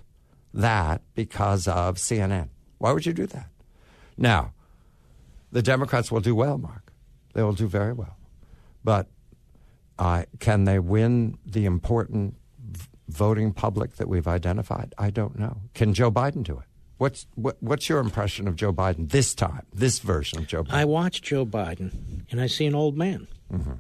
that 0.54 1.02
because 1.16 1.68
of 1.68 1.96
CNN? 1.96 2.50
Why 2.78 2.92
would 2.92 3.06
you 3.06 3.14
do 3.14 3.26
that? 3.28 3.50
Now, 4.18 4.54
the 5.52 5.62
Democrats 5.62 6.12
will 6.12 6.22
do 6.22 6.36
well, 6.36 6.58
Mark. 6.58 6.94
They 7.34 7.42
will 7.42 7.54
do 7.54 7.68
very 7.68 7.94
well. 7.94 8.18
But 8.84 9.08
uh, 9.98 10.24
can 10.40 10.66
they 10.66 10.80
win 10.80 11.38
the 11.46 11.66
important 11.66 12.36
v- 12.60 12.88
voting 13.10 13.54
public 13.54 13.96
that 13.96 14.08
we've 14.08 14.28
identified? 14.28 14.94
I 14.98 15.10
don't 15.10 15.38
know. 15.38 15.58
Can 15.74 15.94
Joe 15.94 16.12
Biden 16.12 16.44
do 16.44 16.60
it? 16.60 16.67
What's 16.98 17.28
what, 17.36 17.58
what's 17.62 17.90
your 17.90 18.00
impression 18.00 18.48
of 18.48 18.56
Joe 18.56 18.74
Biden 18.74 19.10
this 19.10 19.36
time, 19.36 19.66
this 19.74 20.00
version 20.00 20.40
of 20.40 20.48
Joe 20.48 20.64
Biden? 20.64 20.74
I 20.74 20.86
watch 20.86 21.22
Joe 21.22 21.46
Biden, 21.46 22.26
and 22.32 22.42
I 22.42 22.48
see 22.48 22.66
an 22.66 22.76
old 22.76 22.98
man. 22.98 23.28
Mm-hmm. 23.52 23.74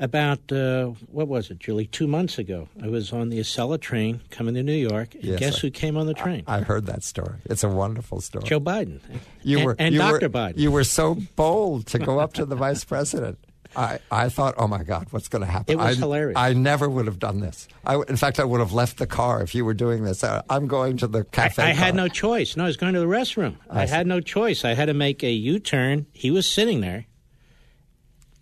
About 0.00 0.52
uh, 0.52 0.86
what 1.10 1.26
was 1.26 1.50
it, 1.50 1.58
Julie? 1.58 1.86
Two 1.86 2.06
months 2.06 2.38
ago, 2.38 2.68
I 2.80 2.86
was 2.86 3.12
on 3.12 3.30
the 3.30 3.40
Acela 3.40 3.80
train 3.80 4.20
coming 4.30 4.54
to 4.54 4.62
New 4.62 4.72
York, 4.72 5.16
and 5.16 5.24
yes, 5.24 5.40
guess 5.40 5.56
I, 5.56 5.60
who 5.62 5.70
came 5.72 5.96
on 5.96 6.06
the 6.06 6.14
train? 6.14 6.44
I, 6.46 6.58
I, 6.58 6.60
heard 6.60 6.86
that 6.86 7.02
story. 7.02 7.38
It's 7.46 7.64
a 7.64 7.68
wonderful 7.68 8.20
story. 8.20 8.44
Joe 8.44 8.60
Biden. 8.60 9.00
You 9.42 9.58
and, 9.58 9.66
were 9.66 9.76
and 9.76 9.94
you 9.94 9.98
Dr. 9.98 10.28
Were, 10.28 10.28
Biden. 10.28 10.58
You 10.58 10.70
were 10.70 10.84
so 10.84 11.16
bold 11.34 11.86
to 11.88 11.98
go 11.98 12.20
up 12.20 12.34
to 12.34 12.44
the 12.44 12.54
vice 12.54 12.84
president. 12.84 13.38
I, 13.78 14.00
I 14.10 14.28
thought, 14.28 14.56
oh 14.58 14.66
my 14.66 14.82
God, 14.82 15.06
what's 15.10 15.28
going 15.28 15.44
to 15.44 15.46
happen? 15.46 15.72
It 15.72 15.76
was 15.76 15.96
I, 15.96 16.00
hilarious. 16.00 16.36
I 16.36 16.52
never 16.52 16.88
would 16.88 17.06
have 17.06 17.20
done 17.20 17.38
this. 17.38 17.68
I, 17.84 17.94
in 18.08 18.16
fact, 18.16 18.40
I 18.40 18.44
would 18.44 18.58
have 18.58 18.72
left 18.72 18.98
the 18.98 19.06
car 19.06 19.40
if 19.40 19.54
you 19.54 19.64
were 19.64 19.72
doing 19.72 20.02
this. 20.02 20.24
I, 20.24 20.42
am 20.50 20.66
going 20.66 20.96
to 20.96 21.06
the 21.06 21.22
cafe. 21.22 21.62
I, 21.62 21.68
I 21.68 21.72
had 21.74 21.94
no 21.94 22.08
choice. 22.08 22.56
No, 22.56 22.64
I 22.64 22.66
was 22.66 22.76
going 22.76 22.94
to 22.94 23.00
the 23.00 23.06
restroom. 23.06 23.56
I, 23.70 23.82
I 23.82 23.86
had 23.86 24.08
no 24.08 24.20
choice. 24.20 24.64
I 24.64 24.74
had 24.74 24.86
to 24.86 24.94
make 24.94 25.22
a 25.22 25.30
U 25.30 25.60
turn. 25.60 26.06
He 26.12 26.32
was 26.32 26.44
sitting 26.50 26.80
there, 26.80 27.06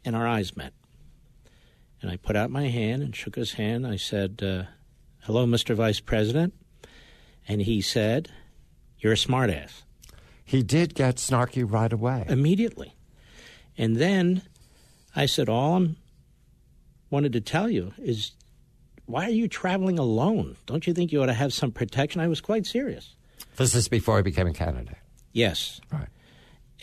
and 0.06 0.16
our 0.16 0.26
eyes 0.26 0.56
met. 0.56 0.72
And 2.00 2.10
I 2.10 2.16
put 2.16 2.34
out 2.34 2.50
my 2.50 2.68
hand 2.68 3.02
and 3.02 3.14
shook 3.14 3.36
his 3.36 3.52
hand. 3.52 3.86
I 3.86 3.96
said, 3.96 4.42
uh, 4.42 4.70
Hello, 5.24 5.44
Mr. 5.44 5.74
Vice 5.74 6.00
President. 6.00 6.54
And 7.46 7.60
he 7.60 7.82
said, 7.82 8.30
You're 8.98 9.12
a 9.12 9.16
smartass. 9.16 9.82
He 10.42 10.62
did 10.62 10.94
get 10.94 11.16
snarky 11.16 11.70
right 11.70 11.92
away. 11.92 12.24
Immediately. 12.26 12.94
And 13.76 13.96
then 13.96 14.42
I 15.16 15.26
said, 15.26 15.48
All 15.48 15.82
I 15.82 15.88
wanted 17.10 17.32
to 17.32 17.40
tell 17.40 17.70
you 17.70 17.92
is 17.98 18.32
why 19.06 19.24
are 19.24 19.30
you 19.30 19.48
traveling 19.48 19.98
alone? 19.98 20.56
Don't 20.66 20.86
you 20.86 20.92
think 20.92 21.12
you 21.12 21.22
ought 21.22 21.26
to 21.26 21.32
have 21.32 21.52
some 21.52 21.70
protection? 21.72 22.20
I 22.20 22.28
was 22.28 22.40
quite 22.40 22.66
serious. 22.66 23.14
This 23.56 23.74
is 23.74 23.88
before 23.88 24.18
I 24.18 24.22
became 24.22 24.46
a 24.46 24.52
candidate. 24.52 24.96
Yes. 25.32 25.80
Right. 25.90 26.08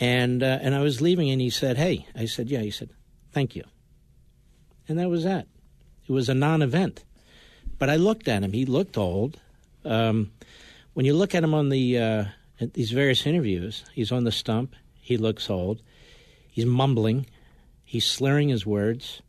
And 0.00 0.42
uh, 0.42 0.58
and 0.60 0.74
I 0.74 0.80
was 0.80 1.00
leaving, 1.00 1.30
and 1.30 1.40
he 1.40 1.50
said, 1.50 1.76
"Hey," 1.76 2.06
I 2.16 2.24
said, 2.24 2.50
"Yeah." 2.50 2.62
He 2.62 2.72
said, 2.72 2.90
"Thank 3.30 3.54
you," 3.54 3.62
and 4.88 4.98
that 4.98 5.08
was 5.08 5.22
that. 5.22 5.46
It 6.08 6.12
was 6.12 6.28
a 6.28 6.34
non-event. 6.34 7.04
But 7.78 7.90
I 7.90 7.96
looked 7.96 8.26
at 8.26 8.42
him. 8.42 8.52
He 8.52 8.66
looked 8.66 8.98
old. 8.98 9.40
Um, 9.84 10.32
when 10.94 11.06
you 11.06 11.14
look 11.14 11.32
at 11.32 11.44
him 11.44 11.54
on 11.54 11.68
the 11.68 11.98
uh, 11.98 12.24
these 12.58 12.90
various 12.90 13.24
interviews, 13.24 13.84
he's 13.92 14.10
on 14.10 14.24
the 14.24 14.32
stump. 14.32 14.74
He 15.00 15.16
looks 15.16 15.48
old. 15.48 15.80
He's 16.50 16.66
mumbling. 16.66 17.26
He's 17.94 18.06
slurring 18.06 18.48
his 18.48 18.66
words. 18.66 19.22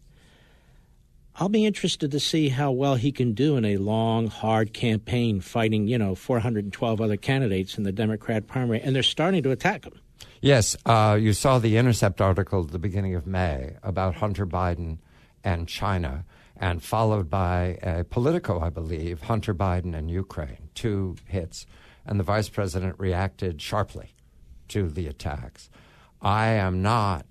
I'll 1.35 1.49
be 1.49 1.67
interested 1.67 2.09
to 2.09 2.19
see 2.19 2.49
how 2.49 2.71
well 2.71 2.95
he 2.95 3.11
can 3.11 3.33
do 3.33 3.57
in 3.57 3.63
a 3.63 3.77
long, 3.77 4.25
hard 4.25 4.73
campaign 4.73 5.39
fighting, 5.39 5.87
you 5.87 5.99
know, 5.99 6.15
412 6.15 6.99
other 6.99 7.15
candidates 7.15 7.77
in 7.77 7.83
the 7.83 7.91
Democrat 7.91 8.47
primary, 8.47 8.81
and 8.81 8.95
they're 8.95 9.03
starting 9.03 9.43
to 9.43 9.51
attack 9.51 9.85
him. 9.85 10.01
Yes, 10.41 10.75
uh, 10.87 11.15
you 11.21 11.33
saw 11.33 11.59
the 11.59 11.77
Intercept 11.77 12.21
article 12.21 12.63
at 12.63 12.71
the 12.71 12.79
beginning 12.79 13.13
of 13.13 13.27
May 13.27 13.75
about 13.83 14.15
Hunter 14.15 14.47
Biden 14.47 14.97
and 15.43 15.67
China, 15.67 16.25
and 16.57 16.81
followed 16.81 17.29
by 17.29 17.77
a 17.83 18.03
Politico, 18.03 18.59
I 18.61 18.71
believe, 18.71 19.21
Hunter 19.21 19.53
Biden 19.53 19.95
and 19.95 20.09
Ukraine, 20.09 20.69
two 20.73 21.17
hits, 21.27 21.67
and 22.03 22.19
the 22.19 22.23
vice 22.23 22.49
president 22.49 22.95
reacted 22.97 23.61
sharply 23.61 24.15
to 24.69 24.89
the 24.89 25.05
attacks. 25.05 25.69
I 26.19 26.47
am 26.47 26.81
not 26.81 27.27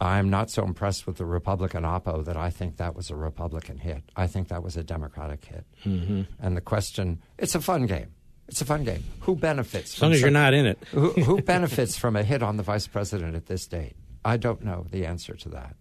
I'm 0.00 0.30
not 0.30 0.50
so 0.50 0.64
impressed 0.64 1.06
with 1.06 1.18
the 1.18 1.26
Republican 1.26 1.82
oppo 1.84 2.24
that 2.24 2.36
I 2.36 2.48
think 2.48 2.78
that 2.78 2.96
was 2.96 3.10
a 3.10 3.16
Republican 3.16 3.76
hit. 3.76 4.02
I 4.16 4.26
think 4.26 4.48
that 4.48 4.62
was 4.62 4.76
a 4.76 4.82
Democratic 4.82 5.44
hit. 5.44 5.64
Mm-hmm. 5.84 6.22
And 6.40 6.56
the 6.56 6.62
question 6.62 7.20
it's 7.38 7.54
a 7.54 7.60
fun 7.60 7.86
game. 7.86 8.12
It's 8.48 8.60
a 8.60 8.64
fun 8.64 8.82
game. 8.82 9.04
Who 9.20 9.36
benefits? 9.36 9.94
As 9.94 10.02
long 10.02 10.12
as 10.12 10.20
you're 10.20 10.30
not 10.30 10.54
in 10.54 10.66
it. 10.66 10.78
who, 10.90 11.10
who 11.10 11.42
benefits 11.56 11.96
from 11.96 12.16
a 12.16 12.24
hit 12.24 12.42
on 12.42 12.56
the 12.56 12.62
vice 12.64 12.86
president 12.86 13.36
at 13.36 13.46
this 13.46 13.66
date? 13.66 13.94
I 14.24 14.38
don't 14.38 14.64
know 14.64 14.86
the 14.90 15.06
answer 15.06 15.34
to 15.34 15.48
that. 15.50 15.76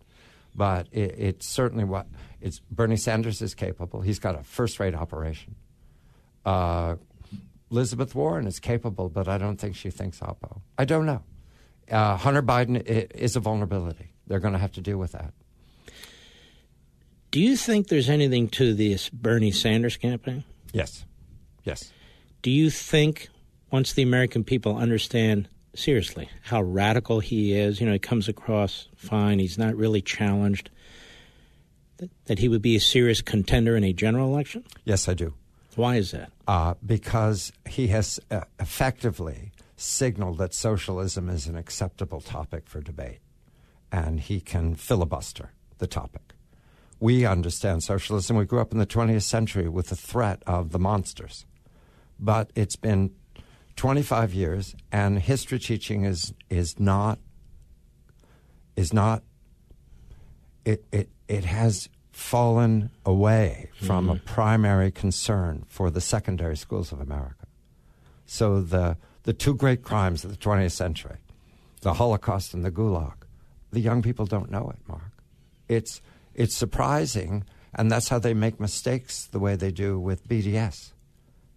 But 0.53 0.87
it, 0.91 1.15
it's 1.17 1.47
certainly 1.47 1.83
what 1.83 2.07
it's 2.41 2.59
Bernie 2.71 2.97
Sanders 2.97 3.41
is 3.41 3.55
capable. 3.55 4.01
He's 4.01 4.19
got 4.19 4.37
a 4.37 4.43
first 4.43 4.79
rate 4.79 4.95
operation. 4.95 5.55
Uh, 6.45 6.95
Elizabeth 7.71 8.15
Warren 8.15 8.47
is 8.47 8.59
capable, 8.59 9.09
but 9.09 9.27
I 9.27 9.37
don't 9.37 9.57
think 9.57 9.75
she 9.75 9.89
thinks 9.89 10.19
oppo. 10.19 10.61
I 10.77 10.85
don't 10.85 11.05
know. 11.05 11.23
Uh, 11.89 12.17
Hunter 12.17 12.41
Biden 12.41 12.81
is 12.85 13.35
a 13.35 13.39
vulnerability. 13.39 14.11
They're 14.27 14.39
going 14.39 14.53
to 14.53 14.59
have 14.59 14.73
to 14.73 14.81
deal 14.81 14.97
with 14.97 15.13
that. 15.13 15.33
Do 17.31 17.39
you 17.39 17.55
think 17.55 17.87
there's 17.87 18.09
anything 18.09 18.47
to 18.49 18.73
this 18.73 19.09
Bernie 19.09 19.51
Sanders 19.51 19.97
campaign? 19.97 20.43
Yes. 20.73 21.05
Yes. 21.63 21.91
Do 22.41 22.51
you 22.51 22.69
think 22.69 23.29
once 23.71 23.93
the 23.93 24.01
American 24.01 24.43
people 24.43 24.77
understand 24.77 25.47
seriously 25.75 26.29
how 26.43 26.61
radical 26.61 27.19
he 27.19 27.53
is, 27.53 27.79
you 27.79 27.85
know, 27.85 27.93
he 27.93 27.99
comes 27.99 28.27
across 28.27 28.87
fine, 28.95 29.39
he's 29.39 29.57
not 29.57 29.75
really 29.75 30.01
challenged, 30.01 30.69
that, 31.97 32.09
that 32.25 32.39
he 32.39 32.47
would 32.47 32.61
be 32.61 32.75
a 32.75 32.79
serious 32.79 33.21
contender 33.21 33.75
in 33.75 33.83
a 33.83 33.93
general 33.93 34.33
election? 34.33 34.63
Yes, 34.85 35.07
I 35.07 35.13
do. 35.13 35.33
Why 35.75 35.97
is 35.97 36.11
that? 36.11 36.31
Uh, 36.47 36.73
because 36.83 37.51
he 37.67 37.87
has 37.87 38.19
uh, 38.31 38.41
effectively 38.59 39.51
signal 39.79 40.33
that 40.35 40.53
socialism 40.53 41.29
is 41.29 41.47
an 41.47 41.55
acceptable 41.55 42.21
topic 42.21 42.67
for 42.67 42.81
debate, 42.81 43.19
and 43.91 44.19
he 44.19 44.41
can 44.41 44.75
filibuster 44.75 45.51
the 45.77 45.87
topic. 45.87 46.33
we 46.99 47.25
understand 47.25 47.81
socialism. 47.81 48.35
We 48.35 48.43
grew 48.45 48.59
up 48.59 48.73
in 48.73 48.77
the 48.77 48.85
20th 48.85 49.23
century 49.23 49.69
with 49.69 49.87
the 49.87 49.95
threat 49.95 50.43
of 50.45 50.71
the 50.71 50.79
monsters. 50.79 51.45
But 52.19 52.51
it's 52.55 52.75
been 52.75 53.11
25 53.77 54.33
years, 54.33 54.75
and 54.91 55.19
history 55.19 55.59
teaching 55.59 56.03
is, 56.03 56.33
is 56.49 56.77
not, 56.77 57.19
is 58.75 58.91
not, 58.91 59.23
it, 60.65 60.83
it, 60.91 61.09
it 61.29 61.45
has 61.45 61.87
fallen 62.11 62.89
away 63.05 63.69
from 63.81 64.07
mm-hmm. 64.07 64.17
a 64.17 64.19
primary 64.19 64.91
concern 64.91 65.63
for 65.69 65.89
the 65.89 66.01
secondary 66.01 66.57
schools 66.57 66.91
of 66.91 66.99
America. 66.99 67.47
So 68.25 68.59
the, 68.59 68.97
the 69.29 69.33
two 69.33 69.53
great 69.53 69.83
crimes 69.83 70.23
of 70.25 70.31
the 70.31 70.37
20th 70.37 70.71
century, 70.71 71.17
the 71.81 71.93
Holocaust 71.93 72.55
and 72.55 72.65
the 72.65 72.71
Gulag, 72.71 73.13
the 73.71 73.79
young 73.79 74.01
people 74.01 74.25
don't 74.25 74.49
know 74.49 74.71
it, 74.71 74.79
Mark. 74.87 75.21
It's, 75.67 76.01
it's 76.33 76.55
surprising, 76.55 77.43
and 77.75 77.91
that's 77.91 78.09
how 78.09 78.17
they 78.17 78.33
make 78.33 78.59
mistakes 78.59 79.27
the 79.27 79.37
way 79.37 79.55
they 79.55 79.69
do 79.69 79.99
with 79.99 80.27
BDS. 80.27 80.93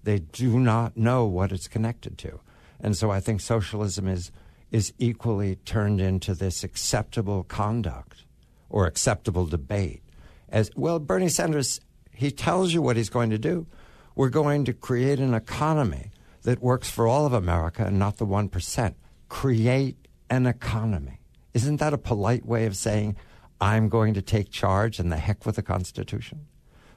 They 0.02 0.18
do 0.18 0.60
not 0.60 0.98
know 0.98 1.24
what 1.24 1.50
it's 1.50 1.66
connected 1.66 2.18
to. 2.18 2.40
And 2.78 2.94
so 2.94 3.10
I 3.10 3.20
think 3.20 3.40
socialism 3.40 4.06
is, 4.06 4.30
is 4.70 4.92
equally 4.98 5.56
turned 5.56 5.98
into 5.98 6.34
this 6.34 6.62
acceptable 6.62 7.42
conduct 7.42 8.26
or 8.68 8.84
acceptable 8.84 9.46
debate. 9.46 10.02
As 10.50 10.70
well, 10.76 10.98
Bernie 10.98 11.30
Sanders, 11.30 11.80
he 12.10 12.30
tells 12.30 12.74
you 12.74 12.82
what 12.82 12.98
he's 12.98 13.08
going 13.08 13.30
to 13.30 13.38
do. 13.38 13.66
We're 14.14 14.28
going 14.28 14.66
to 14.66 14.74
create 14.74 15.20
an 15.20 15.32
economy 15.32 16.11
that 16.42 16.62
works 16.62 16.90
for 16.90 17.06
all 17.06 17.26
of 17.26 17.32
America 17.32 17.84
and 17.84 17.98
not 17.98 18.18
the 18.18 18.26
1%. 18.26 18.94
Create 19.28 19.96
an 20.28 20.46
economy. 20.46 21.20
Isn't 21.54 21.76
that 21.76 21.92
a 21.92 21.98
polite 21.98 22.46
way 22.46 22.66
of 22.66 22.76
saying, 22.76 23.16
I'm 23.60 23.88
going 23.88 24.14
to 24.14 24.22
take 24.22 24.50
charge 24.50 24.98
and 24.98 25.12
the 25.12 25.16
heck 25.16 25.46
with 25.46 25.56
the 25.56 25.62
Constitution? 25.62 26.46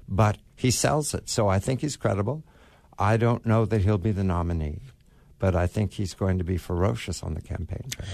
But 0.07 0.37
he 0.55 0.71
sells 0.71 1.13
it. 1.13 1.29
So 1.29 1.47
I 1.47 1.59
think 1.59 1.81
he's 1.81 1.97
credible. 1.97 2.43
I 2.97 3.17
don't 3.17 3.45
know 3.45 3.65
that 3.65 3.81
he'll 3.81 3.97
be 3.97 4.11
the 4.11 4.23
nominee, 4.23 4.79
but 5.39 5.55
I 5.55 5.67
think 5.67 5.93
he's 5.93 6.13
going 6.13 6.37
to 6.37 6.43
be 6.43 6.57
ferocious 6.57 7.21
on 7.23 7.33
the 7.33 7.41
campaign 7.41 7.83
trail. 7.89 8.07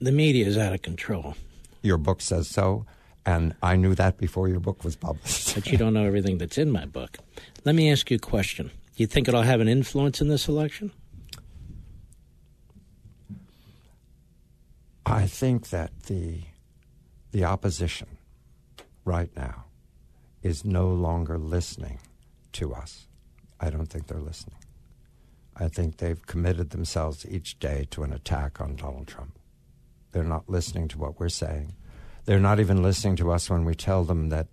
The 0.00 0.12
media 0.12 0.46
is 0.46 0.56
out 0.56 0.72
of 0.72 0.82
control. 0.82 1.34
Your 1.82 1.98
book 1.98 2.20
says 2.20 2.48
so, 2.48 2.86
and 3.26 3.54
I 3.62 3.76
knew 3.76 3.94
that 3.96 4.16
before 4.16 4.48
your 4.48 4.60
book 4.60 4.84
was 4.84 4.96
published. 4.96 5.54
but 5.54 5.66
you 5.66 5.76
don't 5.76 5.92
know 5.94 6.04
everything 6.04 6.38
that's 6.38 6.56
in 6.56 6.70
my 6.70 6.86
book. 6.86 7.18
Let 7.64 7.74
me 7.74 7.90
ask 7.90 8.10
you 8.10 8.16
a 8.16 8.20
question. 8.20 8.70
You 9.00 9.06
think 9.06 9.28
it'll 9.28 9.40
have 9.40 9.62
an 9.62 9.68
influence 9.68 10.20
in 10.20 10.28
this 10.28 10.46
election? 10.46 10.92
I 15.06 15.26
think 15.26 15.70
that 15.70 16.02
the 16.02 16.42
the 17.32 17.44
opposition 17.44 18.18
right 19.06 19.34
now 19.34 19.64
is 20.42 20.66
no 20.66 20.88
longer 20.88 21.38
listening 21.38 21.98
to 22.52 22.74
us. 22.74 23.06
I 23.58 23.70
don't 23.70 23.86
think 23.86 24.06
they're 24.06 24.20
listening. 24.20 24.58
I 25.56 25.68
think 25.68 25.96
they've 25.96 26.26
committed 26.26 26.68
themselves 26.68 27.24
each 27.26 27.58
day 27.58 27.86
to 27.92 28.02
an 28.02 28.12
attack 28.12 28.60
on 28.60 28.76
Donald 28.76 29.06
Trump. 29.06 29.38
They're 30.12 30.24
not 30.24 30.50
listening 30.50 30.88
to 30.88 30.98
what 30.98 31.18
we're 31.18 31.30
saying. 31.30 31.72
They're 32.26 32.38
not 32.38 32.60
even 32.60 32.82
listening 32.82 33.16
to 33.16 33.30
us 33.30 33.48
when 33.48 33.64
we 33.64 33.74
tell 33.74 34.04
them 34.04 34.28
that 34.28 34.48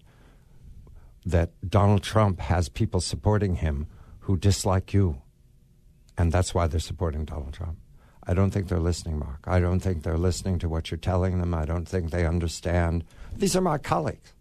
that 1.26 1.50
Donald 1.70 2.02
Trump 2.02 2.40
has 2.40 2.70
people 2.70 3.02
supporting 3.02 3.56
him 3.56 3.88
who 4.28 4.36
dislike 4.36 4.94
you. 4.94 5.22
And 6.18 6.34
that's 6.34 6.54
why 6.54 6.68
they're 6.68 6.82
supporting 6.82 7.24
Donald 7.24 7.54
Trump. 7.54 7.78
I 8.26 8.34
don't 8.34 8.52
think 8.52 8.68
they're 8.68 8.78
listening, 8.78 9.20
Mark. 9.20 9.46
I 9.48 9.62
don't 9.62 9.80
think 9.80 10.04
they're 10.04 10.18
listening 10.18 10.60
to 10.60 10.68
what 10.68 10.92
you're 10.92 10.98
telling 10.98 11.40
them. 11.40 11.54
I 11.54 11.64
don't 11.64 11.88
think 11.88 12.12
they 12.12 12.26
understand. 12.26 13.06
These 13.34 13.56
are 13.56 13.62
my 13.62 13.78
colleagues. 13.78 14.34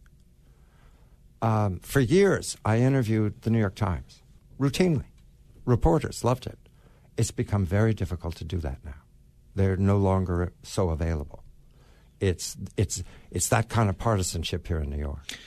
Um, 1.41 1.79
for 1.79 2.01
years, 2.01 2.57
I 2.65 2.79
interviewed 2.79 3.43
the 3.43 3.51
New 3.51 3.61
York 3.61 3.77
Times 3.77 4.23
routinely. 4.59 5.05
Reporters 5.65 6.25
loved 6.25 6.49
it. 6.49 6.59
It's 7.17 7.31
become 7.31 7.65
very 7.65 7.95
difficult 7.95 8.35
to 8.37 8.45
do 8.45 8.59
that 8.59 8.85
now. 8.85 9.03
They're 9.55 9.77
no 9.77 9.99
longer 9.99 10.53
so 10.65 10.91
available. 10.91 11.45
It's, 12.19 12.57
it's, 12.77 13.05
it's 13.31 13.49
that 13.51 13.69
kind 13.69 13.89
of 13.89 13.97
partisanship 13.99 14.67
here 14.67 14.79
in 14.79 14.91
New 14.91 14.99
York. 14.99 15.39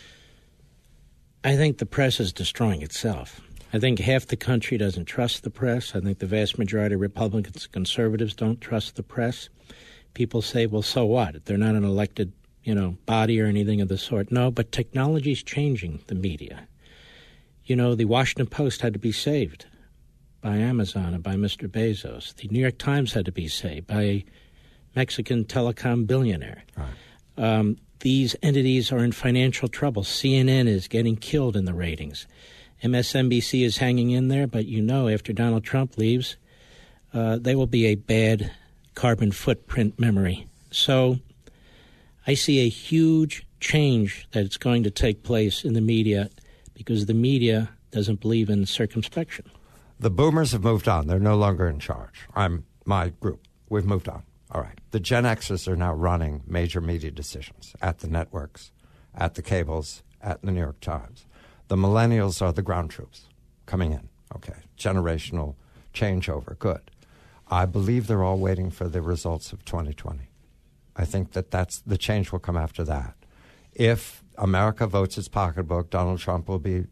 I 1.44 1.57
think 1.57 1.80
the 1.80 1.86
press 1.86 2.22
is 2.22 2.32
destroying 2.32 2.82
itself. 2.82 3.41
I 3.72 3.80
think 3.80 4.00
half 4.00 4.26
the 4.26 4.36
country 4.36 4.78
doesn't 4.78 5.06
trust 5.06 5.44
the 5.44 5.52
press. 5.52 5.96
I 5.96 6.00
think 6.00 6.20
the 6.20 6.26
vast 6.26 6.58
majority 6.58 6.96
of 6.96 7.02
Republicans 7.02 7.66
and 7.66 7.72
conservatives 7.72 8.36
don't 8.36 8.60
trust 8.60 8.96
the 8.96 9.04
press. 9.04 9.50
People 10.16 10.41
say, 10.41 10.66
well, 10.66 10.82
so 10.82 11.06
what? 11.06 11.46
They're 11.46 11.58
not 11.58 11.76
an 11.76 11.84
elected, 11.84 12.34
you 12.64 12.74
know, 12.74 12.98
body 13.06 13.40
or 13.40 13.46
anything 13.46 13.80
of 13.80 13.88
the 13.88 13.98
sort. 13.98 14.32
No, 14.32 14.50
but 14.50 14.72
technology 14.72 15.32
is 15.32 15.44
changing 15.44 16.00
the 16.08 16.16
media. 16.16 16.68
You 17.66 17.76
know, 17.76 17.94
the 17.94 18.06
Washington 18.06 18.48
Post 18.48 18.82
had 18.82 18.94
to 18.94 19.00
be 19.00 19.12
saved 19.12 19.68
by 20.41 20.58
Amazon 20.58 21.14
and 21.14 21.22
by 21.22 21.36
Mr. 21.36 21.68
Bezos. 21.68 22.34
The 22.36 22.48
New 22.48 22.60
York 22.60 22.80
Times 22.80 23.14
had 23.14 23.26
to 23.26 23.32
be 23.32 23.48
saved 23.48 23.86
by 23.86 24.02
a 24.02 24.26
Mexican 24.96 25.46
telecom 25.46 26.08
billionaire. 26.08 26.64
Right. 26.76 26.88
Um, 27.38 27.78
these 28.00 28.36
entities 28.41 28.91
are 28.91 29.04
in 29.04 29.12
financial 29.12 29.68
trouble. 29.68 30.04
CNN 30.04 30.68
is 30.68 30.88
getting 30.88 31.18
killed 31.18 31.56
in 31.56 31.66
the 31.66 31.74
ratings. 31.74 32.26
MSNBC 32.84 33.64
is 33.64 33.78
hanging 33.78 34.12
in 34.12 34.28
there, 34.30 34.48
but 34.48 34.66
you 34.66 34.82
know, 34.82 35.08
after 35.08 35.34
Donald 35.34 35.64
Trump 35.64 35.98
leaves, 35.98 36.38
uh, 37.14 37.38
they 37.38 37.56
will 37.56 37.68
be 37.68 37.88
a 37.88 37.96
bad 37.96 38.52
carbon 38.96 39.32
footprint 39.32 40.00
memory. 40.00 40.48
So 40.72 41.20
I 42.28 42.34
see 42.36 42.60
a 42.60 42.70
huge 42.70 43.46
change 43.60 44.28
that's 44.32 44.58
going 44.58 44.84
to 44.84 44.92
take 44.92 45.24
place 45.24 45.66
in 45.66 45.74
the 45.74 45.82
media 45.82 46.30
because 46.74 47.06
the 47.06 47.14
media 47.14 47.70
doesn't 47.92 48.22
believe 48.22 48.50
in 48.50 48.66
circumspection. 48.66 49.46
The 50.00 50.10
boomers 50.10 50.54
have 50.54 50.64
moved 50.64 50.88
on. 50.88 51.08
They're 51.08 51.20
no 51.20 51.36
longer 51.36 51.68
in 51.68 51.80
charge. 51.80 52.28
I'm 52.36 52.66
my 52.86 53.10
group. 53.10 53.46
We've 53.68 53.86
moved 53.86 54.08
on. 54.08 54.24
All 54.52 54.62
right. 54.62 54.80
The 54.92 55.00
Gen 55.00 55.26
Xers 55.26 55.68
are 55.68 55.76
now 55.76 55.94
running 55.94 56.42
major 56.48 56.82
media 56.82 57.12
decisions 57.12 57.76
at 57.82 58.00
the 58.00 58.08
networks, 58.08 58.72
at 59.14 59.36
the 59.36 59.42
cables, 59.42 60.04
at 60.22 60.42
the 60.42 60.52
New 60.52 60.60
York 60.60 60.80
Times. 60.80 61.26
The 61.70 61.76
millennials 61.76 62.41
are 62.41 62.52
the 62.52 62.62
ground 62.62 62.90
troops 62.90 63.28
coming 63.66 63.91
in. 63.91 64.10
Okay, 64.36 64.58
generational 64.78 65.56
changeover. 65.94 66.58
Good. 66.58 66.91
I 67.48 67.66
believe 67.66 68.08
they're 68.08 68.24
all 68.24 68.38
waiting 68.38 68.70
for 68.70 68.88
the 68.88 69.02
results 69.02 69.54
of 69.54 69.64
2020. 69.66 70.30
I 70.96 71.06
think 71.06 71.32
that 71.32 71.52
that's 71.52 71.80
the 71.82 71.98
change 71.98 72.32
will 72.32 72.40
come 72.40 72.58
after 72.58 72.84
that. 72.84 73.16
If 73.74 74.24
America 74.38 74.88
votes 74.88 75.18
its 75.18 75.28
pocketbook, 75.28 75.90
Donald 75.90 76.20
Trump 76.20 76.48
will 76.50 76.60
be 76.60 76.86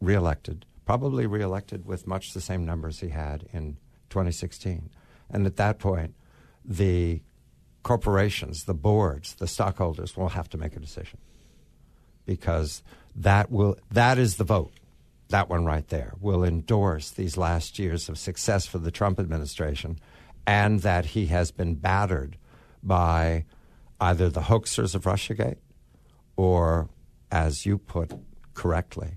reelected, 0.00 0.64
probably 0.84 1.26
reelected 1.26 1.84
with 1.84 2.06
much 2.06 2.32
the 2.32 2.40
same 2.40 2.64
numbers 2.64 3.00
he 3.00 3.08
had 3.08 3.48
in 3.52 3.76
2016. 4.10 4.90
And 5.28 5.44
at 5.44 5.56
that 5.56 5.78
point, 5.78 6.14
the 6.64 7.22
corporations, 7.82 8.64
the 8.64 8.74
boards, 8.74 9.34
the 9.34 9.48
stockholders 9.48 10.16
will 10.16 10.30
have 10.30 10.48
to 10.50 10.58
make 10.58 10.76
a 10.76 10.80
decision 10.80 11.18
because 12.24 12.82
that 13.14 13.50
will 13.50 13.76
that 13.90 14.18
is 14.18 14.36
the 14.36 14.44
vote. 14.44 14.72
That 15.28 15.48
one 15.48 15.64
right 15.64 15.86
there 15.88 16.12
will 16.20 16.44
endorse 16.44 17.10
these 17.10 17.36
last 17.36 17.78
years 17.78 18.08
of 18.08 18.18
success 18.18 18.66
for 18.66 18.78
the 18.78 18.90
Trump 18.90 19.18
administration, 19.18 19.98
and 20.46 20.80
that 20.80 21.06
he 21.06 21.26
has 21.26 21.50
been 21.50 21.74
battered 21.74 22.36
by 22.82 23.44
either 24.00 24.28
the 24.28 24.42
hoaxers 24.42 24.94
of 24.94 25.04
RussiaGate, 25.04 25.58
or, 26.36 26.88
as 27.30 27.64
you 27.64 27.78
put 27.78 28.12
correctly, 28.52 29.16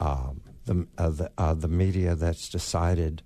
um, 0.00 0.40
the 0.64 0.86
uh, 0.98 1.10
the, 1.10 1.30
uh, 1.38 1.54
the 1.54 1.68
media 1.68 2.14
that's 2.14 2.48
decided 2.48 3.22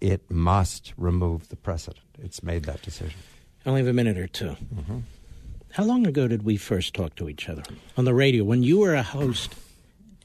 it 0.00 0.30
must 0.30 0.94
remove 0.96 1.48
the 1.48 1.56
president. 1.56 2.04
It's 2.18 2.42
made 2.42 2.64
that 2.64 2.82
decision. 2.82 3.18
I 3.66 3.70
only 3.70 3.80
have 3.80 3.88
a 3.88 3.92
minute 3.92 4.16
or 4.16 4.26
2 4.26 4.44
mm-hmm. 4.44 4.98
How 5.72 5.84
long 5.84 6.06
ago 6.06 6.26
did 6.28 6.42
we 6.42 6.56
first 6.56 6.94
talk 6.94 7.14
to 7.16 7.28
each 7.28 7.48
other 7.48 7.62
on 7.96 8.04
the 8.04 8.14
radio? 8.14 8.44
When 8.44 8.62
you 8.62 8.78
were 8.78 8.94
a 8.94 9.02
host 9.02 9.54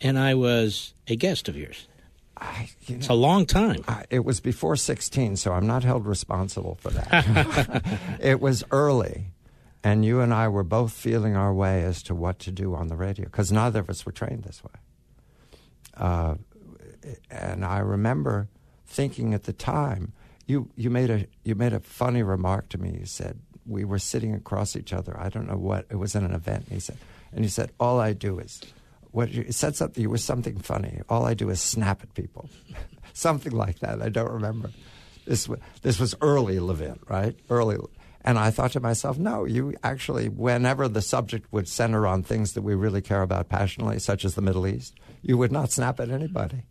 and 0.03 0.19
I 0.19 0.35
was 0.35 0.93
a 1.07 1.15
guest 1.15 1.47
of 1.49 1.55
yours. 1.55 1.87
I, 2.35 2.69
you 2.87 2.95
know, 2.95 2.99
it's 2.99 3.09
a 3.09 3.13
long 3.13 3.45
time. 3.45 3.83
I, 3.87 4.05
it 4.09 4.25
was 4.25 4.39
before 4.39 4.75
16, 4.75 5.37
so 5.37 5.53
I'm 5.53 5.65
not 5.65 5.83
held 5.83 6.05
responsible 6.05 6.75
for 6.81 6.89
that. 6.89 7.83
it 8.19 8.41
was 8.41 8.63
early, 8.71 9.27
and 9.83 10.03
you 10.03 10.19
and 10.19 10.33
I 10.33 10.47
were 10.49 10.63
both 10.63 10.91
feeling 10.91 11.35
our 11.35 11.53
way 11.53 11.83
as 11.83 12.03
to 12.03 12.15
what 12.15 12.39
to 12.39 12.51
do 12.51 12.75
on 12.75 12.87
the 12.87 12.95
radio 12.95 13.25
because 13.25 13.51
neither 13.51 13.79
of 13.79 13.89
us 13.89 14.05
were 14.05 14.11
trained 14.11 14.43
this 14.43 14.63
way. 14.63 14.71
Uh, 15.95 16.35
and 17.29 17.63
I 17.63 17.79
remember 17.79 18.49
thinking 18.85 19.33
at 19.33 19.43
the 19.43 19.53
time, 19.53 20.13
you, 20.47 20.69
you, 20.75 20.89
made 20.89 21.09
a, 21.09 21.27
you 21.43 21.55
made 21.55 21.73
a 21.73 21.79
funny 21.79 22.23
remark 22.23 22.67
to 22.69 22.77
me. 22.77 22.97
You 22.99 23.05
said, 23.05 23.39
we 23.65 23.83
were 23.85 23.99
sitting 23.99 24.33
across 24.33 24.75
each 24.75 24.93
other. 24.93 25.17
I 25.19 25.29
don't 25.29 25.47
know 25.47 25.57
what 25.57 25.85
it 25.89 25.95
was 25.95 26.15
in 26.15 26.23
an 26.23 26.33
event. 26.33 26.65
And 26.65 26.73
he 26.73 26.79
said, 26.79 26.97
and 27.31 27.43
he 27.43 27.49
said, 27.49 27.71
all 27.79 27.99
I 27.99 28.13
do 28.13 28.39
is 28.39 28.61
what 29.11 29.29
you 29.31 29.51
said 29.51 29.75
something. 29.75 30.01
You 30.01 30.09
was 30.09 30.23
something 30.23 30.57
funny. 30.57 31.01
All 31.09 31.25
I 31.25 31.33
do 31.33 31.49
is 31.49 31.61
snap 31.61 32.03
at 32.03 32.13
people, 32.13 32.49
something 33.13 33.51
like 33.51 33.79
that. 33.79 34.01
I 34.01 34.09
don't 34.09 34.31
remember. 34.31 34.71
This 35.25 35.47
this 35.81 35.99
was 35.99 36.15
early 36.21 36.59
Levin, 36.59 36.99
right? 37.07 37.35
Early, 37.49 37.77
And 38.25 38.37
I 38.37 38.51
thought 38.51 38.73
to 38.73 38.79
myself, 38.79 39.17
no, 39.17 39.45
you 39.45 39.75
actually, 39.83 40.27
whenever 40.27 40.87
the 40.87 41.01
subject 41.01 41.51
would 41.53 41.67
center 41.67 42.05
on 42.05 42.23
things 42.23 42.53
that 42.53 42.61
we 42.61 42.75
really 42.75 43.01
care 43.01 43.21
about 43.21 43.49
passionately, 43.49 43.99
such 43.99 44.25
as 44.25 44.35
the 44.35 44.41
Middle 44.41 44.67
East, 44.67 44.95
you 45.21 45.37
would 45.37 45.51
not 45.51 45.71
snap 45.71 45.99
at 45.99 46.09
anybody. 46.09 46.63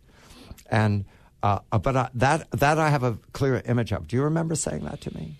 And 0.69 1.05
uh, 1.41 1.59
but 1.71 1.95
I, 1.97 2.09
that 2.13 2.51
that 2.51 2.77
I 2.77 2.89
have 2.89 3.03
a 3.03 3.17
clear 3.31 3.61
image 3.65 3.91
of. 3.91 4.07
Do 4.07 4.15
you 4.15 4.23
remember 4.23 4.55
saying 4.55 4.83
that 4.85 5.01
to 5.01 5.13
me? 5.15 5.35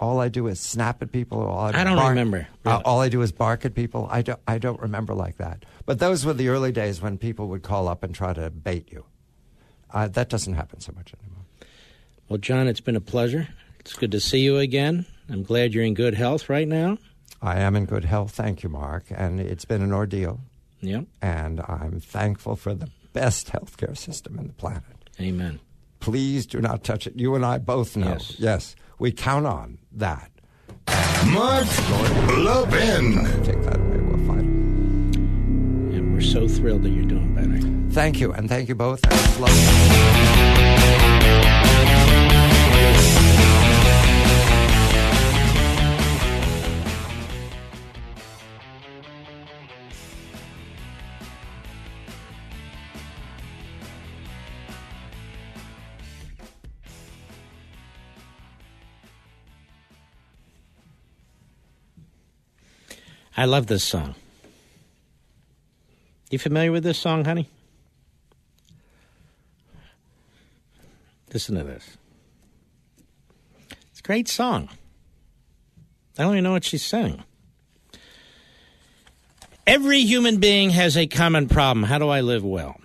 All 0.00 0.20
I 0.20 0.28
do 0.28 0.46
is 0.46 0.60
snap 0.60 1.00
at 1.02 1.10
people. 1.12 1.40
All 1.42 1.58
I, 1.66 1.68
I 1.80 1.84
don't 1.84 1.96
bark- 1.96 2.10
remember, 2.10 2.48
Uh, 2.64 2.82
all 2.84 3.00
I 3.00 3.08
do 3.08 3.22
is 3.22 3.32
bark 3.32 3.64
at 3.64 3.74
people. 3.74 4.06
I 4.10 4.22
don't. 4.22 4.40
I 4.46 4.58
don't 4.58 4.80
remember 4.80 5.14
like 5.14 5.38
that. 5.38 5.64
But 5.86 5.98
those 5.98 6.24
were 6.26 6.34
the 6.34 6.48
early 6.48 6.70
days 6.72 7.00
when 7.00 7.16
people 7.18 7.48
would 7.48 7.62
call 7.62 7.88
up 7.88 8.02
and 8.02 8.14
try 8.14 8.32
to 8.34 8.50
bait 8.50 8.90
you. 8.92 9.04
Uh, 9.90 10.08
that 10.08 10.28
doesn't 10.28 10.54
happen 10.54 10.80
so 10.80 10.92
much 10.96 11.14
anymore. 11.20 11.44
Well, 12.28 12.38
John, 12.38 12.66
it's 12.68 12.80
been 12.80 12.96
a 12.96 13.00
pleasure. 13.00 13.48
It's 13.80 13.94
good 13.94 14.10
to 14.12 14.20
see 14.20 14.40
you 14.40 14.58
again. 14.58 15.06
I'm 15.30 15.42
glad 15.44 15.72
you're 15.72 15.84
in 15.84 15.94
good 15.94 16.14
health 16.14 16.48
right 16.50 16.66
now. 16.68 16.98
I 17.40 17.60
am 17.60 17.76
in 17.76 17.84
good 17.84 18.04
health, 18.04 18.32
thank 18.32 18.62
you, 18.62 18.68
Mark. 18.68 19.04
And 19.10 19.38
it's 19.40 19.64
been 19.64 19.80
an 19.82 19.92
ordeal. 19.92 20.40
Yep. 20.80 21.04
And 21.22 21.60
I'm 21.60 22.00
thankful 22.00 22.56
for 22.56 22.74
the 22.74 22.90
best 23.12 23.48
healthcare 23.48 23.96
system 23.96 24.38
in 24.38 24.48
the 24.48 24.52
planet. 24.54 24.82
Amen. 25.20 25.60
Please 26.00 26.46
do 26.46 26.60
not 26.60 26.84
touch 26.84 27.06
it. 27.06 27.14
You 27.16 27.34
and 27.34 27.44
I 27.44 27.58
both 27.58 27.96
know. 27.96 28.08
Yes. 28.08 28.36
yes. 28.38 28.76
we 28.98 29.12
count 29.12 29.46
on 29.46 29.78
that. 29.92 30.30
Mark 31.26 31.66
Levin. 32.36 33.14
Take 33.44 33.62
that 33.62 33.78
away. 33.78 33.98
We'll 33.98 34.26
fight. 34.26 34.44
And 34.44 36.14
we're 36.14 36.20
so 36.20 36.46
thrilled 36.46 36.82
that 36.82 36.90
you're 36.90 37.04
doing 37.04 37.34
better. 37.34 37.92
Thank 37.92 38.20
you, 38.20 38.32
and 38.32 38.48
thank 38.48 38.68
you 38.68 38.74
both. 38.74 39.00
I 63.36 63.44
love 63.44 63.66
this 63.66 63.84
song. 63.84 64.14
You 66.30 66.38
familiar 66.38 66.72
with 66.72 66.82
this 66.82 66.98
song, 66.98 67.24
honey? 67.24 67.48
Listen 71.32 71.56
to 71.56 71.64
this. 71.64 71.98
It's 73.90 74.00
a 74.00 74.02
great 74.02 74.26
song. 74.26 74.70
I 76.18 76.22
don't 76.22 76.32
even 76.32 76.44
know 76.44 76.52
what 76.52 76.64
she's 76.64 76.84
saying. 76.84 77.22
Every 79.66 80.00
human 80.00 80.38
being 80.38 80.70
has 80.70 80.96
a 80.96 81.06
common 81.06 81.48
problem. 81.48 81.84
How 81.84 81.98
do 81.98 82.08
I 82.08 82.22
live 82.22 82.44
well? 82.44 82.80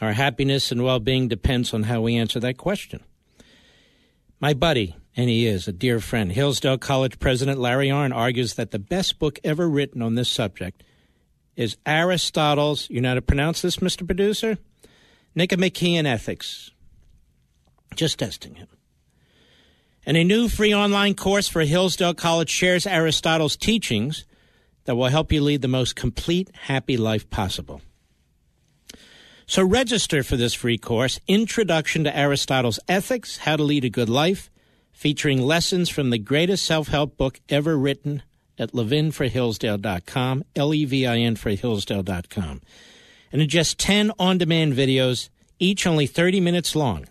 Our 0.00 0.12
happiness 0.12 0.70
and 0.70 0.84
well 0.84 1.00
being 1.00 1.28
depends 1.28 1.74
on 1.74 1.82
how 1.82 2.00
we 2.00 2.16
answer 2.16 2.38
that 2.40 2.58
question. 2.58 3.00
My 4.38 4.54
buddy, 4.54 4.94
and 5.16 5.28
he 5.28 5.46
is 5.46 5.66
a 5.66 5.72
dear 5.72 6.00
friend, 6.00 6.32
Hillsdale 6.32 6.78
College 6.78 7.18
President 7.18 7.58
Larry 7.58 7.88
Arnn 7.88 8.14
argues 8.14 8.54
that 8.54 8.70
the 8.70 8.78
best 8.78 9.18
book 9.18 9.38
ever 9.42 9.68
written 9.68 10.02
on 10.02 10.14
this 10.14 10.28
subject 10.28 10.82
is 11.56 11.76
Aristotle's, 11.84 12.88
you 12.88 13.00
know 13.00 13.08
how 13.08 13.14
to 13.14 13.22
pronounce 13.22 13.62
this, 13.62 13.76
Mr. 13.76 14.06
Producer? 14.06 14.56
Nicomachean 15.34 16.06
Ethics. 16.06 16.70
Just 17.94 18.18
testing 18.20 18.54
him. 18.54 18.68
And 20.06 20.16
a 20.16 20.24
new 20.24 20.48
free 20.48 20.74
online 20.74 21.14
course 21.14 21.48
for 21.48 21.60
Hillsdale 21.62 22.14
College 22.14 22.48
shares 22.48 22.86
Aristotle's 22.86 23.56
teachings 23.56 24.24
that 24.84 24.96
will 24.96 25.08
help 25.08 25.32
you 25.32 25.42
lead 25.42 25.62
the 25.62 25.68
most 25.68 25.94
complete, 25.94 26.50
happy 26.54 26.96
life 26.96 27.28
possible. 27.28 27.82
So 29.46 29.64
register 29.64 30.22
for 30.22 30.36
this 30.36 30.54
free 30.54 30.78
course, 30.78 31.20
Introduction 31.26 32.04
to 32.04 32.16
Aristotle's 32.16 32.80
Ethics, 32.88 33.38
How 33.38 33.56
to 33.56 33.62
Lead 33.62 33.84
a 33.84 33.90
Good 33.90 34.08
Life, 34.08 34.50
featuring 35.00 35.40
lessons 35.40 35.88
from 35.88 36.10
the 36.10 36.18
greatest 36.18 36.62
self-help 36.62 37.16
book 37.16 37.40
ever 37.48 37.74
written 37.74 38.22
at 38.58 38.72
levinforhillsdale.com, 38.72 40.44
L-E-V-I-N 40.54 41.36
for 41.36 41.48
hillsdale.com. 41.52 42.60
And 43.32 43.40
in 43.40 43.48
just 43.48 43.78
10 43.78 44.12
on-demand 44.18 44.74
videos, 44.74 45.30
each 45.58 45.86
only 45.86 46.06
30 46.06 46.40
minutes 46.40 46.76
long, 46.76 47.06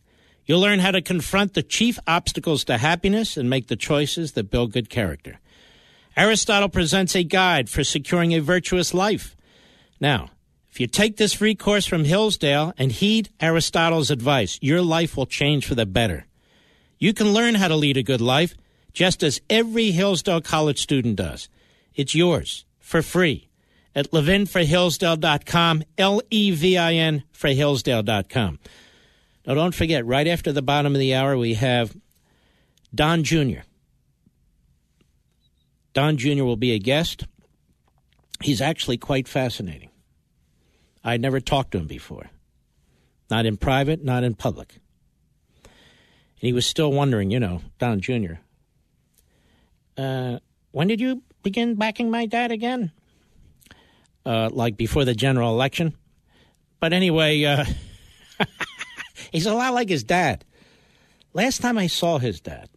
you'll 0.46 0.60
learn 0.60 0.78
how 0.78 0.92
to 0.92 1.02
confront 1.02 1.56
the 1.56 1.64
chief 1.64 1.98
obstacles 2.06 2.64
to 2.66 2.78
happiness 2.78 3.38
and 3.38 3.50
make 3.50 3.70
the 3.70 3.76
choices 3.76 4.34
that 4.34 4.52
build 4.52 4.72
good 4.72 4.92
character. 4.92 5.40
Aristotle 6.16 6.70
presents 6.70 7.16
a 7.16 7.24
guide 7.24 7.72
for 7.72 7.84
securing 7.84 8.36
a 8.36 8.40
virtuous 8.40 8.94
life. 8.94 9.36
Now, 10.00 10.30
if 10.70 10.80
you 10.80 10.86
take 10.86 11.18
this 11.18 11.34
free 11.34 11.56
course 11.56 11.88
from 11.88 12.04
Hillsdale 12.04 12.72
and 12.78 12.92
heed 12.92 13.30
Aristotle's 13.42 14.12
advice, 14.12 14.60
your 14.62 14.84
life 14.84 15.18
will 15.18 15.26
change 15.26 15.66
for 15.66 15.74
the 15.74 15.88
better. 15.88 16.28
You 17.00 17.14
can 17.14 17.34
learn 17.34 17.56
how 17.56 17.70
to 17.70 17.76
lead 17.78 17.98
a 17.98 18.04
good 18.04 18.22
life 18.22 18.54
just 18.94 19.24
as 19.24 19.42
every 19.50 19.92
Hillsdale 19.92 20.42
College 20.42 20.80
student 20.80 21.16
does. 21.16 21.48
It's 21.96 22.14
yours 22.14 22.66
for 22.80 23.02
free 23.02 23.50
at 23.96 24.12
levinforhillsdale.com, 24.12 25.84
L 25.98 26.22
E 26.30 26.52
V 26.52 26.78
I 26.78 26.94
N 26.94 27.24
for 27.32 27.48
Hillsdale.com. 27.48 28.60
Now, 29.48 29.54
don't 29.56 29.74
forget, 29.74 30.06
right 30.06 30.28
after 30.28 30.52
the 30.52 30.62
bottom 30.62 30.94
of 30.94 31.00
the 31.00 31.16
hour, 31.16 31.38
we 31.38 31.56
have 31.56 31.96
Don 32.94 33.24
Jr. 33.24 33.62
Don 35.94 36.18
Jr. 36.18 36.44
will 36.44 36.58
be 36.58 36.74
a 36.74 36.80
guest. 36.80 37.26
He's 38.42 38.62
actually 38.62 38.98
quite 38.98 39.28
fascinating. 39.28 39.90
I'd 41.04 41.22
never 41.22 41.40
talked 41.40 41.72
to 41.72 41.78
him 41.80 41.88
before, 41.88 42.30
not 43.30 43.46
in 43.46 43.58
private, 43.58 44.04
not 44.04 44.24
in 44.24 44.36
public. 44.36 44.80
And 46.40 46.48
he 46.48 46.54
was 46.54 46.66
still 46.66 46.92
wondering, 46.92 47.32
you 47.32 47.40
know, 47.40 47.62
Don 47.80 48.00
Jr., 48.00 48.36
uh, 49.98 50.40
when 50.72 50.88
did 50.88 51.02
you 51.02 51.22
begin 51.44 51.76
backing 51.76 52.10
my 52.10 52.26
dad 52.26 52.52
again? 52.52 52.92
Uh, 54.26 54.50
like 54.50 54.78
before 54.78 55.04
the 55.04 55.14
general 55.14 55.52
election. 55.52 55.94
But 56.80 56.94
anyway, 56.94 57.44
uh, 57.44 57.66
he's 59.32 59.48
a 59.48 59.54
lot 59.54 59.74
like 59.74 59.90
his 59.90 60.04
dad. 60.04 60.46
Last 61.34 61.62
time 61.62 61.78
I 61.78 61.88
saw 61.88 62.20
his 62.20 62.40
dad 62.40 62.70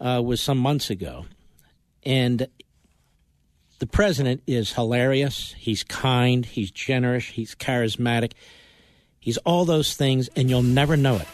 uh, 0.00 0.22
was 0.24 0.40
some 0.40 0.58
months 0.58 0.90
ago. 0.90 1.24
And 2.04 2.46
the 3.80 3.86
president 3.86 4.42
is 4.46 4.74
hilarious. 4.74 5.56
He's 5.58 5.82
kind. 5.82 6.46
He's 6.46 6.70
generous. 6.70 7.24
He's 7.24 7.56
charismatic. 7.56 8.32
He's 9.18 9.38
all 9.38 9.64
those 9.64 9.94
things, 9.94 10.28
and 10.36 10.48
you'll 10.48 10.62
never 10.62 10.96
know 10.96 11.16
it 11.16 11.28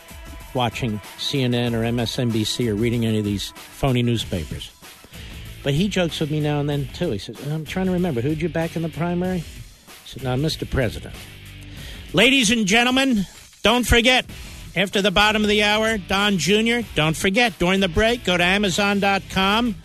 watching 0.58 0.98
CNN 1.18 1.72
or 1.72 1.84
MSNBC 1.84 2.68
or 2.68 2.74
reading 2.74 3.06
any 3.06 3.20
of 3.20 3.24
these 3.24 3.52
phony 3.52 4.02
newspapers. 4.02 4.72
But 5.62 5.72
he 5.72 5.88
jokes 5.88 6.18
with 6.18 6.32
me 6.32 6.40
now 6.40 6.58
and 6.58 6.68
then, 6.68 6.88
too. 6.94 7.12
He 7.12 7.18
says, 7.18 7.40
I'm 7.46 7.64
trying 7.64 7.86
to 7.86 7.92
remember, 7.92 8.20
who'd 8.20 8.42
you 8.42 8.48
back 8.48 8.74
in 8.74 8.82
the 8.82 8.88
primary? 8.88 9.38
I 9.38 9.92
said, 10.04 10.24
No, 10.24 10.34
Mr. 10.34 10.68
President. 10.68 11.14
Ladies 12.12 12.50
and 12.50 12.66
gentlemen, 12.66 13.24
don't 13.62 13.86
forget, 13.86 14.26
after 14.74 15.00
the 15.00 15.12
bottom 15.12 15.42
of 15.42 15.48
the 15.48 15.62
hour, 15.62 15.96
Don 15.96 16.38
Jr., 16.38 16.80
don't 16.96 17.16
forget, 17.16 17.56
during 17.60 17.78
the 17.78 17.88
break, 17.88 18.24
go 18.24 18.36
to 18.36 18.42
Amazon.com. 18.42 19.76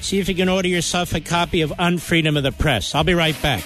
See 0.00 0.20
if 0.20 0.28
you 0.28 0.34
can 0.34 0.48
order 0.48 0.68
yourself 0.68 1.12
a 1.14 1.20
copy 1.20 1.60
of 1.60 1.70
Unfreedom 1.70 2.38
of 2.38 2.44
the 2.44 2.52
Press. 2.52 2.94
I'll 2.94 3.04
be 3.04 3.14
right 3.14 3.40
back. 3.42 3.64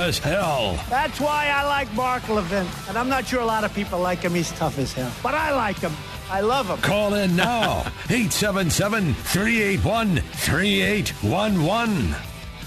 As 0.00 0.18
hell. 0.18 0.78
That's 0.88 1.20
why 1.20 1.48
I 1.48 1.64
like 1.66 1.92
Mark 1.94 2.28
Levin. 2.28 2.66
And 2.88 2.96
I'm 2.96 3.08
not 3.08 3.26
sure 3.26 3.40
a 3.40 3.44
lot 3.44 3.64
of 3.64 3.74
people 3.74 3.98
like 4.00 4.20
him. 4.20 4.34
He's 4.34 4.50
tough 4.52 4.78
as 4.78 4.92
hell. 4.92 5.12
But 5.22 5.34
I 5.34 5.54
like 5.54 5.78
him. 5.78 5.92
I 6.30 6.40
love 6.42 6.68
him. 6.68 6.78
Call 6.78 7.14
in 7.14 7.34
now 7.36 7.80
877 8.10 9.14
381 9.14 10.16
3811. 10.18 12.14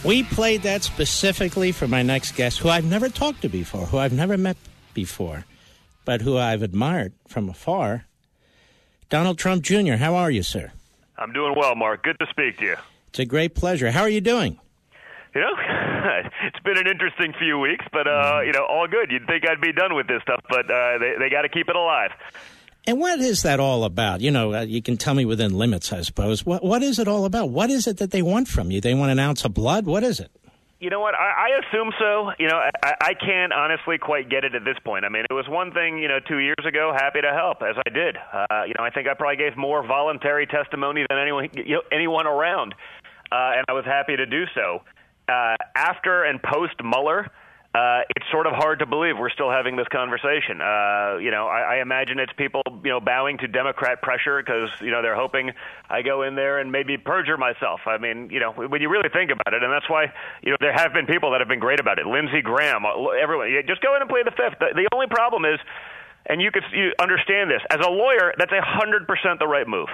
We 0.03 0.23
played 0.23 0.63
that 0.63 0.83
specifically 0.83 1.71
for 1.71 1.87
my 1.87 2.03
next 2.03 2.33
guest, 2.35 2.59
who 2.59 2.69
I've 2.69 2.83
never 2.85 3.07
talked 3.09 3.41
to 3.43 3.49
before, 3.49 3.85
who 3.85 3.97
I've 3.97 4.11
never 4.13 4.37
met 4.37 4.57
before, 4.93 5.45
but 6.03 6.21
who 6.21 6.37
I've 6.37 6.61
admired 6.61 7.13
from 7.27 7.47
afar. 7.49 8.05
Donald 9.09 9.37
Trump 9.37 9.63
Jr., 9.63 9.93
how 9.93 10.15
are 10.15 10.29
you, 10.29 10.43
sir? 10.43 10.71
I'm 11.17 11.31
doing 11.31 11.53
well, 11.55 11.75
Mark. 11.75 12.03
Good 12.03 12.19
to 12.19 12.25
speak 12.29 12.57
to 12.57 12.65
you. 12.65 12.75
It's 13.09 13.19
a 13.19 13.25
great 13.25 13.55
pleasure. 13.55 13.91
How 13.91 14.01
are 14.01 14.09
you 14.09 14.21
doing? 14.21 14.59
You 15.35 15.41
know, 15.41 15.53
it's 16.43 16.59
been 16.63 16.77
an 16.77 16.87
interesting 16.87 17.33
few 17.39 17.57
weeks, 17.57 17.85
but 17.91 18.07
uh, 18.07 18.41
you 18.45 18.51
know, 18.51 18.65
all 18.69 18.87
good. 18.87 19.11
You'd 19.11 19.25
think 19.25 19.47
I'd 19.49 19.61
be 19.61 19.73
done 19.73 19.95
with 19.95 20.07
this 20.07 20.21
stuff, 20.21 20.41
but 20.49 20.69
uh, 20.69 20.97
they 20.99 21.15
they 21.19 21.29
got 21.29 21.41
to 21.41 21.49
keep 21.49 21.69
it 21.69 21.75
alive. 21.75 22.11
And 22.85 22.99
what 22.99 23.19
is 23.19 23.43
that 23.43 23.59
all 23.59 23.85
about? 23.85 24.19
You 24.21 24.29
know, 24.29 24.53
uh, 24.53 24.61
you 24.61 24.81
can 24.81 24.97
tell 24.97 25.13
me 25.13 25.23
within 25.25 25.53
limits, 25.53 25.93
I 25.93 26.01
suppose. 26.01 26.45
What 26.45 26.63
what 26.63 26.83
is 26.83 26.99
it 26.99 27.07
all 27.07 27.25
about? 27.25 27.49
What 27.49 27.69
is 27.69 27.87
it 27.87 27.97
that 27.97 28.11
they 28.11 28.21
want 28.21 28.47
from 28.47 28.69
you? 28.71 28.81
They 28.81 28.93
want 28.93 29.11
an 29.11 29.19
ounce 29.19 29.43
of 29.45 29.53
blood. 29.53 29.85
What 29.85 30.03
is 30.03 30.19
it? 30.19 30.31
You 30.79 30.89
know 30.89 30.99
what? 30.99 31.15
I, 31.15 31.47
I 31.47 31.59
assume 31.65 31.93
so. 31.97 32.31
You 32.37 32.49
know, 32.49 32.57
I, 32.83 32.93
I 32.99 33.13
can't 33.13 33.53
honestly 33.53 33.97
quite 33.97 34.29
get 34.29 34.43
it 34.43 34.53
at 34.53 34.65
this 34.65 34.75
point. 34.83 35.05
I 35.05 35.09
mean, 35.09 35.23
it 35.29 35.33
was 35.33 35.47
one 35.47 35.71
thing, 35.71 35.97
you 35.97 36.09
know, 36.09 36.19
two 36.27 36.39
years 36.39 36.59
ago, 36.67 36.91
happy 36.93 37.21
to 37.21 37.31
help 37.31 37.61
as 37.61 37.77
I 37.87 37.89
did. 37.89 38.17
Uh, 38.17 38.63
you 38.67 38.73
know, 38.77 38.83
I 38.83 38.89
think 38.89 39.07
I 39.07 39.13
probably 39.13 39.37
gave 39.37 39.55
more 39.55 39.87
voluntary 39.87 40.45
testimony 40.45 41.05
than 41.09 41.17
anyone 41.17 41.49
you 41.53 41.75
know, 41.75 41.83
anyone 41.89 42.27
around, 42.27 42.75
uh, 43.31 43.55
and 43.55 43.65
I 43.69 43.71
was 43.71 43.85
happy 43.85 44.17
to 44.17 44.25
do 44.25 44.43
so. 44.53 44.83
Uh, 45.27 45.55
after 45.75 46.23
and 46.23 46.41
post 46.41 46.75
Mueller, 46.83 47.29
uh, 47.73 48.01
it's 48.15 48.25
sort 48.29 48.45
of 48.45 48.53
hard 48.53 48.79
to 48.79 48.85
believe 48.85 49.17
we're 49.17 49.31
still 49.31 49.49
having 49.49 49.75
this 49.75 49.87
conversation. 49.87 50.61
Uh, 50.61 51.17
you 51.17 51.31
know, 51.31 51.47
I, 51.47 51.77
I 51.77 51.81
imagine 51.81 52.19
it's 52.19 52.33
people, 52.37 52.61
you 52.83 52.91
know, 52.91 52.99
bowing 52.99 53.39
to 53.39 53.47
Democrat 53.47 54.03
pressure 54.03 54.37
because, 54.37 54.69
you 54.79 54.91
know, 54.91 55.01
they're 55.01 55.15
hoping 55.15 55.51
I 55.89 56.03
go 56.03 56.21
in 56.21 56.35
there 56.35 56.59
and 56.59 56.71
maybe 56.71 56.97
perjure 56.97 57.37
myself. 57.37 57.81
I 57.87 57.97
mean, 57.97 58.29
you 58.29 58.39
know, 58.39 58.51
when 58.51 58.79
you 58.81 58.89
really 58.89 59.09
think 59.09 59.31
about 59.31 59.55
it, 59.55 59.63
and 59.63 59.73
that's 59.73 59.89
why, 59.89 60.13
you 60.43 60.51
know, 60.51 60.57
there 60.59 60.73
have 60.73 60.93
been 60.93 61.07
people 61.07 61.31
that 61.31 61.41
have 61.41 61.47
been 61.47 61.59
great 61.59 61.79
about 61.79 61.97
it. 61.97 62.05
Lindsey 62.05 62.43
Graham, 62.43 62.83
everyone, 63.19 63.49
just 63.65 63.81
go 63.81 63.95
in 63.95 64.01
and 64.01 64.09
play 64.09 64.21
the 64.21 64.37
fifth. 64.37 64.59
The, 64.59 64.75
the 64.75 64.87
only 64.93 65.07
problem 65.07 65.43
is, 65.43 65.59
and 66.27 66.41
you 66.41 66.51
could 66.51 66.63
you 66.71 66.93
understand 67.01 67.49
this, 67.49 67.61
as 67.71 67.83
a 67.83 67.89
lawyer, 67.89 68.33
that's 68.37 68.51
a 68.51 68.61
100% 68.61 69.39
the 69.39 69.47
right 69.47 69.67
move. 69.67 69.89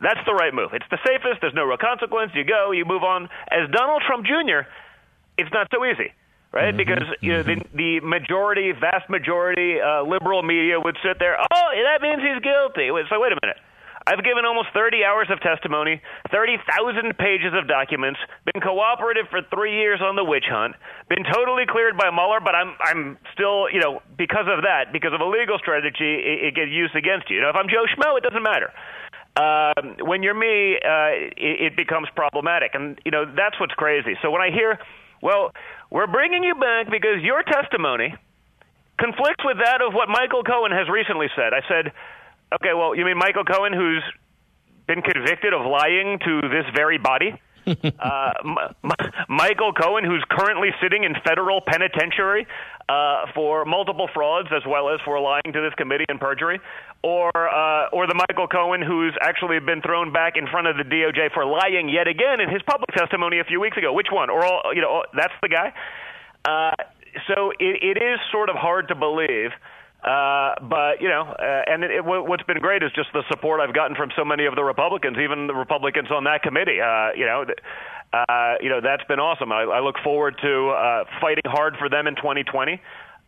That's 0.00 0.20
the 0.26 0.34
right 0.34 0.54
move. 0.54 0.70
It's 0.72 0.86
the 0.90 0.98
safest. 1.04 1.40
There's 1.40 1.54
no 1.54 1.64
real 1.64 1.76
consequence. 1.78 2.32
You 2.34 2.44
go, 2.44 2.70
you 2.70 2.84
move 2.84 3.02
on. 3.02 3.28
As 3.50 3.68
Donald 3.70 4.02
Trump 4.06 4.26
Jr., 4.26 4.68
it's 5.36 5.52
not 5.52 5.68
so 5.74 5.84
easy 5.84 6.12
right? 6.52 6.74
Mm-hmm. 6.74 6.76
Because 6.78 7.08
you 7.20 7.32
know 7.32 7.42
the 7.42 7.60
the 7.74 8.00
majority, 8.00 8.72
vast 8.72 9.08
majority, 9.10 9.80
uh, 9.80 10.02
liberal 10.02 10.42
media 10.42 10.80
would 10.80 10.96
sit 11.02 11.18
there. 11.18 11.36
Oh, 11.38 11.68
that 11.84 12.00
means 12.00 12.22
he's 12.22 12.42
guilty. 12.42 12.90
Wait, 12.90 13.06
So 13.10 13.20
wait 13.20 13.32
a 13.32 13.38
minute. 13.42 13.58
I've 14.08 14.24
given 14.24 14.46
almost 14.46 14.68
30 14.72 15.04
hours 15.04 15.28
of 15.28 15.38
testimony, 15.44 16.00
30,000 16.32 17.12
pages 17.18 17.52
of 17.52 17.68
documents, 17.68 18.18
been 18.48 18.62
cooperative 18.62 19.28
for 19.28 19.42
three 19.52 19.76
years 19.76 20.00
on 20.00 20.16
the 20.16 20.24
witch 20.24 20.48
hunt, 20.48 20.76
been 21.10 21.24
totally 21.28 21.68
cleared 21.68 21.98
by 21.98 22.08
Mueller, 22.08 22.40
but 22.40 22.54
I'm 22.54 22.72
I'm 22.80 23.18
still 23.34 23.68
you 23.68 23.80
know 23.80 24.00
because 24.16 24.48
of 24.48 24.64
that, 24.64 24.96
because 24.96 25.12
of 25.12 25.20
a 25.20 25.28
legal 25.28 25.58
strategy, 25.58 26.24
it, 26.24 26.48
it 26.48 26.54
gets 26.54 26.72
used 26.72 26.96
against 26.96 27.28
you. 27.28 27.36
You 27.36 27.42
know, 27.42 27.50
if 27.50 27.56
I'm 27.56 27.68
Joe 27.68 27.84
Schmo, 27.84 28.16
it 28.16 28.24
doesn't 28.24 28.42
matter. 28.42 28.72
Um, 29.38 29.96
when 30.00 30.24
you're 30.24 30.34
me, 30.34 30.76
uh, 30.76 31.30
it, 31.36 31.72
it 31.72 31.76
becomes 31.76 32.08
problematic, 32.16 32.72
and 32.74 32.98
you 33.04 33.12
know 33.12 33.24
that's 33.24 33.58
what's 33.60 33.74
crazy. 33.74 34.16
So 34.20 34.30
when 34.30 34.42
I 34.42 34.50
hear, 34.50 34.78
well, 35.22 35.52
we're 35.90 36.08
bringing 36.08 36.42
you 36.42 36.54
back 36.56 36.90
because 36.90 37.22
your 37.22 37.42
testimony 37.44 38.14
conflicts 38.98 39.44
with 39.44 39.58
that 39.62 39.80
of 39.80 39.94
what 39.94 40.08
Michael 40.08 40.42
Cohen 40.42 40.72
has 40.72 40.88
recently 40.88 41.28
said. 41.36 41.54
I 41.54 41.62
said, 41.68 41.92
okay, 42.54 42.74
well, 42.74 42.94
you 42.94 43.04
mean 43.04 43.16
Michael 43.16 43.44
Cohen, 43.44 43.72
who's 43.72 44.02
been 44.86 45.02
convicted 45.02 45.54
of 45.54 45.64
lying 45.64 46.18
to 46.18 46.40
this 46.48 46.66
very 46.74 46.98
body? 46.98 47.40
uh, 47.66 48.32
M- 48.44 48.56
M- 48.82 49.12
Michael 49.28 49.72
Cohen, 49.72 50.04
who's 50.04 50.24
currently 50.30 50.70
sitting 50.82 51.04
in 51.04 51.14
federal 51.24 51.60
penitentiary 51.60 52.46
uh, 52.88 53.26
for 53.34 53.64
multiple 53.64 54.08
frauds 54.12 54.48
as 54.54 54.62
well 54.66 54.88
as 54.88 55.00
for 55.04 55.20
lying 55.20 55.52
to 55.52 55.60
this 55.60 55.74
committee 55.76 56.06
and 56.08 56.18
perjury, 56.18 56.60
or 57.02 57.30
uh, 57.30 57.88
or 57.90 58.06
the 58.06 58.14
Michael 58.14 58.48
Cohen 58.48 58.82
who's 58.82 59.14
actually 59.20 59.60
been 59.60 59.82
thrown 59.82 60.12
back 60.12 60.34
in 60.36 60.46
front 60.46 60.66
of 60.66 60.76
the 60.76 60.84
DOJ 60.84 61.32
for 61.32 61.44
lying 61.44 61.88
yet 61.88 62.08
again 62.08 62.40
in 62.40 62.48
his 62.48 62.62
public 62.62 62.90
testimony 62.90 63.38
a 63.38 63.44
few 63.44 63.60
weeks 63.60 63.76
ago. 63.76 63.92
Which 63.92 64.08
one? 64.10 64.30
Or 64.30 64.44
all, 64.44 64.74
you 64.74 64.82
know, 64.82 65.04
that's 65.14 65.34
the 65.42 65.48
guy. 65.48 65.72
Uh, 66.44 66.74
so 67.26 67.52
it, 67.58 67.82
it 67.82 68.02
is 68.02 68.18
sort 68.32 68.50
of 68.50 68.56
hard 68.56 68.88
to 68.88 68.94
believe. 68.94 69.50
Uh, 70.02 70.54
but 70.62 71.02
you 71.02 71.08
know, 71.08 71.22
uh, 71.22 71.62
and 71.66 71.82
it, 71.82 71.90
it, 71.90 72.04
what's 72.04 72.44
been 72.44 72.58
great 72.58 72.82
is 72.82 72.90
just 72.94 73.08
the 73.12 73.24
support 73.28 73.60
I've 73.60 73.74
gotten 73.74 73.96
from 73.96 74.10
so 74.16 74.24
many 74.24 74.46
of 74.46 74.54
the 74.54 74.62
Republicans, 74.62 75.18
even 75.18 75.48
the 75.48 75.54
Republicans 75.54 76.08
on 76.10 76.24
that 76.24 76.42
committee. 76.42 76.80
Uh, 76.80 77.10
you 77.16 77.26
know, 77.26 77.44
uh, 78.12 78.54
you 78.60 78.68
know 78.68 78.80
that's 78.80 79.02
been 79.04 79.18
awesome. 79.18 79.50
I, 79.50 79.62
I 79.62 79.80
look 79.80 79.96
forward 80.04 80.38
to 80.40 80.68
uh, 80.70 81.04
fighting 81.20 81.42
hard 81.46 81.74
for 81.78 81.88
them 81.88 82.06
in 82.06 82.14
2020. 82.14 82.80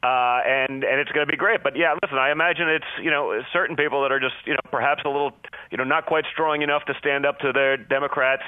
Uh, 0.02 0.40
and 0.46 0.82
and 0.82 0.98
it's 0.98 1.12
going 1.12 1.26
to 1.26 1.30
be 1.30 1.36
great. 1.36 1.62
But 1.62 1.76
yeah, 1.76 1.94
listen, 2.02 2.16
I 2.16 2.32
imagine 2.32 2.68
it's 2.68 2.86
you 3.02 3.10
know 3.10 3.42
certain 3.52 3.76
people 3.76 4.02
that 4.02 4.12
are 4.12 4.20
just 4.20 4.36
you 4.46 4.54
know 4.54 4.60
perhaps 4.70 5.02
a 5.04 5.08
little 5.08 5.32
you 5.70 5.76
know 5.76 5.84
not 5.84 6.06
quite 6.06 6.24
strong 6.32 6.62
enough 6.62 6.86
to 6.86 6.94
stand 6.98 7.26
up 7.26 7.38
to 7.40 7.52
their 7.52 7.76
Democrats, 7.76 8.42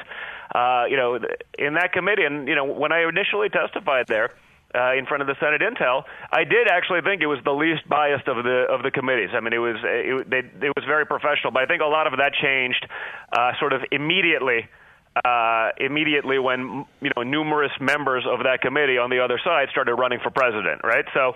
uh, 0.55 0.85
you 0.89 0.97
know, 0.97 1.19
in 1.59 1.75
that 1.75 1.93
committee. 1.93 2.25
And 2.25 2.49
you 2.49 2.55
know 2.55 2.65
when 2.65 2.91
I 2.91 3.07
initially 3.07 3.51
testified 3.51 4.07
there, 4.09 4.31
uh, 4.75 4.95
in 4.95 5.07
front 5.07 5.21
of 5.21 5.27
the 5.27 5.37
Senate 5.39 5.61
Intel, 5.61 6.05
I 6.31 6.45
did 6.45 6.69
actually 6.69 7.03
think 7.03 7.21
it 7.21 7.27
was 7.27 7.39
the 7.45 7.53
least 7.53 7.87
biased 7.89 8.29
of 8.29 8.43
the 8.43 8.65
of 8.71 8.83
the 8.83 8.91
committees. 8.91 9.31
I 9.35 9.41
mean, 9.41 9.53
it 9.53 9.59
was 9.59 9.77
it, 9.85 10.31
they, 10.31 10.39
it 10.67 10.73
was 10.75 10.85
very 10.87 11.05
professional, 11.05 11.53
but 11.53 11.63
I 11.63 11.67
think 11.67 11.83
a 11.83 11.87
lot 11.87 12.07
of 12.07 12.17
that 12.19 12.33
changed 12.35 12.87
uh, 13.33 13.53
sort 13.59 13.73
of 13.73 13.83
immediately. 13.91 14.69
Uh, 15.15 15.69
immediately 15.77 16.39
when 16.39 16.87
you 17.03 17.11
know 17.15 17.23
numerous 17.23 17.73
members 17.79 18.25
of 18.27 18.45
that 18.45 18.63
committee 18.63 18.97
on 18.97 19.11
the 19.11 19.21
other 19.21 19.39
side 19.45 19.69
started 19.71 19.95
running 19.95 20.19
for 20.23 20.31
president, 20.31 20.81
right? 20.83 21.05
So 21.13 21.35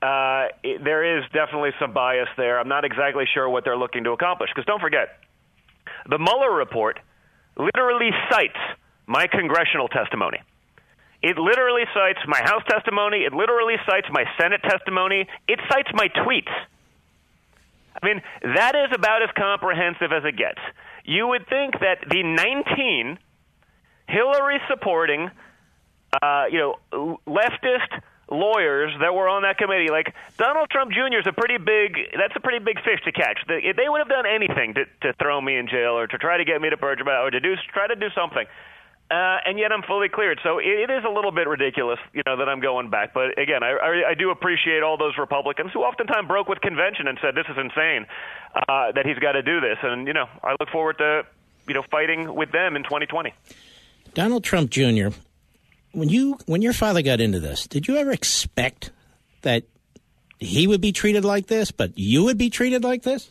uh, 0.00 0.48
it, 0.62 0.82
there 0.82 1.18
is 1.18 1.24
definitely 1.32 1.72
some 1.78 1.92
bias 1.92 2.28
there. 2.38 2.58
I'm 2.58 2.68
not 2.68 2.86
exactly 2.86 3.24
sure 3.32 3.46
what 3.48 3.64
they're 3.64 3.76
looking 3.76 4.04
to 4.04 4.12
accomplish 4.12 4.48
because 4.54 4.64
don't 4.64 4.80
forget, 4.80 5.20
the 6.08 6.18
Mueller 6.18 6.54
report 6.54 6.98
literally 7.58 8.10
cites 8.30 8.58
my 9.06 9.26
congressional 9.26 9.88
testimony. 9.88 10.38
It 11.22 11.38
literally 11.38 11.84
cites 11.94 12.20
my 12.26 12.40
House 12.42 12.62
testimony. 12.68 13.24
It 13.24 13.32
literally 13.32 13.76
cites 13.88 14.06
my 14.10 14.24
Senate 14.38 14.62
testimony. 14.62 15.26
It 15.48 15.58
cites 15.70 15.88
my 15.94 16.08
tweets. 16.08 16.52
I 18.02 18.06
mean, 18.06 18.20
that 18.42 18.74
is 18.74 18.92
about 18.92 19.22
as 19.22 19.30
comprehensive 19.36 20.12
as 20.12 20.24
it 20.24 20.36
gets. 20.36 20.60
You 21.04 21.28
would 21.28 21.46
think 21.48 21.74
that 21.80 21.98
the 22.08 22.22
19 22.22 23.18
Hillary 24.08 24.60
supporting, 24.68 25.30
uh, 26.22 26.44
you 26.50 26.58
know, 26.58 27.20
leftist 27.26 28.00
lawyers 28.30 28.92
that 29.00 29.14
were 29.14 29.28
on 29.28 29.42
that 29.42 29.58
committee, 29.58 29.90
like 29.90 30.14
Donald 30.38 30.70
Trump 30.70 30.92
Jr. 30.92 31.20
is 31.20 31.26
a 31.26 31.32
pretty 31.32 31.58
big. 31.58 31.96
That's 32.16 32.34
a 32.36 32.40
pretty 32.40 32.64
big 32.64 32.76
fish 32.84 33.00
to 33.04 33.12
catch. 33.12 33.38
They, 33.46 33.72
they 33.76 33.88
would 33.88 33.98
have 33.98 34.08
done 34.08 34.24
anything 34.26 34.74
to, 34.74 34.84
to 35.02 35.12
throw 35.20 35.40
me 35.40 35.56
in 35.56 35.68
jail 35.68 35.98
or 35.98 36.06
to 36.06 36.18
try 36.18 36.38
to 36.38 36.44
get 36.44 36.60
me 36.60 36.70
to 36.70 36.76
about 36.76 37.26
or 37.26 37.30
to 37.30 37.40
do 37.40 37.54
try 37.72 37.86
to 37.86 37.96
do 37.96 38.08
something. 38.14 38.46
Uh, 39.10 39.36
and 39.44 39.58
yet 39.58 39.70
I'm 39.70 39.82
fully 39.82 40.08
cleared. 40.08 40.40
So 40.42 40.58
it, 40.58 40.64
it 40.64 40.90
is 40.90 41.04
a 41.04 41.10
little 41.10 41.30
bit 41.30 41.46
ridiculous, 41.46 41.98
you 42.14 42.22
know, 42.26 42.38
that 42.38 42.48
I'm 42.48 42.60
going 42.60 42.88
back. 42.88 43.12
But 43.12 43.38
again, 43.38 43.62
I, 43.62 43.72
I, 43.72 44.10
I 44.10 44.14
do 44.14 44.30
appreciate 44.30 44.82
all 44.82 44.96
those 44.96 45.18
Republicans 45.18 45.72
who 45.72 45.80
oftentimes 45.80 46.26
broke 46.26 46.48
with 46.48 46.60
convention 46.62 47.06
and 47.06 47.18
said 47.20 47.34
this 47.34 47.44
is 47.48 47.56
insane 47.58 48.06
uh, 48.54 48.92
that 48.92 49.04
he's 49.04 49.18
got 49.18 49.32
to 49.32 49.42
do 49.42 49.60
this. 49.60 49.76
And 49.82 50.06
you 50.06 50.14
know, 50.14 50.26
I 50.42 50.52
look 50.58 50.70
forward 50.70 50.98
to 50.98 51.22
you 51.68 51.74
know 51.74 51.82
fighting 51.90 52.34
with 52.34 52.50
them 52.50 52.76
in 52.76 52.82
2020. 52.82 53.34
Donald 54.14 54.42
Trump 54.42 54.70
Jr. 54.70 55.08
When 55.92 56.08
you 56.08 56.38
when 56.46 56.62
your 56.62 56.72
father 56.72 57.02
got 57.02 57.20
into 57.20 57.40
this, 57.40 57.66
did 57.66 57.86
you 57.86 57.98
ever 57.98 58.10
expect 58.10 58.90
that 59.42 59.64
he 60.38 60.66
would 60.66 60.80
be 60.80 60.92
treated 60.92 61.26
like 61.26 61.46
this, 61.46 61.70
but 61.70 61.92
you 61.96 62.24
would 62.24 62.38
be 62.38 62.48
treated 62.48 62.82
like 62.82 63.02
this? 63.02 63.30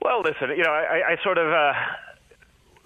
Well, 0.00 0.22
listen, 0.22 0.48
you 0.56 0.64
know, 0.64 0.70
I, 0.70 1.12
I 1.12 1.22
sort 1.22 1.36
of. 1.36 1.52
Uh, 1.52 1.74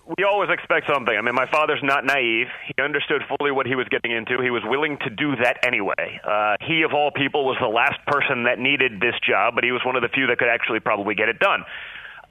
we 0.06 0.24
always 0.24 0.50
expect 0.50 0.86
something. 0.92 1.16
I 1.16 1.22
mean, 1.22 1.34
my 1.34 1.46
father's 1.50 1.80
not 1.82 2.04
naive. 2.04 2.48
He 2.66 2.82
understood 2.82 3.22
fully 3.38 3.50
what 3.50 3.66
he 3.66 3.74
was 3.74 3.86
getting 3.88 4.12
into. 4.12 4.40
He 4.42 4.50
was 4.50 4.62
willing 4.64 4.98
to 4.98 5.10
do 5.10 5.36
that 5.36 5.64
anyway. 5.64 6.20
Uh, 6.22 6.56
he, 6.60 6.82
of 6.82 6.92
all 6.92 7.10
people, 7.10 7.46
was 7.46 7.56
the 7.60 7.68
last 7.68 8.04
person 8.06 8.44
that 8.44 8.58
needed 8.58 9.00
this 9.00 9.14
job, 9.26 9.54
but 9.54 9.64
he 9.64 9.72
was 9.72 9.80
one 9.84 9.96
of 9.96 10.02
the 10.02 10.08
few 10.08 10.26
that 10.26 10.38
could 10.38 10.48
actually 10.48 10.80
probably 10.80 11.14
get 11.14 11.28
it 11.28 11.38
done. 11.38 11.64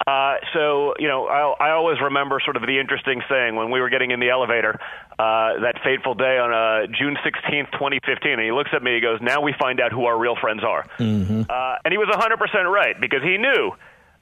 Uh, 0.06 0.36
so, 0.54 0.94
you 1.00 1.08
know, 1.08 1.28
I, 1.28 1.70
I 1.70 1.72
always 1.72 1.98
remember 2.02 2.40
sort 2.44 2.58
of 2.58 2.64
the 2.64 2.80
interesting 2.80 3.22
saying 3.30 3.56
when 3.56 3.72
we 3.72 3.80
were 3.80 3.90
getting 3.90 4.12
in 4.12 4.20
the 4.20 4.30
elevator 4.30 4.80
uh, 5.18 5.62
that 5.62 5.80
fateful 5.84 6.14
day 6.14 6.38
on 6.38 6.52
uh, 6.52 6.88
June 6.88 7.16
16th, 7.26 7.72
2015. 7.72 8.34
And 8.34 8.42
he 8.42 8.52
looks 8.52 8.72
at 8.74 8.84
me, 8.84 8.96
he 8.96 9.02
goes, 9.02 9.20
Now 9.22 9.42
we 9.42 9.54
find 9.58 9.80
out 9.80 9.92
who 9.92 10.06
our 10.06 10.18
real 10.18 10.36
friends 10.36 10.64
are. 10.64 10.86
Mm-hmm. 11.00 11.44
Uh, 11.50 11.76
and 11.86 11.92
he 11.92 11.98
was 11.98 12.10
100% 12.10 12.38
right 12.70 13.00
because 13.00 13.24
he 13.24 13.38
knew 13.38 13.72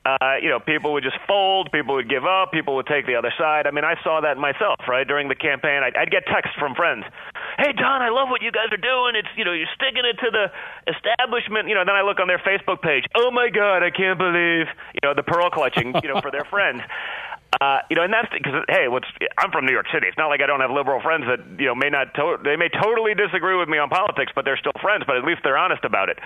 uh, 0.06 0.41
you 0.41 0.49
know, 0.49 0.60
people 0.60 0.94
would 0.94 1.03
just 1.03 1.18
fold, 1.28 1.69
people 1.72 1.94
would 1.95 2.10
give 2.10 2.26
up, 2.26 2.52
people 2.52 2.76
would 2.76 2.88
take 2.88 3.06
the 3.06 3.15
other 3.15 3.32
side. 3.38 3.68
I 3.68 3.72
mean, 3.72 3.86
I 3.86 3.95
saw 4.03 4.22
that 4.22 4.38
myself, 4.38 4.82
right? 4.88 5.07
During 5.07 5.30
the 5.30 5.36
campaign, 5.36 5.84
I'd, 5.84 5.95
I'd 5.95 6.10
get 6.10 6.26
texts 6.26 6.56
from 6.57 6.73
friends. 6.73 7.06
Hey, 7.57 7.72
Don, 7.73 8.02
I 8.02 8.10
love 8.10 8.30
what 8.30 8.41
you 8.41 8.52
guys 8.52 8.73
are 8.73 8.82
doing. 8.82 9.14
It's, 9.15 9.30
you 9.38 9.45
know, 9.45 9.53
you're 9.53 9.69
sticking 9.76 10.02
it 10.06 10.18
to 10.26 10.32
the 10.32 10.49
establishment. 10.90 11.69
You 11.69 11.76
know, 11.76 11.86
then 11.86 11.95
I 11.95 12.02
look 12.02 12.19
on 12.19 12.28
their 12.28 12.41
Facebook 12.41 12.82
page. 12.82 13.06
Oh 13.15 13.30
my 13.30 13.49
God, 13.49 13.84
I 13.84 13.91
can't 13.91 14.18
believe, 14.18 14.65
you 14.98 15.02
know, 15.03 15.14
the 15.14 15.23
pearl 15.23 15.52
clutching, 15.52 15.94
you 16.02 16.10
know, 16.10 16.19
for 16.19 16.32
their 16.32 16.45
friends. 16.49 16.82
Uh, 17.60 17.80
you 17.90 17.95
know, 17.98 18.03
and 18.03 18.14
that's 18.14 18.32
because 18.32 18.64
hey, 18.69 18.88
what's 18.88 19.07
I'm 19.38 19.52
from 19.52 19.65
New 19.65 19.73
York 19.73 19.86
City. 19.94 20.07
It's 20.07 20.18
not 20.18 20.28
like 20.28 20.40
I 20.41 20.48
don't 20.48 20.61
have 20.61 20.72
liberal 20.72 21.02
friends 21.02 21.26
that 21.28 21.60
you 21.60 21.68
know 21.68 21.76
may 21.76 21.90
not 21.90 22.14
to- 22.15 22.40
they 22.41 22.56
may 22.56 22.69
totally 22.69 23.14
disagree 23.14 23.57
with 23.57 23.68
me 23.68 23.78
on 23.78 23.90
politics, 23.90 24.32
but 24.34 24.45
they're 24.45 24.57
still 24.57 24.72
friends. 24.82 25.03
But 25.06 25.18
at 25.18 25.26
least 25.26 25.41
they're 25.44 25.57
honest 25.57 25.84
about 25.84 26.07
it. 26.07 26.18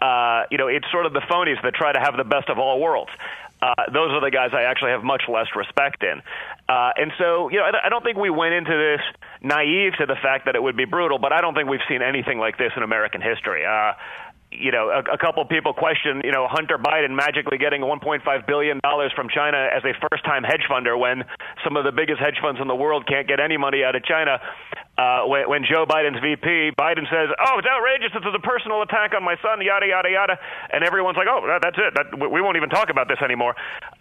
Uh, 0.00 0.44
you 0.50 0.58
know, 0.58 0.68
it's 0.68 0.86
sort 0.92 1.06
of 1.06 1.12
the 1.12 1.22
phonies 1.30 1.60
that 1.62 1.74
try 1.74 1.92
to 1.92 2.00
have 2.00 2.16
the 2.16 2.24
best 2.24 2.48
of 2.48 2.58
all 2.58 2.80
worlds. 2.80 3.10
Uh, 3.62 3.72
those 3.92 4.12
are 4.12 4.20
the 4.20 4.30
guys 4.30 4.50
I 4.52 4.62
actually 4.62 4.90
have 4.90 5.02
much 5.02 5.22
less 5.28 5.46
respect 5.56 6.02
in. 6.02 6.20
Uh, 6.68 6.92
and 6.96 7.10
so, 7.16 7.48
you 7.48 7.56
know, 7.56 7.64
I, 7.64 7.86
I 7.86 7.88
don't 7.88 8.04
think 8.04 8.18
we 8.18 8.28
went 8.28 8.52
into 8.52 8.76
this 8.76 9.00
naive 9.40 9.94
to 9.98 10.06
the 10.06 10.16
fact 10.20 10.44
that 10.44 10.54
it 10.54 10.62
would 10.62 10.76
be 10.76 10.84
brutal, 10.84 11.18
but 11.18 11.32
I 11.32 11.40
don't 11.40 11.54
think 11.54 11.68
we've 11.68 11.86
seen 11.88 12.02
anything 12.02 12.38
like 12.38 12.58
this 12.58 12.72
in 12.76 12.82
American 12.82 13.22
history. 13.22 13.64
Uh, 13.64 13.92
you 14.58 14.72
know, 14.72 14.88
a, 14.88 15.00
a 15.14 15.18
couple 15.18 15.44
people 15.44 15.72
question, 15.72 16.22
you 16.24 16.32
know, 16.32 16.46
Hunter 16.48 16.78
Biden 16.78 17.14
magically 17.14 17.58
getting 17.58 17.82
1.5 17.82 18.22
billion 18.46 18.80
dollars 18.82 19.12
from 19.14 19.28
China 19.28 19.58
as 19.58 19.84
a 19.84 19.92
first-time 20.08 20.42
hedge 20.42 20.64
funder 20.70 20.98
when 20.98 21.24
some 21.64 21.76
of 21.76 21.84
the 21.84 21.92
biggest 21.92 22.20
hedge 22.20 22.38
funds 22.40 22.60
in 22.60 22.68
the 22.68 22.74
world 22.74 23.06
can't 23.06 23.28
get 23.28 23.40
any 23.40 23.56
money 23.56 23.84
out 23.84 23.94
of 23.94 24.04
China. 24.04 24.40
Uh, 24.96 25.28
when, 25.28 25.48
when 25.48 25.62
Joe 25.68 25.84
Biden's 25.84 26.20
VP, 26.20 26.72
Biden 26.78 27.04
says, 27.12 27.28
"Oh, 27.36 27.58
it's 27.58 27.68
outrageous! 27.68 28.12
This 28.16 28.24
is 28.24 28.34
a 28.34 28.40
personal 28.40 28.80
attack 28.80 29.12
on 29.14 29.22
my 29.22 29.36
son," 29.42 29.60
yada 29.60 29.86
yada 29.86 30.08
yada, 30.08 30.38
and 30.72 30.82
everyone's 30.82 31.18
like, 31.18 31.28
"Oh, 31.28 31.44
that, 31.46 31.60
that's 31.60 31.76
it. 31.76 31.92
That, 31.94 32.30
we 32.30 32.40
won't 32.40 32.56
even 32.56 32.70
talk 32.70 32.88
about 32.88 33.06
this 33.06 33.20
anymore." 33.22 33.54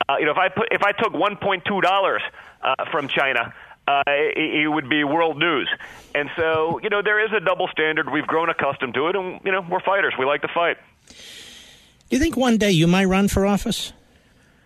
Uh, 0.08 0.16
you 0.20 0.26
know, 0.26 0.32
if 0.32 0.38
I 0.38 0.48
put 0.48 0.70
if 0.72 0.84
I 0.84 0.94
took 0.94 1.12
1.2 1.12 1.82
dollars 1.82 2.22
uh, 2.64 2.86
from 2.92 3.10
China 3.10 3.54
uh, 3.88 4.04
it, 4.08 4.64
it 4.64 4.68
would 4.68 4.90
be 4.90 5.04
world 5.04 5.38
news. 5.38 5.70
And 6.14 6.30
so, 6.36 6.80
you 6.82 6.90
know, 6.90 7.02
there 7.02 7.24
is 7.24 7.32
a 7.34 7.40
double 7.40 7.68
standard. 7.68 8.12
We've 8.12 8.28
grown 8.28 8.50
accustomed 8.50 8.94
to 8.96 9.08
it, 9.08 9.16
and, 9.16 9.40
you 9.44 9.52
know, 9.52 9.66
we're 9.70 9.82
fighters. 9.82 10.14
We 10.18 10.26
like 10.26 10.42
to 10.42 10.50
fight. 10.54 10.78
Do 11.08 12.16
you 12.16 12.20
think 12.20 12.38
one 12.38 12.58
day 12.58 12.72
you 12.72 12.88
might 12.88 13.06
run 13.06 13.28
for 13.28 13.46
office? 13.46 13.94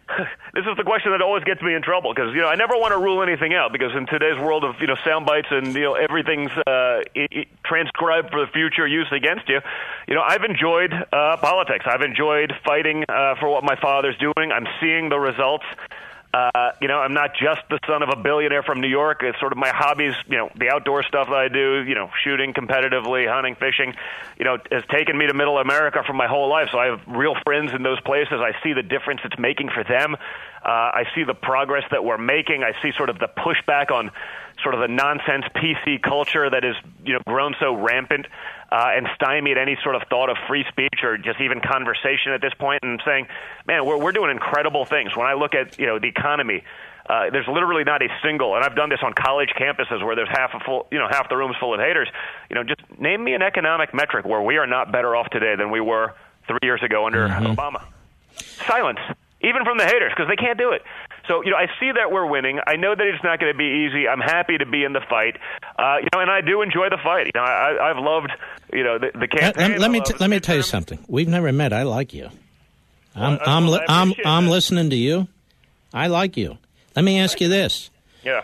this 0.53 0.65
is 0.65 0.77
the 0.77 0.83
question 0.83 1.11
that 1.11 1.21
always 1.21 1.43
gets 1.43 1.61
me 1.61 1.73
in 1.73 1.81
trouble 1.81 2.13
because 2.13 2.33
you 2.33 2.41
know 2.41 2.47
I 2.47 2.55
never 2.55 2.75
want 2.75 2.93
to 2.93 2.97
rule 2.97 3.21
anything 3.21 3.53
out 3.53 3.71
because 3.71 3.91
in 3.95 4.07
today's 4.07 4.37
world 4.39 4.63
of 4.63 4.75
you 4.79 4.87
know 4.87 4.95
sound 5.05 5.25
bites 5.25 5.47
and 5.51 5.73
you 5.73 5.81
know 5.81 5.93
everything's 5.93 6.51
uh, 6.51 7.01
it, 7.13 7.29
it 7.31 7.47
transcribed 7.63 8.31
for 8.31 8.45
the 8.45 8.51
future 8.51 8.87
use 8.87 9.07
against 9.11 9.47
you. 9.47 9.59
You 10.07 10.15
know 10.15 10.21
I've 10.21 10.43
enjoyed 10.43 10.93
uh, 10.93 11.37
politics. 11.37 11.85
I've 11.87 12.01
enjoyed 12.01 12.53
fighting 12.65 13.05
uh, 13.07 13.35
for 13.39 13.49
what 13.49 13.63
my 13.63 13.75
father's 13.75 14.17
doing. 14.17 14.51
I'm 14.51 14.67
seeing 14.81 15.09
the 15.09 15.19
results. 15.19 15.65
Uh, 16.31 16.71
you 16.79 16.87
know, 16.87 16.99
I'm 16.99 17.13
not 17.13 17.31
just 17.33 17.61
the 17.71 17.79
son 17.87 18.03
of 18.03 18.09
a 18.09 18.15
billionaire 18.15 18.61
from 18.61 18.81
New 18.81 18.87
York. 18.87 19.21
It's 19.23 19.39
sort 19.39 19.51
of 19.51 19.57
my 19.57 19.69
hobbies, 19.69 20.13
you 20.27 20.37
know, 20.37 20.51
the 20.55 20.69
outdoor 20.69 21.01
stuff 21.01 21.27
that 21.27 21.35
I 21.35 21.47
do, 21.47 21.83
you 21.83 21.95
know, 21.95 22.11
shooting 22.23 22.53
competitively, 22.53 23.27
hunting, 23.27 23.55
fishing, 23.55 23.95
you 24.37 24.45
know, 24.45 24.57
has 24.71 24.83
taken 24.91 25.17
me 25.17 25.25
to 25.25 25.33
middle 25.33 25.57
America 25.57 26.03
for 26.05 26.13
my 26.13 26.27
whole 26.27 26.47
life. 26.47 26.69
So 26.71 26.77
I 26.77 26.85
have 26.85 27.01
real 27.07 27.33
friends 27.43 27.73
in 27.73 27.81
those 27.81 27.99
places. 28.01 28.33
I 28.33 28.51
see 28.61 28.73
the 28.73 28.83
difference 28.83 29.21
it's 29.23 29.39
making 29.39 29.69
for 29.69 29.83
them. 29.83 30.15
Uh, 30.63 30.69
I 30.69 31.05
see 31.15 31.23
the 31.23 31.33
progress 31.33 31.85
that 31.89 32.03
we're 32.03 32.19
making. 32.19 32.63
I 32.63 32.79
see 32.83 32.91
sort 32.95 33.09
of 33.09 33.17
the 33.17 33.29
pushback 33.29 33.89
on 33.89 34.11
sort 34.63 34.75
of 34.75 34.81
the 34.81 34.87
nonsense 34.87 35.45
PC 35.55 36.01
culture 36.01 36.49
that 36.49 36.63
has, 36.63 36.75
you 37.05 37.13
know, 37.13 37.19
grown 37.25 37.55
so 37.59 37.73
rampant 37.73 38.25
uh, 38.71 38.91
and 38.95 39.07
stymied 39.15 39.57
any 39.57 39.77
sort 39.83 39.95
of 39.95 40.03
thought 40.09 40.29
of 40.29 40.37
free 40.47 40.65
speech 40.69 41.03
or 41.03 41.17
just 41.17 41.41
even 41.41 41.59
conversation 41.61 42.31
at 42.33 42.41
this 42.41 42.53
point. 42.53 42.83
And 42.83 43.01
saying, 43.05 43.27
man, 43.65 43.85
we're 43.85 43.97
we're 43.97 44.11
doing 44.11 44.31
incredible 44.31 44.85
things. 44.85 45.15
When 45.15 45.27
I 45.27 45.33
look 45.33 45.53
at 45.55 45.79
you 45.79 45.85
know 45.85 45.99
the 45.99 46.07
economy. 46.07 46.63
Uh, 47.09 47.31
there's 47.31 47.47
literally 47.47 47.83
not 47.83 48.03
a 48.03 48.07
single, 48.23 48.53
and 48.55 48.63
I've 48.63 48.75
done 48.75 48.89
this 48.89 48.99
on 49.01 49.13
college 49.13 49.49
campuses 49.59 50.05
where 50.05 50.15
there's 50.15 50.29
half 50.29 50.51
a 50.53 50.59
full, 50.59 50.85
you 50.91 50.99
know, 50.99 51.07
half 51.09 51.27
the 51.27 51.37
room's 51.37 51.55
full 51.59 51.73
of 51.73 51.79
haters. 51.79 52.07
You 52.51 52.55
know, 52.55 52.63
just 52.63 52.81
name 52.99 53.23
me 53.23 53.33
an 53.33 53.41
economic 53.41 53.95
metric 53.95 54.27
where 54.27 54.43
we 54.43 54.57
are 54.57 54.67
not 54.67 54.91
better 54.91 55.15
off 55.15 55.27
today 55.31 55.55
than 55.55 55.71
we 55.71 55.81
were 55.81 56.13
three 56.47 56.59
years 56.61 56.83
ago 56.83 57.07
under 57.07 57.27
Mm-hmm. 57.27 57.47
Obama. 57.47 57.83
Silence, 58.67 58.99
even 59.41 59.65
from 59.65 59.79
the 59.79 59.85
haters, 59.85 60.11
because 60.15 60.29
they 60.29 60.35
can't 60.35 60.59
do 60.59 60.69
it. 60.69 60.83
So, 61.29 61.43
you 61.45 61.51
know, 61.51 61.57
I 61.57 61.67
see 61.79 61.91
that 61.93 62.11
we're 62.11 62.25
winning. 62.25 62.59
I 62.67 62.75
know 62.75 62.93
that 62.95 63.05
it's 63.07 63.23
not 63.23 63.39
going 63.39 63.53
to 63.53 63.57
be 63.57 63.85
easy. 63.87 64.07
I'm 64.07 64.19
happy 64.19 64.57
to 64.57 64.65
be 64.65 64.83
in 64.83 64.91
the 64.93 64.99
fight. 65.07 65.37
Uh, 65.77 65.97
you 66.01 66.07
know, 66.11 66.19
and 66.19 66.29
I 66.29 66.41
do 66.41 66.61
enjoy 66.63 66.89
the 66.89 66.97
fight. 67.01 67.27
You 67.27 67.31
know, 67.35 67.43
I, 67.45 67.91
I've 67.91 67.97
loved, 68.03 68.31
you 68.73 68.83
know, 68.83 68.97
the, 68.97 69.11
the 69.17 69.27
campaign. 69.27 69.71
let- 69.73 69.79
let 69.79 69.91
me 69.91 70.01
t- 70.01 70.15
let 70.19 70.29
me 70.29 70.39
tell 70.41 70.55
you 70.57 70.63
something. 70.63 70.99
We've 71.07 71.27
never 71.27 71.51
met. 71.53 71.71
I 71.71 71.83
like 71.83 72.13
you. 72.13 72.29
I'm 73.15 73.33
Well, 73.37 73.39
I'm 73.45 73.67
li- 73.67 73.85
I'm 73.87 74.13
I'm 74.25 74.47
listening 74.47 74.89
to 74.89 74.95
you. 74.95 75.27
I 75.93 76.07
like 76.07 76.35
you. 76.35 76.57
Let 76.95 77.05
me 77.05 77.19
ask 77.19 77.39
you 77.39 77.47
this: 77.47 77.89
Yeah. 78.23 78.41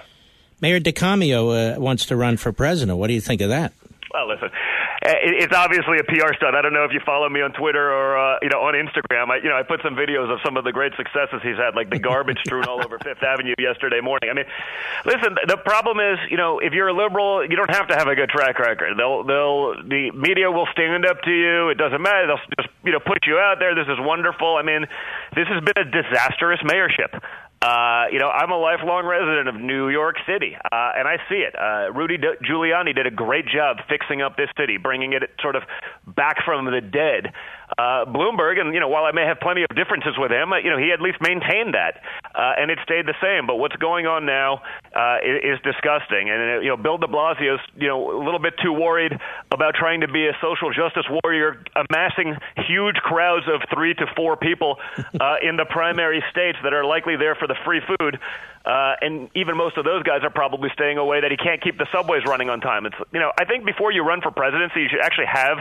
Mayor 0.61 0.79
De 0.79 0.91
Blasio 0.91 1.75
uh, 1.75 1.79
wants 1.79 2.05
to 2.07 2.15
run 2.15 2.37
for 2.37 2.51
president. 2.53 2.97
What 2.97 3.07
do 3.07 3.13
you 3.13 3.21
think 3.21 3.41
of 3.41 3.49
that? 3.49 3.73
Well, 4.13 4.27
listen, 4.29 4.49
it's 5.05 5.53
obviously 5.53 5.99
a 5.99 6.03
PR 6.03 6.33
stunt. 6.35 6.55
I 6.55 6.61
don't 6.61 6.73
know 6.73 6.83
if 6.83 6.91
you 6.91 6.99
follow 7.05 7.29
me 7.29 7.41
on 7.41 7.53
Twitter 7.53 7.91
or 7.91 8.17
uh, 8.17 8.39
you 8.41 8.49
know 8.49 8.61
on 8.61 8.73
Instagram. 8.73 9.29
I, 9.29 9.37
you 9.37 9.49
know, 9.49 9.57
I 9.57 9.63
put 9.63 9.81
some 9.83 9.95
videos 9.95 10.31
of 10.31 10.39
some 10.43 10.57
of 10.57 10.63
the 10.63 10.71
great 10.71 10.93
successes 10.97 11.41
he's 11.43 11.57
had, 11.57 11.75
like 11.75 11.89
the 11.89 11.99
garbage 11.99 12.39
strewn 12.45 12.65
all 12.65 12.83
over 12.83 12.97
Fifth 12.99 13.23
Avenue 13.23 13.53
yesterday 13.59 14.01
morning. 14.01 14.29
I 14.29 14.33
mean, 14.33 14.45
listen, 15.05 15.35
the 15.47 15.57
problem 15.57 15.99
is, 15.99 16.17
you 16.29 16.37
know, 16.37 16.59
if 16.59 16.73
you're 16.73 16.87
a 16.87 16.93
liberal, 16.93 17.43
you 17.43 17.55
don't 17.55 17.69
have 17.69 17.87
to 17.89 17.95
have 17.95 18.07
a 18.07 18.15
good 18.15 18.29
track 18.29 18.59
record. 18.59 18.97
They'll, 18.97 19.23
they'll, 19.23 19.75
the 19.83 20.11
media 20.11 20.51
will 20.51 20.67
stand 20.71 21.05
up 21.05 21.21
to 21.23 21.31
you. 21.31 21.69
It 21.69 21.77
doesn't 21.77 22.01
matter. 22.01 22.27
They'll 22.27 22.45
just, 22.57 22.69
you 22.83 22.91
know, 22.91 22.99
put 22.99 23.25
you 23.27 23.37
out 23.37 23.59
there. 23.59 23.75
This 23.75 23.87
is 23.87 23.99
wonderful. 23.99 24.55
I 24.55 24.63
mean, 24.63 24.85
this 25.35 25.47
has 25.47 25.63
been 25.63 25.77
a 25.77 25.85
disastrous 25.85 26.59
mayorship. 26.61 27.21
Uh, 27.61 28.05
you 28.11 28.19
know, 28.19 28.29
I'm 28.29 28.51
a 28.51 28.57
lifelong 28.57 29.05
resident 29.05 29.47
of 29.47 29.55
New 29.55 29.89
York 29.89 30.17
City, 30.27 30.55
uh, 30.55 30.91
and 30.95 31.07
I 31.07 31.17
see 31.29 31.37
it. 31.37 31.55
Uh, 31.57 31.91
Rudy 31.93 32.17
D- 32.17 32.35
Giuliani 32.47 32.93
did 32.93 33.07
a 33.07 33.11
great 33.11 33.47
job 33.47 33.77
fixing 33.89 34.21
up 34.21 34.37
this 34.37 34.49
city, 34.59 34.77
bringing 34.77 35.13
it 35.13 35.23
sort 35.41 35.55
of 35.55 35.63
back 36.05 36.43
from 36.45 36.65
the 36.65 36.81
dead. 36.81 37.33
Uh, 37.77 38.05
Bloomberg, 38.05 38.57
and 38.57 38.73
you 38.73 38.79
know, 38.79 38.87
while 38.87 39.03
I 39.03 39.11
may 39.11 39.25
have 39.27 39.41
plenty 39.41 39.63
of 39.63 39.75
differences 39.75 40.15
with 40.17 40.31
him, 40.31 40.53
uh, 40.53 40.63
you 40.63 40.71
know, 40.71 40.77
he 40.77 40.91
at 40.95 41.01
least 41.01 41.19
maintained 41.19 41.73
that, 41.75 41.99
uh, 42.33 42.55
and 42.55 42.71
it 42.71 42.79
stayed 42.83 43.05
the 43.05 43.15
same. 43.21 43.47
But 43.47 43.57
what's 43.57 43.75
going 43.75 44.07
on 44.07 44.25
now 44.25 44.63
uh, 44.95 45.19
is, 45.19 45.59
is 45.59 45.59
disgusting, 45.59 46.31
and 46.31 46.39
uh, 46.39 46.59
you 46.63 46.69
know, 46.71 46.77
Bill 46.77 46.97
De 46.97 47.07
Blasio's 47.07 47.59
you 47.75 47.89
know 47.89 48.15
a 48.15 48.23
little 48.23 48.39
bit 48.39 48.53
too 48.63 48.71
worried 48.71 49.11
about 49.51 49.75
trying 49.75 50.01
to 50.01 50.07
be 50.07 50.25
a 50.27 50.31
social 50.39 50.71
justice 50.71 51.03
warrior, 51.21 51.63
amassing 51.75 52.37
huge 52.63 52.95
crowds 53.03 53.45
of 53.51 53.59
three 53.73 53.93
to 53.95 54.07
four 54.15 54.37
people 54.37 54.77
uh, 55.19 55.35
in 55.43 55.57
the 55.57 55.65
primary 55.69 56.23
states 56.31 56.57
that 56.63 56.73
are 56.73 56.85
likely 56.85 57.17
there 57.17 57.35
for 57.35 57.47
the 57.47 57.55
free 57.65 57.81
food. 57.99 58.17
Uh, 58.65 58.95
and 59.01 59.29
even 59.35 59.55
most 59.55 59.77
of 59.77 59.83
those 59.83 60.01
guys 60.03 60.23
are 60.23 60.31
probably 60.31 60.69
staying 60.73 60.97
away 60.97 61.21
that 61.21 61.29
he 61.29 61.37
can't 61.37 61.61
keep 61.61 61.77
the 61.77 61.85
subways 61.91 62.23
running 62.25 62.49
on 62.49 62.61
time. 62.61 62.85
It's 62.85 62.95
you 63.11 63.19
know 63.19 63.33
I 63.37 63.43
think 63.43 63.65
before 63.65 63.91
you 63.91 64.01
run 64.07 64.21
for 64.21 64.31
presidency, 64.31 64.79
you 64.79 64.87
should 64.89 65.03
actually 65.03 65.27
have 65.27 65.59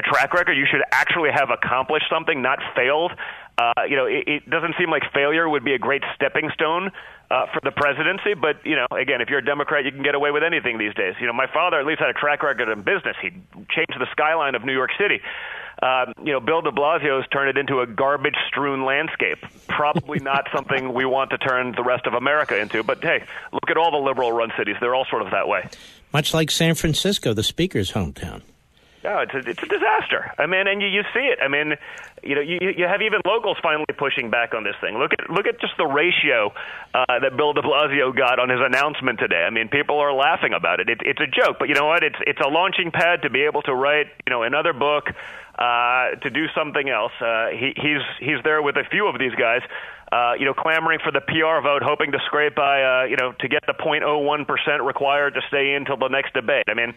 a 0.00 0.08
track 0.08 0.32
record. 0.34 0.56
You 0.56 0.66
should 0.70 0.82
actually 0.92 1.30
have 1.32 1.50
accomplished 1.50 2.06
something, 2.10 2.42
not 2.42 2.58
failed. 2.74 3.12
Uh, 3.58 3.72
you 3.88 3.96
know, 3.96 4.06
it, 4.06 4.24
it 4.26 4.50
doesn't 4.50 4.74
seem 4.78 4.90
like 4.90 5.02
failure 5.12 5.48
would 5.48 5.64
be 5.64 5.74
a 5.74 5.78
great 5.78 6.02
stepping 6.14 6.50
stone 6.54 6.90
uh, 7.30 7.46
for 7.52 7.60
the 7.62 7.70
presidency. 7.70 8.34
But 8.34 8.64
you 8.64 8.76
know, 8.76 8.86
again, 8.90 9.20
if 9.20 9.28
you're 9.28 9.40
a 9.40 9.44
Democrat, 9.44 9.84
you 9.84 9.92
can 9.92 10.02
get 10.02 10.14
away 10.14 10.30
with 10.30 10.42
anything 10.42 10.78
these 10.78 10.94
days. 10.94 11.14
You 11.20 11.26
know, 11.26 11.32
my 11.32 11.46
father 11.52 11.78
at 11.78 11.86
least 11.86 12.00
had 12.00 12.08
a 12.08 12.14
track 12.14 12.42
record 12.42 12.68
in 12.68 12.82
business. 12.82 13.16
He 13.20 13.30
changed 13.68 13.98
the 13.98 14.08
skyline 14.12 14.54
of 14.54 14.64
New 14.64 14.72
York 14.72 14.90
City. 14.98 15.20
Um, 15.82 16.12
you 16.22 16.32
know, 16.32 16.40
Bill 16.40 16.60
De 16.60 16.70
Blasio's 16.70 17.26
turned 17.28 17.48
it 17.48 17.56
into 17.58 17.80
a 17.80 17.86
garbage-strewn 17.86 18.84
landscape. 18.84 19.38
Probably 19.66 20.18
not 20.20 20.46
something 20.54 20.92
we 20.92 21.06
want 21.06 21.30
to 21.30 21.38
turn 21.38 21.72
the 21.72 21.82
rest 21.82 22.06
of 22.06 22.12
America 22.12 22.58
into. 22.58 22.82
But 22.82 23.02
hey, 23.02 23.24
look 23.52 23.70
at 23.70 23.76
all 23.76 23.90
the 23.90 24.04
liberal-run 24.04 24.52
cities; 24.58 24.76
they're 24.80 24.94
all 24.94 25.06
sort 25.08 25.22
of 25.22 25.30
that 25.30 25.48
way. 25.48 25.68
Much 26.12 26.34
like 26.34 26.50
San 26.50 26.74
Francisco, 26.74 27.32
the 27.32 27.42
speaker's 27.42 27.92
hometown. 27.92 28.42
No, 29.02 29.20
it's 29.20 29.32
a, 29.32 29.38
it's 29.38 29.62
a 29.62 29.66
disaster. 29.66 30.30
I 30.38 30.44
mean, 30.46 30.66
and 30.66 30.82
you, 30.82 30.88
you 30.88 31.02
see 31.14 31.20
it. 31.20 31.38
I 31.42 31.48
mean, 31.48 31.76
you 32.22 32.34
know, 32.34 32.42
you, 32.42 32.58
you 32.60 32.84
have 32.84 33.00
even 33.00 33.20
locals 33.24 33.56
finally 33.62 33.86
pushing 33.96 34.28
back 34.28 34.52
on 34.52 34.62
this 34.62 34.74
thing. 34.80 34.98
Look 34.98 35.12
at 35.14 35.30
look 35.30 35.46
at 35.46 35.58
just 35.58 35.72
the 35.78 35.86
ratio 35.86 36.52
uh, 36.92 37.04
that 37.08 37.34
Bill 37.36 37.54
De 37.54 37.62
Blasio 37.62 38.14
got 38.14 38.38
on 38.38 38.50
his 38.50 38.60
announcement 38.60 39.18
today. 39.18 39.42
I 39.46 39.50
mean, 39.50 39.68
people 39.68 39.98
are 39.98 40.12
laughing 40.12 40.52
about 40.52 40.80
it. 40.80 40.90
it. 40.90 41.00
It's 41.00 41.20
a 41.20 41.26
joke, 41.26 41.56
but 41.58 41.68
you 41.68 41.74
know 41.74 41.86
what? 41.86 42.04
It's 42.04 42.18
it's 42.26 42.40
a 42.44 42.48
launching 42.48 42.90
pad 42.90 43.22
to 43.22 43.30
be 43.30 43.42
able 43.42 43.62
to 43.62 43.74
write, 43.74 44.08
you 44.26 44.30
know, 44.30 44.42
another 44.42 44.74
book, 44.74 45.08
uh, 45.60 46.16
to 46.22 46.30
do 46.30 46.46
something 46.56 46.88
else. 46.88 47.12
Uh, 47.20 47.48
he, 47.50 47.72
he's 47.76 48.00
he's 48.18 48.42
there 48.44 48.62
with 48.62 48.76
a 48.76 48.84
few 48.90 49.06
of 49.06 49.18
these 49.18 49.34
guys. 49.34 49.60
Uh, 50.10 50.32
you 50.38 50.44
know, 50.44 50.54
clamoring 50.54 50.98
for 51.04 51.12
the 51.12 51.20
PR 51.20 51.62
vote, 51.62 51.82
hoping 51.84 52.10
to 52.10 52.18
scrape 52.26 52.56
by, 52.56 52.82
uh, 52.82 53.04
you 53.04 53.14
know, 53.16 53.30
to 53.38 53.46
get 53.46 53.62
the 53.68 53.74
0.01 53.74 54.44
percent 54.44 54.82
required 54.82 55.34
to 55.34 55.40
stay 55.46 55.70
in 55.70 55.82
until 55.82 55.96
the 55.98 56.08
next 56.08 56.32
debate. 56.32 56.64
I 56.66 56.74
mean, 56.74 56.94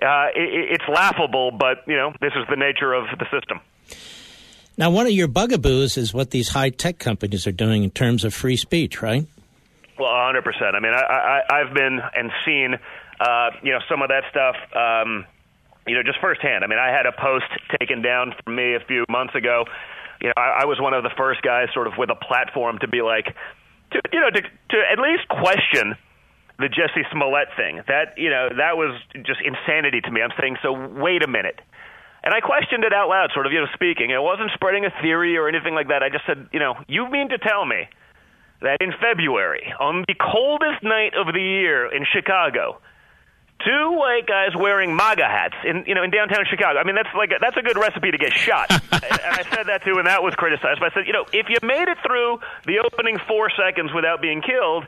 uh, 0.00 0.28
it, 0.36 0.78
it's 0.78 0.84
laughable, 0.88 1.50
but 1.50 1.78
you 1.88 1.96
know, 1.96 2.12
this 2.20 2.32
is 2.36 2.46
the 2.48 2.56
nature 2.56 2.92
of 2.92 3.06
the 3.18 3.24
system. 3.32 3.58
Now, 4.76 4.90
one 4.90 5.06
of 5.06 5.12
your 5.12 5.26
bugaboos 5.26 5.96
is 5.96 6.14
what 6.14 6.30
these 6.30 6.50
high 6.50 6.70
tech 6.70 7.00
companies 7.00 7.48
are 7.48 7.52
doing 7.52 7.82
in 7.82 7.90
terms 7.90 8.22
of 8.22 8.32
free 8.32 8.56
speech, 8.56 9.02
right? 9.02 9.26
Well, 9.98 10.12
100 10.12 10.44
percent. 10.44 10.76
I 10.76 10.80
mean, 10.80 10.92
I, 10.92 11.00
I, 11.00 11.60
I've 11.60 11.74
been 11.74 11.98
and 12.14 12.30
seen, 12.44 12.76
uh, 13.18 13.50
you 13.64 13.72
know, 13.72 13.80
some 13.88 14.02
of 14.02 14.10
that 14.10 14.22
stuff. 14.30 14.54
Um, 14.76 15.24
you 15.88 15.94
know, 15.94 16.02
just 16.02 16.20
firsthand. 16.20 16.64
I 16.64 16.66
mean, 16.66 16.78
I 16.78 16.88
had 16.88 17.06
a 17.06 17.12
post 17.12 17.46
taken 17.80 18.02
down 18.02 18.34
from 18.44 18.56
me 18.56 18.74
a 18.74 18.80
few 18.80 19.04
months 19.08 19.34
ago. 19.34 19.64
You 20.20 20.28
know, 20.28 20.34
I, 20.36 20.62
I 20.62 20.64
was 20.64 20.80
one 20.80 20.94
of 20.94 21.02
the 21.02 21.14
first 21.16 21.42
guys, 21.42 21.68
sort 21.72 21.86
of, 21.86 21.94
with 21.96 22.10
a 22.10 22.16
platform 22.16 22.78
to 22.80 22.88
be 22.88 23.02
like, 23.02 23.26
to 23.92 24.00
you 24.12 24.20
know, 24.20 24.30
to 24.30 24.42
to 24.42 24.78
at 24.90 24.98
least 24.98 25.28
question 25.28 25.96
the 26.58 26.68
Jussie 26.68 27.06
Smollett 27.12 27.48
thing. 27.56 27.82
That 27.88 28.18
you 28.18 28.30
know, 28.30 28.48
that 28.56 28.76
was 28.76 29.00
just 29.24 29.40
insanity 29.40 30.00
to 30.02 30.10
me. 30.10 30.22
I'm 30.22 30.34
saying, 30.38 30.58
so 30.62 30.72
wait 30.72 31.22
a 31.22 31.28
minute. 31.28 31.60
And 32.24 32.34
I 32.34 32.40
questioned 32.40 32.82
it 32.82 32.92
out 32.92 33.08
loud, 33.08 33.30
sort 33.32 33.46
of, 33.46 33.52
you 33.52 33.60
know, 33.60 33.70
speaking. 33.74 34.10
It 34.10 34.20
wasn't 34.20 34.50
spreading 34.52 34.84
a 34.84 34.90
theory 35.00 35.36
or 35.36 35.48
anything 35.48 35.74
like 35.74 35.88
that. 35.88 36.02
I 36.02 36.10
just 36.10 36.26
said, 36.26 36.48
you 36.52 36.58
know, 36.58 36.74
you 36.88 37.08
mean 37.08 37.28
to 37.30 37.38
tell 37.38 37.64
me 37.64 37.88
that 38.60 38.78
in 38.80 38.92
February, 39.00 39.72
on 39.78 40.04
the 40.08 40.14
coldest 40.14 40.82
night 40.82 41.14
of 41.14 41.32
the 41.32 41.40
year 41.40 41.86
in 41.86 42.04
Chicago, 42.04 42.80
two 43.64 43.92
white 43.92 44.26
guys 44.26 44.50
wearing 44.56 44.94
MAGA 44.94 45.24
hats 45.24 45.56
in 45.64 45.84
you 45.86 45.94
know 45.94 46.02
in 46.02 46.10
downtown 46.10 46.44
Chicago. 46.48 46.78
I 46.78 46.84
mean 46.84 46.94
that's 46.94 47.12
like 47.16 47.30
a, 47.30 47.38
that's 47.40 47.56
a 47.56 47.62
good 47.62 47.78
recipe 47.78 48.10
to 48.10 48.18
get 48.18 48.32
shot. 48.32 48.70
and 48.92 49.02
I 49.02 49.42
said 49.54 49.66
that 49.66 49.84
too, 49.84 49.98
and 49.98 50.06
that 50.06 50.22
was 50.22 50.34
criticized. 50.34 50.80
But 50.80 50.92
I 50.92 50.94
said, 50.94 51.06
you 51.06 51.12
know, 51.12 51.26
if 51.32 51.48
you 51.48 51.58
made 51.62 51.88
it 51.88 51.98
through 52.06 52.38
the 52.66 52.78
opening 52.80 53.18
four 53.26 53.50
seconds 53.50 53.90
without 53.94 54.20
being 54.20 54.42
killed. 54.42 54.84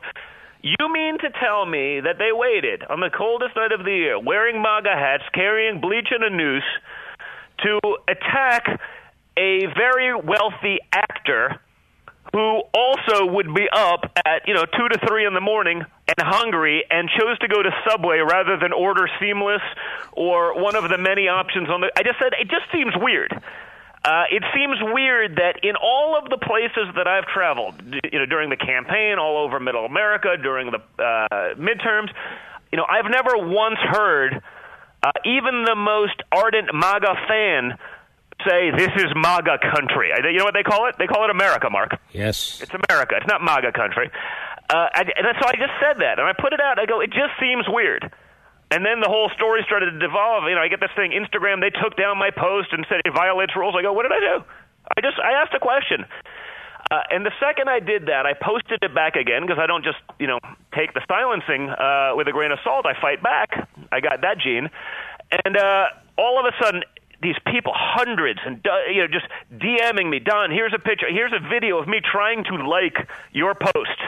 You 0.63 0.93
mean 0.93 1.17
to 1.17 1.29
tell 1.43 1.65
me 1.65 2.01
that 2.01 2.19
they 2.19 2.31
waited 2.31 2.83
on 2.83 2.99
the 2.99 3.09
coldest 3.09 3.55
night 3.55 3.71
of 3.71 3.83
the 3.83 3.89
year, 3.89 4.19
wearing 4.19 4.61
MAGA 4.61 4.93
hats, 4.93 5.23
carrying 5.33 5.81
bleach 5.81 6.09
and 6.11 6.23
a 6.23 6.29
noose, 6.29 6.61
to 7.63 7.79
attack 8.07 8.79
a 9.37 9.65
very 9.75 10.13
wealthy 10.13 10.77
actor 10.93 11.59
who 12.33 12.61
also 12.73 13.25
would 13.25 13.53
be 13.53 13.67
up 13.71 14.05
at 14.25 14.47
you 14.47 14.53
know 14.53 14.65
two 14.65 14.87
to 14.89 14.97
three 15.07 15.25
in 15.25 15.33
the 15.33 15.41
morning 15.41 15.83
and 16.07 16.27
hungry 16.27 16.83
and 16.89 17.09
chose 17.09 17.37
to 17.39 17.47
go 17.47 17.61
to 17.61 17.69
Subway 17.87 18.19
rather 18.19 18.57
than 18.57 18.73
order 18.73 19.09
Seamless 19.19 19.61
or 20.13 20.61
one 20.61 20.75
of 20.75 20.89
the 20.89 20.97
many 20.97 21.27
options 21.27 21.69
on 21.69 21.81
the. 21.81 21.91
I 21.97 22.03
just 22.03 22.19
said 22.19 22.33
it 22.39 22.49
just 22.49 22.71
seems 22.71 22.93
weird. 22.95 23.33
Uh, 24.03 24.23
it 24.31 24.43
seems 24.55 24.77
weird 24.81 25.35
that 25.35 25.59
in 25.61 25.75
all 25.75 26.17
of 26.17 26.27
the 26.29 26.37
places 26.37 26.89
that 26.95 27.07
I've 27.07 27.25
traveled, 27.25 27.75
you 28.11 28.17
know, 28.17 28.25
during 28.25 28.49
the 28.49 28.57
campaign, 28.57 29.19
all 29.19 29.45
over 29.45 29.59
Middle 29.59 29.85
America, 29.85 30.37
during 30.41 30.71
the 30.71 30.79
uh, 30.97 31.53
midterms, 31.53 32.09
you 32.71 32.77
know, 32.77 32.85
I've 32.89 33.11
never 33.11 33.37
once 33.37 33.77
heard 33.77 34.41
uh, 35.03 35.11
even 35.23 35.65
the 35.65 35.75
most 35.75 36.17
ardent 36.31 36.73
MAGA 36.73 37.13
fan 37.27 37.77
say 38.47 38.71
this 38.71 38.91
is 38.97 39.11
MAGA 39.15 39.59
country. 39.73 40.11
You 40.23 40.37
know 40.37 40.45
what 40.45 40.53
they 40.53 40.63
call 40.63 40.87
it? 40.87 40.95
They 40.97 41.07
call 41.07 41.23
it 41.23 41.29
America, 41.29 41.69
Mark. 41.69 41.97
Yes. 42.11 42.61
It's 42.61 42.73
America. 42.73 43.15
It's 43.17 43.27
not 43.27 43.43
MAGA 43.43 43.71
country. 43.73 44.09
Uh, 44.69 44.87
I, 44.93 45.01
and 45.03 45.27
so 45.39 45.47
I 45.47 45.55
just 45.59 45.75
said 45.83 45.99
that, 45.99 46.19
and 46.19 46.27
I 46.27 46.33
put 46.33 46.53
it 46.53 46.61
out. 46.61 46.79
I 46.79 46.85
go, 46.85 47.01
it 47.01 47.11
just 47.11 47.35
seems 47.39 47.65
weird. 47.67 48.09
And 48.71 48.85
then 48.85 49.01
the 49.01 49.09
whole 49.09 49.29
story 49.35 49.63
started 49.67 49.91
to 49.91 49.99
devolve. 49.99 50.47
You 50.47 50.55
know, 50.55 50.61
I 50.61 50.69
get 50.69 50.79
this 50.79 50.95
thing, 50.95 51.11
Instagram, 51.11 51.59
they 51.59 51.75
took 51.75 51.97
down 51.97 52.17
my 52.17 52.31
post 52.31 52.71
and 52.71 52.85
said 52.87 53.01
it 53.03 53.11
violates 53.13 53.51
rules. 53.55 53.75
I 53.77 53.81
go, 53.81 53.91
what 53.91 54.03
did 54.03 54.13
I 54.13 54.19
do? 54.19 54.43
I 54.95 55.01
just, 55.01 55.19
I 55.19 55.33
asked 55.33 55.53
a 55.53 55.59
question. 55.59 56.05
Uh, 56.89 57.03
and 57.11 57.25
the 57.25 57.31
second 57.39 57.69
I 57.69 57.79
did 57.79 58.07
that, 58.07 58.25
I 58.25 58.31
posted 58.33 58.79
it 58.81 58.95
back 58.95 59.15
again 59.15 59.43
because 59.43 59.59
I 59.59 59.67
don't 59.67 59.83
just, 59.83 59.99
you 60.19 60.27
know, 60.27 60.39
take 60.73 60.93
the 60.93 61.01
silencing 61.07 61.69
uh, 61.69 62.15
with 62.15 62.27
a 62.27 62.31
grain 62.31 62.51
of 62.51 62.59
salt. 62.63 62.85
I 62.85 62.99
fight 62.99 63.21
back. 63.21 63.67
I 63.91 63.99
got 63.99 64.21
that 64.21 64.39
gene. 64.39 64.69
And 65.43 65.55
uh, 65.57 65.87
all 66.17 66.39
of 66.39 66.45
a 66.45 66.51
sudden, 66.63 66.83
these 67.21 67.35
people, 67.45 67.73
hundreds, 67.75 68.39
and 68.45 68.65
uh, 68.65 68.89
you 68.91 69.01
know, 69.01 69.07
just 69.07 69.25
DMing 69.53 70.09
me, 70.09 70.19
Don. 70.19 70.51
Here's 70.51 70.73
a 70.73 70.79
picture. 70.79 71.07
Here's 71.09 71.33
a 71.33 71.39
video 71.49 71.77
of 71.79 71.87
me 71.87 72.01
trying 72.01 72.43
to 72.45 72.55
like 72.67 72.97
your 73.31 73.55
post. 73.55 73.99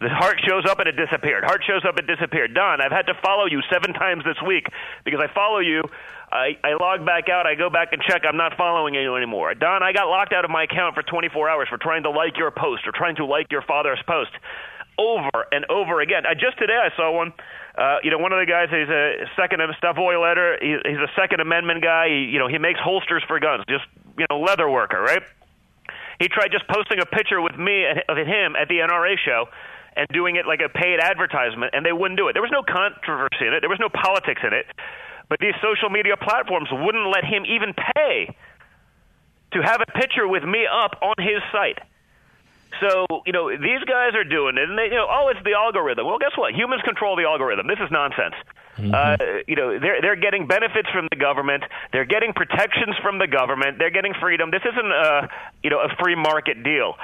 The 0.00 0.08
heart 0.08 0.38
shows 0.46 0.64
up 0.68 0.78
and 0.78 0.88
it 0.88 0.94
disappeared. 0.94 1.42
Heart 1.42 1.62
shows 1.66 1.82
up 1.84 1.96
and 1.98 2.06
disappeared. 2.06 2.54
Don, 2.54 2.80
I've 2.80 2.92
had 2.92 3.06
to 3.06 3.14
follow 3.20 3.46
you 3.46 3.60
seven 3.72 3.92
times 3.94 4.22
this 4.24 4.38
week 4.46 4.66
because 5.04 5.18
I 5.18 5.32
follow 5.34 5.58
you. 5.58 5.82
I, 6.30 6.56
I 6.62 6.74
log 6.78 7.04
back 7.04 7.28
out. 7.28 7.46
I 7.46 7.56
go 7.56 7.68
back 7.68 7.92
and 7.92 8.00
check. 8.02 8.22
I'm 8.28 8.36
not 8.36 8.56
following 8.56 8.94
you 8.94 9.16
anymore. 9.16 9.54
Don, 9.54 9.82
I 9.82 9.92
got 9.92 10.06
locked 10.08 10.32
out 10.32 10.44
of 10.44 10.52
my 10.52 10.64
account 10.64 10.94
for 10.94 11.02
24 11.02 11.48
hours 11.48 11.68
for 11.68 11.78
trying 11.78 12.04
to 12.04 12.10
like 12.10 12.36
your 12.36 12.52
post 12.52 12.86
or 12.86 12.92
trying 12.92 13.16
to 13.16 13.24
like 13.24 13.50
your 13.50 13.62
father's 13.62 13.98
post 14.06 14.30
over 14.98 15.46
and 15.50 15.64
over 15.70 16.00
again. 16.00 16.26
I, 16.26 16.34
just 16.34 16.58
today 16.58 16.78
I 16.78 16.94
saw 16.96 17.10
one. 17.10 17.32
Uh, 17.78 18.02
you 18.02 18.10
know, 18.10 18.18
one 18.18 18.32
of 18.32 18.42
the 18.42 18.46
guys, 18.50 18.66
he's 18.74 18.90
a 18.90 19.30
second 19.38 19.62
Stavoy 19.78 20.20
letter. 20.20 20.58
He, 20.60 20.74
he's 20.82 20.98
a 20.98 21.06
Second 21.14 21.38
Amendment 21.38 21.80
guy. 21.80 22.08
He, 22.08 22.26
you 22.26 22.38
know, 22.40 22.48
he 22.48 22.58
makes 22.58 22.80
holsters 22.82 23.22
for 23.28 23.38
guns, 23.38 23.62
just 23.68 23.86
you 24.18 24.26
know, 24.28 24.40
leather 24.40 24.68
worker, 24.68 25.00
right? 25.00 25.22
He 26.18 26.26
tried 26.26 26.50
just 26.50 26.66
posting 26.66 26.98
a 26.98 27.06
picture 27.06 27.40
with 27.40 27.54
me 27.54 27.86
of 27.86 28.16
him 28.18 28.56
at 28.58 28.66
the 28.66 28.82
NRA 28.82 29.14
show 29.22 29.46
and 29.94 30.08
doing 30.10 30.34
it 30.34 30.46
like 30.46 30.58
a 30.58 30.68
paid 30.68 30.98
advertisement, 30.98 31.70
and 31.72 31.86
they 31.86 31.92
wouldn't 31.92 32.18
do 32.18 32.26
it. 32.26 32.32
There 32.32 32.42
was 32.42 32.50
no 32.50 32.66
controversy 32.66 33.46
in 33.46 33.54
it. 33.54 33.60
There 33.62 33.70
was 33.70 33.78
no 33.78 33.90
politics 33.90 34.42
in 34.42 34.52
it. 34.52 34.66
But 35.28 35.38
these 35.38 35.54
social 35.62 35.88
media 35.88 36.16
platforms 36.16 36.68
wouldn't 36.72 37.06
let 37.14 37.22
him 37.22 37.46
even 37.46 37.74
pay 37.74 38.34
to 39.52 39.62
have 39.62 39.80
a 39.80 39.90
picture 39.98 40.26
with 40.26 40.42
me 40.42 40.66
up 40.66 40.98
on 41.00 41.14
his 41.18 41.38
site. 41.52 41.78
So, 42.80 43.06
you 43.26 43.32
know, 43.32 43.50
these 43.50 43.82
guys 43.86 44.14
are 44.14 44.24
doing 44.24 44.56
it, 44.56 44.68
and 44.68 44.78
they, 44.78 44.84
you 44.84 44.98
know, 45.00 45.08
oh, 45.08 45.28
it's 45.28 45.42
the 45.44 45.54
algorithm. 45.54 46.06
Well, 46.06 46.18
guess 46.18 46.36
what? 46.36 46.54
Humans 46.54 46.82
control 46.82 47.16
the 47.16 47.24
algorithm. 47.24 47.66
This 47.66 47.78
is 47.80 47.90
nonsense. 47.90 48.34
Mm-hmm. 48.78 48.94
Uh, 48.94 49.42
you 49.48 49.56
know, 49.56 49.78
they're 49.78 50.00
they're 50.00 50.20
getting 50.20 50.46
benefits 50.46 50.88
from 50.90 51.08
the 51.10 51.16
government. 51.16 51.64
They're 51.92 52.04
getting 52.06 52.32
protections 52.32 52.94
from 53.02 53.18
the 53.18 53.26
government. 53.26 53.78
They're 53.78 53.90
getting 53.90 54.14
freedom. 54.20 54.50
This 54.52 54.62
isn't 54.62 54.92
a 54.92 55.28
you 55.64 55.70
know 55.70 55.80
a 55.80 55.90
free 55.98 56.14
market 56.14 56.62
deal. 56.62 56.94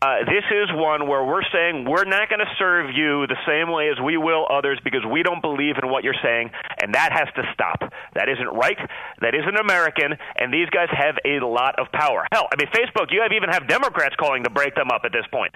Uh, 0.00 0.24
this 0.24 0.44
is 0.48 0.72
one 0.72 1.06
where 1.06 1.22
we're 1.22 1.44
saying 1.52 1.84
we're 1.84 2.08
not 2.08 2.30
going 2.30 2.40
to 2.40 2.48
serve 2.58 2.88
you 2.96 3.26
the 3.26 3.36
same 3.44 3.68
way 3.68 3.90
as 3.92 4.00
we 4.00 4.16
will 4.16 4.46
others 4.48 4.80
because 4.82 5.04
we 5.04 5.22
don't 5.22 5.42
believe 5.42 5.76
in 5.76 5.90
what 5.90 6.02
you're 6.02 6.16
saying, 6.22 6.50
and 6.80 6.94
that 6.94 7.12
has 7.12 7.28
to 7.36 7.42
stop. 7.52 7.92
That 8.14 8.30
isn't 8.30 8.48
right. 8.56 8.78
That 9.20 9.34
isn't 9.34 9.56
American, 9.56 10.16
and 10.36 10.48
these 10.48 10.70
guys 10.70 10.88
have 10.96 11.20
a 11.26 11.44
lot 11.44 11.76
of 11.78 11.92
power. 11.92 12.24
Hell, 12.32 12.48
I 12.48 12.56
mean, 12.56 12.72
Facebook, 12.72 13.12
you 13.12 13.20
have 13.20 13.32
even 13.36 13.50
have 13.50 13.68
Democrats 13.68 14.16
calling 14.16 14.44
to 14.44 14.50
break 14.50 14.74
them 14.74 14.88
up 14.88 15.02
at 15.04 15.12
this 15.12 15.26
point. 15.30 15.52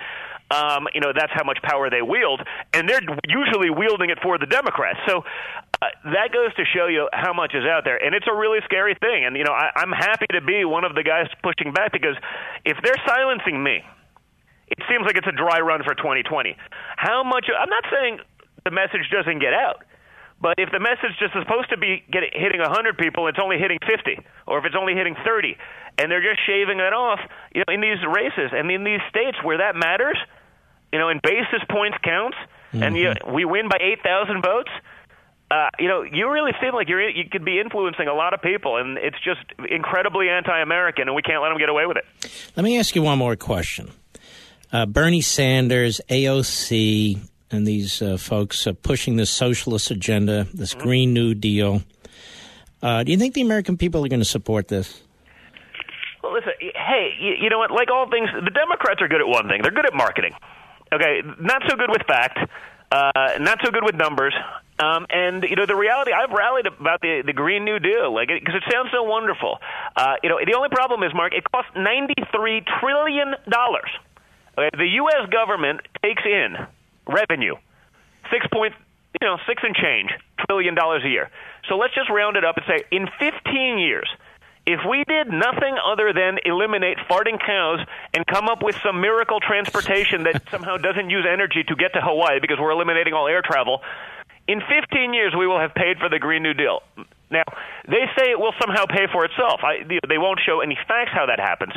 Um, 0.50 0.86
you 0.92 1.00
know, 1.00 1.12
that's 1.16 1.32
how 1.32 1.44
much 1.44 1.58
power 1.62 1.88
they 1.88 2.02
wield, 2.02 2.42
and 2.74 2.88
they're 2.88 3.02
usually 3.24 3.70
wielding 3.70 4.10
it 4.10 4.18
for 4.22 4.36
the 4.36 4.46
Democrats. 4.46 5.00
So 5.08 5.24
uh, 5.80 5.86
that 6.12 6.28
goes 6.32 6.52
to 6.60 6.64
show 6.76 6.88
you 6.88 7.08
how 7.12 7.32
much 7.32 7.54
is 7.54 7.64
out 7.64 7.84
there, 7.84 7.96
and 7.96 8.14
it's 8.14 8.26
a 8.28 8.36
really 8.36 8.60
scary 8.66 8.96
thing. 9.00 9.24
And 9.24 9.34
you 9.34 9.44
know, 9.44 9.56
I, 9.56 9.72
I'm 9.76 9.92
happy 9.92 10.26
to 10.36 10.42
be 10.42 10.66
one 10.66 10.84
of 10.84 10.94
the 10.94 11.02
guys 11.02 11.26
pushing 11.42 11.72
back 11.72 11.92
because 11.92 12.16
if 12.64 12.76
they're 12.84 13.00
silencing 13.06 13.62
me 13.64 13.80
it 14.68 14.78
seems 14.90 15.06
like 15.06 15.16
it's 15.16 15.26
a 15.26 15.36
dry 15.36 15.60
run 15.60 15.82
for 15.84 15.94
2020. 15.94 16.56
How 16.96 17.22
much? 17.22 17.46
I'm 17.50 17.70
not 17.70 17.84
saying 17.90 18.18
the 18.64 18.70
message 18.70 19.06
doesn't 19.10 19.38
get 19.38 19.54
out, 19.54 19.86
but 20.40 20.58
if 20.58 20.70
the 20.70 20.80
message 20.80 21.16
just 21.18 21.34
is 21.34 21.42
supposed 21.46 21.70
to 21.70 21.78
be 21.78 22.04
get, 22.10 22.22
hitting 22.34 22.60
100 22.60 22.98
people, 22.98 23.28
it's 23.28 23.38
only 23.40 23.58
hitting 23.58 23.78
50, 23.80 24.18
or 24.46 24.58
if 24.58 24.64
it's 24.64 24.76
only 24.76 24.94
hitting 24.94 25.16
30, 25.24 25.56
and 25.98 26.10
they're 26.10 26.24
just 26.24 26.44
shaving 26.44 26.80
it 26.80 26.92
off, 26.92 27.20
you 27.54 27.62
know, 27.62 27.72
in 27.72 27.80
these 27.80 28.02
races 28.04 28.50
and 28.52 28.70
in 28.70 28.84
these 28.84 29.00
states 29.08 29.38
where 29.42 29.58
that 29.58 29.76
matters, 29.76 30.18
you 30.92 30.98
know, 30.98 31.08
in 31.08 31.20
basis 31.22 31.62
points 31.70 31.96
counts, 32.02 32.36
mm-hmm. 32.72 32.82
and 32.82 32.96
you, 32.96 33.14
we 33.32 33.44
win 33.44 33.68
by 33.68 33.78
8,000 33.80 34.42
votes. 34.42 34.70
Uh, 35.48 35.70
you 35.78 35.86
know, 35.86 36.02
you 36.02 36.28
really 36.28 36.50
seem 36.60 36.74
like 36.74 36.88
you're 36.88 37.08
you 37.08 37.22
could 37.30 37.44
be 37.44 37.60
influencing 37.60 38.08
a 38.08 38.12
lot 38.12 38.34
of 38.34 38.42
people, 38.42 38.78
and 38.78 38.98
it's 38.98 39.16
just 39.22 39.38
incredibly 39.70 40.28
anti-American, 40.28 41.06
and 41.06 41.14
we 41.14 41.22
can't 41.22 41.40
let 41.40 41.50
them 41.50 41.58
get 41.58 41.68
away 41.68 41.86
with 41.86 41.96
it. 41.96 42.04
Let 42.56 42.64
me 42.64 42.76
ask 42.80 42.96
you 42.96 43.02
one 43.02 43.16
more 43.18 43.36
question 43.36 43.92
uh, 44.72 44.86
Bernie 44.86 45.20
Sanders, 45.20 46.00
AOC, 46.08 47.18
and 47.50 47.66
these 47.66 48.02
uh, 48.02 48.16
folks 48.16 48.66
uh, 48.66 48.72
pushing 48.72 49.16
this 49.16 49.30
socialist 49.30 49.90
agenda, 49.90 50.46
this 50.52 50.74
mm-hmm. 50.74 50.82
Green 50.82 51.12
New 51.12 51.34
Deal. 51.34 51.82
Uh, 52.82 53.02
do 53.02 53.12
you 53.12 53.18
think 53.18 53.34
the 53.34 53.40
American 53.40 53.76
people 53.76 54.04
are 54.04 54.08
going 54.08 54.20
to 54.20 54.24
support 54.24 54.68
this? 54.68 55.02
Well, 56.22 56.34
listen, 56.34 56.52
hey, 56.60 57.14
you, 57.20 57.34
you 57.42 57.50
know 57.50 57.58
what? 57.58 57.70
Like 57.70 57.90
all 57.90 58.10
things, 58.10 58.28
the 58.32 58.50
Democrats 58.50 59.00
are 59.00 59.08
good 59.08 59.20
at 59.20 59.28
one 59.28 59.48
thing. 59.48 59.62
They're 59.62 59.70
good 59.70 59.86
at 59.86 59.94
marketing. 59.94 60.32
Okay, 60.92 61.22
not 61.40 61.62
so 61.68 61.76
good 61.76 61.90
with 61.90 62.02
fact, 62.06 62.38
uh, 62.92 63.38
not 63.40 63.58
so 63.64 63.70
good 63.70 63.82
with 63.84 63.94
numbers. 63.94 64.34
Um, 64.78 65.06
and 65.08 65.42
you 65.42 65.56
know 65.56 65.66
the 65.66 65.74
reality, 65.74 66.12
I've 66.12 66.30
rallied 66.30 66.66
about 66.66 67.00
the 67.00 67.22
the 67.24 67.32
Green 67.32 67.64
New 67.64 67.78
Deal, 67.78 68.14
like 68.14 68.28
because 68.28 68.54
it, 68.54 68.62
it 68.66 68.72
sounds 68.72 68.90
so 68.92 69.02
wonderful. 69.02 69.58
Uh, 69.96 70.14
you 70.22 70.28
know, 70.28 70.38
the 70.44 70.54
only 70.54 70.68
problem 70.68 71.02
is, 71.02 71.14
Mark, 71.14 71.32
it 71.32 71.42
costs 71.50 71.70
ninety 71.74 72.14
three 72.30 72.62
trillion 72.78 73.34
dollars 73.48 73.90
the 74.56 74.88
U.S. 75.04 75.28
government 75.30 75.80
takes 76.02 76.22
in 76.24 76.56
revenue, 77.06 77.54
six 78.30 78.46
point, 78.52 78.74
you 79.20 79.26
know, 79.26 79.38
six 79.46 79.62
and 79.62 79.74
change 79.74 80.10
trillion 80.46 80.74
dollars 80.74 81.02
a 81.04 81.08
year. 81.08 81.30
So 81.68 81.76
let's 81.76 81.94
just 81.94 82.10
round 82.10 82.36
it 82.36 82.44
up 82.44 82.56
and 82.56 82.66
say 82.66 82.84
in 82.90 83.08
15 83.18 83.78
years, 83.78 84.08
if 84.66 84.80
we 84.88 85.04
did 85.04 85.28
nothing 85.28 85.76
other 85.84 86.12
than 86.12 86.38
eliminate 86.44 86.98
farting 87.08 87.38
cows 87.38 87.80
and 88.14 88.26
come 88.26 88.48
up 88.48 88.62
with 88.62 88.76
some 88.82 89.00
miracle 89.00 89.38
transportation 89.40 90.24
that 90.24 90.42
somehow 90.50 90.76
doesn't 90.76 91.10
use 91.10 91.24
energy 91.28 91.62
to 91.62 91.76
get 91.76 91.92
to 91.94 92.00
Hawaii 92.00 92.40
because 92.40 92.58
we're 92.60 92.72
eliminating 92.72 93.14
all 93.14 93.28
air 93.28 93.42
travel, 93.42 93.80
in 94.48 94.60
15 94.60 95.14
years 95.14 95.34
we 95.38 95.46
will 95.46 95.58
have 95.58 95.74
paid 95.74 95.98
for 95.98 96.08
the 96.08 96.18
Green 96.18 96.42
New 96.42 96.54
Deal. 96.54 96.80
Now, 97.30 97.44
they 97.88 98.06
say 98.16 98.30
it 98.30 98.38
will 98.38 98.54
somehow 98.60 98.86
pay 98.86 99.06
for 99.12 99.24
itself. 99.24 99.60
I, 99.62 99.82
they 100.08 100.18
won't 100.18 100.40
show 100.44 100.60
any 100.60 100.78
facts 100.86 101.10
how 101.12 101.26
that 101.26 101.40
happens. 101.40 101.72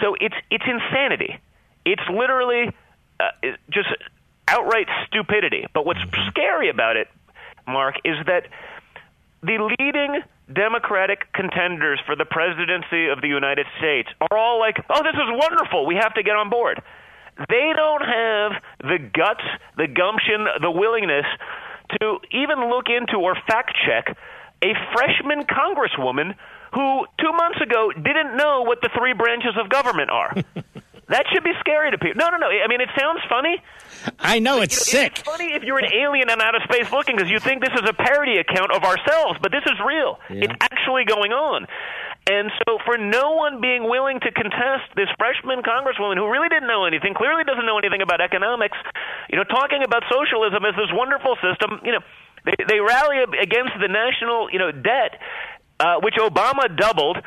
So 0.00 0.14
it's 0.20 0.34
it's 0.50 0.64
insanity. 0.66 1.40
It's 1.92 2.02
literally 2.10 2.74
uh, 3.20 3.30
just 3.70 3.88
outright 4.46 4.86
stupidity. 5.06 5.66
But 5.72 5.86
what's 5.86 6.00
scary 6.28 6.68
about 6.68 6.96
it, 6.96 7.08
Mark, 7.66 7.96
is 8.04 8.16
that 8.26 8.44
the 9.42 9.74
leading 9.78 10.22
Democratic 10.52 11.32
contenders 11.32 12.00
for 12.06 12.16
the 12.16 12.24
presidency 12.24 13.08
of 13.08 13.20
the 13.20 13.28
United 13.28 13.66
States 13.78 14.08
are 14.20 14.36
all 14.36 14.58
like, 14.58 14.76
oh, 14.90 15.02
this 15.02 15.14
is 15.14 15.28
wonderful. 15.28 15.86
We 15.86 15.96
have 15.96 16.14
to 16.14 16.22
get 16.22 16.36
on 16.36 16.50
board. 16.50 16.82
They 17.48 17.72
don't 17.76 18.02
have 18.02 18.52
the 18.80 18.98
guts, 18.98 19.44
the 19.76 19.86
gumption, 19.86 20.46
the 20.60 20.70
willingness 20.70 21.26
to 22.00 22.18
even 22.32 22.68
look 22.68 22.86
into 22.88 23.16
or 23.16 23.36
fact 23.46 23.76
check 23.86 24.16
a 24.62 24.74
freshman 24.92 25.44
congresswoman 25.44 26.34
who 26.74 27.06
two 27.18 27.32
months 27.32 27.60
ago 27.60 27.92
didn't 27.92 28.36
know 28.36 28.62
what 28.62 28.80
the 28.82 28.90
three 28.98 29.14
branches 29.14 29.54
of 29.56 29.68
government 29.70 30.10
are. 30.10 30.34
That 31.08 31.24
should 31.32 31.42
be 31.42 31.52
scary 31.60 31.90
to 31.90 31.98
people. 31.98 32.20
No, 32.20 32.28
no, 32.28 32.36
no. 32.36 32.48
I 32.48 32.68
mean, 32.68 32.80
it 32.80 32.90
sounds 32.98 33.20
funny. 33.28 33.62
I 34.20 34.38
know 34.38 34.60
it's 34.60 34.92
you 34.92 35.00
know, 35.00 35.04
sick. 35.04 35.18
It's 35.18 35.28
funny 35.28 35.54
if 35.54 35.62
you're 35.64 35.78
an 35.78 35.90
alien 35.90 36.28
and 36.28 36.40
out 36.40 36.54
of 36.54 36.62
space 36.68 36.92
looking 36.92 37.16
because 37.16 37.30
you 37.30 37.40
think 37.40 37.64
this 37.64 37.72
is 37.72 37.88
a 37.88 37.94
parody 37.96 38.36
account 38.36 38.72
of 38.72 38.84
ourselves, 38.84 39.40
but 39.40 39.50
this 39.50 39.64
is 39.64 39.80
real. 39.80 40.20
Yeah. 40.28 40.44
It's 40.44 40.54
actually 40.60 41.04
going 41.08 41.32
on. 41.32 41.66
And 42.28 42.52
so, 42.60 42.76
for 42.84 42.98
no 42.98 43.40
one 43.40 43.62
being 43.64 43.88
willing 43.88 44.20
to 44.20 44.30
contest 44.30 44.92
this 44.96 45.08
freshman 45.16 45.64
congresswoman 45.64 46.20
who 46.20 46.28
really 46.28 46.52
didn't 46.52 46.68
know 46.68 46.84
anything, 46.84 47.14
clearly 47.16 47.42
doesn't 47.44 47.64
know 47.64 47.78
anything 47.78 48.02
about 48.02 48.20
economics, 48.20 48.76
you 49.32 49.40
know, 49.40 49.48
talking 49.48 49.80
about 49.82 50.04
socialism 50.12 50.60
as 50.68 50.76
this 50.76 50.92
wonderful 50.92 51.40
system, 51.40 51.80
you 51.88 51.92
know, 51.92 52.04
they, 52.44 52.52
they 52.68 52.80
rally 52.80 53.24
against 53.40 53.72
the 53.80 53.88
national, 53.88 54.52
you 54.52 54.58
know, 54.58 54.70
debt 54.72 55.16
uh, 55.80 55.96
which 56.02 56.14
Obama 56.14 56.74
doubled. 56.74 57.18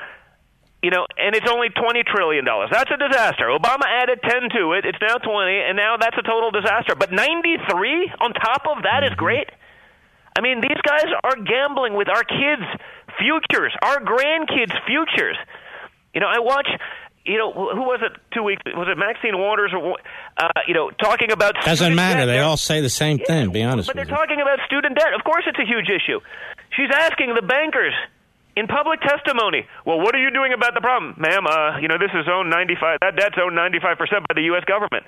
You 0.83 0.89
know, 0.89 1.05
and 1.17 1.35
it's 1.35 1.45
only 1.49 1.69
twenty 1.69 2.01
trillion 2.03 2.43
dollars. 2.43 2.69
That's 2.71 2.89
a 2.89 2.97
disaster. 2.97 3.45
Obama 3.53 3.85
added 3.85 4.19
ten 4.23 4.49
to 4.57 4.73
it. 4.73 4.85
It's 4.85 4.97
now 4.99 5.17
twenty, 5.17 5.59
and 5.61 5.77
now 5.77 5.97
that's 5.97 6.17
a 6.17 6.23
total 6.23 6.49
disaster. 6.49 6.95
But 6.95 7.11
ninety-three 7.11 8.11
on 8.19 8.33
top 8.33 8.65
of 8.65 8.83
that 8.83 9.03
is 9.03 9.11
great. 9.15 9.47
I 10.35 10.41
mean, 10.41 10.59
these 10.61 10.79
guys 10.81 11.05
are 11.23 11.35
gambling 11.35 11.93
with 11.93 12.07
our 12.09 12.23
kids' 12.23 12.65
futures, 13.19 13.75
our 13.83 13.99
grandkids' 14.01 14.73
futures. 14.87 15.37
You 16.15 16.21
know, 16.21 16.27
I 16.27 16.39
watch. 16.39 16.67
You 17.23 17.37
know, 17.37 17.53
who 17.53 17.81
was 17.85 17.99
it 18.01 18.17
two 18.33 18.41
weeks? 18.41 18.63
Was 18.65 18.87
it 18.89 18.97
Maxine 18.97 19.37
Waters 19.37 19.71
or 19.77 19.97
uh, 20.37 20.47
you 20.67 20.73
know 20.73 20.89
talking 20.89 21.31
about 21.31 21.53
Doesn't 21.63 21.93
matter. 21.93 22.21
debt? 22.21 22.25
They 22.25 22.39
all 22.39 22.57
say 22.57 22.81
the 22.81 22.89
same 22.89 23.19
thing. 23.19 23.51
Be 23.51 23.61
honest 23.61 23.85
But 23.85 23.97
they're 23.97 24.05
you. 24.05 24.15
talking 24.15 24.41
about 24.41 24.57
student 24.65 24.97
debt. 24.97 25.13
Of 25.13 25.23
course, 25.23 25.43
it's 25.45 25.59
a 25.59 25.63
huge 25.65 25.85
issue. 25.89 26.19
She's 26.75 26.89
asking 26.91 27.35
the 27.35 27.43
bankers 27.43 27.93
in 28.55 28.67
public 28.67 29.01
testimony. 29.01 29.65
Well, 29.85 29.99
what 29.99 30.15
are 30.15 30.21
you 30.21 30.31
doing 30.31 30.53
about 30.53 30.73
the 30.73 30.81
problem, 30.81 31.15
ma'am? 31.17 31.47
Uh, 31.47 31.79
you 31.79 31.87
know, 31.87 31.97
this 31.97 32.11
is 32.13 32.27
owned 32.31 32.49
ninety-five. 32.49 32.99
That 33.01 33.15
debt's 33.15 33.37
owned 33.41 33.55
ninety-five 33.55 33.97
percent 33.97 34.27
by 34.27 34.33
the 34.35 34.43
U.S. 34.43 34.63
government. 34.65 35.05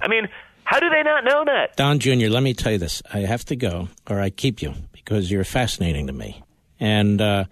I 0.00 0.08
mean, 0.08 0.28
how 0.64 0.80
do 0.80 0.88
they 0.90 1.02
not 1.02 1.24
know 1.24 1.44
that? 1.44 1.76
Don 1.76 1.98
Jr., 1.98 2.28
let 2.28 2.42
me 2.42 2.54
tell 2.54 2.72
you 2.72 2.78
this. 2.78 3.02
I 3.12 3.20
have 3.20 3.44
to 3.46 3.56
go, 3.56 3.88
or 4.08 4.20
I 4.20 4.30
keep 4.30 4.62
you, 4.62 4.74
because 4.92 5.30
you're 5.30 5.44
fascinating 5.44 6.06
to 6.08 6.12
me. 6.12 6.42
And 6.80 7.20
uh, 7.20 7.44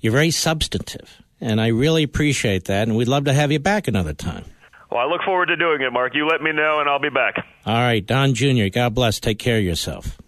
you're 0.00 0.12
very 0.12 0.30
substantive. 0.30 1.22
And 1.40 1.60
I 1.60 1.68
really 1.68 2.02
appreciate 2.02 2.64
that. 2.64 2.88
And 2.88 2.96
we'd 2.96 3.06
love 3.06 3.24
to 3.26 3.32
have 3.32 3.52
you 3.52 3.60
back 3.60 3.86
another 3.86 4.12
time. 4.12 4.44
Well, 4.90 5.00
I 5.00 5.04
look 5.04 5.20
forward 5.22 5.46
to 5.46 5.56
doing 5.56 5.82
it, 5.82 5.92
Mark. 5.92 6.14
You 6.14 6.26
let 6.26 6.42
me 6.42 6.50
know, 6.50 6.80
and 6.80 6.88
I'll 6.88 6.98
be 6.98 7.10
back. 7.10 7.34
All 7.64 7.74
right, 7.74 8.04
Don 8.04 8.34
Jr., 8.34 8.68
God 8.72 8.94
bless. 8.94 9.20
Take 9.20 9.38
care 9.38 9.58
of 9.58 9.64
yourself. 9.64 10.18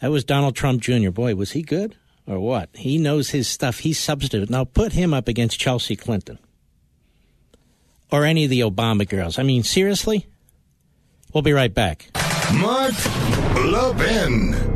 That 0.00 0.10
was 0.10 0.24
Donald 0.24 0.54
Trump 0.54 0.82
Jr. 0.82 1.10
Boy, 1.10 1.34
was 1.34 1.52
he 1.52 1.62
good 1.62 1.96
or 2.26 2.38
what? 2.40 2.70
He 2.74 2.98
knows 2.98 3.30
his 3.30 3.48
stuff. 3.48 3.80
He's 3.80 3.98
substantive. 3.98 4.50
Now 4.50 4.64
put 4.64 4.92
him 4.92 5.12
up 5.12 5.28
against 5.28 5.58
Chelsea 5.58 5.96
Clinton 5.96 6.38
or 8.10 8.24
any 8.24 8.44
of 8.44 8.50
the 8.50 8.60
Obama 8.60 9.08
girls. 9.08 9.38
I 9.38 9.42
mean, 9.42 9.62
seriously? 9.62 10.26
We'll 11.32 11.42
be 11.42 11.52
right 11.52 11.72
back. 11.72 12.10
Mark 12.52 12.92
Levin. 13.56 14.72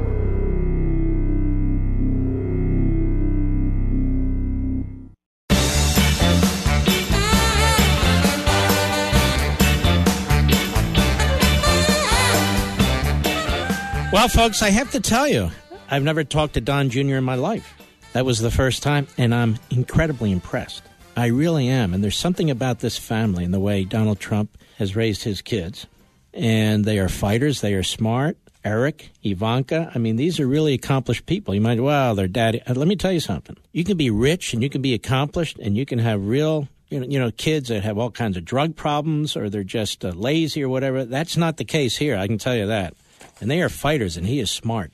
Well, 14.13 14.29
folks, 14.29 14.63
I 14.63 14.71
have 14.71 14.91
to 14.93 15.01
tell 15.01 15.29
you, 15.29 15.51
I've 15.91 16.03
never 16.03 16.25
talked 16.25 16.55
to 16.55 16.61
Don 16.61 16.91
Jr. 16.91 17.17
in 17.17 17.25
my 17.25 17.37
life. 17.37 17.75
That 18.13 18.25
was 18.25 18.41
the 18.41 18.51
first 18.51 18.83
time, 18.83 19.07
and 19.19 19.35
I'm 19.35 19.59
incredibly 19.71 20.33
impressed. 20.33 20.83
I 21.17 21.27
really 21.27 21.69
am. 21.69 21.95
And 21.95 22.03
there's 22.03 22.17
something 22.17 22.51
about 22.51 22.81
this 22.81 22.97
family 22.99 23.45
and 23.45 23.55
the 23.55 23.61
way 23.61 23.85
Donald 23.85 24.19
Trump 24.21 24.57
has 24.79 24.97
raised 24.97 25.23
his 25.25 25.41
kids. 25.43 25.87
And 26.35 26.85
they 26.85 26.99
are 26.99 27.09
fighters, 27.09 27.61
they 27.61 27.75
are 27.75 27.83
smart. 27.83 28.37
Eric, 28.65 29.11
Ivanka, 29.23 29.93
I 29.95 29.99
mean, 29.99 30.17
these 30.17 30.41
are 30.41 30.47
really 30.47 30.75
accomplished 30.75 31.25
people. 31.27 31.55
You 31.55 31.61
might, 31.61 31.81
well, 31.81 32.17
their 32.17 32.27
daddy. 32.27 32.61
uh, 32.63 32.75
Let 32.75 32.89
me 32.89 32.97
tell 32.97 33.13
you 33.13 33.21
something. 33.21 33.57
You 33.73 33.85
can 33.85 33.97
be 33.97 34.11
rich 34.11 34.53
and 34.55 34.63
you 34.63 34.69
can 34.69 34.83
be 34.83 34.93
accomplished 34.93 35.57
and 35.59 35.77
you 35.77 35.87
can 35.87 36.01
have 36.01 36.27
real, 36.27 36.67
you 36.89 36.99
know, 36.99 37.07
you 37.07 37.21
know 37.21 37.31
kids 37.31 37.69
that 37.69 37.85
have 37.85 37.97
all 37.97 38.11
kinds 38.11 38.37
of 38.37 38.45
drug 38.45 38.75
problems 38.75 39.37
or 39.37 39.49
they're 39.49 39.63
just 39.63 40.05
uh, 40.05 40.09
lazy 40.09 40.65
or 40.65 40.69
whatever. 40.69 41.05
That's 41.05 41.37
not 41.37 41.59
the 41.59 41.65
case 41.65 41.97
here. 41.97 42.17
I 42.17 42.27
can 42.27 42.39
tell 42.39 42.57
you 42.57 42.67
that. 42.67 42.95
And 43.41 43.49
they 43.49 43.63
are 43.63 43.69
fighters, 43.69 44.17
and 44.17 44.27
he 44.27 44.41
is 44.41 44.51
smart. 44.51 44.91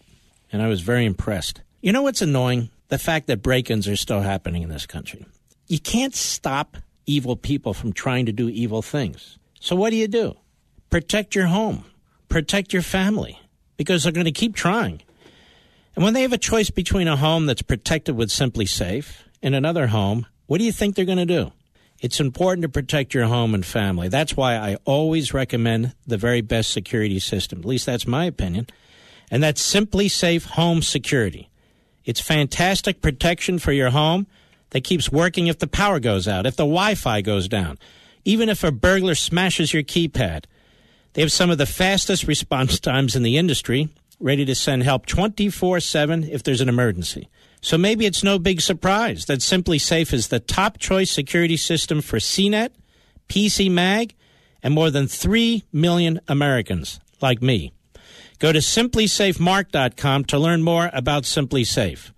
And 0.53 0.63
I 0.63 0.69
was 0.69 0.83
very 0.83 1.07
impressed. 1.07 1.63
You 1.81 1.93
know 1.93 2.03
what's 2.03 2.23
annoying? 2.23 2.71
The 2.89 2.99
fact 2.99 3.27
that 3.27 3.43
break 3.43 3.71
ins 3.71 3.89
are 3.89 3.97
still 3.97 4.21
happening 4.21 4.63
in 4.63 4.69
this 4.69 4.87
country. 4.87 5.27
You 5.67 5.79
can't 5.79 6.15
stop 6.15 6.77
evil 7.07 7.37
people 7.37 7.73
from 7.73 7.93
trying 7.93 8.27
to 8.27 8.33
do 8.33 8.49
evil 8.49 8.83
things. 8.83 9.39
So 9.59 9.75
what 9.75 9.91
do 9.91 9.97
you 9.97 10.09
do? 10.09 10.35
Protect 10.91 11.35
your 11.35 11.47
home, 11.47 11.87
protect 12.29 12.73
your 12.73 12.83
family, 12.83 13.41
because 13.77 14.03
they're 14.03 14.13
going 14.13 14.27
to 14.27 14.33
keep 14.33 14.55
trying. 14.55 15.03
And 15.97 16.05
when 16.05 16.15
they 16.15 16.23
have 16.23 16.33
a 16.33 16.39
choice 16.39 16.71
between 16.71 17.09
a 17.09 17.17
home 17.17 17.47
that's 17.47 17.63
protected 17.63 18.17
with 18.17 18.29
SimpliSafe 18.29 19.15
and 19.43 19.55
another 19.55 19.87
home, 19.87 20.27
what 20.47 20.59
do 20.59 20.65
you 20.65 20.73
think 20.73 20.95
they're 20.95 21.05
going 21.05 21.19
to 21.19 21.27
do? 21.27 21.53
It's 22.01 22.21
important 22.21 22.63
to 22.63 22.69
protect 22.69 23.15
your 23.15 23.27
home 23.27 23.55
and 23.55 23.65
family. 23.65 24.09
That's 24.09 24.37
why 24.37 24.57
I 24.57 24.77
always 24.85 25.33
recommend 25.33 25.95
the 26.07 26.17
very 26.17 26.41
best 26.41 26.73
security 26.73 27.21
system. 27.21 27.61
At 27.61 27.65
least 27.65 27.87
that's 27.87 28.07
my 28.07 28.25
opinion. 28.25 28.67
And 29.33 29.43
that's 29.43 29.63
SimpliSafe 29.63 30.45
Home 30.51 30.83
Security. 30.83 31.49
It's 32.05 32.21
fantastic 32.21 33.01
protection 33.01 33.59
for 33.59 33.73
your 33.73 33.89
home 33.89 34.27
that 34.71 34.85
keeps 34.85 35.11
working 35.11 35.47
if 35.47 35.59
the 35.59 35.67
power 35.67 35.99
goes 35.99 36.29
out, 36.29 36.45
if 36.45 36.55
the 36.55 36.65
Wi 36.65 36.95
Fi 36.95 37.23
goes 37.23 37.49
down, 37.49 37.79
even 38.27 38.51
if 38.51 38.63
a 38.63 38.71
burglar 38.71 39.15
smashes 39.15 39.73
your 39.73 39.83
keypad. 39.83 40.45
They 41.15 41.23
have 41.23 41.33
some 41.33 41.51
of 41.51 41.57
the 41.57 41.65
fastest 41.65 42.27
response 42.27 42.79
times 42.81 43.17
in 43.17 43.23
the 43.23 43.39
industry, 43.39 43.89
ready 44.21 44.45
to 44.45 44.55
send 44.55 44.83
help 44.83 45.07
24 45.07 45.81
7 45.81 46.25
if 46.25 46.43
there's 46.43 46.61
an 46.61 46.69
emergency. 46.69 47.31
So 47.63 47.79
maybe 47.79 48.05
it's 48.05 48.23
no 48.23 48.39
big 48.39 48.61
surprise 48.61 49.25
that 49.27 49.39
SimpliSafe 49.39 50.13
is 50.13 50.29
the 50.29 50.41
top 50.41 50.77
choice 50.77 51.11
security 51.11 51.57
system 51.57 52.03
for 52.03 52.19
CNET, 52.19 52.71
PC 53.31 53.71
Mag, 53.71 54.15
and 54.63 54.75
more 54.75 54.91
than 54.91 55.07
3 55.07 55.65
million 55.73 56.21
Americans 56.29 57.01
like 57.23 57.41
me. 57.41 57.73
Go 58.43 58.51
to 58.51 58.59
simplisafemark.com 58.59 60.25
to 60.25 60.37
learn 60.37 60.65
more 60.65 60.91
about 60.93 61.23
SimpliSafe. 61.23 62.11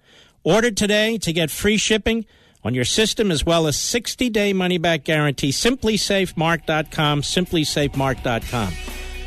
Order 0.42 0.70
today 0.70 1.18
to 1.18 1.34
get 1.34 1.51
free 1.51 1.76
shipping 1.76 2.24
on 2.64 2.74
your 2.74 2.86
system 2.86 3.30
as 3.30 3.44
well 3.44 3.66
as 3.66 3.76
60 3.76 4.30
day 4.30 4.55
money 4.55 4.78
back 4.78 5.05
guarantee. 5.05 5.51
Simplisafemark.com, 5.51 7.20
simplisafemark.com. 7.20 8.72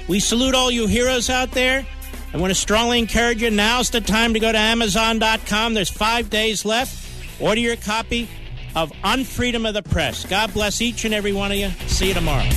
We 0.07 0.19
salute 0.19 0.55
all 0.55 0.71
you 0.71 0.87
heroes 0.87 1.29
out 1.29 1.51
there. 1.51 1.85
I 2.33 2.37
want 2.37 2.49
to 2.49 2.59
strongly 2.59 2.97
encourage 2.97 3.43
you. 3.43 3.51
Now's 3.51 3.91
the 3.91 4.01
time 4.01 4.33
to 4.33 4.39
go 4.39 4.51
to 4.51 4.57
Amazon.com. 4.57 5.75
There's 5.75 5.91
five 5.91 6.31
days 6.31 6.65
left. 6.65 7.39
Order 7.39 7.61
your 7.61 7.75
copy 7.75 8.27
of 8.75 8.91
Unfreedom 9.03 9.67
of 9.67 9.75
the 9.75 9.83
Press. 9.83 10.25
God 10.25 10.51
bless 10.51 10.81
each 10.81 11.05
and 11.05 11.13
every 11.13 11.31
one 11.31 11.51
of 11.51 11.59
you. 11.59 11.69
See 11.85 12.07
you 12.07 12.15
tomorrow. 12.15 12.49